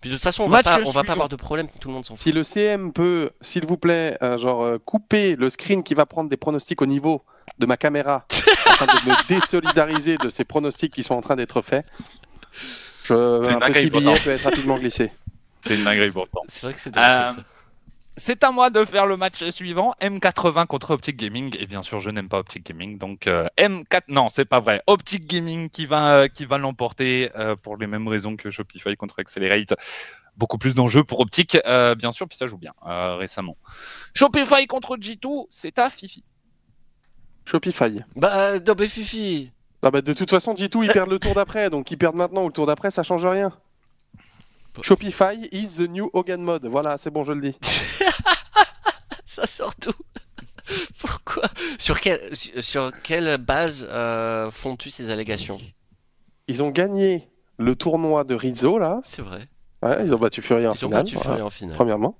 Puis 0.00 0.10
de 0.10 0.16
toute 0.16 0.22
façon, 0.22 0.44
on 0.44 0.48
va 0.48 0.58
Match 0.58 0.64
pas, 0.66 0.80
on 0.84 0.90
va 0.90 1.02
pas 1.02 1.12
avoir 1.12 1.28
de 1.30 1.36
problème, 1.36 1.66
tout 1.80 1.88
le 1.88 1.94
monde 1.94 2.04
s'en 2.04 2.14
fout. 2.14 2.22
Si 2.22 2.32
le 2.32 2.44
CM 2.44 2.92
peut, 2.92 3.30
s'il 3.40 3.64
vous 3.64 3.78
plaît, 3.78 4.18
euh, 4.22 4.36
genre 4.36 4.62
euh, 4.62 4.78
couper 4.78 5.34
le 5.36 5.48
screen 5.48 5.82
qui 5.82 5.94
va 5.94 6.04
prendre 6.04 6.28
des 6.28 6.36
pronostics 6.36 6.82
au 6.82 6.86
niveau 6.86 7.22
de 7.58 7.66
ma 7.66 7.76
caméra, 7.76 8.26
afin 8.66 8.86
de 8.86 9.08
me 9.08 9.28
désolidariser 9.28 10.18
de 10.18 10.28
ces 10.28 10.44
pronostics 10.44 10.92
qui 10.92 11.02
sont 11.02 11.14
en 11.14 11.20
train 11.22 11.36
d'être 11.36 11.62
faits, 11.62 11.86
je, 13.04 13.14
un 13.14 13.70
petit 13.72 13.90
billet 13.90 14.18
peut 14.22 14.30
être 14.30 14.44
rapidement 14.44 14.78
glissé. 14.78 15.10
C'est 15.62 15.76
une 15.76 15.84
dinguerie 15.84 16.10
pourtant. 16.10 16.40
C'est 16.48 16.62
vrai 16.66 16.74
que 16.74 16.80
c'est 16.80 16.94
Euh, 16.96 17.00
dingue, 17.00 17.36
ça. 17.36 17.42
C'est 18.16 18.44
à 18.44 18.52
moi 18.52 18.70
de 18.70 18.84
faire 18.84 19.06
le 19.06 19.16
match 19.16 19.42
suivant. 19.50 19.94
M80 20.00 20.66
contre 20.66 20.92
Optic 20.92 21.16
Gaming. 21.16 21.56
Et 21.58 21.66
bien 21.66 21.82
sûr, 21.82 21.98
je 21.98 22.10
n'aime 22.10 22.28
pas 22.28 22.38
Optic 22.38 22.64
Gaming. 22.64 22.96
Donc 22.96 23.26
euh, 23.26 23.46
M4. 23.58 24.02
Non, 24.08 24.28
c'est 24.28 24.44
pas 24.44 24.60
vrai. 24.60 24.82
Optic 24.86 25.26
Gaming 25.26 25.68
qui 25.68 25.84
va, 25.86 26.14
euh, 26.14 26.28
qui 26.28 26.44
va 26.46 26.58
l'emporter 26.58 27.30
euh, 27.36 27.56
pour 27.56 27.76
les 27.76 27.88
mêmes 27.88 28.06
raisons 28.06 28.36
que 28.36 28.50
Shopify 28.50 28.96
contre 28.96 29.18
Accelerate. 29.18 29.74
Beaucoup 30.36 30.58
plus 30.58 30.74
d'enjeux 30.74 31.04
pour 31.04 31.20
Optic, 31.20 31.56
euh, 31.64 31.94
bien 31.94 32.10
sûr, 32.10 32.26
puis 32.28 32.36
ça 32.36 32.46
joue 32.46 32.58
bien 32.58 32.72
euh, 32.86 33.14
récemment. 33.16 33.56
Shopify 34.14 34.66
contre 34.66 34.96
G2, 34.96 35.46
c'est 35.48 35.78
à 35.78 35.88
Fifi. 35.90 36.24
Shopify. 37.44 38.00
Bah, 38.16 38.58
non, 38.58 38.74
mais 38.76 38.88
Fifi 38.88 39.52
Ah 39.82 39.92
bah, 39.92 40.02
de 40.02 40.12
toute 40.12 40.30
façon, 40.30 40.54
G2, 40.54 40.84
ils 40.84 40.90
perdent 40.90 41.10
le 41.10 41.20
tour 41.20 41.34
d'après, 41.34 41.70
donc 41.70 41.88
ils 41.92 41.96
perdent 41.96 42.16
maintenant 42.16 42.42
ou 42.44 42.46
le 42.48 42.52
tour 42.52 42.66
d'après, 42.66 42.90
ça 42.90 43.04
change 43.04 43.24
rien. 43.24 43.52
Shopify 44.82 45.36
is 45.52 45.76
the 45.76 45.88
new 45.88 46.10
Hogan 46.12 46.42
mode. 46.42 46.66
Voilà, 46.66 46.98
c'est 46.98 47.10
bon, 47.10 47.24
je 47.24 47.32
le 47.32 47.40
dis. 47.40 47.56
Ça 49.26 49.46
sort 49.46 49.74
d'où? 49.80 49.92
Pourquoi? 51.00 51.44
Sur, 51.78 52.00
quelle, 52.00 52.20
sur, 52.34 52.92
quelle 53.02 53.38
base 53.38 53.86
euh, 53.90 54.50
font-tu 54.50 54.90
ces 54.90 55.10
allégations? 55.10 55.58
Ils 56.48 56.62
ont 56.62 56.70
gagné 56.70 57.28
le 57.58 57.76
tournoi 57.76 58.24
de 58.24 58.34
Rizzo, 58.34 58.78
là. 58.78 59.00
C'est 59.04 59.22
vrai. 59.22 59.48
Ouais, 59.82 59.98
ils 60.02 60.14
ont 60.14 60.18
battu 60.18 60.40
Fury 60.40 60.66
en 60.66 60.74
finale. 60.74 61.04
voilà, 61.12 61.44
en 61.44 61.50
finale. 61.50 61.76
Premièrement. 61.76 62.16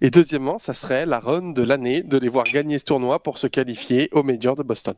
Et 0.00 0.10
deuxièmement, 0.10 0.58
ça 0.58 0.74
serait 0.74 1.06
la 1.06 1.18
run 1.18 1.50
de 1.50 1.62
l'année 1.62 2.02
de 2.02 2.16
les 2.18 2.28
voir 2.28 2.44
gagner 2.44 2.78
ce 2.78 2.84
tournoi 2.84 3.20
pour 3.20 3.38
se 3.38 3.48
qualifier 3.48 4.08
au 4.12 4.22
Major 4.22 4.54
de 4.54 4.62
Boston. 4.62 4.94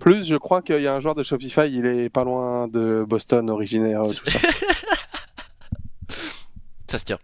Plus, 0.00 0.26
je 0.26 0.36
crois 0.36 0.62
qu'il 0.62 0.80
y 0.80 0.86
a 0.86 0.94
un 0.94 1.00
joueur 1.00 1.14
de 1.14 1.22
Shopify, 1.22 1.70
il 1.70 1.86
est 1.86 2.08
pas 2.10 2.24
loin 2.24 2.68
de 2.68 3.04
Boston, 3.06 3.48
originaire, 3.50 4.02
euh, 4.02 4.12
tout 4.12 4.28
ça. 4.28 4.38
Ça 6.90 6.98
se 6.98 7.04
tient. 7.04 7.20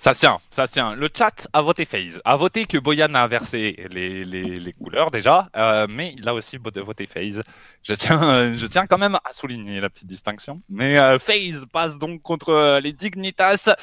Ça 0.00 0.14
se 0.14 0.18
tient, 0.18 0.40
ça 0.50 0.66
se 0.66 0.72
tient. 0.72 0.96
Le 0.96 1.08
chat 1.16 1.46
a 1.52 1.62
voté 1.62 1.84
FaZe. 1.84 2.20
A 2.24 2.34
voté 2.34 2.64
que 2.64 2.76
Boyan 2.76 3.14
a 3.14 3.22
inversé 3.22 3.86
les, 3.88 4.72
couleurs 4.82 5.12
déjà, 5.12 5.48
euh, 5.56 5.86
mais 5.88 6.12
il 6.18 6.28
a 6.28 6.34
aussi 6.34 6.56
voté 6.56 7.06
FaZe. 7.06 7.42
Je 7.84 7.94
tiens, 7.94 8.20
euh, 8.20 8.56
je 8.56 8.66
tiens 8.66 8.86
quand 8.86 8.98
même 8.98 9.14
à 9.24 9.32
souligner 9.32 9.80
la 9.80 9.88
petite 9.88 10.08
distinction. 10.08 10.60
Mais 10.68 10.98
euh, 10.98 11.20
FaZe 11.20 11.66
passe 11.72 11.98
donc 11.98 12.20
contre 12.22 12.80
les 12.82 12.92
Dignitas. 12.92 13.76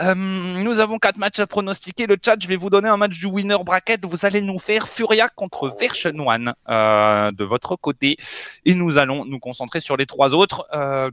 Euh, 0.00 0.14
nous 0.14 0.80
avons 0.80 0.98
quatre 0.98 1.18
matchs 1.18 1.38
à 1.40 1.46
pronostiquer. 1.46 2.06
Le 2.06 2.16
chat, 2.24 2.36
je 2.40 2.48
vais 2.48 2.56
vous 2.56 2.70
donner 2.70 2.88
un 2.88 2.96
match 2.96 3.18
du 3.18 3.26
winner 3.26 3.58
bracket. 3.64 4.04
Vous 4.04 4.24
allez 4.24 4.40
nous 4.40 4.58
faire 4.58 4.88
Furia 4.88 5.28
contre 5.28 5.74
Version 5.78 6.14
One 6.26 6.54
euh, 6.68 7.30
de 7.32 7.44
votre 7.44 7.76
côté. 7.76 8.16
Et 8.64 8.74
nous 8.74 8.98
allons 8.98 9.24
nous 9.24 9.38
concentrer 9.38 9.80
sur 9.80 9.96
les 9.96 10.06
trois 10.06 10.34
autres. 10.34 10.66
Euh, 10.74 11.10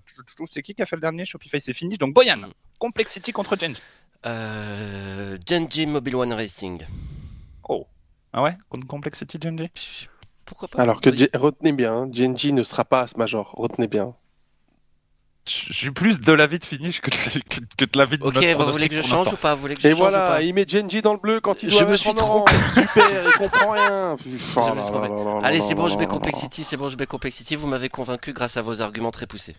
c'est 0.49 0.61
qui 0.61 0.73
qui 0.73 0.81
a 0.81 0.85
fait 0.85 0.95
le 0.95 1.01
dernier? 1.01 1.25
Shopify, 1.25 1.59
c'est 1.59 1.73
fini. 1.73 1.97
Donc 1.97 2.13
Boyan, 2.13 2.49
Complexity 2.79 3.31
contre 3.31 3.57
Genji. 3.59 3.81
Euh, 4.25 5.37
Genji 5.47 5.85
Mobile 5.85 6.15
One 6.15 6.33
Racing. 6.33 6.85
Oh. 7.67 7.85
Ah 8.31 8.41
ouais? 8.41 8.57
Contre 8.69 8.87
Complexity 8.87 9.37
Genji? 9.41 9.69
Pourquoi 10.45 10.69
pas? 10.69 10.81
Alors 10.81 11.01
que, 11.01 11.09
retenez 11.37 11.73
bien, 11.73 12.09
Genji 12.11 12.53
ne 12.53 12.63
sera 12.63 12.85
pas 12.85 13.01
à 13.01 13.07
ce 13.07 13.17
Major. 13.17 13.51
Retenez 13.57 13.87
bien. 13.87 14.15
Je 15.47 15.67
je 15.69 15.73
suis 15.73 15.91
plus 15.91 16.19
de 16.19 16.31
l'avis 16.33 16.59
de 16.59 16.65
finish 16.65 16.99
que 16.99 17.09
de, 17.09 17.39
que, 17.43 17.59
que 17.77 17.85
de 17.85 17.97
l'avis 17.97 18.17
de 18.17 18.23
Ok, 18.23 18.35
notre 18.35 18.65
vous 18.65 18.71
voulez 18.73 18.89
que 18.89 18.95
je 18.95 19.01
change 19.01 19.27
ou 19.31 19.37
pas? 19.37 19.55
Vous 19.55 19.61
voulez 19.61 19.75
que 19.75 19.81
je 19.81 19.87
Et 19.87 19.91
change 19.91 19.99
voilà, 19.99 20.17
ou 20.27 20.31
pas? 20.33 20.41
il 20.41 20.53
met 20.53 20.65
Genji 20.67 21.01
dans 21.01 21.13
le 21.13 21.19
bleu 21.19 21.39
quand 21.39 21.63
il 21.63 21.69
Je 21.69 21.75
doit 21.75 21.85
me 21.85 21.91
mettre 21.91 22.01
suis 22.01 22.09
orange. 22.19 22.49
Super, 22.73 23.23
il 23.25 23.33
comprend 23.33 23.71
rien. 23.71 24.15
Je 24.25 24.29
me 24.29 25.01
là 25.01 25.07
là 25.07 25.41
là 25.41 25.47
Allez, 25.47 25.61
c'est 25.61 25.75
bon, 25.75 25.87
je 25.87 25.97
mets. 25.97 26.05
Complexity, 26.07 26.63
c'est 26.63 26.75
bon, 26.77 26.89
je 26.89 26.97
mets 26.97 27.05
Complexity. 27.07 27.55
Vous 27.55 27.67
m'avez 27.67 27.89
convaincu 27.89 28.33
grâce 28.33 28.57
à 28.57 28.61
vos 28.61 28.81
arguments 28.81 29.11
très 29.11 29.25
poussés. 29.27 29.55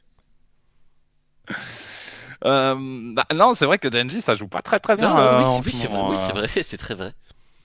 Euh, 2.45 2.75
bah, 3.15 3.25
non, 3.35 3.55
c'est 3.55 3.67
vrai 3.67 3.79
que 3.79 3.91
Genji, 3.91 4.21
ça 4.21 4.35
joue 4.37 4.47
pas 4.47 4.63
très 4.63 4.79
très 4.79 4.97
bien. 4.97 5.09
Non, 5.09 5.19
euh, 5.19 5.39
oui, 5.39 5.45
en 5.45 5.63
c'est- 5.63 5.67
oui, 5.67 5.87
vrai, 5.87 5.97
moment, 5.97 6.11
oui, 6.11 6.17
c'est 6.19 6.31
euh. 6.37 6.41
vrai, 6.47 6.49
c'est 6.63 6.77
très 6.77 6.95
vrai. 6.95 7.13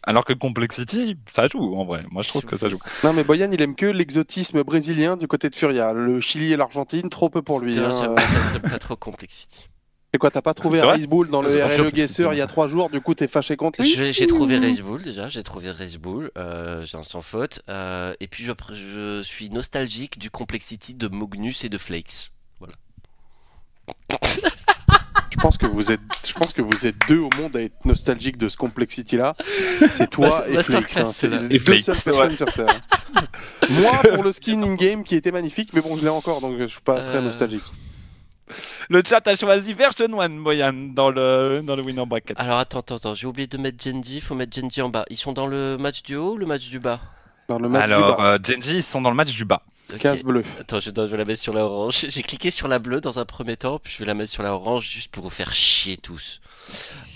Alors 0.05 0.25
que 0.25 0.33
Complexity, 0.33 1.15
ça 1.31 1.47
joue 1.47 1.75
en 1.77 1.85
vrai. 1.85 2.03
Moi, 2.11 2.21
je 2.23 2.29
trouve 2.29 2.43
que 2.43 2.57
ça 2.57 2.67
joue. 2.69 2.77
Non, 3.03 3.13
mais 3.13 3.23
Boyan, 3.23 3.49
il 3.51 3.61
aime 3.61 3.75
que 3.75 3.85
l'exotisme 3.85 4.61
brésilien 4.63 5.15
du 5.17 5.27
côté 5.27 5.49
de 5.49 5.55
Furia. 5.55 5.93
Le 5.93 6.19
Chili 6.19 6.51
et 6.51 6.57
l'Argentine, 6.57 7.09
trop 7.09 7.29
peu 7.29 7.41
pour 7.41 7.59
lui. 7.59 7.79
Hein. 7.79 8.15
j'aime 8.51 8.61
pas- 8.61 8.79
trop 8.79 8.95
Complexity. 8.95 9.67
Et 10.15 10.19
quoi, 10.19 10.29
t'as 10.29 10.43
pas 10.43 10.53
trouvé 10.53 10.79
Rice 10.79 11.07
Bull 11.07 11.27
dans 11.29 11.41
le 11.41 11.49
RLE. 11.49 11.89
Guesser 11.91 12.27
il 12.33 12.37
y 12.37 12.41
a 12.41 12.45
trois 12.45 12.67
jours, 12.67 12.91
du 12.91 13.01
coup 13.01 13.15
t'es 13.15 13.27
fâché 13.27 13.57
contre 13.57 13.81
lui 13.81 13.89
J'ai 14.13 14.27
trouvé 14.27 14.59
Race 14.59 14.79
Bull 14.79 15.01
déjà, 15.01 15.27
j'ai 15.27 15.41
trouvé 15.41 15.71
Race 15.71 15.95
Bull, 15.97 16.29
euh, 16.37 16.85
j'ai 16.85 16.99
un 16.99 17.01
sans 17.01 17.21
faute. 17.23 17.63
euh, 17.67 18.13
et 18.19 18.27
puis 18.27 18.43
je, 18.43 18.51
je 18.75 19.21
suis 19.23 19.49
nostalgique 19.49 20.19
du 20.19 20.29
Complexity 20.29 20.93
de 20.93 21.07
Mognus 21.07 21.63
et 21.63 21.69
de 21.69 21.79
Flakes. 21.79 22.29
Je 22.61 22.67
pense 25.43 25.57
que 25.57 25.65
vous 25.65 25.91
êtes, 25.91 25.99
je 26.25 26.31
pense 26.33 26.53
que 26.53 26.61
vous 26.61 26.87
êtes 26.87 26.95
deux 27.09 27.19
au 27.19 27.29
monde 27.37 27.55
à 27.57 27.61
être 27.61 27.83
nostalgique 27.85 28.37
de 28.37 28.47
ce 28.47 28.55
complexity 28.55 29.17
là. 29.17 29.35
C'est 29.91 30.09
toi 30.09 30.43
et 30.47 30.63
Flix. 30.63 30.97
hein. 30.97 31.05
C'est 31.11 31.27
les 31.27 31.59
deux 31.59 31.79
seules 31.81 31.97
personnes 31.97 32.35
sur 32.37 32.45
Terre. 32.53 32.79
Moi 33.69 33.91
pour 34.13 34.23
le 34.23 34.31
skin 34.31 34.61
in 34.63 34.75
game 34.75 35.03
qui 35.03 35.15
était 35.15 35.31
magnifique, 35.33 35.69
mais 35.73 35.81
bon 35.81 35.97
je 35.97 36.03
l'ai 36.03 36.09
encore 36.09 36.39
donc 36.39 36.55
je 36.57 36.65
suis 36.67 36.81
pas 36.81 37.01
très 37.01 37.17
Euh, 37.17 37.21
nostalgique. 37.21 37.63
Le 38.89 39.01
chat 39.05 39.25
a 39.27 39.35
choisi 39.35 39.73
version 39.73 40.05
1, 40.19 40.29
Boyan, 40.29 40.73
dans 40.93 41.09
le, 41.09 41.61
dans 41.63 41.75
le 41.75 41.81
winner 41.81 42.05
bracket. 42.05 42.39
Alors 42.39 42.57
attends, 42.59 42.79
attends, 42.79 42.95
attends, 42.95 43.15
j'ai 43.15 43.27
oublié 43.27 43.47
de 43.47 43.57
mettre 43.57 43.83
Genji, 43.83 44.21
faut 44.21 44.35
mettre 44.35 44.55
Genji 44.59 44.81
en 44.81 44.89
bas. 44.89 45.05
Ils 45.09 45.17
sont 45.17 45.33
dans 45.33 45.47
le 45.47 45.77
match 45.77 46.03
du 46.03 46.15
haut 46.15 46.33
ou 46.33 46.37
le 46.37 46.45
match 46.45 46.69
du 46.69 46.79
bas? 46.79 46.99
Dans 47.49 47.59
le 47.59 47.67
match 47.69 47.83
Alors, 47.83 48.11
du 48.11 48.17
bas, 48.17 48.33
euh, 48.33 48.39
Genji, 48.43 48.75
ils 48.77 48.83
sont 48.83 49.01
dans 49.01 49.09
le 49.09 49.15
match 49.15 49.31
du 49.33 49.43
bas. 49.45 49.61
Ok. 49.93 49.99
case 50.01 50.23
bleue. 50.23 50.43
Attends, 50.59 50.79
je, 50.79 50.89
dois- 50.91 51.05
je 51.05 51.11
vais 51.11 51.17
la 51.17 51.25
mettre 51.25 51.41
sur 51.41 51.53
la 51.53 51.63
orange. 51.65 52.05
J'ai 52.09 52.23
cliqué 52.23 52.51
sur 52.51 52.67
la 52.67 52.79
bleue 52.79 53.01
dans 53.01 53.19
un 53.19 53.25
premier 53.25 53.57
temps, 53.57 53.79
puis 53.79 53.91
je 53.93 53.99
vais 53.99 54.05
la 54.05 54.13
mettre 54.13 54.31
sur 54.31 54.43
la 54.43 54.53
orange 54.53 54.87
juste 54.89 55.11
pour 55.11 55.23
vous 55.23 55.29
faire 55.29 55.53
chier 55.53 55.97
tous. 55.97 56.41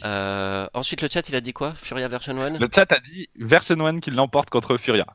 Euh, 0.05 0.67
ensuite, 0.73 1.01
le 1.01 1.09
chat, 1.11 1.27
il 1.29 1.35
a 1.35 1.41
dit 1.41 1.53
quoi? 1.53 1.73
Furia 1.75 2.07
version 2.07 2.39
1 2.39 2.57
Le 2.59 2.67
chat 2.73 2.91
a 2.91 2.99
dit 2.99 3.29
version 3.35 3.79
1 3.85 3.99
qui 3.99 4.11
l'emporte 4.11 4.49
contre 4.49 4.77
Furia. 4.77 5.05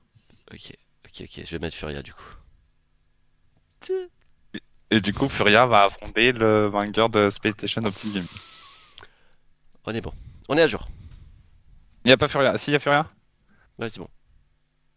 Ok, 0.52 0.72
ok, 1.06 1.22
ok, 1.22 1.44
je 1.44 1.51
vais 1.51 1.59
mettre 1.59 1.76
Furia 1.76 2.02
du 2.02 2.12
coup. 2.12 2.22
Et 4.90 5.01
du 5.01 5.14
coup, 5.14 5.28
Furia 5.28 5.66
va 5.66 5.84
affronter 5.84 6.32
le 6.32 6.66
vainqueur 6.66 7.09
de 7.09 7.30
Space 7.30 7.55
Station 7.55 7.84
Optic 7.84 8.12
Game. 8.12 8.26
On 9.84 9.94
est 9.94 10.01
bon. 10.01 10.12
On 10.48 10.56
est 10.59 10.62
à 10.62 10.66
jour. 10.66 10.86
Il 12.05 12.09
n'y 12.09 12.12
a 12.12 12.16
pas 12.16 12.28
Furia. 12.28 12.56
Si, 12.59 12.70
il 12.70 12.74
y 12.74 12.76
a 12.76 12.78
Furia? 12.78 13.09
Ouais, 13.78 13.89
c'est 13.89 13.98
bon. 14.01 14.09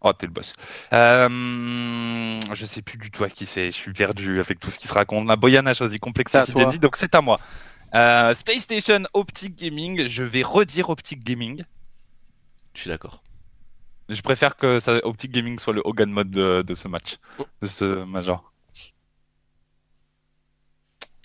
Oh, 0.07 0.13
t'es 0.13 0.27
le 0.27 0.31
boss. 0.31 0.53
Euh, 0.93 2.39
je 2.53 2.65
sais 2.67 2.83
plus 2.83 2.99
du 2.99 3.09
tout 3.09 3.23
à 3.23 3.29
qui 3.29 3.47
c'est. 3.47 3.65
Je 3.65 3.75
suis 3.75 3.91
perdu 3.91 4.39
avec 4.39 4.59
tout 4.59 4.69
ce 4.69 4.77
qui 4.77 4.87
se 4.87 4.93
raconte. 4.93 5.27
La 5.27 5.35
Boyan 5.35 5.65
a 5.65 5.73
choisi 5.73 5.97
Complexity 5.97 6.53
donc 6.79 6.95
c'est 6.95 7.15
à 7.15 7.21
moi. 7.21 7.39
Euh, 7.95 8.35
Space 8.35 8.59
Station 8.61 9.03
Optic 9.13 9.55
Gaming. 9.55 10.07
Je 10.07 10.23
vais 10.23 10.43
redire 10.43 10.91
Optic 10.91 11.23
Gaming. 11.23 11.63
Je 12.75 12.81
suis 12.81 12.89
d'accord. 12.89 13.23
Je 14.07 14.21
préfère 14.21 14.57
que 14.57 14.79
ça, 14.79 15.03
Optic 15.03 15.31
Gaming 15.31 15.57
soit 15.57 15.73
le 15.73 15.81
Hogan 15.83 16.11
mode 16.11 16.29
de, 16.29 16.61
de 16.61 16.73
ce 16.75 16.87
match, 16.87 17.17
de 17.63 17.67
ce 17.67 18.03
major. 18.03 18.53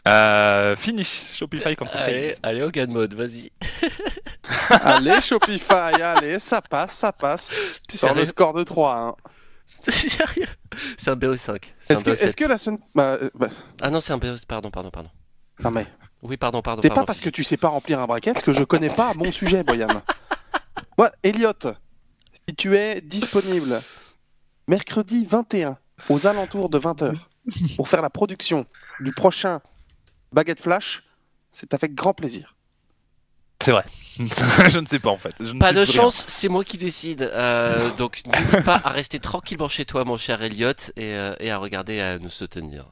Euh, 0.08 0.74
finish 0.76 1.34
Shopify 1.34 1.76
contre 1.76 1.94
Allez, 1.96 2.34
allez, 2.42 2.62
Hogan 2.62 2.90
mode, 2.90 3.14
vas-y. 3.14 3.52
allez 4.70 5.20
Shopify, 5.20 6.00
allez 6.02 6.38
ça 6.38 6.62
passe, 6.62 6.92
ça 6.92 7.12
passe. 7.12 7.54
T'es 7.86 7.98
Sur 7.98 8.14
le 8.14 8.24
score 8.24 8.54
de 8.54 8.64
3. 8.64 8.96
Hein. 8.96 9.14
Sérieux 9.90 10.48
C'est 10.96 11.10
un 11.10 11.16
BO5. 11.16 11.62
C'est 11.78 11.94
un 11.94 11.96
Est-ce 11.98 12.04
que, 12.04 12.10
BO7. 12.10 12.26
est-ce 12.26 12.36
que 12.36 12.44
la 12.44 12.58
semaine, 12.58 12.80
bah, 12.94 13.18
euh, 13.20 13.30
bah, 13.34 13.48
Ah 13.82 13.90
non, 13.90 14.00
c'est 14.00 14.12
un 14.12 14.18
BO... 14.18 14.28
Pardon, 14.48 14.70
pardon, 14.70 14.90
pardon. 14.90 15.10
non 15.62 15.70
mais 15.70 15.86
Oui, 16.22 16.36
pardon, 16.38 16.62
pardon. 16.62 16.80
C'est 16.82 16.94
pas 16.94 17.04
parce 17.04 17.20
que 17.20 17.30
tu 17.30 17.44
sais 17.44 17.56
pas 17.58 17.68
remplir 17.68 18.00
un 18.00 18.06
bracket 18.06 18.42
que 18.42 18.52
je 18.52 18.64
connais 18.64 18.90
pas 18.90 19.12
mon 19.14 19.30
sujet, 19.30 19.62
Boyan. 19.62 19.88
Moi, 20.98 21.10
Elliot, 21.22 21.52
si 22.48 22.54
tu 22.56 22.76
es 22.76 23.00
disponible 23.02 23.80
mercredi 24.66 25.26
21 25.26 25.76
aux 26.08 26.26
alentours 26.26 26.70
de 26.70 26.78
20h 26.78 27.14
pour 27.76 27.88
faire 27.88 28.02
la 28.02 28.10
production 28.10 28.66
du 29.00 29.12
prochain 29.12 29.60
Baguette 30.32 30.60
Flash, 30.60 31.02
c'est 31.50 31.74
avec 31.74 31.94
grand 31.94 32.14
plaisir. 32.14 32.54
C'est 33.62 33.72
vrai. 33.72 33.84
je 34.70 34.78
ne 34.78 34.86
sais 34.86 34.98
pas 34.98 35.10
en 35.10 35.18
fait. 35.18 35.34
Je 35.38 35.52
ne 35.52 35.58
Pas 35.60 35.74
de 35.74 35.84
chance, 35.84 36.24
c'est 36.28 36.48
moi 36.48 36.64
qui 36.64 36.78
décide. 36.78 37.22
Euh, 37.22 37.90
donc 37.96 38.22
n'hésite 38.38 38.64
pas 38.64 38.80
à 38.82 38.90
rester 38.90 39.20
tranquillement 39.20 39.68
chez 39.68 39.84
toi, 39.84 40.04
mon 40.04 40.16
cher 40.16 40.40
Elliot, 40.42 40.70
et, 40.96 41.14
euh, 41.14 41.34
et 41.40 41.50
à 41.50 41.58
regarder 41.58 42.00
à 42.00 42.18
nous 42.18 42.30
soutenir. 42.30 42.86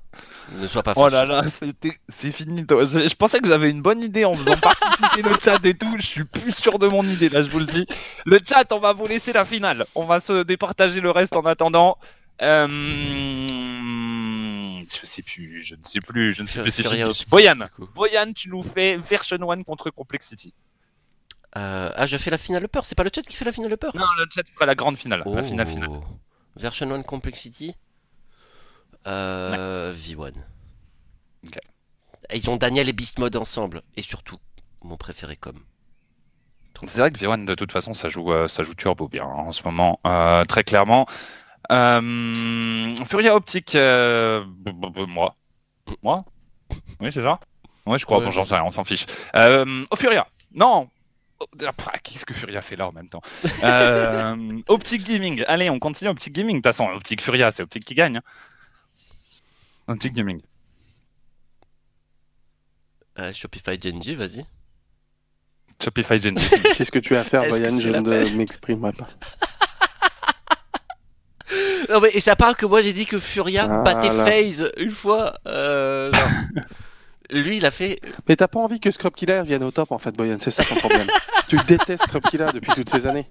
Ne 0.59 0.67
sois 0.69 0.83
pas 0.83 0.93
Oh 0.97 1.05
fâché. 1.05 1.13
là 1.17 1.25
là, 1.25 1.43
c'était, 1.45 1.93
c'est 2.09 2.33
fini. 2.33 2.67
toi. 2.67 2.85
Je, 2.85 3.09
je 3.09 3.15
pensais 3.15 3.41
que 3.41 3.49
j'avais 3.49 3.71
une 3.71 3.81
bonne 3.81 4.03
idée 4.03 4.27
en 4.27 4.35
faisant 4.35 4.57
participer 4.59 5.23
le 5.23 5.37
chat 5.43 5.65
et 5.65 5.75
tout. 5.75 5.95
Je 5.99 6.05
suis 6.07 6.25
plus 6.25 6.53
sûr 6.55 6.79
de 6.79 6.87
mon 6.87 7.03
idée 7.05 7.31
là, 7.31 7.41
je 7.41 7.49
vous 7.49 7.61
le 7.61 7.67
dis. 7.67 7.87
Le 8.27 8.39
chat, 8.47 8.71
on 8.73 8.79
va 8.79 8.93
vous 8.93 9.07
laisser 9.07 9.33
la 9.33 9.47
finale. 9.47 9.87
On 9.95 10.05
va 10.05 10.21
se 10.21 10.43
départager 10.43 11.01
le 11.01 11.11
reste 11.11 11.35
en 11.37 11.47
attendant. 11.47 11.97
Euh... 12.43 12.67
Je 14.89 15.07
sais 15.07 15.23
plus, 15.23 15.63
je 15.63 15.75
ne 15.75 15.85
sais 15.85 16.01
plus, 16.01 16.33
je 16.35 16.43
ne 16.43 16.49
sais 16.49 16.63
plus. 16.63 16.71
Fini. 16.71 17.05
Optic, 17.05 17.29
Boyan. 17.29 17.69
Boyan, 17.95 18.33
tu 18.33 18.49
nous 18.49 18.63
fais 18.63 18.97
version 18.97 19.39
1 19.51 19.63
contre 19.63 19.91
Complexity. 19.91 20.55
Euh, 21.57 21.91
ah, 21.95 22.07
je 22.07 22.17
fais 22.17 22.31
la 22.31 22.39
finale 22.39 22.69
peur. 22.69 22.85
C'est 22.85 22.95
pas 22.95 23.05
le 23.05 23.11
chat 23.15 23.23
qui 23.23 23.37
fait 23.37 23.45
la 23.45 23.53
finale 23.53 23.77
peur 23.77 23.97
Non, 23.97 24.05
le 24.19 24.27
chat 24.33 24.43
fera 24.53 24.67
la 24.67 24.75
grande 24.75 24.97
finale, 24.97 25.23
la 25.27 25.43
finale 25.43 25.67
finale. 25.67 25.91
Oh. 25.91 26.05
Version 26.57 26.91
1 26.91 27.03
Complexity? 27.03 27.75
Euh, 29.07 29.95
V1. 29.95 30.33
Ok. 31.47 31.59
Et 32.31 32.39
Ils 32.39 32.51
ont 32.51 32.57
Daniel 32.57 32.89
et 32.89 32.93
Beast 32.93 33.19
Mode 33.19 33.37
ensemble. 33.37 33.83
Et 33.97 34.03
surtout, 34.03 34.39
mon 34.83 34.97
préféré 34.97 35.37
comme. 35.37 35.61
C'est 36.87 37.01
vrai 37.01 37.11
que 37.11 37.19
V1 37.19 37.45
de 37.45 37.55
toute 37.57 37.73
façon 37.73 37.93
ça 37.93 38.09
joue 38.09 38.33
euh, 38.33 38.47
ça 38.47 38.63
joue 38.63 38.73
turbo 38.73 39.09
bien 39.09 39.25
hein, 39.25 39.47
en 39.49 39.53
ce 39.53 39.65
moment 39.65 39.99
euh, 40.07 40.45
très 40.45 40.63
clairement. 40.63 41.07
Euh, 41.71 42.95
Furia 43.05 43.35
Optique 43.37 43.75
euh, 43.75 44.45
moi 45.07 45.37
moi 46.03 46.25
oui 47.01 47.11
c'est 47.13 47.23
ça 47.23 47.39
ouais 47.87 47.99
je 47.99 48.05
crois 48.07 48.19
Ouais, 48.19 48.25
bon, 48.25 48.31
j'en 48.31 48.45
sais 48.47 48.55
rien 48.55 48.65
on 48.65 48.71
s'en 48.73 48.85
fiche. 48.85 49.07
Euh, 49.37 49.85
oh 49.91 49.97
Furia 49.97 50.27
non 50.55 50.89
Oh, 51.41 51.47
ah, 51.65 51.99
Qu'est-ce 52.03 52.27
que 52.27 52.35
Furia 52.35 52.63
fait 52.63 52.75
là 52.75 52.89
en 52.89 52.93
même 52.93 53.09
temps 53.09 53.23
euh, 53.63 54.61
Optic 54.67 55.05
Gaming, 55.05 55.45
allez 55.47 55.71
on 55.71 55.79
continue 55.79 56.11
Optic 56.11 56.33
Gaming, 56.33 56.57
de 56.57 56.61
toute 56.63 56.65
façon 56.65 56.87
Optic 56.91 57.21
Furia 57.23 57.53
c'est 57.53 57.63
Optic 57.63 57.85
qui 57.85 57.95
gagne. 57.95 58.17
hein. 58.17 58.23
Optic 59.87 60.13
Gaming. 60.15 60.41
Euh, 63.19 63.33
Shopify 63.33 63.79
Genji, 63.81 64.15
vas-y. 64.15 64.45
Shopify 65.83 66.21
Genji. 66.21 66.45
C'est 66.75 66.85
ce 66.85 66.91
que 66.91 66.99
tu 66.99 67.17
as 67.17 67.21
à 67.21 67.25
faire, 67.25 67.43
c'est 67.51 67.81
je 67.81 67.89
ne 67.89 68.37
m'exprimerai 68.37 68.93
pas. 68.93 69.09
Non 71.89 72.01
mais 72.01 72.11
et 72.15 72.21
ça 72.21 72.37
parle 72.37 72.55
que 72.57 72.67
moi 72.67 72.83
j'ai 72.83 72.93
dit 72.93 73.07
que 73.07 73.19
Furia 73.19 73.67
Ah 73.71 73.83
battait. 73.83 74.11
FaZe 74.11 74.73
une 74.77 74.91
fois. 74.91 75.39
euh, 75.47 76.13
genre. 76.13 76.29
Lui 77.31 77.59
il 77.59 77.67
a 77.67 77.71
fait. 77.71 78.01
Mais 78.29 78.37
t'as 78.37 78.49
pas 78.49 78.59
envie 78.61 78.81
que 78.81 78.91
Scrub 78.91 79.15
Killer 79.15 79.43
vienne 79.45 79.63
au 79.63 79.71
top 79.71 79.93
en 79.93 79.99
fait, 79.99 80.17
Boyan, 80.17 80.39
c'est 80.41 80.51
ça 80.51 80.65
ton 80.65 80.77
problème. 80.77 81.07
tu 81.49 81.57
détestes 81.67 82.05
Scrub 82.05 82.23
Killer 82.25 82.47
depuis 82.55 82.73
toutes 82.75 82.89
ces 82.89 83.07
années. 83.07 83.29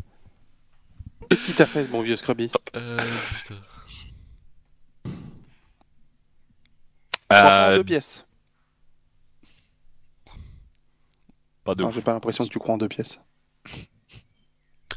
Qu'est-ce 1.29 1.43
qui 1.43 1.53
t'a 1.53 1.65
fait 1.65 1.83
ce 1.83 1.89
bon 1.89 2.01
vieux 2.01 2.15
Scrubby? 2.15 2.51
Euh, 2.75 2.97
putain. 3.35 3.55
Je 7.29 7.35
crois 7.35 7.39
en 7.39 7.53
Euh, 7.71 7.75
deux 7.77 7.83
pièces. 7.83 8.25
pas 11.63 11.75
de 11.75 11.81
Non, 11.83 11.91
j'ai 11.91 12.01
pas 12.01 12.13
l'impression 12.13 12.45
que 12.45 12.49
tu 12.49 12.59
crois 12.59 12.75
en 12.75 12.77
deux 12.77 12.87
pièces. 12.87 13.19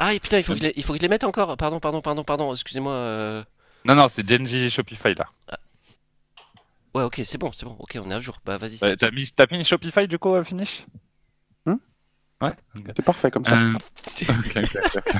Ah 0.01 0.15
et 0.15 0.19
putain 0.21 0.39
il 0.39 0.45
faut 0.45 0.55
que 0.55 0.59
je 0.59 0.65
les, 0.65 0.73
il 0.77 0.83
faut 0.83 0.93
que 0.95 0.99
je 0.99 1.03
les 1.03 1.09
mette 1.09 1.25
encore. 1.25 1.57
Pardon 1.57 1.79
pardon 1.79 2.01
pardon 2.01 2.25
pardon. 2.25 2.53
Excusez-moi. 2.53 2.93
euh. 2.93 3.45
Non 3.85 3.95
non 3.95 4.09
c'est 4.09 4.29
Genji 4.29 4.65
et 4.65 4.71
Shopify 4.71 5.15
là. 5.15 5.27
Ouais 6.95 7.05
ok 7.05 7.21
c'est 7.25 7.39
bon 7.39 7.53
c'est 7.53 7.65
bon. 7.67 7.77
Ok 7.79 7.97
on 8.03 8.11
est 8.11 8.15
à 8.15 8.19
jour. 8.21 8.39
Bah 8.45 8.57
vas-y. 8.59 8.73
Ouais, 8.73 8.79
c'est- 8.79 8.97
T'as 8.97 9.11
mis, 9.11 9.31
t'as 9.31 9.47
mis 9.51 9.63
Shopify 9.65 10.09
du 10.09 10.19
coup 10.19 10.35
à 10.35 10.43
finish? 10.43 10.87
Hmm? 11.67 11.77
Ouais. 12.41 12.53
ok. 12.77 12.85
C'est 12.97 13.05
parfait 13.05 13.31
comme 13.31 13.45
ça. 13.47 13.57
Euh, 13.59 13.73
ok, 14.23 14.57
ok, 14.57 14.77
ok, 14.97 14.97
ok. 14.97 15.15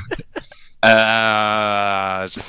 Euh, 0.85 2.27
je 2.29 2.41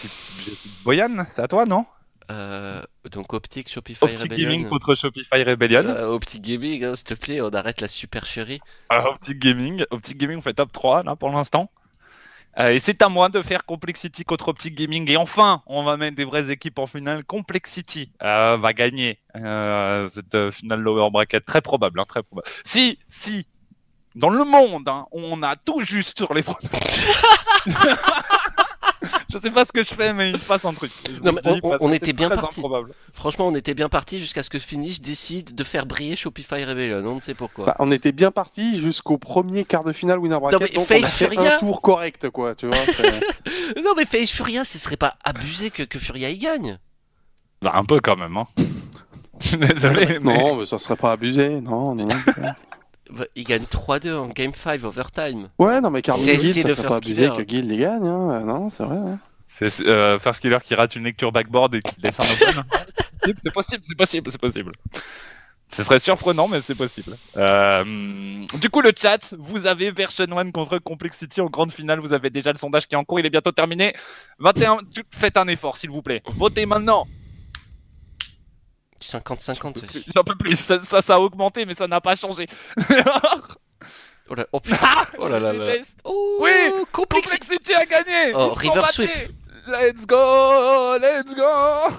je 0.46 0.52
Boyan, 0.84 1.26
c'est 1.30 1.42
à 1.42 1.48
toi 1.48 1.66
non? 1.66 1.86
Euh, 2.30 2.82
donc 3.12 3.34
Optic 3.34 3.70
Shopify 3.70 4.06
Optic 4.06 4.20
Rebellion. 4.22 4.50
Gaming 4.52 4.70
contre 4.70 4.96
Shopify 4.96 5.44
Rebellion. 5.44 5.84
Euh, 5.88 6.08
Optic 6.08 6.42
Gaming 6.42 6.84
hein, 6.86 6.96
s'il 6.96 7.04
te 7.06 7.14
plaît 7.14 7.42
on 7.42 7.50
arrête 7.50 7.82
la 7.82 7.90
supercherie. 7.90 8.62
Euh, 8.94 9.02
Optic 9.04 9.38
Gaming, 9.38 9.84
Optic 9.92 10.18
Gaming 10.18 10.42
fait 10.42 10.54
top 10.54 10.72
3 10.72 11.04
là 11.04 11.16
pour 11.18 11.30
l'instant. 11.30 11.70
Euh, 12.60 12.72
et 12.72 12.80
c'est 12.80 13.02
à 13.02 13.10
moi 13.10 13.30
de 13.30 13.42
faire 13.42 13.66
Complexity 13.66 14.24
contre 14.24 14.50
Optic 14.50 14.76
Gaming. 14.76 15.10
Et 15.10 15.18
enfin, 15.18 15.62
on 15.68 15.84
va 15.84 15.98
mettre 15.98 16.16
des 16.16 16.26
vraies 16.26 16.52
équipes 16.52 16.80
en 16.80 16.88
finale. 16.88 17.24
Complexity 17.24 18.12
euh, 18.24 18.58
va 18.58 18.74
gagner 18.74 19.20
euh, 19.36 20.08
cette 20.10 20.52
finale 20.52 20.82
lower 20.82 21.10
bracket. 21.12 21.46
Très 21.46 21.62
probable, 21.62 22.00
hein, 22.00 22.06
très 22.08 22.24
probable. 22.24 22.48
Si, 22.66 23.00
si, 23.08 23.48
dans 24.16 24.30
le 24.30 24.44
monde, 24.44 24.88
hein, 24.90 25.06
on 25.12 25.42
a 25.42 25.56
tout 25.56 25.82
juste 25.82 26.18
sur 26.18 26.34
les 26.34 26.44
pronostics. 26.44 27.02
Je 29.32 29.38
sais 29.40 29.52
pas 29.52 29.66
ce 29.66 29.72
que 29.72 29.84
je 29.84 29.94
fais, 29.94 30.14
mais 30.14 30.32
il 30.32 30.40
se 30.40 30.46
passe 30.46 30.66
un 30.66 30.74
truc. 30.74 30.92
Non, 31.24 31.32
mais 31.32 31.42
on- 31.82 31.92
était 31.92 32.14
bien 32.14 32.30
parti. 32.30 32.60
improbable. 32.60 32.94
Franchement, 33.14 33.48
on 33.48 33.56
était 33.56 33.74
bien 33.74 33.90
parti 33.90 34.20
jusqu'à 34.20 34.44
ce 34.44 34.50
que 34.50 34.60
Finish 34.60 35.02
décide 35.02 35.56
de 35.56 35.64
faire 35.64 35.86
briller 35.86 36.16
Shopify 36.16 36.64
Rebellion. 36.66 37.04
On 37.06 37.16
ne 37.16 37.20
sait 37.22 37.34
pourquoi. 37.34 37.66
Bah, 37.66 37.76
on 37.80 37.92
était 37.92 38.12
bien 38.12 38.32
parti 38.32 38.80
jusqu'au 38.80 39.18
premier 39.18 39.66
quart 39.66 39.84
de 39.84 39.94
finale 39.94 40.20
winner 40.20 40.40
bracket. 40.40 40.60
mais 40.62 40.68
donc 40.76 40.88
Face 40.88 41.02
on 41.02 41.06
a 41.06 41.08
fait 41.10 41.26
Furia 41.26 41.56
un 41.56 41.60
tour 41.60 41.82
correct, 41.82 42.30
quoi. 42.30 42.56
Tu 42.56 42.68
vois. 42.68 42.78
Non, 43.84 43.94
mais 43.96 44.06
Face 44.06 44.32
Furia, 44.32 44.64
ce 44.66 44.78
serait 44.78 44.98
pas 44.98 45.16
abusé 45.24 45.70
que, 45.72 45.84
que 45.84 45.98
Furia 46.00 46.30
y 46.30 46.38
gagne. 46.38 46.78
Bah, 47.62 47.72
un 47.76 47.84
peu 47.84 48.00
quand 48.00 48.16
même. 48.18 48.36
Hein. 48.38 48.48
Je 49.40 49.48
suis 49.50 49.58
désolé, 49.58 50.20
mais 50.22 50.34
non, 50.38 50.56
mais 50.58 50.66
ça 50.66 50.78
serait 50.80 50.96
pas 50.96 51.12
abusé. 51.14 51.62
Non, 51.62 51.96
non. 51.96 52.10
Il 53.36 53.44
gagne 53.44 53.64
3-2 53.64 54.14
en 54.16 54.28
Game 54.30 54.54
5 54.54 54.84
overtime. 54.84 55.50
Ouais, 55.60 55.82
non, 55.82 55.90
mais 55.90 56.02
Carlos 56.02 56.24
C'est- 56.24 56.38
Guild, 56.38 56.54
c'est 56.54 56.62
ça 56.62 56.76
serait 56.76 56.88
pas 56.88 57.00
killer. 57.00 57.30
que 57.36 57.42
Guild 57.42 57.70
les 57.70 57.78
gagne. 57.78 58.06
Hein. 58.06 58.40
Non, 58.46 58.70
c'est 58.70 58.84
vrai. 58.84 58.98
hein. 58.98 59.20
c'est 59.48 59.82
euh, 59.88 60.18
First 60.20 60.42
Killer 60.42 60.58
qui 60.64 60.76
rate 60.76 60.96
une 60.96 61.04
lecture 61.04 61.32
backboard 61.32 61.76
et 61.76 61.82
qui 61.82 61.96
laisse 62.02 62.20
un 62.20 62.24
open. 62.48 62.64
c'est 63.44 63.54
possible, 63.54 63.84
c'est 63.88 63.96
possible, 63.98 64.32
c'est 64.32 64.42
possible. 64.42 64.72
Ce 65.74 65.84
serait 65.84 66.00
surprenant, 66.00 66.50
mais 66.50 66.62
c'est 66.62 66.76
possible. 66.76 67.16
Euh, 67.38 67.84
du 68.60 68.70
coup, 68.70 68.82
le 68.82 68.92
chat, 68.98 69.34
vous 69.40 69.68
avez 69.68 69.90
Version 69.92 70.26
1 70.38 70.52
contre 70.52 70.80
Complexity 70.80 71.40
en 71.40 71.46
grande 71.46 71.72
finale. 71.72 72.00
Vous 72.02 72.12
avez 72.12 72.30
déjà 72.30 72.52
le 72.52 72.58
sondage 72.58 72.88
qui 72.88 72.96
est 72.96 72.98
en 72.98 73.06
cours, 73.06 73.22
il 73.22 73.26
est 73.26 73.30
bientôt 73.30 73.54
terminé. 73.54 73.94
21, 74.40 74.80
tu- 74.94 75.04
faites 75.12 75.38
un 75.38 75.48
effort, 75.48 75.78
s'il 75.78 75.90
vous 75.90 76.02
plaît. 76.02 76.22
Votez 76.36 76.66
maintenant. 76.66 77.08
50-50. 79.02 79.82
ouais. 79.82 80.04
J'en 80.14 80.24
peux 80.24 80.36
plus. 80.36 80.56
Ça, 80.56 80.80
ça, 80.84 81.02
ça 81.02 81.16
a 81.16 81.20
augmenté, 81.20 81.66
mais 81.66 81.76
ça 81.76 81.88
n'a 81.88 82.02
pas 82.02 82.16
changé. 82.16 82.48
Oh 84.30 84.34
là, 84.34 84.46
oh 84.54 84.62
putain. 84.62 84.78
Oh 85.18 85.28
là 85.28 85.40
là. 85.42 85.52
Oh, 86.06 86.38
Oui, 86.42 86.50
Complexity. 86.94 87.58
Complexity 87.58 87.74
a 87.74 87.86
gagné. 87.86 88.34
Oh, 88.34 88.54
River. 88.54 88.84
Sweep. 88.94 89.10
Let's 89.68 90.06
go, 90.06 90.98
let's 91.02 91.36
go. 91.36 91.98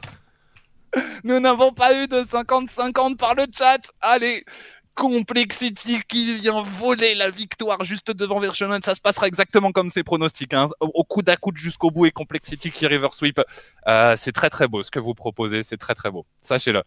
Nous 1.24 1.38
n'avons 1.40 1.72
pas 1.72 1.92
eu 1.92 2.06
de 2.06 2.20
50-50 2.22 3.16
par 3.16 3.34
le 3.34 3.44
chat. 3.52 3.80
Allez, 4.00 4.46
Complexity 4.94 6.00
qui 6.06 6.36
vient 6.38 6.62
voler 6.62 7.14
la 7.14 7.30
victoire 7.30 7.82
juste 7.82 8.10
devant 8.10 8.38
Version 8.38 8.70
1. 8.70 8.80
Ça 8.82 8.94
se 8.94 9.00
passera 9.00 9.26
exactement 9.26 9.72
comme 9.72 9.90
ses 9.90 10.02
pronostics. 10.02 10.52
hein. 10.54 10.68
Au 10.80 10.90
au 10.94 11.04
coude 11.04 11.28
à 11.30 11.36
coude 11.36 11.56
jusqu'au 11.56 11.90
bout 11.90 12.06
et 12.06 12.10
Complexity 12.10 12.70
qui 12.70 12.86
river 12.86 13.08
sweep. 13.12 13.40
Euh, 13.88 14.14
c'est 14.16 14.32
très 14.32 14.50
très 14.50 14.68
beau 14.68 14.82
ce 14.82 14.90
que 14.90 14.98
vous 14.98 15.14
proposez. 15.14 15.62
C'est 15.62 15.78
très 15.78 15.94
très 15.94 16.10
beau. 16.10 16.26
Sachez-le. 16.42 16.82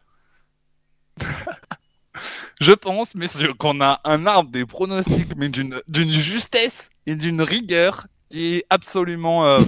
Je 2.61 2.71
pense, 2.71 3.15
messieurs, 3.15 3.53
qu'on 3.53 3.81
a 3.81 3.99
un 4.05 4.25
arbre 4.27 4.49
des 4.49 4.65
pronostics, 4.65 5.35
mais 5.35 5.49
d'une 5.49 5.81
d'une 5.89 6.11
justesse 6.11 6.89
et 7.05 7.15
d'une 7.15 7.41
rigueur 7.41 8.07
qui 8.29 8.55
est 8.55 8.65
absolument. 8.69 9.45
euh, 9.47 9.59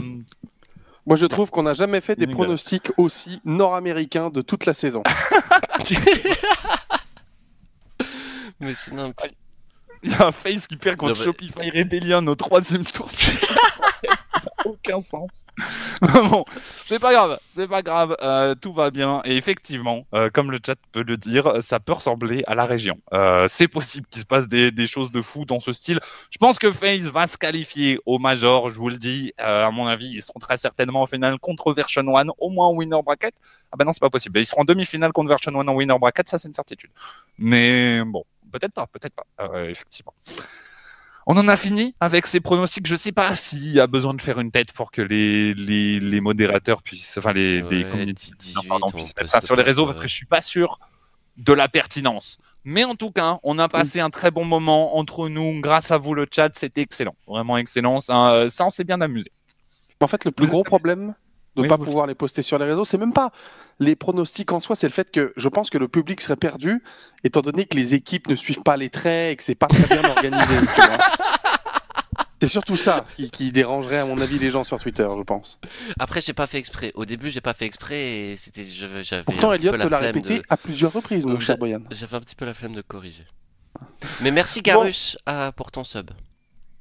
Moi, 1.06 1.18
je 1.18 1.26
trouve 1.26 1.50
qu'on 1.50 1.64
n'a 1.64 1.74
jamais 1.74 2.00
fait 2.02 2.16
des 2.16 2.28
pronostics 2.28 2.92
aussi 2.98 3.42
nord-américains 3.44 4.30
de 4.30 4.42
toute 4.42 4.66
la 4.66 4.74
saison. 4.74 5.04
Mais 8.60 8.74
c'est 8.74 8.94
n'importe 8.94 9.34
Il 10.04 10.12
y 10.12 10.14
a 10.16 10.28
un 10.28 10.32
face 10.32 10.68
qui 10.68 10.78
perd 10.78 10.98
contre 10.98 11.14
Non, 11.14 11.20
mais- 11.20 11.26
Shopify 11.26 11.70
Rebellion 11.72 12.26
au 12.28 12.36
troisième 12.36 12.86
tour. 12.86 13.10
Aucun 14.66 15.00
sens. 15.00 15.46
bon, 16.02 16.44
c'est 16.86 17.00
pas 17.00 17.12
grave, 17.14 17.40
c'est 17.56 17.68
pas 17.68 17.82
grave, 17.82 18.16
euh, 18.22 18.54
tout 18.54 18.74
va 18.74 18.92
bien. 18.92 19.22
Et 19.24 19.36
effectivement, 19.38 20.06
euh, 20.14 20.30
comme 20.32 20.52
le 20.52 20.60
chat 20.64 20.76
peut 20.92 21.04
le 21.08 21.16
dire, 21.18 21.62
ça 21.64 21.80
peut 21.80 21.94
ressembler 21.94 22.44
à 22.48 22.54
la 22.56 22.66
région. 22.66 23.00
Euh, 23.14 23.48
c'est 23.50 23.68
possible 23.68 24.06
qu'il 24.10 24.22
se 24.22 24.26
passe 24.26 24.48
des, 24.48 24.72
des 24.72 24.86
choses 24.88 25.12
de 25.12 25.22
fou 25.22 25.46
dans 25.46 25.60
ce 25.60 25.74
style. 25.74 26.00
Je 26.32 26.38
pense 26.38 26.60
que 26.60 26.72
FaZe 26.72 27.10
va 27.12 27.28
se 27.28 27.38
qualifier 27.38 28.00
au 28.06 28.20
Major, 28.20 28.70
je 28.70 28.76
vous 28.78 28.90
le 28.90 28.98
dis. 28.98 29.34
Euh, 29.42 29.66
à 29.68 29.72
mon 29.72 29.88
avis, 29.88 30.10
ils 30.10 30.22
seront 30.22 30.40
très 30.40 30.58
certainement 30.58 31.02
en 31.04 31.08
finale 31.08 31.40
contre 31.40 31.74
Version 31.74 32.04
1, 32.18 32.26
au 32.38 32.50
moins 32.50 32.68
en 32.68 32.74
winner 32.74 33.02
bracket. 33.04 33.34
Ah 33.72 33.76
ben 33.78 33.86
non, 33.86 33.92
c'est 33.94 34.02
pas 34.02 34.10
possible. 34.10 34.40
Ils 34.40 34.46
seront 34.46 34.62
en 34.62 34.66
demi-finale 34.66 35.12
contre 35.14 35.30
Version 35.30 35.58
1 35.58 35.68
en 35.68 35.74
winner 35.76 35.98
bracket, 36.00 36.28
ça 36.30 36.38
c'est 36.38 36.48
une 36.48 36.54
certitude. 36.54 36.92
Mais 37.38 38.04
bon, 38.06 38.24
peut-être 38.52 38.74
pas, 38.74 38.88
peut-être 38.88 39.14
pas, 39.14 39.26
euh, 39.42 39.70
effectivement. 39.70 40.14
On 41.30 41.36
en 41.36 41.48
a 41.50 41.58
fini 41.58 41.94
avec 42.00 42.26
ces 42.26 42.40
pronostics. 42.40 42.88
Je 42.88 42.96
sais 42.96 43.12
pas 43.12 43.36
s'il 43.36 43.74
y 43.74 43.82
a 43.82 43.88
besoin 43.88 44.14
de 44.14 44.22
faire 44.22 44.40
une 44.40 44.50
tête 44.50 44.72
pour 44.72 44.92
que 44.92 45.02
les, 45.02 45.54
les, 45.54 46.00
les 46.00 46.22
modérateurs 46.22 46.82
puissent, 46.82 47.18
enfin 47.18 47.34
les, 47.34 47.62
les 47.64 47.84
Ouais, 47.84 47.92
community 47.92 48.32
18, 48.40 48.68
pardon, 48.70 48.88
on 48.88 48.92
puissent 48.92 49.14
peut 49.14 49.24
mettre 49.24 49.32
ça 49.32 49.42
sur 49.42 49.58
les 49.58 49.64
réseaux 49.64 49.86
parce 49.86 50.00
que 50.00 50.08
je 50.08 50.14
suis 50.14 50.26
pas 50.26 50.42
sûr 50.42 50.80
de 51.36 51.52
la 51.52 51.68
pertinence. 51.68 52.38
Mais 52.64 52.86
en 52.86 52.96
tout 52.96 53.12
cas, 53.12 53.40
on 53.44 53.60
a 53.60 53.68
passé 53.68 54.00
un 54.00 54.10
très 54.10 54.32
bon 54.32 54.46
moment 54.46 54.98
entre 54.98 55.28
nous. 55.28 55.60
Grâce 55.60 55.92
à 55.92 55.98
vous, 55.98 56.14
le 56.14 56.26
chat, 56.34 56.50
c'était 56.58 56.82
excellent. 56.82 57.16
Vraiment 57.28 57.58
excellent. 57.58 58.00
Ça, 58.00 58.50
ça 58.50 58.66
on 58.66 58.70
s'est 58.70 58.86
bien 58.86 59.02
amusé. 59.02 59.30
En 60.00 60.08
fait, 60.08 60.24
le 60.26 60.32
plus 60.32 60.46
Vous 60.46 60.52
gros 60.54 60.64
problème 60.64 61.14
de 61.58 61.62
ne 61.62 61.66
Oui, 61.66 61.70
pas 61.70 61.78
pouvoir 61.78 62.08
les 62.08 62.16
poster 62.16 62.42
sur 62.42 62.58
les 62.60 62.66
réseaux, 62.66 62.86
c'est 62.86 62.98
même 62.98 63.14
pas 63.14 63.32
les 63.80 63.96
pronostics 63.96 64.52
en 64.52 64.60
soi, 64.60 64.76
c'est 64.76 64.88
le 64.88 64.94
fait 64.94 65.12
que 65.12 65.34
je 65.36 65.50
pense 65.50 65.70
que 65.70 65.78
le 65.78 65.88
public 65.88 66.22
serait 66.22 66.36
perdu, 66.38 66.82
étant 67.24 67.42
donné 67.42 67.66
que 67.66 67.76
les 67.76 67.94
équipes 67.96 68.28
ne 68.30 68.36
suivent 68.36 68.62
pas 68.64 68.78
les 68.78 68.90
traits 68.90 69.34
et 69.34 69.36
que 69.36 69.44
c'est 69.44 69.56
pas 69.56 69.68
très 69.68 69.88
bien 70.00 70.10
organisé. 70.10 70.44
C'est 72.40 72.48
surtout 72.48 72.78
ça 72.78 73.04
qui, 73.16 73.32
qui 73.32 73.52
dérangerait, 73.52 73.98
à 73.98 74.06
mon 74.06 74.22
avis, 74.22 74.38
les 74.38 74.52
gens 74.52 74.64
sur 74.64 74.80
Twitter, 74.80 75.08
je 75.18 75.24
pense. 75.24 75.60
Après, 75.98 76.22
j'ai 76.22 76.34
pas 76.34 76.46
fait 76.46 76.60
exprès. 76.60 76.92
Au 76.94 77.04
début, 77.04 77.32
j'ai 77.32 77.42
pas 77.42 77.56
fait 77.56 77.66
exprès 77.66 77.98
et 78.00 78.38
c'était. 78.38 78.64
J'avais. 78.64 79.24
Pourtant, 79.24 79.52
Elliot 79.54 79.72
te 79.72 79.88
l'a 79.88 79.98
répété 79.98 80.38
de- 80.38 80.44
à 80.48 80.56
plusieurs 80.56 80.94
reprises, 80.94 81.26
mon 81.26 81.40
cher 81.40 81.58
Boyan. 81.58 81.80
J'avais 81.90 82.16
un 82.16 82.20
petit 82.22 82.36
peu 82.36 82.46
la 82.46 82.54
flemme 82.54 82.74
de 82.76 82.82
corriger. 82.82 83.26
Mais 84.22 84.30
merci 84.30 84.62
Garus 84.62 85.18
pour 85.56 85.72
ton 85.72 85.84
sub. 85.84 86.12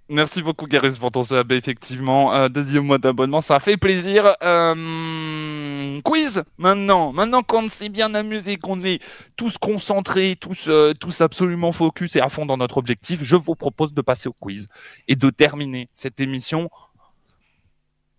Merci 0.08 0.40
beaucoup, 0.40 0.66
Garus, 0.68 0.98
pour 0.98 1.10
ton 1.10 1.24
sub. 1.24 1.50
Effectivement, 1.50 2.32
euh, 2.32 2.48
deuxième 2.48 2.84
mois 2.84 2.98
d'abonnement, 2.98 3.40
ça 3.40 3.58
fait 3.58 3.76
plaisir. 3.76 4.36
Euh, 4.44 6.00
quiz 6.04 6.42
maintenant. 6.58 7.12
Maintenant 7.12 7.42
qu'on 7.42 7.68
s'est 7.68 7.88
bien 7.88 8.14
amusé, 8.14 8.56
qu'on 8.56 8.80
est 8.84 9.02
tous 9.36 9.58
concentrés, 9.58 10.36
tous, 10.40 10.66
euh, 10.68 10.92
tous 11.00 11.20
absolument 11.22 11.72
focus 11.72 12.14
et 12.14 12.20
à 12.20 12.28
fond 12.28 12.46
dans 12.46 12.56
notre 12.56 12.78
objectif, 12.78 13.20
je 13.24 13.34
vous 13.34 13.56
propose 13.56 13.94
de 13.94 14.00
passer 14.00 14.28
au 14.28 14.32
quiz 14.32 14.68
et 15.08 15.16
de 15.16 15.28
terminer 15.30 15.88
cette 15.92 16.20
émission 16.20 16.70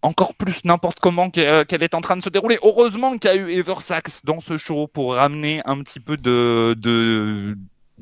encore 0.02 0.36
plus 0.36 0.64
n'importe 0.66 1.00
comment 1.00 1.30
que- 1.32 1.64
qu'elle 1.64 1.84
est 1.84 1.96
en 1.96 2.02
train 2.02 2.18
de 2.18 2.22
se 2.22 2.30
dérouler. 2.30 2.58
Heureusement 2.64 3.18
qu'il 3.18 3.32
y 3.32 3.34
a 3.34 3.38
eu 3.38 3.50
Eversax 3.52 4.22
dans 4.26 4.40
ce 4.40 4.58
show 4.58 4.88
pour 4.88 5.16
ramener 5.16 5.62
un 5.66 5.82
petit 5.84 6.00
peu 6.00 6.18
de, 6.18 6.76
de, 6.78 7.58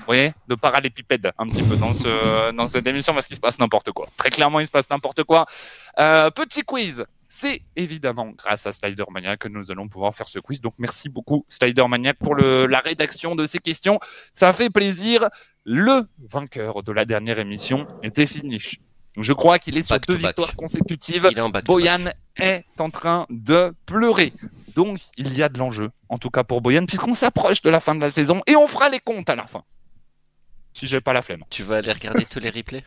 ouais, 0.07 0.33
de 0.47 0.55
parallépipède 0.55 1.31
un 1.37 1.47
petit 1.49 1.63
peu 1.63 1.75
dans, 1.75 1.93
ce, 1.93 2.51
dans 2.51 2.67
cette 2.67 2.85
émission 2.87 3.13
parce 3.13 3.27
qu'il 3.27 3.35
se 3.35 3.41
passe 3.41 3.59
n'importe 3.59 3.91
quoi. 3.91 4.07
Très 4.17 4.29
clairement, 4.29 4.59
il 4.59 4.65
se 4.67 4.71
passe 4.71 4.89
n'importe 4.89 5.23
quoi. 5.23 5.45
Euh, 5.99 6.29
petit 6.31 6.61
quiz. 6.61 7.05
C'est 7.27 7.61
évidemment 7.75 8.31
grâce 8.37 8.65
à 8.65 8.71
Slider 8.71 9.03
Maniac 9.11 9.39
que 9.39 9.47
nous 9.47 9.69
allons 9.71 9.87
pouvoir 9.89 10.13
faire 10.15 10.27
ce 10.27 10.39
quiz. 10.39 10.61
Donc 10.61 10.73
merci 10.77 11.09
beaucoup 11.09 11.45
Slider 11.49 11.85
Maniac 11.87 12.17
pour 12.17 12.35
le, 12.35 12.65
la 12.67 12.79
rédaction 12.79 13.35
de 13.35 13.45
ces 13.45 13.59
questions. 13.59 13.99
Ça 14.33 14.53
fait 14.53 14.69
plaisir. 14.69 15.27
Le 15.65 16.07
vainqueur 16.29 16.83
de 16.83 16.91
la 16.91 17.03
dernière 17.03 17.39
émission 17.39 17.87
était 18.03 18.27
Finish. 18.27 18.79
Je 19.17 19.33
crois 19.33 19.59
qu'il 19.59 19.77
est 19.77 19.81
sur 19.83 19.95
Back 19.95 20.07
deux 20.07 20.15
back. 20.15 20.25
victoires 20.27 20.55
consécutives. 20.55 21.27
Il 21.31 21.37
est 21.37 21.41
en 21.41 21.49
back. 21.49 21.65
Boyan 21.65 22.11
est 22.37 22.65
en 22.79 22.89
train 22.89 23.25
de 23.29 23.73
pleurer. 23.85 24.33
Donc, 24.75 24.99
il 25.17 25.35
y 25.37 25.41
a 25.41 25.47
de 25.47 25.57
l'enjeu, 25.57 25.89
en 26.09 26.17
tout 26.17 26.29
cas 26.29 26.43
pour 26.43 26.61
Boyan, 26.61 26.85
puisqu'on 26.85 27.15
s'approche 27.15 27.61
de 27.61 27.69
la 27.69 27.79
fin 27.79 27.95
de 27.95 28.01
la 28.01 28.09
saison 28.09 28.41
et 28.45 28.55
on 28.57 28.67
fera 28.67 28.89
les 28.89 28.99
comptes 28.99 29.29
à 29.29 29.35
la 29.35 29.47
fin. 29.47 29.63
Si 30.75 30.87
j'ai 30.87 30.99
pas 30.99 31.13
la 31.13 31.21
flemme. 31.21 31.41
Tu 31.49 31.63
vas 31.63 31.77
aller 31.77 31.93
regarder 31.93 32.25
tous 32.25 32.39
les 32.39 32.49
replays? 32.49 32.83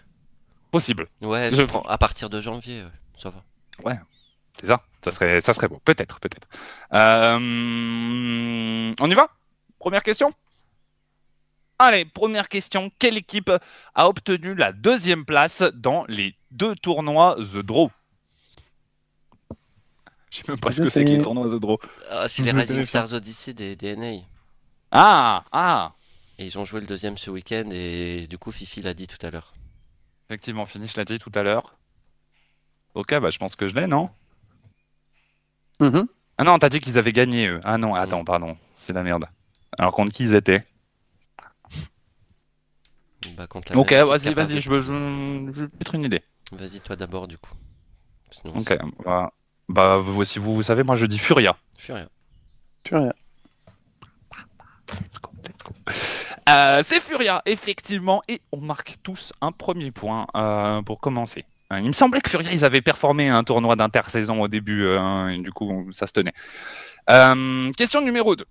Possible. 0.70 1.08
Ouais, 1.22 1.48
Je 1.50 1.62
prends 1.62 1.80
à 1.80 1.96
partir 1.96 2.28
de 2.28 2.38
janvier, 2.38 2.82
ouais, 2.82 2.90
ça 3.16 3.30
va. 3.30 3.42
C'est 4.60 4.66
ça. 4.66 4.82
Ça 5.02 5.10
serait, 5.10 5.40
ça 5.40 5.54
serait 5.54 5.68
beau. 5.68 5.80
Peut-être, 5.82 6.20
peut-être. 6.20 6.46
Euh, 6.92 7.38
On 9.00 9.10
y 9.10 9.14
va? 9.14 9.28
Première 9.78 10.02
question? 10.02 10.30
Allez, 11.78 12.04
première 12.04 12.48
question. 12.50 12.90
Quelle 12.98 13.16
équipe 13.16 13.50
a 13.94 14.08
obtenu 14.08 14.54
la 14.54 14.72
deuxième 14.72 15.24
place 15.24 15.62
dans 15.72 16.04
les 16.08 16.36
deux 16.50 16.74
tournois 16.74 17.36
The 17.36 17.58
Draw? 17.58 17.90
Je 20.30 20.36
sais 20.36 20.42
même 20.46 20.60
pas 20.60 20.72
ce 20.72 20.82
que 20.82 20.90
c'est 20.90 21.06
que 21.06 21.10
les 21.10 21.22
tournois 21.22 21.48
The 21.48 21.58
Draw. 21.58 21.78
Ah, 22.10 22.28
c'est 22.28 22.42
les 22.42 22.50
Rising 22.50 22.84
Stars 22.84 23.14
Odyssey 23.14 23.54
des 23.54 23.76
DNA. 23.76 24.26
Ah, 24.90 25.44
ah 25.52 25.92
Et 26.38 26.46
ils 26.46 26.58
ont 26.58 26.64
joué 26.64 26.80
le 26.80 26.86
deuxième 26.86 27.18
ce 27.18 27.30
week-end 27.30 27.68
et 27.72 28.26
du 28.28 28.38
coup 28.38 28.52
Fifi 28.52 28.80
l'a 28.80 28.94
dit 28.94 29.06
tout 29.08 29.24
à 29.26 29.30
l'heure. 29.30 29.54
Effectivement, 30.28 30.66
Finish 30.66 30.96
l'a 30.96 31.04
dit 31.04 31.18
tout 31.18 31.32
à 31.34 31.42
l'heure. 31.42 31.74
Ok, 32.94 33.18
bah 33.18 33.30
je 33.30 33.38
pense 33.38 33.56
que 33.56 33.66
je 33.66 33.74
l'ai, 33.74 33.86
non? 33.86 34.10
Mhm. 35.80 36.06
Ah 36.38 36.44
non, 36.44 36.58
t'as 36.58 36.68
dit 36.68 36.80
qu'ils 36.80 36.98
avaient 36.98 37.12
gagné, 37.12 37.48
eux. 37.48 37.60
Ah 37.64 37.78
non, 37.78 37.94
attends, 37.94 38.24
pardon, 38.24 38.56
c'est 38.74 38.92
la 38.92 39.02
merde. 39.02 39.26
Alors 39.78 39.92
contre 39.92 40.12
qui 40.12 40.24
ils 40.24 40.34
étaient? 40.34 40.64
Bah, 43.36 43.46
contre 43.46 43.72
la 43.72 43.78
Ok, 43.78 43.92
vas-y, 43.92 44.32
vas-y, 44.34 44.60
je 44.60 44.70
veux, 44.70 44.80
je, 44.80 44.86
je 44.86 45.60
veux 45.60 45.68
peut-être 45.68 45.94
une 45.94 46.04
idée. 46.04 46.22
Vas-y, 46.52 46.80
toi 46.80 46.94
d'abord 46.96 47.26
du 47.26 47.36
coup. 47.38 47.52
Sinon, 48.30 48.56
Ok, 48.58 48.78
bah, 49.04 49.32
bah 49.68 49.96
vous, 49.98 50.24
si 50.24 50.38
vous, 50.38 50.54
vous 50.54 50.62
savez, 50.62 50.82
moi 50.82 50.94
je 50.94 51.06
dis 51.06 51.18
Furia. 51.18 51.56
Furia. 51.76 52.08
Vois, 52.90 53.12
Let's 54.88 55.20
go, 55.20 55.30
let's 55.44 55.62
go. 55.64 55.72
Euh, 56.48 56.82
c'est 56.84 57.00
Furia, 57.00 57.42
effectivement, 57.44 58.22
et 58.26 58.40
on 58.52 58.60
marque 58.60 58.96
tous 59.02 59.32
un 59.40 59.52
premier 59.52 59.90
point 59.90 60.26
euh, 60.34 60.80
pour 60.82 61.00
commencer. 61.00 61.44
Euh, 61.72 61.80
Il 61.80 61.88
me 61.88 61.92
semblait 61.92 62.20
que 62.20 62.30
Furia, 62.30 62.50
ils 62.52 62.64
avaient 62.64 62.80
performé 62.80 63.28
un 63.28 63.44
tournoi 63.44 63.76
d'intersaison 63.76 64.40
au 64.40 64.48
début, 64.48 64.88
hein, 64.96 65.28
et 65.28 65.38
du 65.38 65.52
coup, 65.52 65.90
ça 65.92 66.06
se 66.06 66.12
tenait. 66.12 66.32
Question 67.76 68.00
numéro 68.00 68.34
2. 68.34 68.44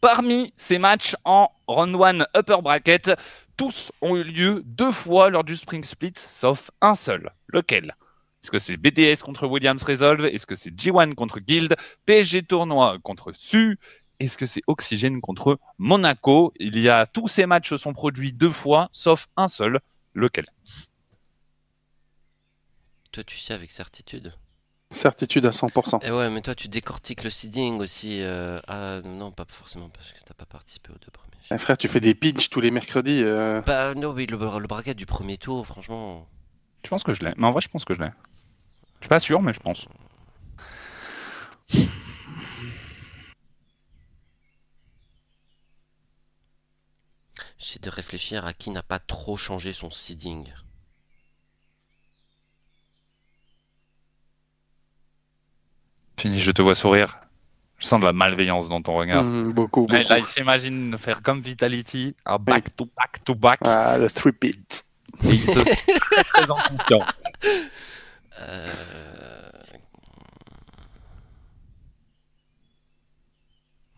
Parmi 0.00 0.52
ces 0.56 0.78
matchs 0.78 1.14
en 1.24 1.50
round 1.66 1.94
1 1.94 2.24
upper 2.36 2.58
bracket, 2.62 3.12
tous 3.56 3.92
ont 4.00 4.16
eu 4.16 4.24
lieu 4.24 4.62
deux 4.64 4.92
fois 4.92 5.30
lors 5.30 5.44
du 5.44 5.56
Spring 5.56 5.84
Split, 5.84 6.14
sauf 6.16 6.70
un 6.80 6.94
seul. 6.94 7.30
Lequel? 7.48 7.94
Est-ce 8.42 8.52
que 8.52 8.58
c'est 8.58 8.76
BDS 8.76 9.22
contre 9.24 9.46
Williams 9.48 9.82
Resolve? 9.82 10.26
Est-ce 10.26 10.46
que 10.46 10.54
c'est 10.54 10.70
G1 10.70 11.14
contre 11.14 11.40
Guild? 11.40 11.74
PSG 12.06 12.42
Tournoi 12.44 12.98
contre 13.02 13.32
SU? 13.32 13.78
Est-ce 14.20 14.36
que 14.36 14.46
c'est 14.46 14.62
Oxygène 14.66 15.20
contre 15.20 15.58
Monaco? 15.78 16.52
Il 16.58 16.78
y 16.78 16.88
a 16.88 17.06
tous 17.06 17.28
ces 17.28 17.46
matchs 17.46 17.74
sont 17.76 17.92
produits 17.92 18.32
deux 18.32 18.50
fois, 18.50 18.88
sauf 18.92 19.28
un 19.36 19.48
seul. 19.48 19.78
Lequel? 20.14 20.46
Toi, 23.12 23.22
tu 23.24 23.38
sais 23.38 23.54
avec 23.54 23.70
certitude. 23.70 24.34
Certitude 24.90 25.44
à 25.46 25.50
100%. 25.50 26.02
Et 26.04 26.10
ouais, 26.10 26.30
mais 26.30 26.40
toi, 26.42 26.54
tu 26.54 26.68
décortiques 26.68 27.22
le 27.22 27.30
seeding 27.30 27.78
aussi. 27.78 28.20
euh, 28.22 28.60
Ah 28.66 29.00
non, 29.04 29.30
pas 29.30 29.44
forcément 29.48 29.88
parce 29.90 30.10
que 30.12 30.18
t'as 30.26 30.34
pas 30.34 30.46
participé 30.46 30.90
aux 30.90 30.98
deux 30.98 31.10
premiers. 31.12 31.28
Eh, 31.50 31.58
frère, 31.58 31.78
tu 31.78 31.88
fais 31.88 32.00
des 32.00 32.14
pitchs 32.14 32.48
tous 32.50 32.60
les 32.60 32.70
mercredis. 32.70 33.22
euh. 33.22 33.62
Bah 33.62 33.94
non, 33.94 34.10
oui, 34.12 34.26
le, 34.26 34.36
le 34.36 34.66
bracket 34.66 34.96
du 34.96 35.06
premier 35.06 35.38
tour, 35.38 35.66
franchement. 35.66 36.26
Je 36.84 36.88
pense 36.88 37.04
que 37.04 37.12
je 37.14 37.22
l'ai. 37.24 37.32
Mais 37.36 37.46
en 37.46 37.52
vrai, 37.52 37.60
je 37.60 37.68
pense 37.68 37.84
que 37.84 37.94
je 37.94 38.00
l'ai. 38.00 38.08
Je 39.00 39.04
suis 39.04 39.08
pas 39.08 39.20
sûr, 39.20 39.40
mais 39.42 39.52
je 39.52 39.60
pense. 39.60 39.86
J'essaie 47.58 47.80
de 47.80 47.90
réfléchir 47.90 48.46
à 48.46 48.52
qui 48.52 48.70
n'a 48.70 48.82
pas 48.82 48.98
trop 48.98 49.36
changé 49.36 49.72
son 49.72 49.90
seeding. 49.90 50.46
Fini, 56.18 56.40
je 56.40 56.50
te 56.50 56.62
vois 56.62 56.74
sourire. 56.74 57.16
Je 57.78 57.86
sens 57.86 58.00
de 58.00 58.06
la 58.06 58.12
malveillance 58.12 58.68
dans 58.68 58.82
ton 58.82 58.96
regard. 58.96 59.22
Mhm, 59.24 59.52
beaucoup, 59.52 59.82
beaucoup. 59.82 59.92
Là, 59.92 60.02
là, 60.02 60.18
il 60.18 60.26
s'imagine 60.26 60.98
faire 60.98 61.22
comme 61.22 61.40
Vitality, 61.40 62.16
un 62.26 62.38
back 62.38 62.74
to 62.76 62.86
back 62.96 63.24
to 63.24 63.34
back, 63.34 63.60
Ah, 63.64 63.98
le 63.98 64.10
three 64.10 64.32
et 64.42 65.30
il 65.30 65.44
se 65.44 65.64
sent 65.64 65.76
très, 66.00 66.24
très 66.24 66.50
en 66.50 66.56
confiance. 66.56 67.24
Euh... 68.40 69.52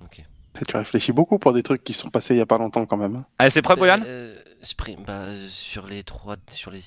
Ok. 0.02 0.24
Tu 0.66 0.76
réfléchis 0.76 1.12
beaucoup 1.12 1.38
pour 1.38 1.52
des 1.52 1.62
trucs 1.62 1.82
qui 1.84 1.92
sont 1.94 2.10
passés 2.10 2.34
il 2.34 2.38
y 2.38 2.42
a 2.42 2.46
pas 2.46 2.58
longtemps 2.58 2.84
quand 2.86 2.96
même. 2.96 3.16
hein. 3.16 3.26
Allez, 3.38 3.50
c'est 3.50 3.62
prêt, 3.62 3.76
Boyan 3.76 3.98
Euh, 4.04 4.36
Spring, 4.62 5.04
bah, 5.06 5.26
sur 5.48 5.86
les 5.86 6.02
trois, 6.04 6.36
sur 6.50 6.70
les 6.70 6.80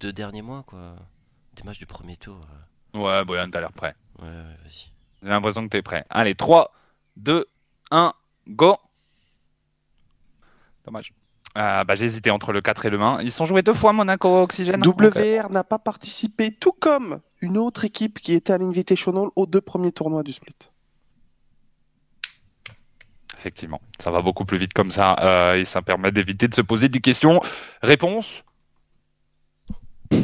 deux 0.00 0.12
derniers 0.12 0.42
mois, 0.42 0.62
quoi. 0.66 0.96
Des 1.56 1.62
matchs 1.64 1.78
du 1.78 1.86
premier 1.86 2.16
tour. 2.16 2.40
euh. 2.94 2.98
Ouais, 2.98 3.24
Boyan, 3.24 3.48
t'as 3.50 3.60
l'air 3.60 3.72
prêt. 3.72 3.94
Ouais, 4.18 4.28
ouais, 4.28 4.32
vas-y. 4.64 4.90
J'ai 5.22 5.28
l'impression 5.28 5.62
que 5.64 5.68
t'es 5.68 5.82
prêt. 5.82 6.04
Allez, 6.10 6.34
3, 6.34 6.72
2, 7.16 7.46
1, 7.90 8.12
go 8.48 8.76
Dommage. 10.84 11.12
Ah, 11.54 11.84
bah, 11.84 11.94
j'ai 11.94 12.06
hésité 12.06 12.30
entre 12.30 12.52
le 12.52 12.60
4 12.62 12.86
et 12.86 12.90
le 12.90 13.00
1. 13.00 13.20
Ils 13.20 13.30
sont 13.30 13.44
joués 13.44 13.62
deux 13.62 13.74
fois 13.74 13.92
Monaco 13.92 14.42
Oxygène. 14.42 14.80
WR 14.82 15.50
n'a 15.50 15.64
pas 15.64 15.78
participé, 15.78 16.50
tout 16.50 16.72
comme 16.72 17.20
une 17.40 17.58
autre 17.58 17.84
équipe 17.84 18.20
qui 18.20 18.32
était 18.32 18.54
à 18.54 18.58
l'Invitational 18.58 19.26
aux 19.36 19.46
deux 19.46 19.60
premiers 19.60 19.92
tournois 19.92 20.22
du 20.22 20.32
split. 20.32 20.54
Effectivement, 23.42 23.80
ça 23.98 24.12
va 24.12 24.22
beaucoup 24.22 24.44
plus 24.44 24.56
vite 24.56 24.72
comme 24.72 24.92
ça 24.92 25.16
euh, 25.18 25.54
et 25.56 25.64
ça 25.64 25.82
permet 25.82 26.12
d'éviter 26.12 26.46
de 26.46 26.54
se 26.54 26.60
poser 26.60 26.88
des 26.88 27.00
questions. 27.00 27.40
Réponse 27.82 28.44
Non, 30.12 30.20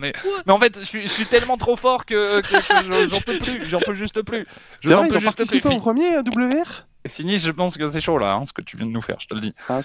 mais, 0.00 0.12
mais 0.46 0.52
en 0.52 0.58
fait, 0.58 0.76
je 0.80 0.84
suis, 0.84 1.02
je 1.02 1.06
suis 1.08 1.26
tellement 1.26 1.56
trop 1.56 1.76
fort 1.76 2.06
que, 2.06 2.40
que- 2.40 2.48
que 2.48 2.84
je- 2.84 3.08
j'en 3.10 3.20
peux 3.20 3.38
plus, 3.38 3.64
j'en 3.68 3.78
peux 3.78 3.94
juste 3.94 4.20
plus. 4.22 4.44
Je 4.80 4.88
n'en 4.88 5.06
peux 5.06 5.20
juste 5.20 5.20
plus. 5.20 5.26
participé 5.26 5.68
au 5.68 5.70
Fini, 5.70 5.80
premier 5.80 6.16
euh, 6.16 6.22
WR 6.22 6.86
fini, 7.06 7.38
je 7.38 7.52
pense 7.52 7.76
que 7.76 7.88
c'est 7.88 8.00
chaud 8.00 8.18
là, 8.18 8.34
hein, 8.34 8.44
ce 8.46 8.52
que 8.52 8.62
tu 8.62 8.76
viens 8.76 8.86
de 8.86 8.90
nous 8.90 9.00
faire, 9.00 9.14
je 9.20 9.28
te 9.28 9.34
le 9.34 9.40
dis. 9.40 9.54
Ah, 9.68 9.78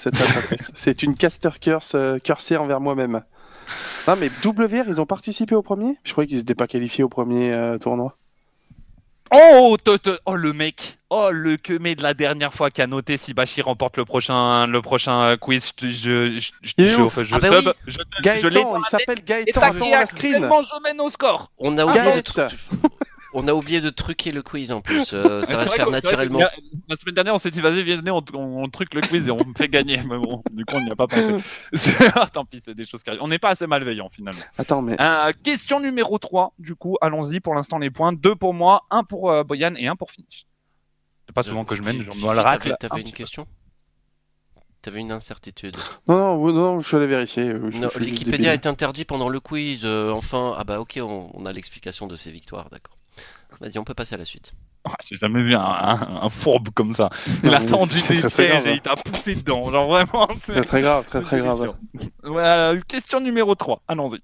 c'est 0.74 1.04
une 1.04 1.16
caster 1.16 1.52
curse 1.62 1.92
euh, 1.94 2.18
cursée 2.18 2.58
envers 2.58 2.82
moi-même. 2.82 3.22
Non, 4.08 4.16
mais 4.16 4.32
WR, 4.44 4.86
ils 4.88 5.00
ont 5.00 5.06
participé 5.06 5.54
au 5.54 5.62
premier? 5.62 5.96
Je 6.04 6.14
croyais 6.14 6.28
qu'ils 6.28 6.40
n'étaient 6.40 6.56
pas 6.56 6.66
qualifiés 6.66 7.04
au 7.04 7.10
premier 7.10 7.54
euh, 7.54 7.78
tournoi. 7.78 8.18
Oh, 9.34 9.78
te- 9.82 9.96
te- 9.98 10.20
oh, 10.26 10.36
le 10.36 10.52
mec, 10.52 10.98
oh 11.10 11.30
le 11.32 11.56
queumé 11.56 11.96
de 11.96 12.04
la 12.04 12.14
dernière 12.14 12.54
fois 12.54 12.70
qui 12.70 12.82
a 12.82 12.88
noté 12.88 13.16
si 13.16 13.34
Bashi 13.34 13.62
remporte 13.62 13.96
le 13.98 14.04
prochain, 14.04 14.68
le 14.68 14.82
prochain 14.82 15.22
euh, 15.24 15.38
quiz. 15.38 15.72
Je, 15.82 15.88
je, 15.88 16.40
je, 16.40 16.52
je, 16.62 16.84
je- 16.86 17.24
je 17.24 17.36
Ah 17.36 17.40
bah 17.40 17.48
sub, 17.50 17.66
oui. 17.68 17.74
je, 17.88 17.92
je 17.94 18.22
Gaëtan, 18.24 18.74
la 18.74 18.80
il 18.80 18.90
s'appelle 18.90 19.24
Gaëtan. 19.24 19.74
et 19.86 19.92
la 19.92 20.06
screen. 20.06 20.42
je 20.52 20.84
mène 20.84 21.00
au 21.00 21.10
score? 21.10 21.50
On 21.60 21.78
a 21.78 21.86
oublié 21.86 22.24
On 23.34 23.48
a 23.48 23.54
oublié 23.54 23.80
de 23.82 23.90
truquer 23.90 24.32
le 24.32 24.42
quiz 24.42 24.72
en 24.72 24.82
plus. 24.82 25.14
euh, 25.14 25.42
ça 25.44 25.56
va 25.58 25.68
se 25.68 25.76
faire 25.76 25.90
naturellement. 25.90 26.40
La, 26.40 26.52
la 26.90 26.96
semaine 26.96 27.16
dernière, 27.16 27.34
on 27.34 27.38
s'est 27.38 27.52
dit, 27.52 27.62
vas-y, 27.62 27.84
viens, 27.84 28.02
on, 28.08 28.22
on, 28.34 28.64
on 28.64 28.68
truc 28.68 28.94
le 28.94 29.02
quiz 29.02 29.28
et 29.28 29.32
on 29.32 29.38
me 29.38 29.54
fait 29.56 29.70
gagner. 29.70 29.98
Mais 30.04 30.18
bon, 30.18 30.44
du 30.52 30.66
coup, 30.66 30.76
on 30.76 30.82
n'y 30.82 30.92
a 30.92 30.96
pas 30.96 31.08
pensé. 31.08 31.38
Ah, 32.16 32.28
tant 32.32 32.44
pis, 32.46 32.62
c'est 32.64 32.74
des 32.74 32.84
choses 32.86 33.04
qui 33.04 33.10
arrivent. 33.10 33.24
On 33.24 33.28
n'est 33.30 33.40
pas 33.40 33.50
assez 33.50 33.68
malveillant 33.68 34.10
finalement. 34.10 34.42
Attends, 34.58 34.82
mais 34.82 34.96
Euh, 35.02 35.32
question 35.44 35.80
numéro 35.80 36.18
3, 36.18 36.54
du 36.60 36.76
coup, 36.76 36.98
allons-y 37.02 37.40
pour 37.40 37.56
l'instant 37.56 37.78
les 37.78 37.90
points. 37.90 38.12
Deux 38.14 38.36
pour 38.36 38.54
moi, 38.54 38.84
un 38.92 39.04
pour 39.04 39.32
euh, 39.32 39.44
Boyan 39.44 39.76
et 39.76 39.88
un 39.88 39.96
pour 39.96 40.12
Finish. 40.12 40.46
C'est 41.26 41.34
pas 41.34 41.44
souvent 41.44 41.64
que 41.64 41.76
je 41.76 41.84
mène, 41.84 42.02
je 42.02 42.12
me 42.12 42.34
le 42.34 42.40
racle. 42.42 42.76
T'avais 42.80 42.96
un 42.96 43.06
une 43.06 43.12
question? 43.14 43.48
T'avais 44.82 45.00
une 45.00 45.12
incertitude. 45.12 45.78
non, 46.08 46.52
non, 46.52 46.80
je 46.80 46.88
suis 46.88 46.98
allé 46.98 47.06
vérifier. 47.08 47.44
euh, 47.50 47.70
débile. 48.32 48.48
est 48.48 48.66
interdit 48.66 49.06
pendant 49.06 49.30
le 49.30 49.40
quiz. 49.40 49.82
euh, 49.86 50.12
enfin, 50.12 50.56
ah 50.58 50.64
bah 50.64 50.80
ok, 50.82 51.00
on, 51.02 51.30
on 51.34 51.46
a 51.46 51.54
l'explication 51.54 52.08
de 52.08 52.16
ces 52.16 52.32
victoires, 52.32 52.70
d'accord. 52.72 52.98
Vas-y, 53.60 53.78
on 53.78 53.84
peut 53.84 53.94
passer 53.94 54.16
à 54.16 54.18
la 54.18 54.26
suite. 54.26 54.54
Ah, 54.86 54.94
J'ai 55.06 55.16
jamais 55.16 55.44
vu 55.44 55.54
un, 55.56 55.60
un- 55.62 56.20
un 56.24 56.30
fourbe 56.30 56.70
comme 56.74 56.94
ça. 56.94 57.10
Il 57.44 57.50
Non, 57.52 57.54
a 57.58 57.62
tendu 57.62 57.96
des 57.96 58.02
très, 58.02 58.30
très 58.30 58.48
pièges 58.48 58.64
grave, 58.64 58.68
et 58.68 58.74
il 58.74 58.82
t'a 58.82 58.96
poussé 58.96 59.36
dedans. 59.36 59.70
Genre 59.70 59.88
vraiment, 59.88 60.28
c'est 60.40 60.54
Très, 60.54 60.64
très 60.64 60.82
grave, 60.82 61.06
très, 61.08 61.22
très 61.22 61.40
grave. 61.40 61.76
Voilà, 62.24 62.74
question 62.88 63.20
numéro 63.20 63.54
3, 63.54 63.84
allons-y. 63.88 64.20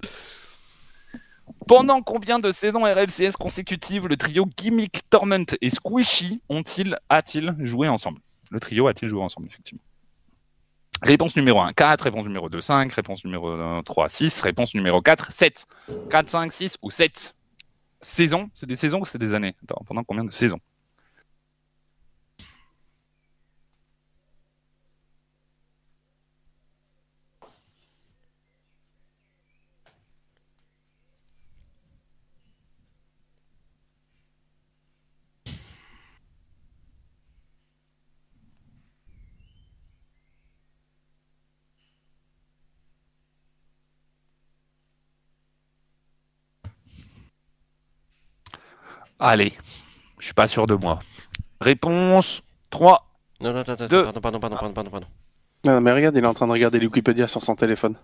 Pendant 1.68 2.02
combien 2.02 2.40
de 2.40 2.52
saisons 2.52 2.84
RLCS 2.84 3.34
consécutives 3.38 4.08
le 4.08 4.16
trio 4.18 4.45
Gimmick, 4.58 5.02
Torment 5.10 5.45
et 5.62 5.70
Squishy 5.70 6.41
ont-ils, 6.49 6.98
a-t-il 7.10 7.56
joué 7.60 7.88
ensemble? 7.90 8.20
Le 8.49 8.60
trio 8.60 8.88
a-t-il 8.88 9.10
joué 9.10 9.22
ensemble, 9.22 9.48
effectivement? 9.48 9.82
Réponse 11.04 11.36
numéro 11.36 11.60
1, 11.62 11.74
4. 11.74 12.06
Réponse 12.06 12.24
numéro 12.24 12.49
2, 12.49 12.60
5. 12.62 12.91
Réponse 12.94 13.24
numéro 13.26 13.49
euh, 13.49 13.82
3, 13.84 14.10
6. 14.10 14.41
Réponse 14.41 14.74
numéro 14.74 15.02
4, 15.02 15.32
7. 15.32 15.66
4, 16.10 16.30
5, 16.30 16.52
6 16.52 16.78
ou 16.82 16.90
7. 16.90 17.36
Saison 18.08 18.50
C'est 18.54 18.66
des 18.66 18.78
saisons 18.78 19.02
ou 19.02 19.06
c'est 19.06 19.18
des 19.18 19.34
années? 19.34 19.56
Pendant 19.86 20.04
combien 20.04 20.24
de 20.24 20.32
saisons? 20.32 20.60
Allez, 49.19 49.53
je 50.19 50.26
suis 50.26 50.34
pas 50.34 50.48
sûr 50.48 50.65
de 50.68 50.76
moi. 50.76 50.99
Réponse 51.61 52.41
3. 52.69 53.03
Non, 53.41 53.53
non, 53.53 53.60
attends, 53.60 53.73
attends, 53.73 53.88
Deux. 53.88 54.03
pardon, 54.03 54.22
pardon, 54.22 54.39
pardon, 54.39 54.57
pardon, 54.57 54.73
pardon, 54.73 54.89
pardon. 54.91 55.07
Non, 55.65 55.73
non, 55.73 55.81
mais 55.81 55.91
regarde, 55.91 56.15
il 56.15 56.23
est 56.23 56.27
en 56.27 56.34
train 56.34 56.48
de 56.48 56.52
regarder 56.52 56.80
Wikipédia 56.80 57.27
sur 57.27 57.41
son 57.41 57.56
téléphone. 57.56 57.95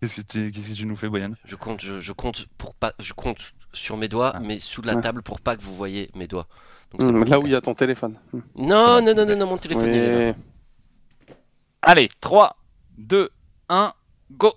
Qu'est-ce 0.00 0.20
que 0.20 0.26
tu, 0.26 0.50
qu'est-ce 0.50 0.70
que 0.70 0.74
tu 0.74 0.86
nous 0.86 0.96
fais, 0.96 1.08
Boyan? 1.08 1.32
Je 1.44 1.56
compte, 1.56 1.80
je, 1.80 2.00
je 2.00 2.12
compte 2.12 2.46
pour 2.58 2.74
pas, 2.74 2.92
je 2.98 3.12
compte 3.12 3.38
sur 3.72 3.96
mes 3.96 4.08
doigts, 4.08 4.32
Ah. 4.34 4.40
mais 4.40 4.58
sous 4.58 4.82
la 4.82 4.94
Ouais. 4.94 5.00
table 5.00 5.22
pour 5.22 5.40
pas 5.40 5.56
que 5.56 5.62
vous 5.62 5.74
voyez 5.74 6.10
mes 6.14 6.26
doigts. 6.26 6.46
Donc, 6.92 7.00
bon. 7.10 7.24
là 7.24 7.40
où 7.40 7.46
il 7.46 7.52
y 7.52 7.56
a 7.56 7.60
ton 7.60 7.74
téléphone. 7.74 8.18
Hum. 8.32 8.42
Non, 8.56 9.02
non, 9.02 9.14
non, 9.14 9.26
non, 9.26 9.36
non, 9.36 9.46
mon 9.46 9.58
téléphone. 9.58 9.88
il 9.88 9.94
est 9.96 10.30
là. 10.32 10.34
Oui. 10.36 11.34
Allez, 11.82 12.08
3, 12.20 12.56
2, 12.98 13.30
1, 13.68 13.92
go 14.32 14.52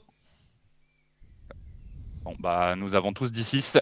Bah, 2.39 2.76
nous 2.77 2.95
avons 2.95 3.14
tous 3.14 3.31
dit 3.31 3.43
6. 3.43 3.80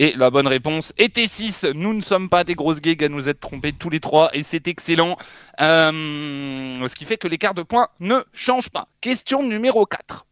Et 0.00 0.12
la 0.16 0.30
bonne 0.30 0.46
réponse 0.46 0.92
était 0.96 1.26
6. 1.26 1.66
Nous 1.74 1.92
ne 1.92 2.00
sommes 2.00 2.28
pas 2.28 2.44
des 2.44 2.54
grosses 2.54 2.80
gigs 2.80 3.02
à 3.02 3.08
nous 3.08 3.28
être 3.28 3.40
trompés 3.40 3.72
tous 3.72 3.90
les 3.90 4.00
trois 4.00 4.30
et 4.32 4.42
c'est 4.44 4.68
excellent. 4.68 5.16
Euh, 5.60 6.86
ce 6.86 6.94
qui 6.94 7.04
fait 7.04 7.16
que 7.16 7.26
l'écart 7.26 7.54
de 7.54 7.62
points 7.62 7.88
ne 7.98 8.18
change 8.32 8.68
pas. 8.70 8.88
Question 9.00 9.42
numéro 9.42 9.86
4. 9.86 10.24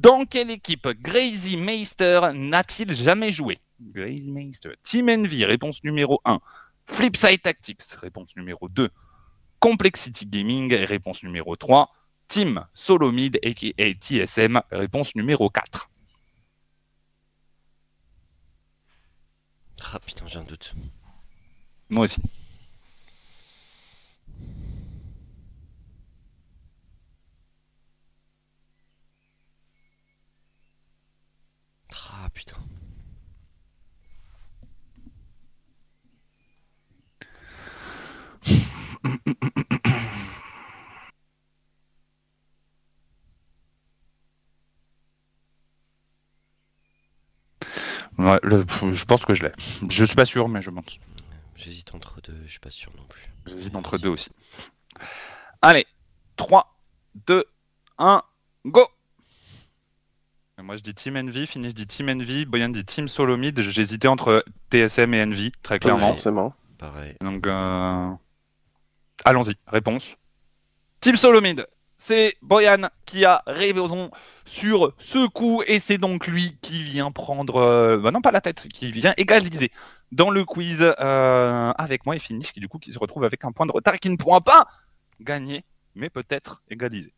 Dans 0.00 0.24
quelle 0.24 0.50
équipe 0.50 0.88
Grazy 1.00 1.56
Meister 1.56 2.20
n'a-t-il 2.34 2.92
jamais 2.92 3.30
joué? 3.30 3.58
Grazy 3.80 4.32
Meister. 4.32 4.72
Team 4.82 5.08
Envy, 5.08 5.44
réponse 5.44 5.84
numéro 5.84 6.20
1. 6.24 6.40
Flipside 6.86 7.42
Tactics, 7.42 7.82
réponse 8.00 8.34
numéro 8.36 8.68
2. 8.68 8.90
Complexity 9.60 10.26
Gaming, 10.26 10.74
réponse 10.74 11.22
numéro 11.22 11.54
3. 11.54 11.90
Team 12.34 12.66
Solomid 12.74 13.38
et 13.44 13.94
TSM, 13.94 14.60
réponse 14.72 15.14
numéro 15.14 15.48
4. 15.50 15.88
Ah 19.92 20.00
putain, 20.00 20.26
j'ai 20.26 20.40
un 20.40 20.42
doute. 20.42 20.74
Moi 21.88 22.06
aussi. 22.06 22.20
Ah 31.92 32.28
putain. 32.34 32.56
Ouais, 48.24 48.40
le- 48.42 48.64
je 48.92 49.04
pense 49.04 49.24
que 49.24 49.34
je 49.34 49.42
l'ai. 49.44 49.52
Je 49.88 50.04
suis 50.04 50.14
pas 50.16 50.24
sûr, 50.24 50.48
mais 50.48 50.62
je 50.62 50.70
pense. 50.70 50.84
J'hésite 51.56 51.94
entre 51.94 52.20
deux, 52.20 52.36
je 52.46 52.50
suis 52.50 52.58
pas 52.58 52.70
sûr 52.70 52.90
non 52.96 53.04
plus. 53.08 53.22
J'hésite 53.46 53.76
entre 53.76 53.98
deux 53.98 54.08
aussi. 54.08 54.30
Allez, 55.62 55.86
3, 56.36 56.74
2, 57.26 57.44
1, 57.98 58.22
go 58.66 58.86
Et 60.58 60.62
Moi 60.62 60.76
je 60.76 60.82
dis 60.82 60.94
Team 60.94 61.16
Envy, 61.16 61.46
Finish 61.46 61.74
dit 61.74 61.86
Team 61.86 62.08
Envy, 62.08 62.44
Boyan 62.46 62.68
dit 62.70 62.84
Team 62.84 63.08
Solomid. 63.08 63.60
J'hésitais 63.60 64.08
entre 64.08 64.44
TSM 64.70 65.14
et 65.14 65.22
Envy, 65.22 65.52
très 65.62 65.78
clairement. 65.78 66.08
Forcément. 66.12 66.54
Pareil. 66.78 67.16
Donc, 67.20 67.46
euh, 67.46 68.10
allons-y, 69.24 69.54
réponse. 69.66 70.16
Team 71.00 71.16
Solomid, 71.16 71.66
c'est 72.06 72.36
Boyan 72.42 72.82
qui 73.06 73.24
a 73.24 73.42
raison 73.46 74.10
sur 74.44 74.92
ce 74.98 75.26
coup, 75.26 75.62
et 75.66 75.78
c'est 75.78 75.96
donc 75.96 76.26
lui 76.26 76.58
qui 76.60 76.82
vient 76.82 77.10
prendre, 77.10 77.56
euh, 77.56 77.96
bah 77.96 78.10
non 78.10 78.20
pas 78.20 78.30
la 78.30 78.42
tête, 78.42 78.68
qui 78.68 78.92
vient 78.92 79.14
égaliser 79.16 79.72
dans 80.12 80.30
le 80.30 80.44
quiz 80.44 80.82
euh, 80.82 81.72
avec 81.78 82.04
moi 82.04 82.14
et 82.14 82.18
Finish, 82.18 82.52
qui 82.52 82.60
du 82.60 82.68
coup 82.68 82.78
qui 82.78 82.92
se 82.92 82.98
retrouve 82.98 83.24
avec 83.24 83.42
un 83.46 83.52
point 83.52 83.64
de 83.64 83.72
retard 83.72 83.94
et 83.94 83.98
qui 83.98 84.10
ne 84.10 84.16
pourra 84.16 84.42
pas 84.42 84.66
gagner, 85.18 85.64
mais 85.94 86.10
peut-être 86.10 86.62
égaliser. 86.68 87.14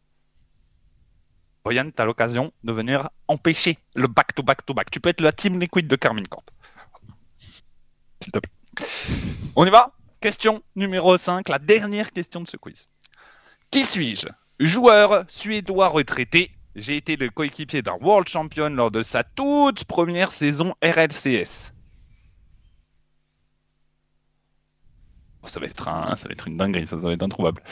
Boyan, 1.65 1.91
tu 1.91 2.01
as 2.01 2.05
l'occasion 2.05 2.53
de 2.63 2.73
venir 2.73 3.11
empêcher 3.27 3.79
le 3.97 4.07
back-to-back-to-back. 4.07 4.93
Tu 4.93 5.01
peux 5.01 5.09
être 5.09 5.21
la 5.21 5.33
Team 5.33 5.59
Liquid 5.59 5.89
de 5.89 5.97
Carmine 5.97 6.29
Corp. 6.29 6.49
S'il 7.35 8.31
te 8.31 8.39
plaît. 8.39 8.87
On 9.57 9.67
y 9.67 9.71
va 9.71 9.93
Question 10.21 10.63
numéro 10.77 11.19
5, 11.19 11.49
la 11.49 11.59
dernière 11.59 12.13
question 12.13 12.41
de 12.41 12.47
ce 12.47 12.57
quiz. 12.57 12.89
Qui 13.73 13.83
suis-je? 13.83 14.29
Joueur 14.59 15.25
suédois 15.29 15.89
retraité. 15.89 16.51
J'ai 16.75 16.97
été 16.97 17.17
le 17.17 17.31
coéquipier 17.31 17.83
d'un 17.83 17.97
World 18.01 18.29
Champion 18.29 18.69
lors 18.71 18.91
de 18.91 19.03
sa 19.03 19.23
toute 19.25 19.85
première 19.85 20.33
saison 20.33 20.75
RLCS. 20.83 21.73
Oh, 25.43 25.49
ça, 25.49 25.61
va 25.61 25.67
être 25.67 25.89
un, 25.89 26.17
ça 26.17 26.29
va 26.29 26.33
être 26.33 26.49
une 26.49 26.57
dinguerie, 26.57 26.87
ça, 26.87 26.97
va 26.97 27.13
être 27.13 27.23
introuvable. 27.23 27.63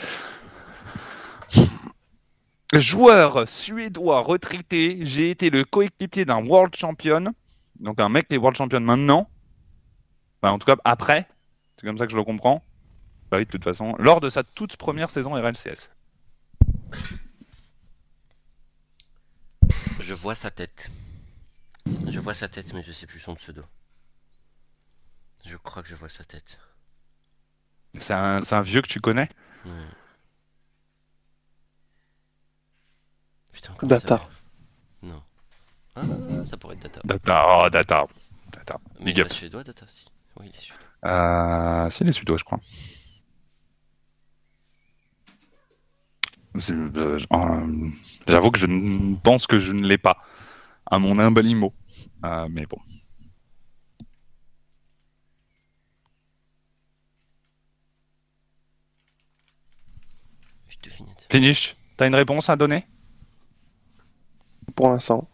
Joueur 2.73 3.47
suédois 3.47 4.21
retraité, 4.21 4.99
j'ai 5.01 5.29
été 5.29 5.49
le 5.49 5.63
coéquipier 5.65 6.25
d'un 6.25 6.43
World 6.43 6.75
Champion. 6.75 7.33
Donc 7.79 7.99
un 7.99 8.09
mec 8.09 8.27
qui 8.27 8.35
est 8.35 8.37
World 8.37 8.57
Champion 8.57 8.79
maintenant. 8.79 9.29
En 10.43 10.59
tout 10.59 10.65
cas, 10.65 10.75
après. 10.83 11.27
C'est 11.77 11.85
comme 11.85 11.97
ça 11.97 12.05
que 12.05 12.11
je 12.11 12.17
le 12.17 12.23
comprends. 12.23 12.63
Bah 13.31 13.37
oui, 13.37 13.45
de 13.45 13.49
toute 13.49 13.63
façon. 13.63 13.95
Lors 13.97 14.21
de 14.21 14.29
sa 14.29 14.43
toute 14.43 14.77
première 14.77 15.09
saison 15.09 15.33
RLCS. 15.33 15.89
Je 20.05 20.13
vois 20.13 20.35
sa 20.35 20.51
tête. 20.51 20.91
Je 22.07 22.19
vois 22.19 22.35
sa 22.35 22.47
tête, 22.47 22.73
mais 22.73 22.83
je 22.83 22.91
sais 22.91 23.07
plus 23.07 23.19
son 23.19 23.33
pseudo. 23.33 23.63
Je 25.43 25.57
crois 25.57 25.81
que 25.81 25.89
je 25.89 25.95
vois 25.95 26.09
sa 26.09 26.23
tête. 26.23 26.59
C'est 27.99 28.13
un, 28.13 28.43
c'est 28.43 28.53
un 28.53 28.61
vieux 28.61 28.83
que 28.83 28.87
tu 28.87 28.99
connais? 28.99 29.27
Ouais. 29.65 29.71
Putain, 33.51 33.73
comment 33.73 33.95
il 33.95 33.99
Data. 33.99 34.29
Non. 35.01 35.23
Ah, 35.95 36.03
ça 36.45 36.55
pourrait 36.57 36.75
être 36.75 36.83
Data. 36.83 37.01
Data, 37.03 37.45
oh, 37.47 37.69
Data. 37.71 38.05
Data. 38.51 38.77
Mais 38.99 39.05
Big 39.05 39.17
il 39.17 39.25
est 39.25 39.33
suédois, 39.33 39.63
Data, 39.63 39.87
si. 39.87 40.05
Oui, 40.39 40.51
il 40.53 40.55
est 40.55 40.59
suédois. 40.59 40.85
Euh, 41.05 41.89
si, 41.89 42.03
les 42.03 42.11
suédois, 42.11 42.37
je 42.37 42.43
crois. 42.43 42.59
Euh, 46.71 47.19
euh, 47.33 47.89
J'avoue 48.27 48.51
que 48.51 48.59
je 48.59 48.65
ne- 48.65 49.15
pense 49.17 49.47
que 49.47 49.59
je 49.59 49.71
ne 49.71 49.85
l'ai 49.87 49.97
pas, 49.97 50.17
à 50.89 50.99
mon 50.99 51.17
humble 51.19 51.45
mot. 51.55 51.73
Euh, 52.23 52.47
mais 52.49 52.65
bon. 52.65 52.77
Je 60.67 60.77
te 60.77 60.89
finis. 60.89 61.09
Finish, 61.31 61.75
t'as 61.97 62.07
une 62.07 62.15
réponse 62.15 62.49
à 62.49 62.55
donner? 62.55 62.85
Pour 64.75 64.89
l'instant. 64.89 65.27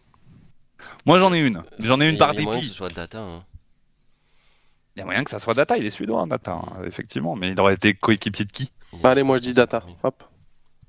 Moi, 1.05 1.17
j'en 1.19 1.33
ai 1.33 1.39
une. 1.39 1.63
J'en 1.79 1.99
ai 1.99 2.09
une 2.09 2.17
par 2.17 2.33
il 2.33 2.39
y 2.39 2.41
a 2.41 2.43
moyen 2.43 2.59
que 2.59 2.61
dépit. 2.61 2.69
ce 2.69 2.75
soit 2.77 2.89
Data. 2.89 3.19
hein. 3.19 3.43
Il 4.95 4.99
y 4.99 5.01
a 5.01 5.05
moyen 5.05 5.23
que 5.23 5.29
ça 5.31 5.39
soit 5.39 5.53
Data, 5.53 5.77
il 5.77 5.85
est 5.85 5.89
suédois, 5.91 6.21
hein, 6.21 6.27
Data, 6.27 6.53
hein, 6.53 6.81
effectivement. 6.85 7.35
Mais 7.35 7.51
il 7.51 7.59
aurait 7.59 7.75
été 7.75 7.93
coéquipier 7.93 8.45
de 8.45 8.51
qui? 8.51 8.71
Bah, 9.01 9.11
allez, 9.11 9.23
moi 9.23 9.37
je 9.37 9.43
dis 9.43 9.53
data. 9.53 9.83
Hop. 10.03 10.23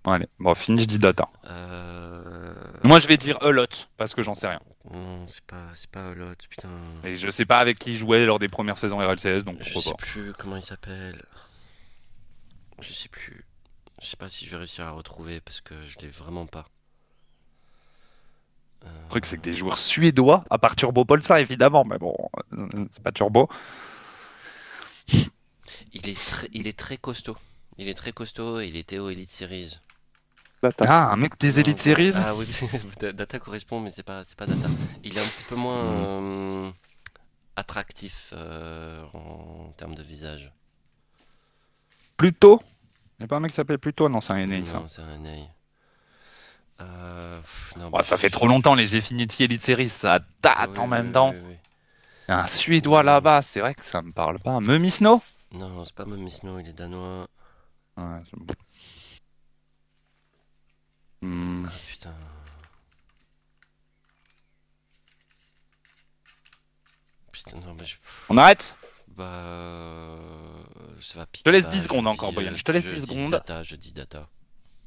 Allez, 0.04 0.28
bon, 0.38 0.54
Finish 0.54 0.86
dit 0.86 0.98
Data. 0.98 1.28
Euh... 1.44 2.54
Moi, 2.82 2.98
je 2.98 3.06
vais 3.06 3.16
dire 3.16 3.38
a 3.40 3.50
lot, 3.50 3.88
parce 3.96 4.14
que 4.14 4.22
j'en 4.22 4.34
sais 4.34 4.48
rien. 4.48 4.60
Non, 4.90 5.26
c'est 5.28 5.44
pas, 5.44 5.68
c'est 5.74 5.88
pas 5.90 6.12
putain. 6.48 6.68
Et 7.04 7.14
je 7.14 7.30
sais 7.30 7.44
pas 7.44 7.58
avec 7.58 7.78
qui 7.78 7.92
il 7.92 7.96
jouait 7.96 8.26
lors 8.26 8.40
des 8.40 8.48
premières 8.48 8.78
saisons 8.78 8.98
RLCS, 8.98 9.44
donc 9.44 9.58
Je 9.60 9.78
sais 9.78 9.90
pas. 9.90 9.96
plus 9.96 10.32
comment 10.32 10.56
il 10.56 10.64
s'appelle. 10.64 11.24
Je 12.80 12.92
sais 12.92 13.08
plus. 13.08 13.44
Je 14.02 14.08
sais 14.08 14.16
pas 14.16 14.28
si 14.28 14.44
je 14.44 14.50
vais 14.50 14.56
réussir 14.56 14.84
à 14.84 14.90
retrouver 14.90 15.40
parce 15.40 15.60
que 15.60 15.74
je 15.86 15.98
l'ai 16.00 16.08
vraiment 16.08 16.46
pas. 16.46 16.66
Euh, 18.84 18.88
Le 19.04 19.10
truc, 19.10 19.24
c'est 19.24 19.36
que 19.36 19.42
des 19.42 19.52
joueurs 19.52 19.78
suédois, 19.78 20.44
à 20.50 20.58
part 20.58 20.74
Turbo 20.74 21.04
Polsa, 21.04 21.40
évidemment, 21.40 21.84
mais 21.84 21.98
bon, 21.98 22.16
c'est 22.90 23.02
pas 23.02 23.12
Turbo. 23.12 23.48
Il 25.92 26.08
est 26.08 26.18
il 26.52 26.66
est 26.66 26.76
très 26.76 26.96
costaud. 26.96 27.36
Il 27.78 27.88
est 27.88 27.94
très 27.94 28.12
costaud 28.12 28.60
et 28.60 28.66
il 28.66 28.76
était 28.76 28.98
au 28.98 29.08
Elite 29.10 29.30
Series. 29.30 29.78
Data. 30.62 30.84
Ah, 30.89 31.12
un 31.12 31.16
mec 31.16 31.39
des 31.39 31.59
Elite 31.60 31.80
Series 31.80 32.12
Ah 32.14 32.34
oui, 32.34 32.47
Da- 33.01 33.12
Data 33.12 33.39
correspond, 33.39 33.80
mais 33.80 33.90
c'est 33.90 34.02
pas, 34.02 34.24
c'est 34.24 34.36
pas 34.36 34.47
Data. 34.47 34.68
Il 35.02 35.16
est 35.16 35.20
un 35.20 35.28
petit 35.28 35.44
peu 35.44 35.56
moins 35.56 35.80
Hmm. 35.80 36.06
euh, 36.68 36.72
attractif 37.56 38.30
euh, 38.34 39.05
en 39.14 39.72
termes 39.76 39.94
de 39.94 40.02
visage. 40.02 40.52
Pluto 42.16 42.62
Il 43.18 43.22
n'y 43.22 43.24
a 43.24 43.28
pas 43.28 43.36
un 43.36 43.40
mec 43.40 43.51
qui 43.51 43.56
s'appelait 43.56 43.78
Pluto? 43.78 44.09
Non, 44.09 44.20
c'est 44.20 44.32
un 44.32 44.39
NA, 44.39 44.64
ça. 44.64 44.78
Non, 44.78 44.89
c'est 44.89 45.02
un 45.02 45.14
NA. 45.16 45.48
Euh, 46.80 47.40
pff, 47.40 47.74
non, 47.76 47.90
Ouais, 47.93 47.98
bah, 47.98 48.02
ça 48.02 48.16
fait 48.16 48.30
trop 48.30 48.47
longtemps, 48.48 48.74
les 48.74 48.97
Infinity 48.97 49.44
Elite 49.44 49.62
Series, 49.62 49.89
ça 49.89 50.20
date 50.43 50.70
Oui, 50.70 50.78
en 50.78 50.86
même 50.86 51.06
oui, 51.09 51.12
temps. 51.12 51.32
oui, 51.32 51.39
oui. 51.48 51.56
Un 52.28 52.47
Suédois 52.47 53.02
là-bas, 53.02 53.43
c'est 53.43 53.60
vrai 53.60 53.74
que 53.74 53.84
ça 53.84 54.02
me 54.02 54.12
parle 54.12 54.39
pas. 54.40 54.60
Memisno 54.60 55.22
Non, 55.52 55.84
c'est 55.84 55.94
pas 55.94 56.05
Mummy 56.05 56.32
Snow, 56.32 56.59
il 56.59 56.66
est 56.68 56.72
danois. 56.72 57.28
Ouais, 57.97 58.22
Hmm, 61.22 61.64
Ah, 61.66 61.72
putain. 61.88 62.14
Putain, 67.32 67.56
non, 67.60 67.74
mais 67.78 67.86
je... 67.86 67.96
On 68.28 68.36
arrête 68.36 68.76
Bah. 69.08 69.24
euh, 69.46 70.18
Ça 71.00 71.18
va 71.20 71.26
piquer. 71.26 71.44
te 71.44 71.50
laisse 71.50 71.64
Bah, 71.64 71.70
10 71.70 71.82
secondes 71.84 72.04
dis, 72.04 72.08
encore, 72.08 72.30
euh, 72.30 72.32
Boyan, 72.32 72.54
je 72.54 72.62
te 72.62 72.72
laisse 72.72 72.84
je 72.84 72.90
10 72.90 72.94
dis 73.00 73.06
secondes. 73.06 73.30
Data, 73.30 73.62
je 73.62 73.76
dis 73.76 73.92
data. 73.92 74.28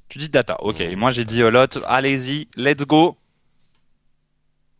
Tu 0.09 0.19
dis 0.19 0.29
data, 0.29 0.61
ok. 0.61 0.79
Mm. 0.79 0.83
Et 0.83 0.95
moi 0.95 1.11
j'ai 1.11 1.25
dit 1.25 1.41
a 1.41 1.49
lot, 1.49 1.77
allez-y, 1.87 2.47
let's 2.55 2.85
go. 2.85 3.17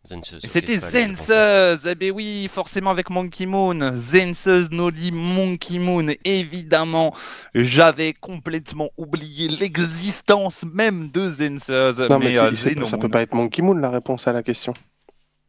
Zenseuse. 0.06 0.42
C'était. 0.44 0.78
Zenseuse 0.78 1.86
Eh 1.86 1.94
ben 1.94 2.12
oui, 2.12 2.48
forcément 2.52 2.90
avec 2.90 3.10
Monkey 3.10 3.46
Moon. 3.46 3.92
Zenseuse 3.94 4.70
Noli 4.70 5.12
Monkey 5.12 5.78
Moon, 5.78 6.06
évidemment. 6.24 7.14
J'avais 7.54 8.12
complètement 8.14 8.90
oublié 8.96 9.48
l'existence 9.48 10.64
même 10.64 11.10
de 11.10 11.28
Zenseuse. 11.28 12.00
Non, 12.00 12.18
mais, 12.18 12.26
mais 12.26 12.38
euh, 12.38 12.50
Xeno 12.50 12.84
ça 12.84 12.98
peut 12.98 13.08
pas 13.08 13.22
être 13.22 13.34
Monkey 13.34 13.62
Moon 13.62 13.74
la 13.74 13.90
réponse 13.90 14.26
à 14.28 14.32
la 14.32 14.42
question. 14.42 14.72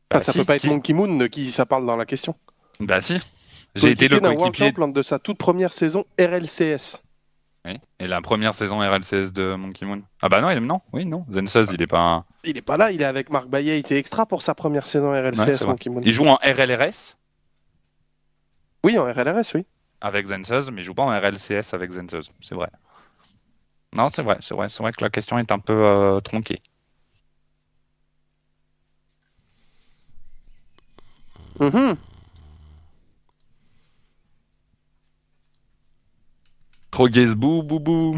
Bah 0.10 0.18
Enfin, 0.18 0.20
ça 0.26 0.32
si, 0.32 0.40
peut 0.40 0.46
pas 0.46 0.56
être 0.56 0.66
Monkey 0.66 0.94
Moon 0.94 1.18
de 1.18 1.28
qui 1.28 1.52
ça 1.52 1.66
parle 1.66 1.86
dans 1.86 1.98
la 1.98 2.06
question. 2.06 2.36
Bah 2.80 3.02
si. 3.02 3.18
J'ai 3.76 3.92
été 3.92 4.08
le 4.08 4.20
Coéquipier 4.20 4.72
de 4.72 5.02
sa 5.02 5.20
toute 5.20 5.38
première 5.38 5.74
saison 5.74 6.06
RLCS. 6.20 7.07
Oui. 7.68 7.78
Et 8.00 8.08
la 8.08 8.22
première 8.22 8.56
saison 8.56 8.80
RLCS 8.80 9.32
de 9.34 9.56
Monkey 9.56 9.86
Moon. 9.86 10.02
Ah 10.22 10.30
bah 10.30 10.40
non, 10.42 10.50
il 10.50 10.58
est 10.58 10.62
non. 10.62 10.80
Oui, 10.94 11.06
non. 11.06 11.26
Zenseuse, 11.30 11.70
il 11.74 11.82
est 11.82 11.88
pas. 11.88 12.00
un- 12.00 12.26
Il 12.46 12.58
est 12.58 12.62
pas 12.62 12.78
là, 12.78 12.92
il 12.92 13.02
est 13.02 13.06
avec 13.06 13.30
Marc 13.30 13.48
Bayet, 13.48 13.76
il 13.76 13.80
était 13.80 13.98
extra 13.98 14.26
pour 14.26 14.42
sa 14.42 14.56
première 14.56 14.88
saison 14.88 15.12
RLCS. 15.12 15.66
Monkey 15.68 15.90
Moon. 15.90 16.02
Il 16.06 16.14
joue 16.14 16.26
en 16.28 16.36
RLRS 16.36 17.16
Oui, 18.84 18.98
en 18.98 19.04
RLRS, 19.04 19.52
oui. 19.56 19.66
avec 20.00 20.28
Zenseuse, 20.28 20.72
mais 20.72 20.82
il 20.82 20.84
joue 20.86 20.94
pas 20.94 21.04
en 21.04 21.10
RLCS 21.10 21.74
avec 21.74 21.92
Zenseuse. 21.92 22.32
C'est 22.42 22.56
vrai. 22.56 22.70
Non, 23.96 24.08
c'est 24.10 24.22
vrai, 24.24 24.38
c'est 24.42 24.54
vrai, 24.54 24.70
c'est 24.70 24.82
vrai 24.84 24.92
que 24.94 25.04
la 25.04 25.10
question 25.10 25.38
est 25.38 25.52
un 25.52 25.60
peu 25.60 25.74
euh, 25.74 26.20
tronquée. 26.22 26.62
Trop 31.56 31.70
gaze, 37.06 37.36
bou, 37.36 37.62
bou, 37.64 37.80
bou. 37.80 38.18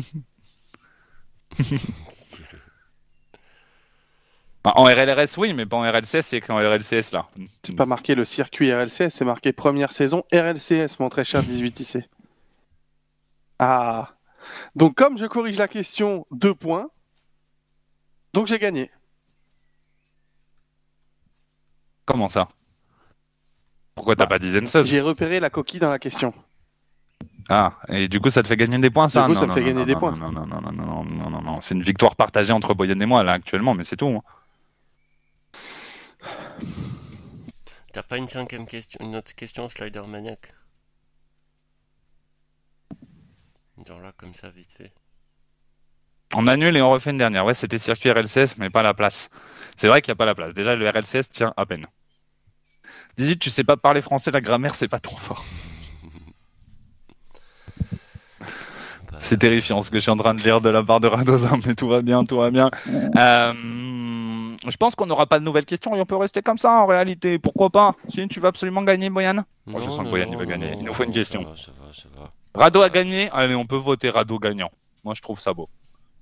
Bah, 4.61 4.73
en 4.76 4.84
RLRS, 4.84 5.38
oui, 5.38 5.53
mais 5.53 5.65
pas 5.65 5.77
en 5.77 5.89
RLCS, 5.89 6.22
c'est 6.22 6.41
qu'en 6.41 6.57
RLCS, 6.57 7.14
là. 7.14 7.30
C'est 7.64 7.76
pas 7.76 7.85
marqué 7.85 8.14
le 8.14 8.26
circuit 8.26 8.73
RLCS, 8.73 9.10
c'est 9.10 9.23
marqué 9.23 9.53
première 9.53 9.93
saison 9.93 10.23
RLCS, 10.34 10.99
mon 10.99 11.07
très 11.07 11.23
cher 11.23 11.41
18IC. 11.41 12.03
Ah. 13.60 14.15
Donc, 14.76 14.95
comme 14.95 15.18
je 15.18 15.26
corrige 15.27 15.57
la 15.57 15.69
question, 15.69 16.26
deux 16.31 16.53
points. 16.53 16.89
Donc, 18.34 18.47
j'ai 18.47 18.60
gagné. 18.60 18.91
Comment 22.06 22.27
ça? 22.27 22.49
Pourquoi 23.95 24.15
t'as 24.15 24.26
Bah, 24.26 24.31
pas 24.31 24.39
dit 24.39 24.51
Zenseus 24.51 24.84
J'ai 24.84 24.99
repéré 24.99 25.39
la 25.39 25.49
coquille 25.49 25.80
dans 25.80 25.89
la 25.89 25.99
question. 25.99 26.34
Ah, 27.49 27.73
et 27.89 28.07
du 28.07 28.19
coup, 28.19 28.30
ça 28.30 28.43
te 28.43 28.47
fait 28.47 28.57
gagner 28.57 28.77
des 28.77 28.91
points, 28.91 29.07
ça 29.07 29.21
Du 29.21 29.26
coup, 29.26 29.34
Non, 29.34 29.39
ça 29.39 29.47
me 29.47 29.51
non, 29.51 29.57
fait 29.57 29.63
non, 29.63 29.71
gagner 29.71 29.84
non, 29.84 29.85
des 29.85 29.95
non, 29.95 29.99
points. 29.99 30.15
Non, 30.15 30.31
non, 30.31 30.45
non, 30.45 30.61
non, 30.61 30.71
non, 30.71 31.03
non, 31.03 31.30
non, 31.31 31.41
non, 31.41 31.61
c'est 31.61 31.73
une 31.76 31.81
victoire 31.84 32.15
partagée 32.15 32.53
entre 32.53 32.73
Boyan 32.76 32.99
et 32.99 33.05
moi, 33.07 33.23
là, 33.23 33.34
actuellement, 33.34 33.73
mais 33.73 33.84
c'est 33.85 33.97
tout. 33.97 34.07
hein. 34.07 34.21
T'as 37.93 38.01
pas 38.01 38.17
une 38.17 38.27
cinquième 38.27 38.65
question, 38.65 38.99
une 39.05 39.15
autre 39.15 39.35
question, 39.35 39.69
Slider 39.69 40.01
Maniac? 40.07 40.55
Genre 43.84 43.99
là, 43.99 44.11
comme 44.11 44.35
ça, 44.35 44.51
vite 44.51 44.73
fait. 44.73 44.93
On 46.34 46.47
annule 46.47 46.76
et 46.76 46.81
on 46.81 46.89
refait 46.91 47.11
une 47.11 47.17
dernière. 47.17 47.45
Ouais, 47.45 47.53
c'était 47.53 47.77
circuit 47.77 48.11
RLCS, 48.11 48.57
mais 48.57 48.69
pas 48.71 48.81
la 48.81 48.93
place. 48.95 49.30
C'est 49.77 49.88
vrai 49.88 50.01
qu'il 50.01 50.11
n'y 50.11 50.13
a 50.13 50.15
pas 50.17 50.26
la 50.26 50.35
place. 50.35 50.53
Déjà, 50.55 50.76
le 50.76 50.89
RLCS 50.89 51.30
tient 51.30 51.53
à 51.57 51.65
peine. 51.67 51.85
18, 53.17 53.39
tu 53.39 53.49
sais 53.49 53.63
pas 53.63 53.77
parler 53.77 54.01
français, 54.01 54.31
la 54.31 54.41
grammaire, 54.41 54.76
c'est 54.76 54.88
pas 54.88 54.99
trop 54.99 55.17
fort. 55.17 55.45
Bah, 58.39 59.07
C'est 59.19 59.37
terrifiant 59.37 59.81
ce 59.83 59.91
que 59.91 59.97
je 59.97 60.01
suis 60.01 60.11
en 60.11 60.17
train 60.17 60.33
de 60.33 60.41
lire 60.41 60.61
de 60.61 60.69
la 60.69 60.81
part 60.83 60.99
de 60.99 61.07
Radozin, 61.07 61.59
mais 61.65 61.75
tout 61.75 61.87
va 61.87 62.01
bien, 62.01 62.23
tout 62.23 62.37
va 62.37 62.49
bien. 62.51 62.69
Euh, 63.17 63.53
je 64.67 64.77
pense 64.77 64.95
qu'on 64.95 65.05
n'aura 65.05 65.25
pas 65.27 65.39
de 65.39 65.45
nouvelles 65.45 65.65
questions 65.65 65.95
et 65.95 66.01
on 66.01 66.05
peut 66.05 66.15
rester 66.15 66.41
comme 66.41 66.57
ça 66.57 66.71
en 66.71 66.85
réalité. 66.85 67.37
Pourquoi 67.37 67.69
pas? 67.69 67.95
Si 68.09 68.27
tu 68.27 68.39
vas 68.39 68.47
absolument 68.49 68.81
gagner, 68.81 69.09
Boyan? 69.09 69.35
Moi, 69.67 69.81
je 69.81 69.85
sens 69.89 69.99
que 69.99 70.03
non, 70.03 70.09
Boyan, 70.09 70.25
il 70.27 70.31
non, 70.33 70.37
va 70.39 70.45
gagner. 70.45 70.71
non, 70.71 70.77
Il 70.79 70.85
nous 70.85 70.93
faut 70.93 71.03
une 71.03 71.13
question. 71.13 71.43
Ça 71.43 71.49
va, 71.49 71.55
ça 71.55 71.71
va, 71.79 71.93
ça 71.93 72.21
va. 72.21 72.31
Rado 72.63 72.81
a 72.81 72.89
gagné? 72.89 73.29
Allez, 73.31 73.55
on 73.55 73.65
peut 73.65 73.75
voter 73.75 74.09
Rado 74.09 74.39
gagnant. 74.39 74.71
Moi, 75.03 75.13
je 75.15 75.21
trouve 75.21 75.39
ça 75.39 75.53
beau. 75.53 75.69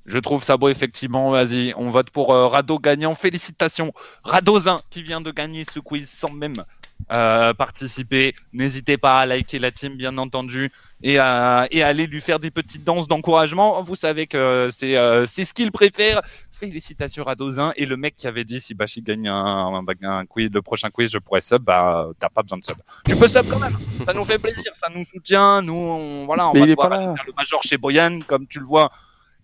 Je 0.05 0.19
trouve 0.19 0.43
ça 0.43 0.55
beau, 0.57 0.69
effectivement. 0.69 1.31
Vas-y, 1.31 1.73
on 1.75 1.89
vote 1.89 2.09
pour 2.11 2.33
euh, 2.33 2.47
Rado 2.47 2.79
gagnant. 2.79 3.13
Félicitations. 3.13 3.91
Radozin 4.23 4.79
qui 4.89 5.03
vient 5.03 5.19
de 5.21 5.31
gagner 5.31 5.65
ce 5.69 5.79
quiz 5.79 6.09
sans 6.09 6.31
même 6.31 6.63
euh, 7.11 7.53
participer. 7.53 8.35
N'hésitez 8.51 8.97
pas 8.97 9.19
à 9.19 9.25
liker 9.25 9.59
la 9.59 9.71
team, 9.71 9.95
bien 9.95 10.17
entendu, 10.17 10.71
et 11.01 11.17
à, 11.19 11.65
et 11.71 11.81
à 11.81 11.87
aller 11.87 12.05
lui 12.05 12.19
faire 12.19 12.39
des 12.39 12.51
petites 12.51 12.83
danses 12.83 13.07
d'encouragement. 13.07 13.81
Vous 13.81 13.95
savez 13.95 14.27
que 14.27 14.69
c'est 14.75 14.97
euh, 14.97 15.25
c'est 15.25 15.45
ce 15.45 15.53
qu'il 15.53 15.71
préfère. 15.71 16.21
Félicitations 16.51 17.23
Radozin. 17.23 17.71
Et 17.77 17.85
le 17.85 17.95
mec 17.95 18.15
qui 18.15 18.27
avait 18.27 18.43
dit 18.43 18.59
si 18.59 18.73
Bashi 18.73 19.01
gagne 19.01 19.29
un, 19.29 19.73
un, 19.75 19.85
un 20.03 20.25
quiz, 20.25 20.49
le 20.51 20.61
prochain 20.61 20.89
quiz, 20.89 21.09
je 21.09 21.19
pourrais 21.19 21.41
sub, 21.41 21.63
bah 21.63 22.09
t'as 22.19 22.29
pas 22.29 22.41
besoin 22.43 22.57
de 22.57 22.65
sub. 22.65 22.77
Tu 23.07 23.15
peux 23.15 23.27
sub 23.27 23.47
quand 23.47 23.59
même. 23.59 23.77
Ça 24.05 24.13
nous 24.13 24.25
fait 24.25 24.39
plaisir, 24.39 24.63
ça 24.73 24.89
nous 24.93 25.05
soutient. 25.05 25.61
Nous, 25.61 25.73
on, 25.73 26.25
voilà, 26.25 26.49
on 26.49 26.53
Mais 26.53 26.61
va 26.61 26.65
devoir 26.67 26.91
aller 26.91 27.05
faire 27.05 27.25
le 27.25 27.33
major 27.37 27.63
chez 27.63 27.77
Boyan, 27.77 28.19
comme 28.27 28.47
tu 28.47 28.59
le 28.59 28.65
vois. 28.65 28.89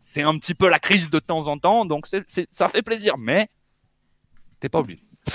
C'est 0.01 0.23
un 0.23 0.37
petit 0.37 0.53
peu 0.53 0.67
la 0.67 0.79
crise 0.79 1.09
de 1.09 1.19
temps 1.19 1.47
en 1.47 1.57
temps, 1.57 1.85
donc 1.85 2.07
ça 2.51 2.67
fait 2.67 2.81
plaisir, 2.81 3.17
mais 3.17 3.47
t'es 4.59 4.67
pas 4.67 4.79
obligé. 4.79 5.01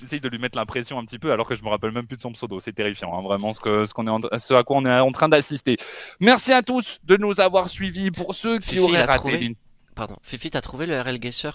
J'essaye 0.00 0.20
de 0.20 0.28
lui 0.28 0.38
mettre 0.38 0.56
l'impression 0.58 0.98
un 0.98 1.04
petit 1.04 1.18
peu 1.18 1.32
alors 1.32 1.46
que 1.48 1.54
je 1.54 1.62
me 1.62 1.68
rappelle 1.68 1.92
même 1.92 2.06
plus 2.06 2.16
de 2.16 2.22
son 2.22 2.32
pseudo. 2.32 2.60
C'est 2.60 2.72
terrifiant, 2.72 3.16
hein, 3.18 3.22
vraiment 3.22 3.52
ce, 3.52 3.60
que, 3.60 3.86
ce, 3.86 3.94
qu'on 3.94 4.06
est 4.06 4.10
en- 4.10 4.20
ce 4.38 4.54
à 4.54 4.62
quoi 4.64 4.76
on 4.78 4.84
est 4.84 4.98
en 5.00 5.12
train 5.12 5.28
d'assister. 5.28 5.76
Merci 6.20 6.52
à 6.52 6.62
tous 6.62 6.98
de 7.04 7.16
nous 7.16 7.40
avoir 7.40 7.68
suivis. 7.68 8.10
Pour 8.10 8.34
ceux 8.34 8.58
qui 8.58 8.70
Fifi, 8.70 8.78
auraient 8.80 9.04
raté 9.04 9.18
trouvé. 9.18 9.38
l'in- 9.40 9.52
Pardon. 9.94 10.16
Fifi, 10.22 10.50
t'as 10.50 10.60
trouvé 10.60 10.86
le 10.86 11.00
RL 11.00 11.18
Guesser 11.18 11.50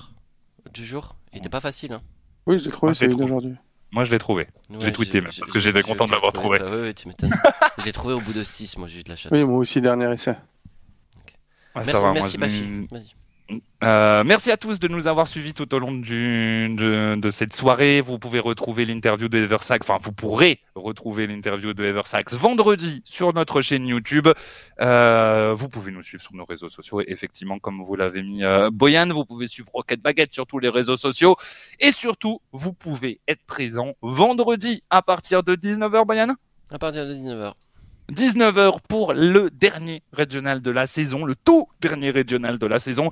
du 0.72 0.86
jour? 0.86 1.16
Il 1.32 1.40
était 1.40 1.50
pas 1.50 1.62
facile, 1.62 1.94
hein 1.94 2.02
Oui, 2.46 2.60
je 2.60 2.66
l'ai 2.66 2.72
trouvé 2.72 2.92
Ah, 2.92 2.94
celui 2.96 3.12
c'est 3.12 3.18
trop. 3.18 3.24
d'aujourd'hui. 3.28 3.54
moi 3.92 4.04
je 4.04 4.12
l'ai 4.12 4.20
trouvé. 4.20 4.48
Ouais, 4.70 4.92
tweeté 4.92 5.12
j'ai- 5.14 5.22
même, 5.22 5.32
j'ai- 5.32 5.40
parce 5.40 5.52
que 5.52 5.60
j'ai- 5.60 5.70
j'étais 5.70 5.80
j'ai- 5.80 5.84
content 5.84 6.06
de 6.06 6.10
j'ai 6.10 6.16
l'avoir 6.16 6.34
trouvé. 6.34 6.60
Bah, 6.60 6.66
ouais, 6.72 6.82
ouais, 6.82 6.94
tu 6.94 7.08
m'étonnes. 7.08 7.30
je 7.78 7.86
l'ai 7.86 7.94
trouvé 7.94 8.14
au 8.14 8.20
bout 8.20 8.34
de 8.34 8.44
6, 8.44 8.78
moi 8.78 8.88
j'ai 8.88 9.00
eu 9.00 9.04
de 9.04 9.10
la 9.10 9.16
chatte. 9.16 9.32
Oui, 9.32 9.44
moi 9.44 9.58
aussi, 9.60 9.80
dernier 9.82 10.12
essai. 10.12 10.32
Ouais, 10.32 10.38
merci, 11.76 11.92
ça 11.92 11.98
va, 11.98 12.04
moi, 12.04 12.14
merci 12.14 12.34
je- 12.34 12.40
Bafi. 12.40 12.88
Vas-y. 12.92 13.16
Euh, 13.84 14.24
merci 14.24 14.50
à 14.52 14.58
tous 14.58 14.80
de 14.80 14.88
nous 14.88 15.08
avoir 15.08 15.28
suivis 15.28 15.54
tout 15.54 15.74
au 15.76 15.80
long 15.80 15.92
de, 15.92 17.30
cette 17.32 17.54
soirée. 17.54 18.00
Vous 18.00 18.18
pouvez 18.18 18.40
retrouver 18.40 18.86
l'interview 18.86 19.28
de 19.28 19.40
Eversax, 19.40 19.90
enfin 19.90 20.00
vous 20.02 20.14
pourrez 20.14 20.62
retrouver 20.76 21.28
l'interview 21.28 21.74
de 21.74 21.84
Eversax 21.84 22.34
vendredi 22.34 23.02
sur 23.06 23.34
notre 23.34 23.62
chaîne 23.62 23.86
YouTube. 23.86 24.30
Euh, 24.80 25.54
vous 25.58 25.68
pouvez 25.68 25.92
nous 25.92 26.04
suivre 26.04 26.24
sur 26.24 26.34
nos 26.34 26.46
réseaux 26.46 26.70
sociaux, 26.70 27.02
effectivement 27.06 27.60
comme 27.60 27.84
vous 27.84 27.96
l'avez 27.96 28.24
mis 28.24 28.44
euh, 28.44 28.70
Boyan, 28.72 29.10
vous 29.10 29.26
pouvez 29.26 29.48
suivre 29.48 29.70
Rocket 29.74 30.02
Baguette 30.02 30.34
sur 30.34 30.48
tous 30.48 30.60
les 30.60 30.70
réseaux 30.70 30.98
sociaux. 30.98 31.36
Et 31.80 31.92
surtout, 31.92 32.42
vous 32.54 32.72
pouvez 32.72 33.20
être 33.28 33.44
présent 33.46 33.94
vendredi 34.02 34.84
à 34.90 35.02
partir 35.02 35.44
de 35.44 35.56
19h, 35.56 36.06
Boyan? 36.06 36.36
À 36.72 36.80
partir 36.80 37.06
de 37.06 37.14
19h. 37.14 37.54
19h 38.12 38.78
pour 38.88 39.14
le 39.14 39.50
dernier 39.50 40.04
régional 40.12 40.62
de 40.62 40.72
la 40.72 40.88
saison, 40.88 41.26
le 41.26 41.36
tout 41.36 41.68
dernier 41.82 42.12
régional 42.12 42.58
de 42.58 42.66
la 42.66 42.80
saison, 42.80 43.10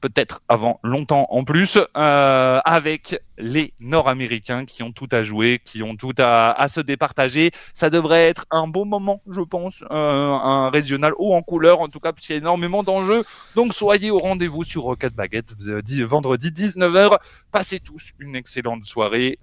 peut-être 0.00 0.42
avant 0.48 0.80
longtemps 0.82 1.26
en 1.30 1.44
plus, 1.44 1.78
euh, 1.96 2.60
avec 2.64 3.20
les 3.36 3.72
Nord-Américains 3.80 4.64
qui 4.64 4.82
ont 4.82 4.92
tout 4.92 5.08
à 5.12 5.22
jouer, 5.22 5.60
qui 5.64 5.82
ont 5.82 5.96
tout 5.96 6.12
à, 6.18 6.66
se 6.68 6.80
départager. 6.80 7.50
Ça 7.74 7.90
devrait 7.90 8.28
être 8.28 8.46
un 8.50 8.66
bon 8.66 8.84
moment, 8.84 9.22
je 9.28 9.40
pense, 9.40 9.84
euh, 9.90 10.32
un 10.32 10.70
régional 10.70 11.12
haut 11.18 11.34
en 11.34 11.42
couleur, 11.42 11.80
en 11.80 11.88
tout 11.88 12.00
cas, 12.00 12.12
puisqu'il 12.12 12.32
y 12.32 12.36
a 12.36 12.38
énormément 12.38 12.82
d'enjeux. 12.82 13.24
Donc 13.54 13.74
soyez 13.74 14.10
au 14.10 14.18
rendez-vous 14.18 14.64
sur 14.64 14.82
Rocket 14.82 15.14
Baguette 15.14 15.52
euh, 15.66 15.82
di- 15.82 16.02
vendredi 16.02 16.50
19h. 16.50 17.16
Passez 17.52 17.80
tous 17.80 18.12
une 18.18 18.36
excellente 18.36 18.84
soirée, 18.84 19.38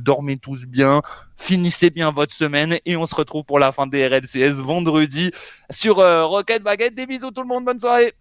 dormez 0.00 0.36
tous 0.36 0.64
bien, 0.64 1.02
finissez 1.36 1.90
bien 1.90 2.10
votre 2.10 2.34
semaine 2.34 2.78
et 2.86 2.96
on 2.96 3.06
se 3.06 3.14
retrouve 3.14 3.44
pour 3.44 3.58
la 3.58 3.72
fin 3.72 3.86
des 3.86 4.06
RLCS 4.06 4.60
vendredi 4.62 5.30
sur 5.70 5.96
Rocket 5.96 6.62
Baguette. 6.62 6.94
Des 6.94 7.06
bisous 7.06 7.30
tout 7.30 7.42
le 7.42 7.48
monde, 7.48 7.64
bonne 7.64 7.80
soirée 7.80 8.14